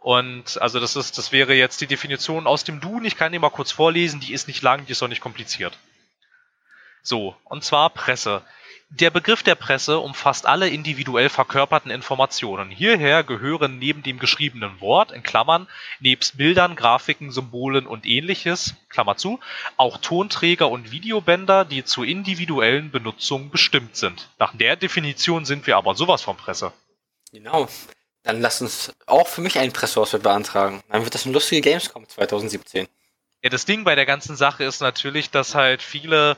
Und 0.00 0.60
also 0.60 0.80
das 0.80 0.96
ist, 0.96 1.18
das 1.18 1.32
wäre 1.32 1.54
jetzt 1.54 1.80
die 1.80 1.86
Definition 1.86 2.46
aus 2.46 2.64
dem 2.64 2.80
Duden. 2.80 3.04
Ich 3.04 3.16
kann 3.16 3.32
die 3.32 3.38
mal 3.38 3.50
kurz 3.50 3.72
vorlesen. 3.72 4.20
Die 4.20 4.32
ist 4.32 4.48
nicht 4.48 4.62
lang, 4.62 4.86
die 4.86 4.92
ist 4.92 5.02
auch 5.02 5.08
nicht 5.08 5.20
kompliziert. 5.20 5.76
So, 7.02 7.36
und 7.44 7.64
zwar 7.64 7.90
Presse. 7.90 8.42
Der 8.92 9.10
Begriff 9.10 9.44
der 9.44 9.54
Presse 9.54 10.00
umfasst 10.00 10.46
alle 10.46 10.68
individuell 10.68 11.28
verkörperten 11.28 11.92
Informationen. 11.92 12.70
Hierher 12.70 13.22
gehören 13.22 13.78
neben 13.78 14.02
dem 14.02 14.18
geschriebenen 14.18 14.80
Wort 14.80 15.12
in 15.12 15.22
Klammern, 15.22 15.68
nebst 16.00 16.36
Bildern, 16.36 16.74
Grafiken, 16.74 17.30
Symbolen 17.30 17.86
und 17.86 18.04
ähnliches, 18.04 18.74
Klammer 18.88 19.16
zu, 19.16 19.38
auch 19.76 19.98
Tonträger 19.98 20.68
und 20.68 20.90
Videobänder, 20.90 21.64
die 21.64 21.84
zur 21.84 22.04
individuellen 22.04 22.90
Benutzung 22.90 23.50
bestimmt 23.50 23.94
sind. 23.94 24.28
Nach 24.40 24.56
der 24.56 24.74
Definition 24.74 25.44
sind 25.44 25.68
wir 25.68 25.76
aber 25.76 25.94
sowas 25.94 26.22
von 26.22 26.36
Presse. 26.36 26.72
Genau. 27.30 27.68
Dann 28.24 28.40
lass 28.40 28.60
uns 28.60 28.92
auch 29.06 29.28
für 29.28 29.40
mich 29.40 29.56
einen 29.60 29.72
Presseausweis 29.72 30.20
beantragen. 30.20 30.82
Dann 30.90 31.04
wird 31.04 31.14
das 31.14 31.24
eine 31.24 31.32
lustige 31.32 31.60
Gamescom 31.62 32.08
2017. 32.08 32.88
Ja, 33.42 33.48
das 33.48 33.64
Ding 33.64 33.84
bei 33.84 33.94
der 33.94 34.04
ganzen 34.04 34.36
Sache 34.36 34.64
ist 34.64 34.80
natürlich, 34.80 35.30
dass 35.30 35.54
halt 35.54 35.80
viele 35.80 36.36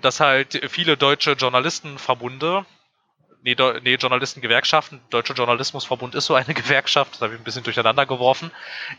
dass 0.00 0.20
halt 0.20 0.60
viele 0.70 0.96
deutsche 0.96 1.32
Journalistenverbunde, 1.32 2.64
nee, 3.42 3.56
nee 3.82 3.94
Journalistengewerkschaften, 3.94 5.00
Deutsche 5.10 5.34
Journalismusverbund 5.34 6.14
ist 6.14 6.26
so 6.26 6.34
eine 6.34 6.54
Gewerkschaft, 6.54 7.14
das 7.14 7.20
habe 7.22 7.34
ich 7.34 7.40
ein 7.40 7.44
bisschen 7.44 7.64
durcheinander 7.64 8.06
geworfen, 8.06 8.50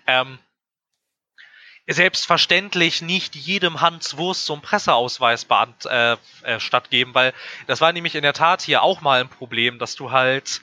ähm, 0.08 0.40
selbstverständlich 1.88 3.02
nicht 3.02 3.36
jedem 3.36 3.82
Hans 3.82 4.16
Wurst 4.18 4.46
so 4.46 4.54
einen 4.54 4.62
Presseausweis 4.62 5.46
beant, 5.46 5.86
äh, 5.86 6.16
äh, 6.44 6.60
stattgeben, 6.60 7.14
weil 7.14 7.34
das 7.68 7.82
war 7.82 7.92
nämlich 7.92 8.16
in 8.16 8.22
der 8.22 8.34
Tat 8.34 8.62
hier 8.62 8.84
auch 8.84 9.02
mal 9.02 9.20
ein 9.20 9.30
Problem, 9.30 9.80
dass 9.80 9.96
du 9.96 10.12
halt 10.12 10.62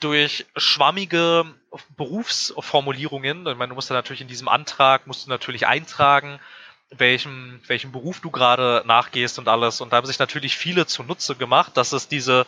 durch 0.00 0.46
schwammige 0.56 1.44
Berufsformulierungen, 1.96 3.46
ich 3.46 3.56
meine, 3.56 3.68
du 3.68 3.76
musst 3.76 3.88
ja 3.88 3.94
natürlich 3.94 4.20
in 4.20 4.26
diesem 4.26 4.48
Antrag, 4.48 5.06
musst 5.06 5.26
du 5.26 5.30
natürlich 5.30 5.68
eintragen, 5.68 6.40
welchem, 6.96 7.60
welchem 7.66 7.92
Beruf 7.92 8.20
du 8.20 8.30
gerade 8.30 8.82
nachgehst 8.86 9.38
und 9.38 9.48
alles. 9.48 9.80
Und 9.80 9.92
da 9.92 9.96
haben 9.96 10.06
sich 10.06 10.18
natürlich 10.18 10.56
viele 10.56 10.86
zunutze 10.86 11.34
gemacht, 11.34 11.76
dass 11.76 11.92
es 11.92 12.08
diese 12.08 12.46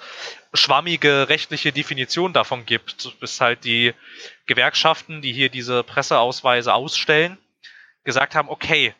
schwammige 0.53 1.29
rechtliche 1.29 1.73
Definition 1.73 2.33
davon 2.33 2.67
gibt, 2.67 3.19
bis 3.21 3.41
halt 3.41 3.65
die 3.65 3.95
Gewerkschaften, 4.47 5.23
die 5.23 5.33
hier 5.33 5.49
diese 5.49 5.83
Presseausweise 5.83 6.75
ausstellen, 6.75 7.39
gesagt 8.05 8.35
haben, 8.35 8.49
okay, 8.49 8.95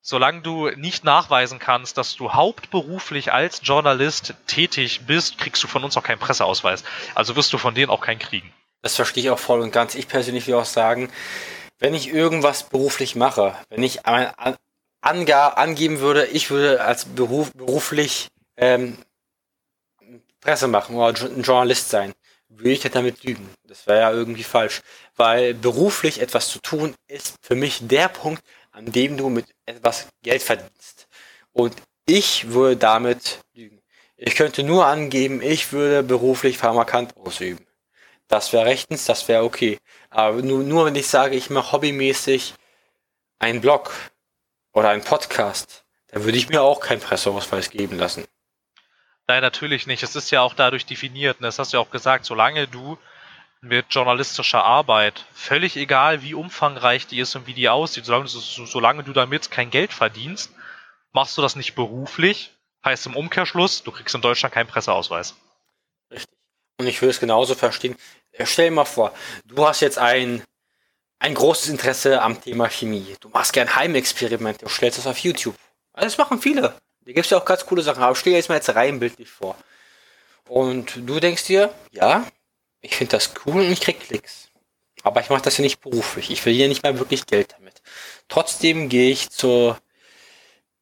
solange 0.00 0.42
du 0.42 0.68
nicht 0.70 1.04
nachweisen 1.04 1.58
kannst, 1.58 1.98
dass 1.98 2.16
du 2.16 2.32
hauptberuflich 2.32 3.32
als 3.32 3.60
Journalist 3.62 4.34
tätig 4.46 5.02
bist, 5.06 5.38
kriegst 5.38 5.62
du 5.62 5.68
von 5.68 5.84
uns 5.84 5.96
auch 5.96 6.02
keinen 6.02 6.20
Presseausweis. 6.20 6.84
Also 7.14 7.36
wirst 7.36 7.52
du 7.52 7.58
von 7.58 7.74
denen 7.74 7.90
auch 7.90 8.00
keinen 8.00 8.20
kriegen. 8.20 8.52
Das 8.82 8.94
verstehe 8.94 9.24
ich 9.24 9.30
auch 9.30 9.38
voll 9.38 9.60
und 9.60 9.72
ganz. 9.72 9.94
Ich 9.94 10.06
persönlich 10.06 10.46
will 10.46 10.54
auch 10.54 10.64
sagen, 10.64 11.10
wenn 11.78 11.94
ich 11.94 12.08
irgendwas 12.08 12.68
beruflich 12.68 13.16
mache, 13.16 13.56
wenn 13.68 13.82
ich 13.82 14.06
angeben 15.00 16.00
würde, 16.00 16.26
ich 16.26 16.50
würde 16.50 16.82
als 16.82 17.04
Beruf, 17.04 17.52
beruflich 17.52 18.28
ähm, 18.56 18.98
Presse 20.40 20.68
machen 20.68 20.96
oder 20.96 21.20
ein 21.24 21.42
Journalist 21.42 21.90
sein, 21.90 22.14
würde 22.48 22.70
ich 22.70 22.80
damit 22.80 23.24
lügen. 23.24 23.48
Das 23.64 23.86
wäre 23.86 24.00
ja 24.00 24.12
irgendwie 24.12 24.44
falsch. 24.44 24.82
Weil 25.16 25.54
beruflich 25.54 26.20
etwas 26.20 26.48
zu 26.48 26.60
tun 26.60 26.94
ist 27.08 27.34
für 27.42 27.54
mich 27.54 27.80
der 27.86 28.08
Punkt, 28.08 28.42
an 28.72 28.90
dem 28.92 29.16
du 29.16 29.28
mit 29.28 29.46
etwas 29.64 30.08
Geld 30.22 30.42
verdienst. 30.42 31.08
Und 31.52 31.74
ich 32.06 32.50
würde 32.50 32.76
damit 32.76 33.40
lügen. 33.54 33.80
Ich 34.16 34.34
könnte 34.34 34.62
nur 34.62 34.86
angeben, 34.86 35.42
ich 35.42 35.72
würde 35.72 36.02
beruflich 36.02 36.58
Pharmakant 36.58 37.16
ausüben. 37.16 37.66
Das 38.28 38.52
wäre 38.52 38.66
rechtens, 38.66 39.04
das 39.04 39.28
wäre 39.28 39.44
okay. 39.44 39.78
Aber 40.10 40.42
nur, 40.42 40.62
nur 40.62 40.86
wenn 40.86 40.94
ich 40.94 41.06
sage, 41.06 41.36
ich 41.36 41.50
mache 41.50 41.72
hobbymäßig 41.72 42.54
einen 43.38 43.60
Blog 43.60 43.92
oder 44.76 44.90
einen 44.90 45.02
Podcast, 45.02 45.84
dann 46.08 46.24
würde 46.24 46.36
ich 46.36 46.50
mir 46.50 46.60
auch 46.60 46.80
keinen 46.80 47.00
Presseausweis 47.00 47.70
geben 47.70 47.96
lassen. 47.96 48.26
Nein, 49.26 49.40
natürlich 49.40 49.86
nicht. 49.86 50.02
Es 50.02 50.14
ist 50.14 50.30
ja 50.30 50.42
auch 50.42 50.52
dadurch 50.54 50.84
definiert. 50.84 51.38
Und 51.38 51.44
das 51.44 51.58
hast 51.58 51.72
du 51.72 51.78
ja 51.78 51.82
auch 51.82 51.90
gesagt, 51.90 52.26
solange 52.26 52.68
du 52.68 52.98
mit 53.62 53.86
journalistischer 53.88 54.62
Arbeit, 54.62 55.24
völlig 55.32 55.76
egal 55.76 56.22
wie 56.22 56.34
umfangreich 56.34 57.06
die 57.06 57.20
ist 57.20 57.34
und 57.34 57.46
wie 57.46 57.54
die 57.54 57.70
aussieht, 57.70 58.04
solange, 58.04 58.28
solange 58.28 59.02
du 59.02 59.14
damit 59.14 59.50
kein 59.50 59.70
Geld 59.70 59.94
verdienst, 59.94 60.52
machst 61.12 61.38
du 61.38 61.42
das 61.42 61.56
nicht 61.56 61.74
beruflich, 61.74 62.52
heißt 62.84 63.06
im 63.06 63.16
Umkehrschluss, 63.16 63.82
du 63.82 63.90
kriegst 63.90 64.14
in 64.14 64.20
Deutschland 64.20 64.54
keinen 64.54 64.68
Presseausweis. 64.68 65.34
Richtig. 66.12 66.36
Und 66.78 66.86
ich 66.86 67.00
würde 67.00 67.12
es 67.12 67.20
genauso 67.20 67.54
verstehen. 67.54 67.96
Stell 68.44 68.68
dir 68.68 68.74
mal 68.74 68.84
vor, 68.84 69.14
du 69.46 69.66
hast 69.66 69.80
jetzt 69.80 69.98
ein, 69.98 70.44
ein 71.18 71.34
großes 71.34 71.68
Interesse 71.68 72.20
am 72.22 72.40
Thema 72.40 72.68
Chemie. 72.68 73.16
Du 73.20 73.28
machst 73.28 73.52
gern 73.52 73.74
Heimexperimente 73.74 74.64
und 74.64 74.70
stellst 74.70 74.98
das 74.98 75.06
auf 75.06 75.18
YouTube. 75.18 75.56
Das 75.94 76.18
machen 76.18 76.40
viele. 76.40 76.74
Da 77.04 77.12
gibt 77.12 77.24
es 77.24 77.30
ja 77.30 77.38
auch 77.38 77.44
ganz 77.44 77.64
coole 77.64 77.82
Sachen. 77.82 78.02
Aber 78.02 78.14
stell 78.14 78.32
dir 78.32 78.38
jetzt 78.38 78.48
mal 78.48 78.56
jetzt 78.56 78.74
rein 78.74 78.98
bildlich 78.98 79.30
vor. 79.30 79.56
Und 80.48 80.96
du 80.96 81.18
denkst 81.20 81.44
dir, 81.44 81.72
ja, 81.90 82.26
ich 82.80 82.96
finde 82.96 83.12
das 83.12 83.32
cool 83.44 83.62
und 83.62 83.72
ich 83.72 83.80
krieg 83.80 84.00
Klicks. 84.00 84.48
Aber 85.02 85.20
ich 85.20 85.30
mache 85.30 85.42
das 85.42 85.56
ja 85.56 85.62
nicht 85.62 85.80
beruflich. 85.80 86.30
Ich 86.30 86.42
verdiene 86.42 86.68
nicht 86.68 86.82
mal 86.82 86.98
wirklich 86.98 87.26
Geld 87.26 87.54
damit. 87.56 87.80
Trotzdem 88.28 88.88
gehe 88.88 89.10
ich 89.10 89.30
zur 89.30 89.78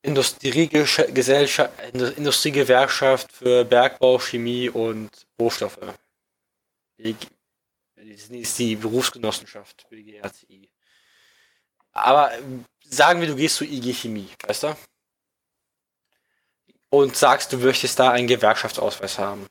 Industriegesellschaft, 0.03 1.71
Industriegewerkschaft 1.93 3.33
für 3.33 3.65
Bergbau, 3.65 4.19
Chemie 4.19 4.69
und 4.69 5.11
Rohstoffe. 5.39 5.79
Das 8.07 8.29
ist 8.29 8.59
die 8.59 8.77
Berufsgenossenschaft 8.77 9.87
für 9.89 9.97
die 9.97 10.05
GRCI. 10.05 10.69
Aber 11.93 12.33
sagen 12.85 13.21
wir, 13.21 13.29
du 13.29 13.37
gehst 13.37 13.57
zu 13.57 13.65
IG 13.65 13.95
Chemie, 13.95 14.29
weißt 14.47 14.65
du? 14.65 14.77
Und 16.91 17.17
sagst, 17.17 17.53
du 17.53 17.57
möchtest 17.57 17.99
da 17.99 18.11
einen 18.11 18.27
Gewerkschaftsausweis 18.27 19.19
haben. 19.19 19.47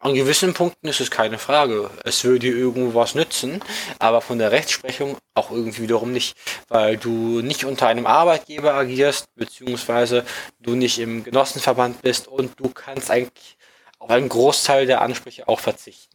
An 0.00 0.14
gewissen 0.14 0.54
Punkten 0.54 0.88
ist 0.88 1.00
es 1.00 1.10
keine 1.10 1.38
Frage. 1.38 1.90
Es 2.04 2.24
würde 2.24 2.40
dir 2.40 2.56
irgendwo 2.56 2.98
was 2.98 3.14
nützen, 3.14 3.62
aber 3.98 4.22
von 4.22 4.38
der 4.38 4.50
Rechtsprechung 4.50 5.16
auch 5.34 5.50
irgendwie 5.50 5.82
wiederum 5.82 6.12
nicht, 6.12 6.36
weil 6.68 6.96
du 6.96 7.42
nicht 7.42 7.64
unter 7.64 7.86
einem 7.86 8.06
Arbeitgeber 8.06 8.74
agierst, 8.74 9.32
beziehungsweise 9.34 10.24
du 10.58 10.74
nicht 10.74 10.98
im 10.98 11.22
Genossenverband 11.22 12.02
bist 12.02 12.28
und 12.28 12.58
du 12.58 12.70
kannst 12.70 13.10
eigentlich 13.10 13.56
auf 13.98 14.10
einen 14.10 14.30
Großteil 14.30 14.86
der 14.86 15.02
Ansprüche 15.02 15.46
auch 15.46 15.60
verzichten. 15.60 16.09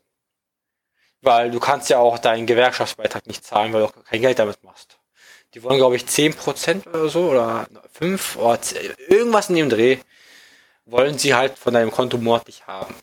Weil 1.25 1.49
du 1.49 1.59
kannst 1.59 1.89
ja 1.89 1.97
auch 1.97 2.19
deinen 2.19 2.45
Gewerkschaftsbeitrag 2.45 3.25
nicht 3.25 3.43
zahlen, 3.43 3.73
weil 3.73 3.81
du 3.81 3.87
auch 3.87 3.93
kein 4.05 4.21
Geld 4.21 4.37
damit 4.37 4.63
machst. 4.63 4.99
Die 5.55 5.63
wollen, 5.63 5.77
glaube 5.77 5.95
ich, 5.95 6.03
10% 6.03 6.87
oder 6.87 7.09
so, 7.09 7.29
oder 7.31 7.67
5 7.93 8.35
oder 8.35 8.61
10, 8.61 8.93
irgendwas 9.07 9.49
in 9.49 9.55
dem 9.55 9.69
Dreh, 9.69 9.97
wollen 10.85 11.17
sie 11.17 11.33
halt 11.33 11.57
von 11.57 11.73
deinem 11.73 11.89
Konto 11.89 12.19
monatlich 12.19 12.67
haben. 12.67 12.93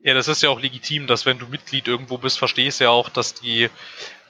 Ja, 0.00 0.14
das 0.14 0.26
ist 0.26 0.42
ja 0.42 0.48
auch 0.48 0.60
legitim, 0.60 1.06
dass 1.06 1.24
wenn 1.24 1.38
du 1.38 1.46
Mitglied 1.46 1.86
irgendwo 1.86 2.18
bist, 2.18 2.38
verstehst 2.38 2.80
du 2.80 2.84
ja 2.84 2.90
auch, 2.90 3.08
dass 3.08 3.34
die, 3.34 3.70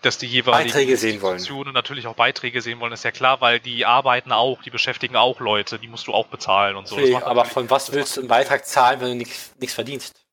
dass 0.02 0.18
die 0.18 0.26
jeweiligen 0.26 0.68
Beiträge 0.68 0.98
sehen 0.98 1.22
wollen. 1.22 1.72
natürlich 1.72 2.06
auch 2.06 2.16
Beiträge 2.16 2.60
sehen 2.60 2.80
wollen, 2.80 2.92
ist 2.92 3.04
ja 3.04 3.12
klar, 3.12 3.40
weil 3.40 3.60
die 3.60 3.86
arbeiten 3.86 4.30
auch, 4.30 4.60
die 4.62 4.70
beschäftigen 4.70 5.16
auch 5.16 5.40
Leute, 5.40 5.78
die 5.78 5.88
musst 5.88 6.06
du 6.06 6.12
auch 6.12 6.26
bezahlen 6.26 6.76
und 6.76 6.86
so. 6.86 6.96
Okay, 6.96 7.14
aber 7.16 7.46
von 7.46 7.70
was 7.70 7.92
willst 7.92 8.16
du 8.16 8.20
einen 8.20 8.28
Beitrag 8.28 8.66
zahlen, 8.66 9.00
wenn 9.00 9.18
du 9.18 9.26
nichts 9.58 9.74
verdienst? 9.74 10.25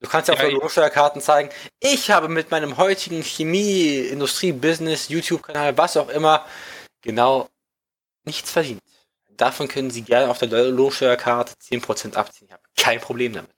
Du 0.00 0.08
kannst 0.08 0.28
ja, 0.28 0.34
ja 0.34 0.44
auf 0.44 0.52
Lohnsteuerkarten 0.52 1.22
zeigen, 1.22 1.48
ich 1.80 2.10
habe 2.10 2.28
mit 2.28 2.50
meinem 2.50 2.76
heutigen 2.76 3.22
Chemie, 3.22 3.98
Industrie, 3.98 4.52
Business, 4.52 5.08
YouTube-Kanal, 5.08 5.76
was 5.78 5.96
auch 5.96 6.08
immer, 6.10 6.44
genau 7.00 7.48
nichts 8.24 8.50
verdient. 8.50 8.82
Davon 9.30 9.68
können 9.68 9.90
Sie 9.90 10.02
gerne 10.02 10.30
auf 10.30 10.38
der 10.38 10.48
Lohnsteuerkarte 10.48 11.54
10% 11.54 12.14
abziehen. 12.14 12.48
Ich 12.48 12.52
habe 12.52 12.62
kein 12.76 13.00
Problem 13.00 13.32
damit. 13.32 13.50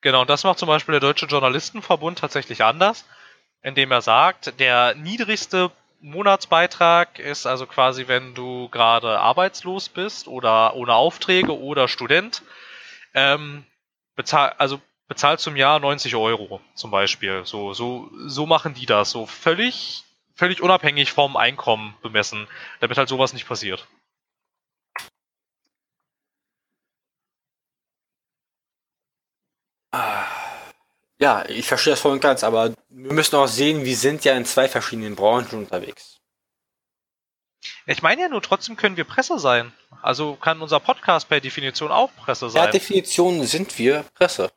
Genau, 0.00 0.20
und 0.20 0.30
das 0.30 0.44
macht 0.44 0.58
zum 0.58 0.68
Beispiel 0.68 0.92
der 0.92 1.00
Deutsche 1.00 1.26
Journalistenverbund 1.26 2.18
tatsächlich 2.18 2.62
anders, 2.62 3.04
indem 3.62 3.90
er 3.90 4.02
sagt, 4.02 4.58
der 4.60 4.94
niedrigste 4.94 5.72
Monatsbeitrag 6.00 7.18
ist 7.18 7.46
also 7.46 7.66
quasi, 7.66 8.06
wenn 8.06 8.34
du 8.34 8.68
gerade 8.68 9.18
arbeitslos 9.18 9.88
bist 9.88 10.28
oder 10.28 10.74
ohne 10.74 10.94
Aufträge 10.94 11.58
oder 11.58 11.88
Student, 11.88 12.42
ähm, 13.14 13.64
bezahl, 14.14 14.54
also 14.58 14.80
bezahlst 15.08 15.44
zum 15.44 15.56
Jahr 15.56 15.78
90 15.80 16.14
Euro 16.16 16.60
zum 16.74 16.90
Beispiel. 16.90 17.44
So, 17.44 17.74
so, 17.74 18.10
so 18.26 18.46
machen 18.46 18.74
die 18.74 18.86
das, 18.86 19.10
so 19.10 19.26
völlig, 19.26 20.04
völlig 20.34 20.60
unabhängig 20.62 21.12
vom 21.12 21.36
Einkommen 21.36 21.96
bemessen, 22.02 22.46
damit 22.80 22.98
halt 22.98 23.08
sowas 23.08 23.32
nicht 23.32 23.46
passiert. 23.46 23.86
Ja, 31.18 31.48
ich 31.48 31.66
verstehe 31.66 31.94
das 31.94 32.00
voll 32.00 32.12
und 32.12 32.20
ganz, 32.20 32.44
aber 32.44 32.74
wir 32.90 33.12
müssen 33.12 33.36
auch 33.36 33.46
sehen, 33.46 33.84
wir 33.84 33.96
sind 33.96 34.24
ja 34.24 34.36
in 34.36 34.44
zwei 34.44 34.68
verschiedenen 34.68 35.16
Branchen 35.16 35.60
unterwegs. 35.60 36.20
Ich 37.86 38.02
meine 38.02 38.22
ja 38.22 38.28
nur, 38.28 38.42
trotzdem 38.42 38.76
können 38.76 38.96
wir 38.96 39.04
Presse 39.04 39.38
sein. 39.38 39.72
Also 40.02 40.36
kann 40.36 40.60
unser 40.60 40.78
Podcast 40.78 41.28
per 41.28 41.40
Definition 41.40 41.90
auch 41.90 42.14
Presse 42.16 42.50
sein. 42.50 42.64
Per 42.64 42.72
Definition 42.72 43.44
sind 43.46 43.78
wir 43.78 44.04
Presse. 44.14 44.50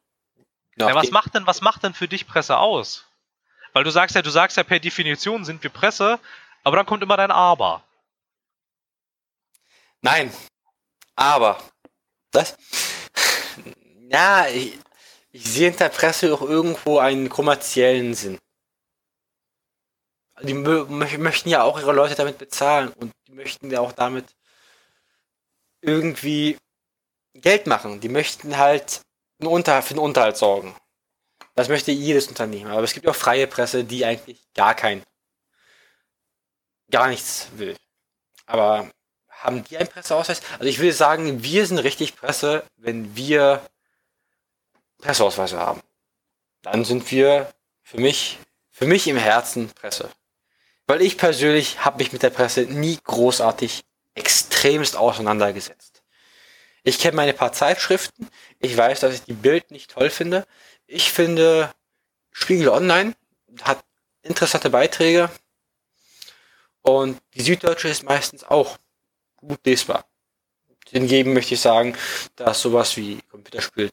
Ja, 0.79 0.95
was 0.95 1.11
macht 1.11 1.35
denn, 1.35 1.45
was 1.45 1.61
macht 1.61 1.83
denn 1.83 1.93
für 1.93 2.07
dich 2.07 2.25
Presse 2.25 2.57
aus? 2.57 3.05
Weil 3.73 3.83
du 3.83 3.91
sagst 3.91 4.15
ja, 4.15 4.21
du 4.21 4.29
sagst 4.29 4.57
ja 4.57 4.63
per 4.63 4.79
Definition 4.79 5.45
sind 5.45 5.61
wir 5.61 5.69
Presse, 5.69 6.19
aber 6.63 6.77
dann 6.77 6.85
kommt 6.85 7.03
immer 7.03 7.17
dein 7.17 7.31
Aber. 7.31 7.83
Nein. 10.01 10.33
Aber. 11.15 11.61
Das? 12.31 12.55
Ja, 14.09 14.47
ich, 14.47 14.79
ich 15.31 15.43
sehe 15.43 15.69
in 15.69 15.77
der 15.77 15.89
Presse 15.89 16.33
auch 16.33 16.41
irgendwo 16.41 16.99
einen 16.99 17.29
kommerziellen 17.29 18.13
Sinn. 18.13 18.39
Die 20.41 20.53
möchten 20.53 21.49
ja 21.49 21.63
auch 21.63 21.77
ihre 21.77 21.91
Leute 21.91 22.15
damit 22.15 22.37
bezahlen 22.37 22.89
und 22.93 23.11
die 23.27 23.33
möchten 23.33 23.69
ja 23.69 23.81
auch 23.81 23.91
damit 23.91 24.25
irgendwie 25.81 26.57
Geld 27.33 27.67
machen. 27.67 27.99
Die 27.99 28.09
möchten 28.09 28.57
halt 28.57 29.01
einen 29.39 29.49
Unter 29.49 29.81
für 29.81 29.93
den 29.93 29.99
Unterhalt 29.99 30.37
sorgen. 30.37 30.75
Das 31.55 31.69
möchte 31.69 31.91
jedes 31.91 32.27
Unternehmen. 32.27 32.71
Aber 32.71 32.83
es 32.83 32.93
gibt 32.93 33.07
auch 33.07 33.15
freie 33.15 33.47
Presse, 33.47 33.83
die 33.83 34.05
eigentlich 34.05 34.41
gar 34.53 34.75
kein, 34.75 35.03
gar 36.89 37.07
nichts 37.07 37.49
will. 37.53 37.75
Aber 38.45 38.89
haben 39.29 39.63
die 39.63 39.77
einen 39.77 39.87
Presseausweis? 39.87 40.41
Also 40.53 40.65
ich 40.65 40.79
will 40.79 40.91
sagen, 40.91 41.43
wir 41.43 41.65
sind 41.65 41.79
richtig 41.79 42.15
Presse, 42.15 42.63
wenn 42.77 43.15
wir 43.15 43.61
Presseausweise 44.99 45.57
haben. 45.57 45.81
Dann 46.61 46.83
sind 46.83 47.09
wir 47.11 47.53
für 47.83 47.99
mich, 47.99 48.37
für 48.69 48.85
mich 48.85 49.07
im 49.07 49.17
Herzen 49.17 49.69
Presse. 49.69 50.09
Weil 50.87 51.01
ich 51.01 51.17
persönlich 51.17 51.85
habe 51.85 51.99
mich 51.99 52.11
mit 52.11 52.23
der 52.23 52.31
Presse 52.31 52.61
nie 52.61 52.97
großartig 53.03 53.83
extremst 54.15 54.97
auseinandergesetzt. 54.97 55.98
Ich 56.83 56.99
kenne 56.99 57.15
meine 57.15 57.33
paar 57.33 57.53
Zeitschriften. 57.53 58.27
Ich 58.59 58.75
weiß, 58.75 59.01
dass 59.01 59.13
ich 59.13 59.23
die 59.23 59.33
Bild 59.33 59.71
nicht 59.71 59.91
toll 59.91 60.09
finde. 60.09 60.45
Ich 60.87 61.11
finde 61.11 61.73
Spiegel 62.31 62.69
Online 62.69 63.15
hat 63.61 63.83
interessante 64.21 64.69
Beiträge. 64.69 65.29
Und 66.81 67.19
die 67.35 67.41
Süddeutsche 67.41 67.89
ist 67.89 68.03
meistens 68.03 68.43
auch 68.43 68.77
gut 69.37 69.65
lesbar 69.65 70.05
hingegen 70.91 71.33
möchte 71.33 71.53
ich 71.53 71.61
sagen, 71.61 71.95
dass 72.35 72.61
sowas 72.61 72.97
wie 72.97 73.19
Computerspiel, 73.29 73.91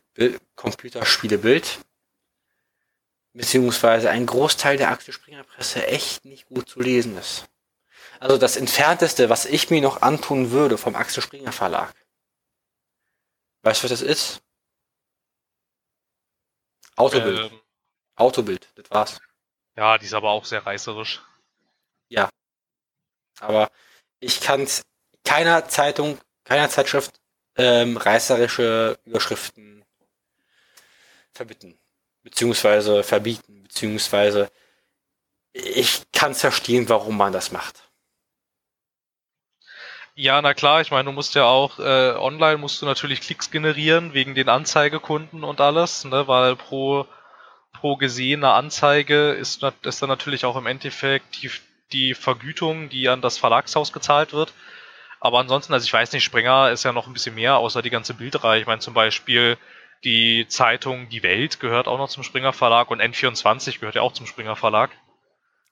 Computerspiele 0.54 1.38
Bild 1.38 1.78
beziehungsweise 3.32 4.08
ein 4.08 4.24
Großteil 4.24 4.78
der 4.78 4.90
Axel 4.90 5.12
Springer 5.12 5.44
Presse 5.44 5.86
echt 5.86 6.24
nicht 6.24 6.48
gut 6.48 6.68
zu 6.70 6.80
lesen 6.80 7.18
ist. 7.18 7.44
Also 8.18 8.38
das 8.38 8.56
entfernteste, 8.56 9.28
was 9.28 9.44
ich 9.44 9.68
mir 9.68 9.82
noch 9.82 10.00
antun 10.00 10.52
würde 10.52 10.78
vom 10.78 10.94
Axel 10.96 11.22
Springer 11.22 11.52
Verlag. 11.52 11.94
Weißt 13.66 13.82
du, 13.82 13.90
was 13.90 13.98
das 13.98 14.02
ist? 14.02 14.42
Autobild. 16.94 17.50
Ähm, 17.50 17.60
Autobild, 18.14 18.68
das 18.76 18.88
war's. 18.92 19.18
Ja, 19.74 19.98
die 19.98 20.06
ist 20.06 20.14
aber 20.14 20.30
auch 20.30 20.44
sehr 20.44 20.64
reißerisch. 20.64 21.20
Ja. 22.08 22.28
Aber 23.40 23.72
ich 24.20 24.40
kann 24.40 24.68
keiner 25.24 25.66
Zeitung, 25.66 26.16
keiner 26.44 26.70
Zeitschrift 26.70 27.20
ähm, 27.56 27.96
reißerische 27.96 29.00
Überschriften 29.04 29.84
verbieten, 31.32 31.76
beziehungsweise 32.22 33.02
verbieten, 33.02 33.64
beziehungsweise 33.64 34.48
ich 35.52 36.04
kann 36.12 36.30
es 36.30 36.40
verstehen, 36.40 36.88
warum 36.88 37.16
man 37.16 37.32
das 37.32 37.50
macht. 37.50 37.85
Ja, 40.18 40.40
na 40.40 40.54
klar, 40.54 40.80
ich 40.80 40.90
meine, 40.90 41.04
du 41.04 41.12
musst 41.12 41.34
ja 41.34 41.44
auch 41.44 41.78
äh, 41.78 42.14
online 42.16 42.56
musst 42.56 42.80
du 42.80 42.86
natürlich 42.86 43.20
Klicks 43.20 43.50
generieren 43.50 44.14
wegen 44.14 44.34
den 44.34 44.48
Anzeigekunden 44.48 45.44
und 45.44 45.60
alles, 45.60 46.06
ne, 46.06 46.26
weil 46.26 46.56
pro 46.56 47.06
pro 47.74 47.96
gesehene 47.96 48.50
Anzeige 48.52 49.32
ist, 49.32 49.62
ist 49.82 50.00
dann 50.00 50.08
natürlich 50.08 50.46
auch 50.46 50.56
im 50.56 50.64
Endeffekt 50.64 51.42
die, 51.42 51.50
die 51.92 52.14
Vergütung, 52.14 52.88
die 52.88 53.10
an 53.10 53.20
das 53.20 53.36
Verlagshaus 53.36 53.92
gezahlt 53.92 54.32
wird. 54.32 54.54
Aber 55.20 55.38
ansonsten, 55.38 55.74
also 55.74 55.84
ich 55.84 55.92
weiß 55.92 56.12
nicht, 56.12 56.24
Springer 56.24 56.70
ist 56.70 56.84
ja 56.84 56.92
noch 56.92 57.06
ein 57.06 57.12
bisschen 57.12 57.34
mehr, 57.34 57.58
außer 57.58 57.82
die 57.82 57.90
ganze 57.90 58.14
Bildreihe. 58.14 58.60
Ich 58.62 58.66
meine 58.66 58.80
zum 58.80 58.94
Beispiel 58.94 59.58
die 60.04 60.46
Zeitung 60.48 61.10
Die 61.10 61.22
Welt 61.22 61.60
gehört 61.60 61.88
auch 61.88 61.98
noch 61.98 62.08
zum 62.08 62.22
Springer 62.22 62.54
Verlag 62.54 62.90
und 62.90 63.02
N24 63.02 63.80
gehört 63.80 63.96
ja 63.96 64.02
auch 64.02 64.12
zum 64.12 64.26
Springer 64.26 64.56
Verlag. 64.56 64.90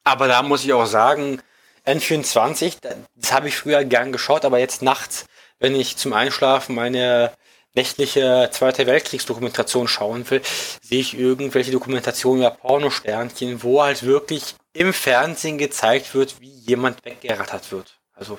Aber 0.05 0.29
da 0.29 0.43
muss 0.43 0.65
ich 0.65 0.73
auch 0.75 0.85
sagen, 0.85 1.41
N24, 1.87 2.77
das 3.15 3.33
habe 3.33 3.49
ich 3.49 3.57
früher 3.57 3.85
gern 3.85 4.13
geschaut, 4.13 4.45
aber 4.45 4.59
jetzt 4.59 4.83
nachts, 4.83 5.27
wenn 5.59 5.75
ich 5.75 5.97
zum 5.97 6.13
Einschlafen 6.13 6.75
meine 6.75 7.33
nächtliche 7.75 8.49
Zweite 8.53 8.87
Weltkriegsdokumentation 8.87 9.89
schauen 9.89 10.29
will, 10.31 10.43
sehe 10.83 11.01
ich 11.01 11.19
irgendwelche 11.19 11.73
Dokumentationen 11.73 12.43
über 12.43 12.51
Pornosternchen, 12.51 13.63
wo 13.63 13.83
halt 13.83 14.05
wirklich 14.05 14.55
im 14.73 14.93
Fernsehen 14.93 15.59
gezeigt 15.59 16.15
wird, 16.15 16.41
wie 16.41 16.51
jemand 16.51 17.05
weggerattert 17.05 17.71
wird. 17.71 17.99
Also, 18.15 18.39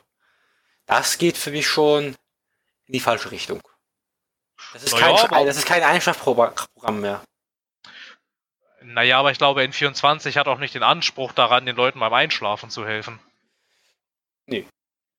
das 0.86 1.18
geht 1.18 1.38
für 1.38 1.52
mich 1.52 1.68
schon 1.68 2.16
in 2.88 2.94
die 2.94 3.00
falsche 3.00 3.32
Richtung. 3.32 3.62
Das 4.74 4.84
ist, 4.84 4.94
naja, 4.94 5.28
kein, 5.28 5.46
das 5.46 5.58
ist 5.58 5.66
kein 5.66 5.84
Einschlafprogramm 5.84 7.02
mehr. 7.02 7.22
Naja, 8.82 9.20
aber 9.20 9.32
ich 9.32 9.38
glaube, 9.38 9.62
N24 9.62 10.38
hat 10.38 10.48
auch 10.48 10.60
nicht 10.60 10.76
den 10.76 10.84
Anspruch 10.84 11.34
daran, 11.34 11.66
den 11.66 11.76
Leuten 11.76 12.00
beim 12.00 12.14
Einschlafen 12.14 12.70
zu 12.70 12.86
helfen. 12.86 13.20
Nee. 14.48 14.68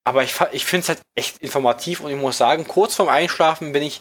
Aber 0.05 0.23
ich, 0.23 0.35
ich 0.53 0.65
finde 0.65 0.83
es 0.83 0.89
halt 0.89 1.01
echt 1.15 1.39
informativ 1.39 2.01
und 2.01 2.11
ich 2.11 2.17
muss 2.17 2.39
sagen, 2.39 2.67
kurz 2.67 2.95
vorm 2.95 3.09
Einschlafen 3.09 3.73
bin 3.73 3.83
ich, 3.83 4.01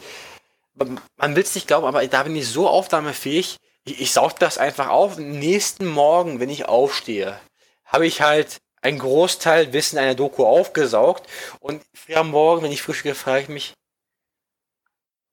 man 0.76 1.36
will 1.36 1.44
es 1.44 1.56
nicht 1.56 1.68
glauben, 1.68 1.88
aber 1.88 2.06
da 2.08 2.24
bin 2.24 2.36
ich 2.36 2.48
so 2.48 2.70
aufnahmefähig, 2.70 3.58
ich, 3.86 4.02
ich 4.02 4.12
saug 4.14 4.38
das 4.40 4.58
einfach 4.58 4.90
auf. 4.90 5.18
Nächsten 5.18 5.88
Morgen, 5.88 6.40
wenn 6.40 6.50
ich 6.50 6.66
aufstehe, 6.66 7.40
habe 7.86 8.06
ich 8.06 8.22
halt 8.22 8.58
einen 8.82 9.00
Großteil 9.00 9.74
Wissen 9.74 9.98
einer 9.98 10.14
Doku 10.16 10.46
aufgesaugt 10.46 11.28
und 11.60 11.84
früh 11.94 12.16
am 12.16 12.30
Morgen, 12.30 12.62
wenn 12.64 12.72
ich 12.72 12.84
frühstücke, 12.84 13.16
frage 13.16 13.44
ich 13.44 13.50
mich, 13.50 13.74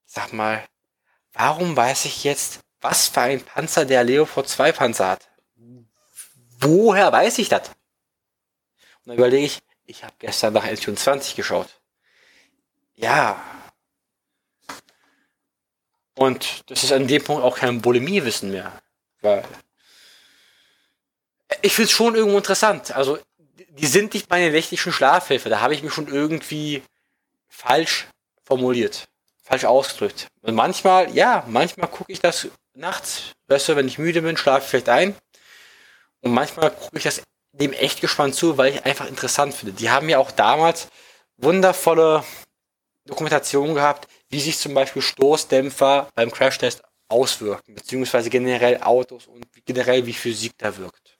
sag 0.07 0.33
mal, 0.33 0.65
warum 1.33 1.77
weiß 1.77 2.07
ich 2.07 2.25
jetzt, 2.25 2.61
was 2.81 3.09
für 3.09 3.21
ein 3.21 3.43
Panzer 3.43 3.85
der 3.85 4.05
Leopard 4.05 4.49
2 4.49 4.73
Panzer 4.73 5.09
hat? 5.09 5.29
Woher 6.61 7.13
weiß 7.13 7.39
ich 7.39 7.49
das? 7.49 7.69
Und 7.69 7.77
dann 9.07 9.17
überlege 9.19 9.47
ich, 9.47 9.59
ich 9.93 10.05
habe 10.05 10.15
gestern 10.19 10.55
nach 10.55 10.65
L24 10.65 11.37
geschaut. 11.37 11.69
Ja. 12.95 13.43
Und 16.15 16.71
das 16.71 16.83
ist 16.83 16.93
an 16.93 17.07
dem 17.07 17.23
Punkt 17.23 17.43
auch 17.43 17.59
kein 17.59 17.83
Bulimie-Wissen 17.83 18.51
mehr. 18.51 18.73
Weil 19.21 19.45
ich 21.61 21.75
finde 21.75 21.89
es 21.89 21.93
schon 21.93 22.15
irgendwo 22.15 22.39
interessant. 22.39 22.93
Also, 22.93 23.19
die 23.69 23.87
sind 23.87 24.15
nicht 24.15 24.31
meine 24.31 24.51
nächtlichen 24.51 24.93
Schlafhilfe. 24.93 25.51
Da 25.51 25.61
habe 25.61 25.75
ich 25.75 25.83
mich 25.83 25.93
schon 25.93 26.09
irgendwie 26.09 26.83
falsch 27.51 28.07
formuliert. 28.45 29.05
Falsch 29.43 29.67
ausgedrückt. 29.67 30.29
Und 30.41 30.55
manchmal, 30.55 31.15
ja, 31.15 31.45
manchmal 31.49 31.91
gucke 31.91 32.11
ich 32.11 32.21
das 32.21 32.49
nachts. 32.73 33.33
Du, 33.47 33.77
wenn 33.77 33.89
ich 33.89 33.99
müde 33.99 34.23
bin, 34.23 34.39
schlafe 34.39 34.65
ich 34.65 34.71
vielleicht 34.71 34.89
ein. 34.89 35.15
Und 36.23 36.33
manchmal 36.33 36.71
gucke 36.71 36.97
ich 36.97 37.05
das 37.05 37.23
dem 37.53 37.73
echt 37.73 38.01
gespannt 38.01 38.35
zu, 38.35 38.57
weil 38.59 38.75
ich 38.75 38.85
einfach 38.85 39.07
interessant 39.07 39.55
finde. 39.55 39.75
Die 39.75 39.91
haben 39.91 40.09
ja 40.09 40.19
auch 40.19 40.31
damals 40.31 40.89
wundervolle 41.37 42.25
Dokumentationen 43.05 43.75
gehabt, 43.75 44.09
wie 44.31 44.41
sich 44.41 44.59
zum 44.59 44.75
Beispiel 44.75 45.03
Stoßdämpfer 45.03 46.09
beim 46.15 46.31
Crashtest 46.31 46.83
auswirken, 47.09 47.75
beziehungsweise 47.75 48.31
generell 48.31 48.83
Autos 48.83 49.27
und 49.27 49.45
generell 49.67 50.07
wie 50.07 50.15
Physik 50.15 50.53
da 50.57 50.77
wirkt. 50.77 51.19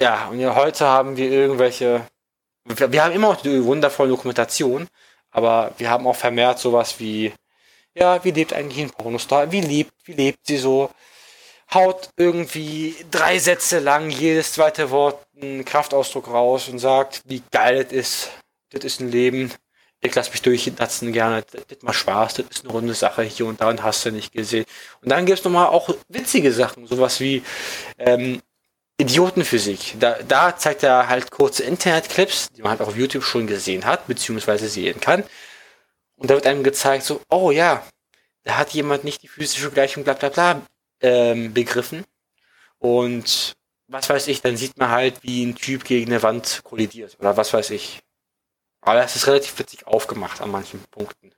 Ja, 0.00 0.28
und 0.28 0.38
ja, 0.38 0.54
heute 0.54 0.86
haben 0.86 1.16
wir 1.16 1.28
irgendwelche, 1.28 2.06
wir, 2.64 3.02
haben 3.02 3.12
immer 3.12 3.32
noch 3.32 3.42
die 3.42 3.64
wundervolle 3.64 4.10
Dokumentation, 4.10 4.86
aber 5.32 5.72
wir 5.78 5.90
haben 5.90 6.06
auch 6.06 6.14
vermehrt 6.14 6.60
sowas 6.60 7.00
wie, 7.00 7.32
ja, 7.94 8.22
wie 8.24 8.30
lebt 8.30 8.52
eigentlich 8.52 8.78
ein 8.84 8.90
Pornostar, 8.90 9.50
wie 9.50 9.60
lebt, 9.60 9.92
wie 10.04 10.12
lebt 10.12 10.46
sie 10.46 10.58
so, 10.58 10.90
haut 11.72 12.10
irgendwie 12.16 12.96
drei 13.10 13.38
Sätze 13.38 13.78
lang 13.78 14.10
jedes 14.10 14.52
zweite 14.52 14.90
Wort 14.90 15.26
einen 15.40 15.64
Kraftausdruck 15.64 16.28
raus 16.28 16.68
und 16.68 16.78
sagt, 16.78 17.22
wie 17.26 17.42
geil 17.50 17.84
das 17.84 17.92
ist. 17.92 18.30
Das 18.70 18.84
ist 18.84 19.00
ein 19.00 19.10
Leben. 19.10 19.52
Ich 20.00 20.14
lass 20.14 20.30
mich 20.30 20.42
durchdatzen 20.42 21.12
gerne. 21.12 21.44
Das, 21.68 21.82
macht 21.82 21.96
Spaß. 21.96 22.34
Das 22.34 22.46
ist 22.50 22.64
eine 22.64 22.72
runde 22.72 22.94
Sache 22.94 23.22
hier 23.22 23.46
und 23.46 23.60
da 23.60 23.68
und 23.68 23.82
hast 23.82 24.04
du 24.04 24.12
nicht 24.12 24.32
gesehen. 24.32 24.64
Und 25.02 25.10
dann 25.10 25.26
gibt's 25.26 25.44
nochmal 25.44 25.66
auch 25.66 25.94
witzige 26.08 26.52
Sachen. 26.52 26.86
Sowas 26.86 27.20
wie 27.20 27.42
ähm, 27.98 28.40
Idiotenphysik. 28.98 29.96
Da, 29.98 30.18
da 30.26 30.56
zeigt 30.56 30.82
er 30.82 31.08
halt 31.08 31.30
kurze 31.30 31.64
Internetclips, 31.64 32.50
die 32.52 32.62
man 32.62 32.70
halt 32.72 32.80
auf 32.80 32.96
YouTube 32.96 33.24
schon 33.24 33.46
gesehen 33.46 33.84
hat, 33.84 34.06
beziehungsweise 34.06 34.68
sehen 34.68 35.00
kann. 35.00 35.24
Und 36.16 36.30
da 36.30 36.34
wird 36.34 36.46
einem 36.46 36.64
gezeigt, 36.64 37.04
so, 37.04 37.20
oh 37.30 37.50
ja, 37.50 37.84
da 38.44 38.56
hat 38.56 38.70
jemand 38.70 39.04
nicht 39.04 39.22
die 39.22 39.28
physische 39.28 39.70
Gleichung 39.70 40.04
bla 40.04 40.14
bla 40.14 40.30
bla 40.30 40.62
ähm, 41.00 41.54
begriffen. 41.54 42.04
Und 42.78 43.56
was 43.88 44.08
weiß 44.08 44.28
ich, 44.28 44.42
dann 44.42 44.56
sieht 44.56 44.76
man 44.78 44.90
halt, 44.90 45.22
wie 45.22 45.44
ein 45.44 45.56
Typ 45.56 45.84
gegen 45.84 46.10
eine 46.10 46.22
Wand 46.22 46.60
kollidiert 46.64 47.16
oder 47.18 47.36
was 47.36 47.52
weiß 47.52 47.70
ich. 47.70 48.00
Aber 48.80 49.02
es 49.02 49.16
ist 49.16 49.26
relativ 49.26 49.58
witzig 49.58 49.86
aufgemacht 49.86 50.40
an 50.40 50.50
manchen 50.50 50.82
Punkten. 50.90 51.32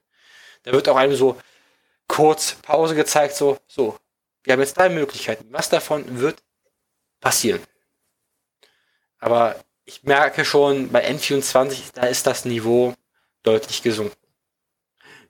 Da 0.63 0.71
wird 0.71 0.87
auch 0.89 0.97
einem 0.97 1.15
so 1.15 1.39
kurz 2.07 2.53
Pause 2.61 2.93
gezeigt, 2.93 3.35
so, 3.35 3.57
so, 3.67 3.97
wir 4.43 4.53
haben 4.53 4.59
jetzt 4.59 4.77
drei 4.77 4.89
Möglichkeiten. 4.89 5.47
Was 5.51 5.69
davon 5.69 6.19
wird 6.19 6.43
passieren? 7.19 7.61
Aber 9.19 9.55
ich 9.85 10.03
merke 10.03 10.45
schon, 10.45 10.89
bei 10.89 11.07
N24, 11.09 11.93
da 11.93 12.03
ist 12.03 12.27
das 12.27 12.45
Niveau 12.45 12.93
deutlich 13.43 13.81
gesunken. 13.81 14.15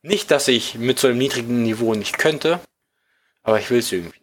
Nicht, 0.01 0.31
dass 0.31 0.47
ich 0.47 0.75
mit 0.75 0.97
so 0.97 1.07
einem 1.07 1.19
niedrigen 1.19 1.63
Niveau 1.63 1.93
nicht 1.93 2.17
könnte, 2.17 2.59
aber 3.43 3.59
ich 3.59 3.69
will 3.69 3.79
es 3.79 3.91
irgendwie 3.91 4.20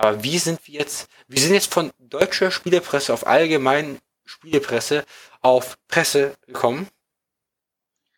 aber 0.00 0.22
wie 0.22 0.38
sind 0.38 0.66
wir 0.66 0.80
jetzt, 0.80 1.10
wir 1.28 1.40
sind 1.40 1.52
jetzt 1.52 1.70
von 1.72 1.92
deutscher 1.98 2.50
Spielepresse 2.50 3.12
auf 3.12 3.26
allgemein 3.26 3.98
Spielepresse 4.24 5.04
auf 5.42 5.76
Presse 5.88 6.34
gekommen. 6.46 6.88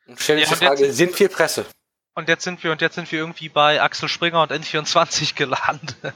Und 0.07 0.21
stellen 0.21 0.39
ja, 0.39 0.47
die 0.47 0.55
Frage, 0.55 0.87
jetzt, 0.87 0.97
sind 0.97 1.19
wir 1.19 1.29
Presse? 1.29 1.67
Und 2.15 2.29
jetzt 2.29 2.45
sind 2.45 2.63
wir, 2.63 2.71
und 2.71 2.81
jetzt 2.83 2.95
sind 2.95 3.11
wir 3.11 3.19
irgendwie 3.19 3.49
bei 3.49 3.83
Axel 3.83 4.09
Springer 4.09 4.43
und 4.43 4.53
N24 4.53 5.35
gelandet. 5.35 6.15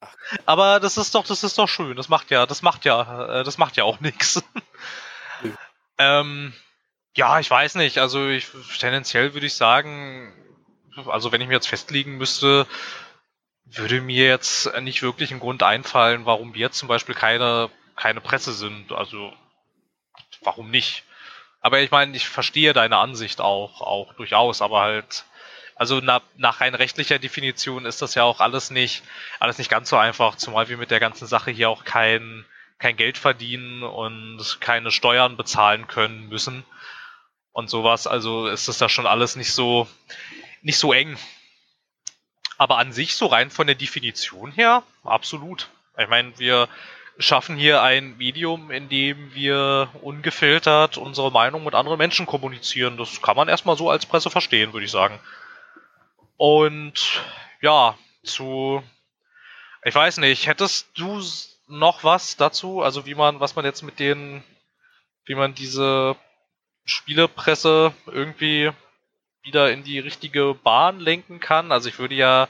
Ach. 0.00 0.16
Aber 0.46 0.80
das 0.80 0.96
ist 0.96 1.14
doch, 1.14 1.26
das 1.26 1.44
ist 1.44 1.58
doch 1.58 1.68
schön. 1.68 1.94
Das 1.94 2.08
macht 2.08 2.30
ja, 2.30 2.46
das 2.46 2.62
macht 2.62 2.86
ja, 2.86 3.40
äh, 3.40 3.44
das 3.44 3.58
macht 3.58 3.76
ja 3.76 3.84
auch 3.84 4.00
nichts. 4.00 4.42
Mhm. 5.42 5.58
Ähm, 5.98 6.54
ja, 7.14 7.40
ich 7.40 7.50
weiß 7.50 7.74
nicht. 7.74 7.98
Also 7.98 8.26
ich 8.28 8.48
tendenziell 8.78 9.34
würde 9.34 9.46
ich 9.46 9.54
sagen, 9.54 10.32
also 11.06 11.30
wenn 11.30 11.42
ich 11.42 11.48
mir 11.48 11.54
jetzt 11.54 11.68
festlegen 11.68 12.16
müsste, 12.16 12.66
würde 13.72 14.00
mir 14.00 14.26
jetzt 14.26 14.72
nicht 14.80 15.02
wirklich 15.02 15.30
ein 15.30 15.40
Grund 15.40 15.62
einfallen, 15.62 16.26
warum 16.26 16.54
wir 16.54 16.70
zum 16.70 16.88
Beispiel 16.88 17.14
keine, 17.14 17.70
keine 17.96 18.20
Presse 18.20 18.52
sind. 18.52 18.92
Also, 18.92 19.32
warum 20.42 20.70
nicht? 20.70 21.04
Aber 21.60 21.80
ich 21.80 21.90
meine, 21.90 22.16
ich 22.16 22.28
verstehe 22.28 22.72
deine 22.72 22.98
Ansicht 22.98 23.40
auch, 23.40 23.80
auch 23.80 24.14
durchaus, 24.14 24.62
aber 24.62 24.80
halt, 24.80 25.24
also 25.74 26.00
nach, 26.00 26.22
nach 26.36 26.60
rein 26.60 26.74
rechtlicher 26.74 27.18
Definition 27.18 27.84
ist 27.84 28.00
das 28.00 28.14
ja 28.14 28.22
auch 28.22 28.40
alles 28.40 28.70
nicht, 28.70 29.02
alles 29.40 29.58
nicht 29.58 29.70
ganz 29.70 29.88
so 29.88 29.96
einfach, 29.96 30.36
zumal 30.36 30.68
wir 30.68 30.76
mit 30.76 30.90
der 30.90 31.00
ganzen 31.00 31.26
Sache 31.26 31.50
hier 31.50 31.68
auch 31.68 31.84
kein, 31.84 32.44
kein 32.78 32.96
Geld 32.96 33.18
verdienen 33.18 33.82
und 33.82 34.58
keine 34.60 34.90
Steuern 34.90 35.36
bezahlen 35.36 35.88
können 35.88 36.28
müssen 36.28 36.64
und 37.52 37.68
sowas. 37.68 38.06
Also 38.06 38.46
ist 38.46 38.68
das 38.68 38.78
da 38.78 38.88
schon 38.88 39.06
alles 39.06 39.34
nicht 39.34 39.52
so, 39.52 39.88
nicht 40.62 40.78
so 40.78 40.92
eng. 40.92 41.18
Aber 42.58 42.78
an 42.78 42.92
sich, 42.92 43.14
so 43.14 43.26
rein 43.26 43.50
von 43.50 43.66
der 43.66 43.76
Definition 43.76 44.52
her, 44.52 44.82
absolut. 45.04 45.70
Ich 45.96 46.08
meine, 46.08 46.38
wir 46.38 46.68
schaffen 47.18 47.56
hier 47.56 47.82
ein 47.82 48.16
Medium, 48.18 48.70
in 48.70 48.88
dem 48.88 49.34
wir 49.34 49.88
ungefiltert 50.02 50.98
unsere 50.98 51.32
Meinung 51.32 51.64
mit 51.64 51.74
anderen 51.74 51.98
Menschen 51.98 52.26
kommunizieren. 52.26 52.96
Das 52.96 53.22
kann 53.22 53.36
man 53.36 53.48
erstmal 53.48 53.76
so 53.76 53.90
als 53.90 54.06
Presse 54.06 54.30
verstehen, 54.30 54.72
würde 54.72 54.84
ich 54.84 54.90
sagen. 54.90 55.18
Und 56.36 57.22
ja, 57.60 57.96
zu, 58.22 58.82
ich 59.84 59.94
weiß 59.94 60.18
nicht, 60.18 60.46
hättest 60.46 60.88
du 60.94 61.20
noch 61.68 62.04
was 62.04 62.36
dazu? 62.36 62.82
Also 62.82 63.06
wie 63.06 63.14
man, 63.14 63.40
was 63.40 63.56
man 63.56 63.64
jetzt 63.64 63.82
mit 63.82 63.98
den, 63.98 64.42
wie 65.24 65.34
man 65.34 65.54
diese 65.54 66.16
Spielepresse 66.84 67.92
irgendwie 68.06 68.72
wieder 69.42 69.72
in 69.72 69.82
die 69.82 69.98
richtige 69.98 70.54
Bahn 70.54 71.00
lenken 71.00 71.40
kann? 71.40 71.72
Also 71.72 71.88
ich 71.88 71.98
würde 71.98 72.14
ja 72.14 72.48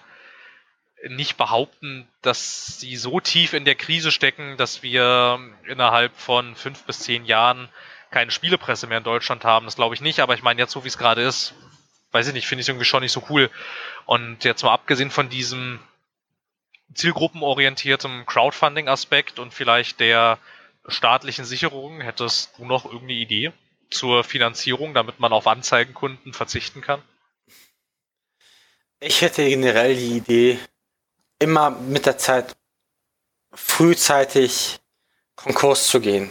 nicht 1.09 1.37
behaupten, 1.37 2.09
dass 2.23 2.81
sie 2.81 2.97
so 2.97 3.21
tief 3.21 3.53
in 3.53 3.65
der 3.65 3.77
Krise 3.77 4.11
stecken, 4.11 4.57
dass 4.57 4.83
wir 4.83 5.39
innerhalb 5.67 6.17
von 6.17 6.57
fünf 6.57 6.83
bis 6.85 7.01
zehn 7.01 7.25
Jahren 7.25 7.69
keine 8.11 8.31
Spielepresse 8.31 8.87
mehr 8.87 8.99
in 8.99 9.05
Deutschland 9.05 9.45
haben. 9.45 9.67
Das 9.67 9.77
glaube 9.77 9.95
ich 9.95 10.01
nicht, 10.01 10.21
aber 10.21 10.35
ich 10.35 10.43
meine, 10.43 10.61
jetzt 10.61 10.73
so 10.73 10.85
wie 10.85 10.89
es 10.89 10.99
gerade 10.99 11.23
ist, 11.23 11.55
weiß 12.11 12.29
ich 12.29 12.35
nicht, 12.35 12.47
finde 12.47 12.61
ich 12.61 12.65
es 12.65 12.69
irgendwie 12.69 12.85
schon 12.85 13.03
nicht 13.03 13.13
so 13.13 13.23
cool. 13.29 13.51
Und 14.07 14.45
jetzt 14.45 14.63
mal 14.63 14.73
abgesehen 14.73 15.11
von 15.11 15.29
diesem 15.29 15.79
zielgruppenorientierten 16.95 18.27
Crowdfunding-Aspekt 18.27 19.39
und 19.39 19.53
vielleicht 19.53 20.01
der 20.01 20.39
staatlichen 20.89 21.45
Sicherung, 21.45 22.01
hättest 22.01 22.59
du 22.59 22.65
noch 22.65 22.87
irgendeine 22.87 23.21
Idee 23.21 23.53
zur 23.91 24.25
Finanzierung, 24.25 24.95
damit 24.95 25.21
man 25.21 25.33
auf 25.33 25.47
Anzeigenkunden 25.47 26.33
verzichten 26.33 26.81
kann? 26.81 27.03
Ich 29.01 29.23
hätte 29.23 29.49
generell 29.49 29.95
die 29.95 30.17
Idee, 30.17 30.59
immer 31.39 31.71
mit 31.71 32.07
der 32.07 32.19
Zeit 32.19 32.57
frühzeitig 33.53 34.81
Konkurs 35.37 35.87
zu 35.87 36.01
gehen. 36.01 36.31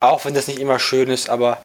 Auch 0.00 0.24
wenn 0.24 0.34
das 0.34 0.48
nicht 0.48 0.58
immer 0.58 0.78
schön 0.78 1.10
ist, 1.10 1.28
aber 1.28 1.64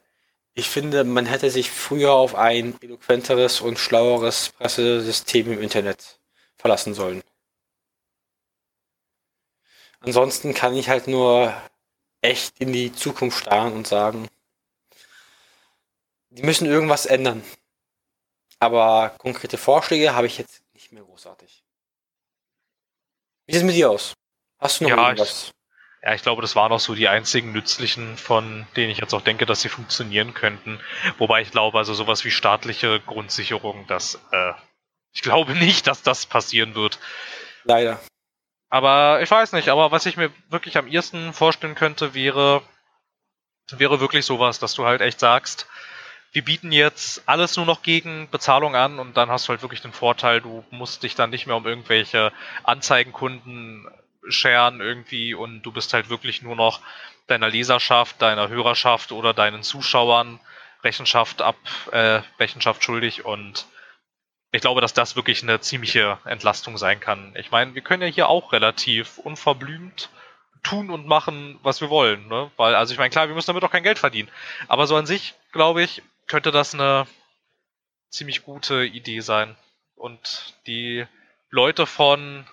ich 0.53 0.69
finde, 0.69 1.03
man 1.06 1.26
hätte 1.26 1.49
sich 1.49 1.72
früher 1.72 2.11
auf 2.11 2.35
ein 2.35 2.76
eloquenteres 2.81 3.61
und 3.61 3.80
schlaueres 3.80 4.49
Pressesystem 4.49 5.51
im 5.53 5.61
Internet 5.61 6.19
verlassen 6.57 6.93
sollen. 6.93 7.23
Ansonsten 10.01 10.53
kann 10.53 10.76
ich 10.76 10.89
halt 10.89 11.07
nur 11.07 11.53
echt 12.22 12.60
in 12.60 12.74
die 12.74 12.91
Zukunft 12.91 13.40
starren 13.40 13.74
und 13.74 13.88
sagen, 13.88 14.28
die 16.30 16.44
müssen 16.44 16.68
irgendwas 16.68 17.06
ändern. 17.06 17.44
Aber 18.60 19.16
konkrete 19.18 19.58
Vorschläge 19.58 20.14
habe 20.14 20.28
ich 20.28 20.38
jetzt 20.38 20.62
nicht 20.74 20.91
mehr 20.91 21.04
großartig. 21.04 21.64
Wie 23.46 23.54
sieht 23.54 23.62
es 23.62 23.66
mit 23.66 23.76
dir 23.76 23.90
aus? 23.90 24.14
Hast 24.60 24.80
du 24.80 24.84
noch 24.84 24.91
ja, 24.91 25.08
irgendwas? 25.08 25.46
Ich, 25.46 25.52
ja, 26.04 26.14
ich 26.14 26.22
glaube, 26.22 26.41
das 26.41 26.56
waren 26.56 26.72
auch 26.72 26.80
so 26.80 26.94
die 26.94 27.08
einzigen 27.08 27.52
nützlichen, 27.52 28.18
von 28.18 28.68
denen 28.76 28.91
ich 28.91 29.00
jetzt 29.00 29.14
auch 29.14 29.22
denke, 29.22 29.46
dass 29.46 29.62
sie 29.62 29.70
funktionieren 29.70 30.34
könnten. 30.34 30.80
Wobei 31.18 31.41
ich 31.41 31.52
glaube, 31.52 31.78
also 31.78 31.94
sowas 31.94 32.26
wie 32.26 32.32
staatliche 32.32 33.00
Grundsicherung, 33.00 33.88
das, 33.88 34.20
äh, 34.32 34.54
ich 35.14 35.22
glaube 35.22 35.56
nicht, 35.56 35.88
dass 35.88 36.04
das 36.04 36.26
passieren 36.26 36.76
wird. 36.76 37.00
Leider. 37.64 38.00
Aber 38.70 39.22
ich 39.22 39.32
weiß 39.32 39.54
nicht, 39.54 39.70
aber 39.70 39.91
was 39.91 40.06
ich 40.06 40.18
mir 40.18 40.32
wirklich 40.50 40.78
am 40.78 40.88
ehesten 40.88 41.34
vorstellen 41.34 41.76
könnte, 41.76 42.14
wäre, 42.14 42.62
wäre 43.72 44.00
wirklich 44.00 44.26
sowas, 44.26 44.60
dass 44.60 44.76
du 44.76 44.86
halt 44.86 45.02
echt 45.02 45.20
sagst, 45.20 45.68
wir 46.32 46.44
bieten 46.44 46.72
jetzt 46.72 47.24
alles 47.28 47.58
nur 47.58 47.66
noch 47.66 47.82
gegen 47.82 48.30
Bezahlung 48.30 48.76
an 48.76 49.00
und 49.00 49.18
dann 49.18 49.32
hast 49.32 49.48
du 49.48 49.50
halt 49.50 49.64
wirklich 49.64 49.82
den 49.82 49.94
Vorteil, 49.94 50.41
du 50.41 50.64
musst 50.70 51.02
dich 51.02 51.16
dann 51.16 51.32
nicht 51.32 51.48
mehr 51.48 51.56
um 51.56 51.66
irgendwelche 51.66 52.32
Anzeigenkunden 52.64 53.88
scheren 54.28 54.80
irgendwie 54.80 55.34
und 55.34 55.64
du 55.64 55.72
bist 55.72 55.94
halt 55.94 56.10
wirklich 56.10 56.44
nur 56.44 56.56
noch 56.56 56.82
deiner 57.26 57.50
Leserschaft, 57.50 58.22
deiner 58.22 58.50
Hörerschaft 58.50 59.12
oder 59.12 59.34
deinen 59.34 59.64
Zuschauern 59.64 60.40
Rechenschaft 60.84 61.41
ab, 61.41 61.58
äh, 61.91 62.22
Rechenschaft 62.40 62.84
schuldig 62.84 63.26
und 63.26 63.66
ich 64.52 64.62
glaube, 64.62 64.82
dass 64.82 64.94
das 64.94 65.16
wirklich 65.16 65.44
eine 65.44 65.60
ziemliche 65.60 66.18
Entlastung 66.26 66.78
sein 66.78 67.00
kann. 67.00 67.34
Ich 67.36 67.52
meine, 67.52 67.76
wir 67.76 67.82
können 67.82 68.02
ja 68.02 68.08
hier 68.08 68.30
auch 68.30 68.52
relativ 68.52 69.20
unverblümt 69.20 70.10
tun 70.64 70.90
und 70.90 71.08
machen, 71.08 71.60
was 71.64 71.82
wir 71.82 71.90
wollen, 71.90 72.28
ne? 72.28 72.52
Weil, 72.58 72.76
also 72.76 72.92
ich 72.92 73.00
meine, 73.00 73.12
klar, 73.12 73.28
wir 73.28 73.36
müssen 73.36 73.48
damit 73.48 73.64
auch 73.64 73.72
kein 73.72 73.84
Geld 73.84 74.00
verdienen. 74.00 74.30
Aber 74.68 74.88
so 74.88 74.96
an 74.96 75.06
sich, 75.06 75.36
glaube 75.52 75.84
ich, 75.84 76.02
könnte 76.28 76.52
das 76.52 76.74
eine 76.74 77.08
ziemlich 78.10 78.44
gute 78.44 78.84
Idee 78.86 79.22
sein. 79.22 79.56
Und 79.96 80.56
die 80.66 81.06
Leute 81.50 81.86
von 81.86 82.46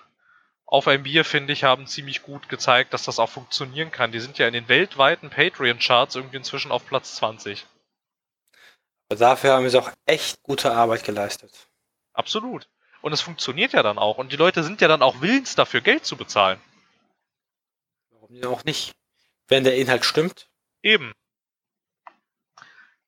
Auf 0.65 0.87
ein 0.87 1.03
Bier, 1.03 1.23
finde 1.23 1.53
ich, 1.53 1.63
haben 1.63 1.87
ziemlich 1.87 2.23
gut 2.23 2.49
gezeigt, 2.49 2.93
dass 2.93 3.03
das 3.03 3.19
auch 3.19 3.29
funktionieren 3.29 3.91
kann. 3.91 4.11
Die 4.11 4.19
sind 4.19 4.37
ja 4.37 4.47
in 4.47 4.53
den 4.53 4.67
weltweiten 4.67 5.29
Patreon-Charts 5.29 6.15
irgendwie 6.15 6.37
inzwischen 6.37 6.71
auf 6.71 6.85
Platz 6.85 7.15
20. 7.15 7.65
Dafür 9.09 9.53
haben 9.53 9.69
sie 9.69 9.79
auch 9.79 9.91
echt 10.05 10.43
gute 10.43 10.73
Arbeit 10.73 11.05
geleistet. 11.05 11.66
Absolut. 12.17 12.67
Und 13.01 13.13
es 13.13 13.21
funktioniert 13.21 13.73
ja 13.73 13.83
dann 13.83 13.99
auch. 13.99 14.17
Und 14.17 14.31
die 14.31 14.37
Leute 14.37 14.63
sind 14.63 14.81
ja 14.81 14.87
dann 14.87 15.03
auch 15.03 15.21
willens 15.21 15.53
dafür, 15.53 15.81
Geld 15.81 16.03
zu 16.03 16.17
bezahlen. 16.17 16.59
Warum 18.09 18.43
auch 18.45 18.63
nicht? 18.65 18.95
Wenn 19.47 19.63
der 19.63 19.75
Inhalt 19.75 20.03
stimmt. 20.03 20.49
Eben. 20.81 21.13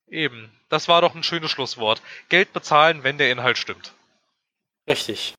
Eben. 0.07 0.55
Das 0.69 0.87
war 0.87 1.01
doch 1.01 1.15
ein 1.15 1.23
schönes 1.23 1.49
Schlusswort. 1.49 2.03
Geld 2.29 2.53
bezahlen, 2.53 3.03
wenn 3.03 3.17
der 3.17 3.31
Inhalt 3.31 3.57
stimmt. 3.57 3.93
Richtig. 4.87 5.33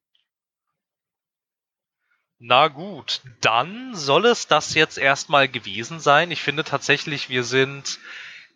Na 2.38 2.68
gut, 2.68 3.20
dann 3.40 3.94
soll 3.94 4.26
es 4.26 4.48
das 4.48 4.74
jetzt 4.74 4.98
erstmal 4.98 5.46
gewesen 5.46 6.00
sein. 6.00 6.32
Ich 6.32 6.42
finde 6.42 6.64
tatsächlich, 6.64 7.28
wir 7.28 7.44
sind 7.44 8.00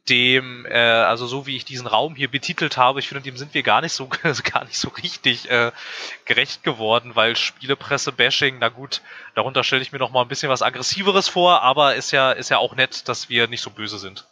dem, 0.08 0.66
äh, 0.66 0.74
also 0.74 1.26
so 1.26 1.46
wie 1.46 1.56
ich 1.56 1.64
diesen 1.64 1.86
Raum 1.86 2.14
hier 2.14 2.30
betitelt 2.30 2.76
habe, 2.76 3.00
ich 3.00 3.08
finde, 3.08 3.22
dem 3.22 3.36
sind 3.36 3.54
wir 3.54 3.62
gar 3.62 3.80
nicht 3.80 3.92
so 3.92 4.08
gar 4.52 4.64
nicht 4.64 4.78
so 4.78 4.88
richtig 4.90 5.50
äh, 5.50 5.72
gerecht 6.24 6.62
geworden, 6.62 7.12
weil 7.14 7.36
Spielepresse-Bashing, 7.36 8.58
na 8.60 8.68
gut, 8.68 9.00
darunter 9.34 9.64
stelle 9.64 9.82
ich 9.82 9.92
mir 9.92 9.98
noch 9.98 10.10
mal 10.10 10.22
ein 10.22 10.28
bisschen 10.28 10.50
was 10.50 10.62
aggressiveres 10.62 11.28
vor, 11.28 11.62
aber 11.62 11.94
ist 11.94 12.10
ja 12.10 12.32
ist 12.32 12.50
ja 12.50 12.58
auch 12.58 12.76
nett, 12.76 13.08
dass 13.08 13.28
wir 13.28 13.48
nicht 13.48 13.62
so 13.62 13.70
böse 13.70 13.98
sind. 13.98 14.26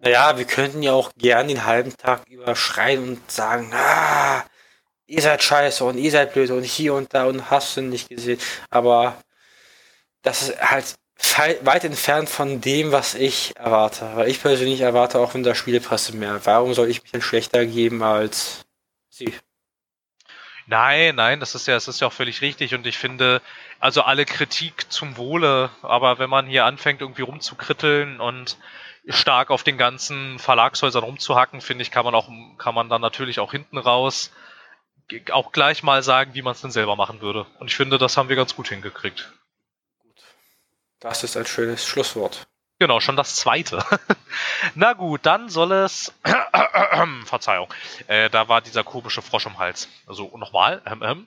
Naja, 0.00 0.36
wir 0.36 0.46
könnten 0.46 0.82
ja 0.82 0.92
auch 0.92 1.12
gern 1.16 1.46
den 1.46 1.64
halben 1.64 1.96
Tag 1.96 2.26
über 2.26 2.56
schreien 2.56 3.08
und 3.08 3.30
sagen, 3.30 3.72
ah, 3.72 4.44
ihr 5.06 5.22
seid 5.22 5.42
scheiße 5.44 5.84
und 5.84 5.98
ihr 5.98 6.10
seid 6.10 6.32
blöd 6.32 6.50
und 6.50 6.64
hier 6.64 6.94
und 6.94 7.14
da 7.14 7.26
und 7.26 7.50
hast 7.50 7.76
du 7.76 7.82
nicht 7.82 8.08
gesehen. 8.08 8.40
Aber 8.70 9.22
das 10.22 10.42
ist 10.42 10.60
halt 10.60 10.94
weit 11.62 11.84
entfernt 11.84 12.28
von 12.28 12.60
dem, 12.60 12.92
was 12.92 13.14
ich 13.14 13.56
erwarte. 13.56 14.10
Weil 14.14 14.28
ich 14.28 14.40
persönlich 14.40 14.80
erwarte 14.80 15.18
auch 15.18 15.34
in 15.34 15.42
der 15.42 15.54
Spielepresse 15.54 16.16
mehr. 16.16 16.40
Warum 16.44 16.74
soll 16.74 16.88
ich 16.88 17.02
mich 17.02 17.12
denn 17.12 17.22
schlechter 17.22 17.64
geben 17.66 18.02
als 18.02 18.64
sie? 19.08 19.34
Nein, 20.66 21.16
nein, 21.16 21.40
das 21.40 21.54
ist 21.54 21.66
ja, 21.66 21.74
das 21.74 21.88
ist 21.88 22.00
ja 22.00 22.06
auch 22.06 22.12
völlig 22.12 22.40
richtig 22.40 22.74
und 22.74 22.86
ich 22.86 22.96
finde, 22.96 23.42
also 23.80 24.02
alle 24.02 24.24
Kritik 24.24 24.90
zum 24.92 25.16
Wohle, 25.16 25.70
aber 25.82 26.18
wenn 26.20 26.30
man 26.30 26.46
hier 26.46 26.64
anfängt 26.64 27.00
irgendwie 27.00 27.22
rumzukritteln 27.22 28.20
und 28.20 28.56
stark 29.08 29.50
auf 29.50 29.64
den 29.64 29.76
ganzen 29.76 30.38
Verlagshäusern 30.38 31.02
rumzuhacken, 31.02 31.60
finde 31.60 31.82
ich, 31.82 31.90
kann 31.90 32.04
man 32.04 32.14
auch, 32.14 32.28
kann 32.58 32.76
man 32.76 32.88
dann 32.88 33.00
natürlich 33.00 33.40
auch 33.40 33.50
hinten 33.50 33.76
raus 33.76 34.30
auch 35.32 35.52
gleich 35.52 35.82
mal 35.82 36.02
sagen, 36.02 36.34
wie 36.34 36.42
man 36.42 36.52
es 36.52 36.60
denn 36.60 36.70
selber 36.70 36.96
machen 36.96 37.20
würde. 37.20 37.46
Und 37.58 37.68
ich 37.68 37.76
finde, 37.76 37.98
das 37.98 38.16
haben 38.16 38.28
wir 38.28 38.36
ganz 38.36 38.54
gut 38.54 38.68
hingekriegt. 38.68 39.32
Das 41.02 41.24
ist 41.24 41.36
ein 41.36 41.46
schönes 41.46 41.84
Schlusswort. 41.84 42.46
Genau, 42.78 43.00
schon 43.00 43.16
das 43.16 43.34
zweite. 43.34 43.84
Na 44.76 44.92
gut, 44.92 45.26
dann 45.26 45.48
soll 45.48 45.72
es. 45.72 46.12
Verzeihung. 47.24 47.72
Äh, 48.06 48.30
da 48.30 48.48
war 48.48 48.60
dieser 48.60 48.84
komische 48.84 49.20
Frosch 49.20 49.46
im 49.46 49.58
Hals. 49.58 49.88
Also 50.06 50.36
nochmal. 50.36 50.80
Ähm, 50.86 51.02
ähm. 51.02 51.26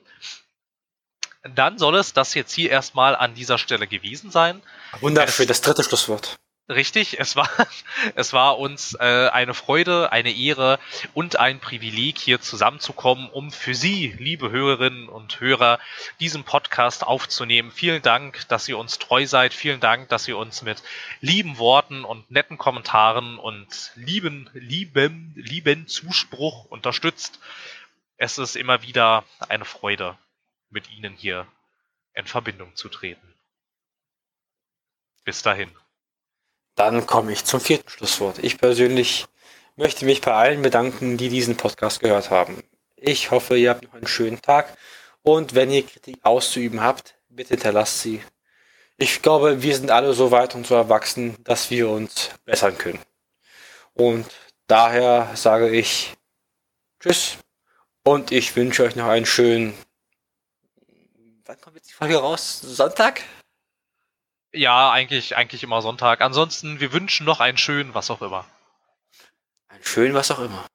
Dann 1.54 1.78
soll 1.78 1.96
es 1.96 2.14
das 2.14 2.32
jetzt 2.34 2.52
hier 2.52 2.70
erstmal 2.70 3.14
an 3.14 3.34
dieser 3.34 3.58
Stelle 3.58 3.86
gewesen 3.86 4.30
sein. 4.30 4.62
Wunderschön, 5.00 5.46
das 5.46 5.60
dritte 5.60 5.84
Schlusswort. 5.84 6.36
Richtig, 6.68 7.20
es 7.20 7.36
war, 7.36 7.48
es 8.16 8.32
war 8.32 8.58
uns 8.58 8.94
äh, 8.94 9.28
eine 9.28 9.54
Freude, 9.54 10.10
eine 10.10 10.32
Ehre 10.32 10.80
und 11.14 11.38
ein 11.38 11.60
Privileg, 11.60 12.18
hier 12.18 12.40
zusammenzukommen, 12.40 13.30
um 13.30 13.52
für 13.52 13.74
Sie, 13.76 14.12
liebe 14.18 14.50
Hörerinnen 14.50 15.08
und 15.08 15.38
Hörer, 15.38 15.78
diesen 16.18 16.42
Podcast 16.42 17.04
aufzunehmen. 17.06 17.70
Vielen 17.70 18.02
Dank, 18.02 18.48
dass 18.48 18.68
ihr 18.68 18.78
uns 18.78 18.98
treu 18.98 19.26
seid. 19.26 19.54
Vielen 19.54 19.78
Dank, 19.78 20.08
dass 20.08 20.26
ihr 20.26 20.36
uns 20.36 20.62
mit 20.62 20.82
lieben 21.20 21.58
Worten 21.58 22.04
und 22.04 22.28
netten 22.32 22.58
Kommentaren 22.58 23.38
und 23.38 23.92
lieben, 23.94 24.50
lieben, 24.52 25.32
lieben 25.36 25.86
Zuspruch 25.86 26.64
unterstützt. 26.64 27.38
Es 28.16 28.38
ist 28.38 28.56
immer 28.56 28.82
wieder 28.82 29.24
eine 29.48 29.64
Freude, 29.64 30.18
mit 30.70 30.90
Ihnen 30.90 31.14
hier 31.14 31.46
in 32.14 32.26
Verbindung 32.26 32.74
zu 32.74 32.88
treten. 32.88 33.34
Bis 35.22 35.42
dahin. 35.42 35.70
Dann 36.76 37.06
komme 37.06 37.32
ich 37.32 37.44
zum 37.44 37.60
vierten 37.60 37.88
Schlusswort. 37.88 38.38
Ich 38.38 38.58
persönlich 38.58 39.26
möchte 39.76 40.04
mich 40.04 40.20
bei 40.20 40.32
allen 40.32 40.62
bedanken, 40.62 41.16
die 41.16 41.30
diesen 41.30 41.56
Podcast 41.56 42.00
gehört 42.00 42.30
haben. 42.30 42.62
Ich 42.96 43.30
hoffe, 43.30 43.56
ihr 43.56 43.70
habt 43.70 43.82
noch 43.82 43.94
einen 43.94 44.06
schönen 44.06 44.40
Tag 44.40 44.76
und 45.22 45.54
wenn 45.54 45.70
ihr 45.70 45.86
Kritik 45.86 46.18
auszuüben 46.22 46.82
habt, 46.82 47.16
bitte 47.28 47.54
hinterlasst 47.54 48.00
sie. 48.00 48.22
Ich 48.98 49.22
glaube, 49.22 49.62
wir 49.62 49.74
sind 49.74 49.90
alle 49.90 50.12
so 50.12 50.30
weit 50.30 50.54
und 50.54 50.66
so 50.66 50.74
erwachsen, 50.74 51.36
dass 51.44 51.70
wir 51.70 51.88
uns 51.88 52.30
bessern 52.44 52.78
können. 52.78 53.00
Und 53.94 54.26
daher 54.66 55.30
sage 55.34 55.70
ich 55.70 56.14
Tschüss 57.00 57.38
und 58.04 58.32
ich 58.32 58.54
wünsche 58.54 58.84
euch 58.84 58.96
noch 58.96 59.08
einen 59.08 59.26
schönen. 59.26 59.74
Wann 61.46 61.60
kommt 61.60 61.76
jetzt 61.76 61.88
die 61.88 61.94
Folge 61.94 62.16
raus? 62.16 62.60
Sonntag? 62.60 63.22
Ja, 64.56 64.90
eigentlich, 64.90 65.36
eigentlich 65.36 65.62
immer 65.62 65.82
Sonntag. 65.82 66.22
Ansonsten, 66.22 66.80
wir 66.80 66.94
wünschen 66.94 67.26
noch 67.26 67.40
einen 67.40 67.58
schönen, 67.58 67.92
was 67.92 68.10
auch 68.10 68.22
immer. 68.22 68.46
Einen 69.68 69.84
schönen, 69.84 70.14
was 70.14 70.30
auch 70.30 70.38
immer. 70.38 70.66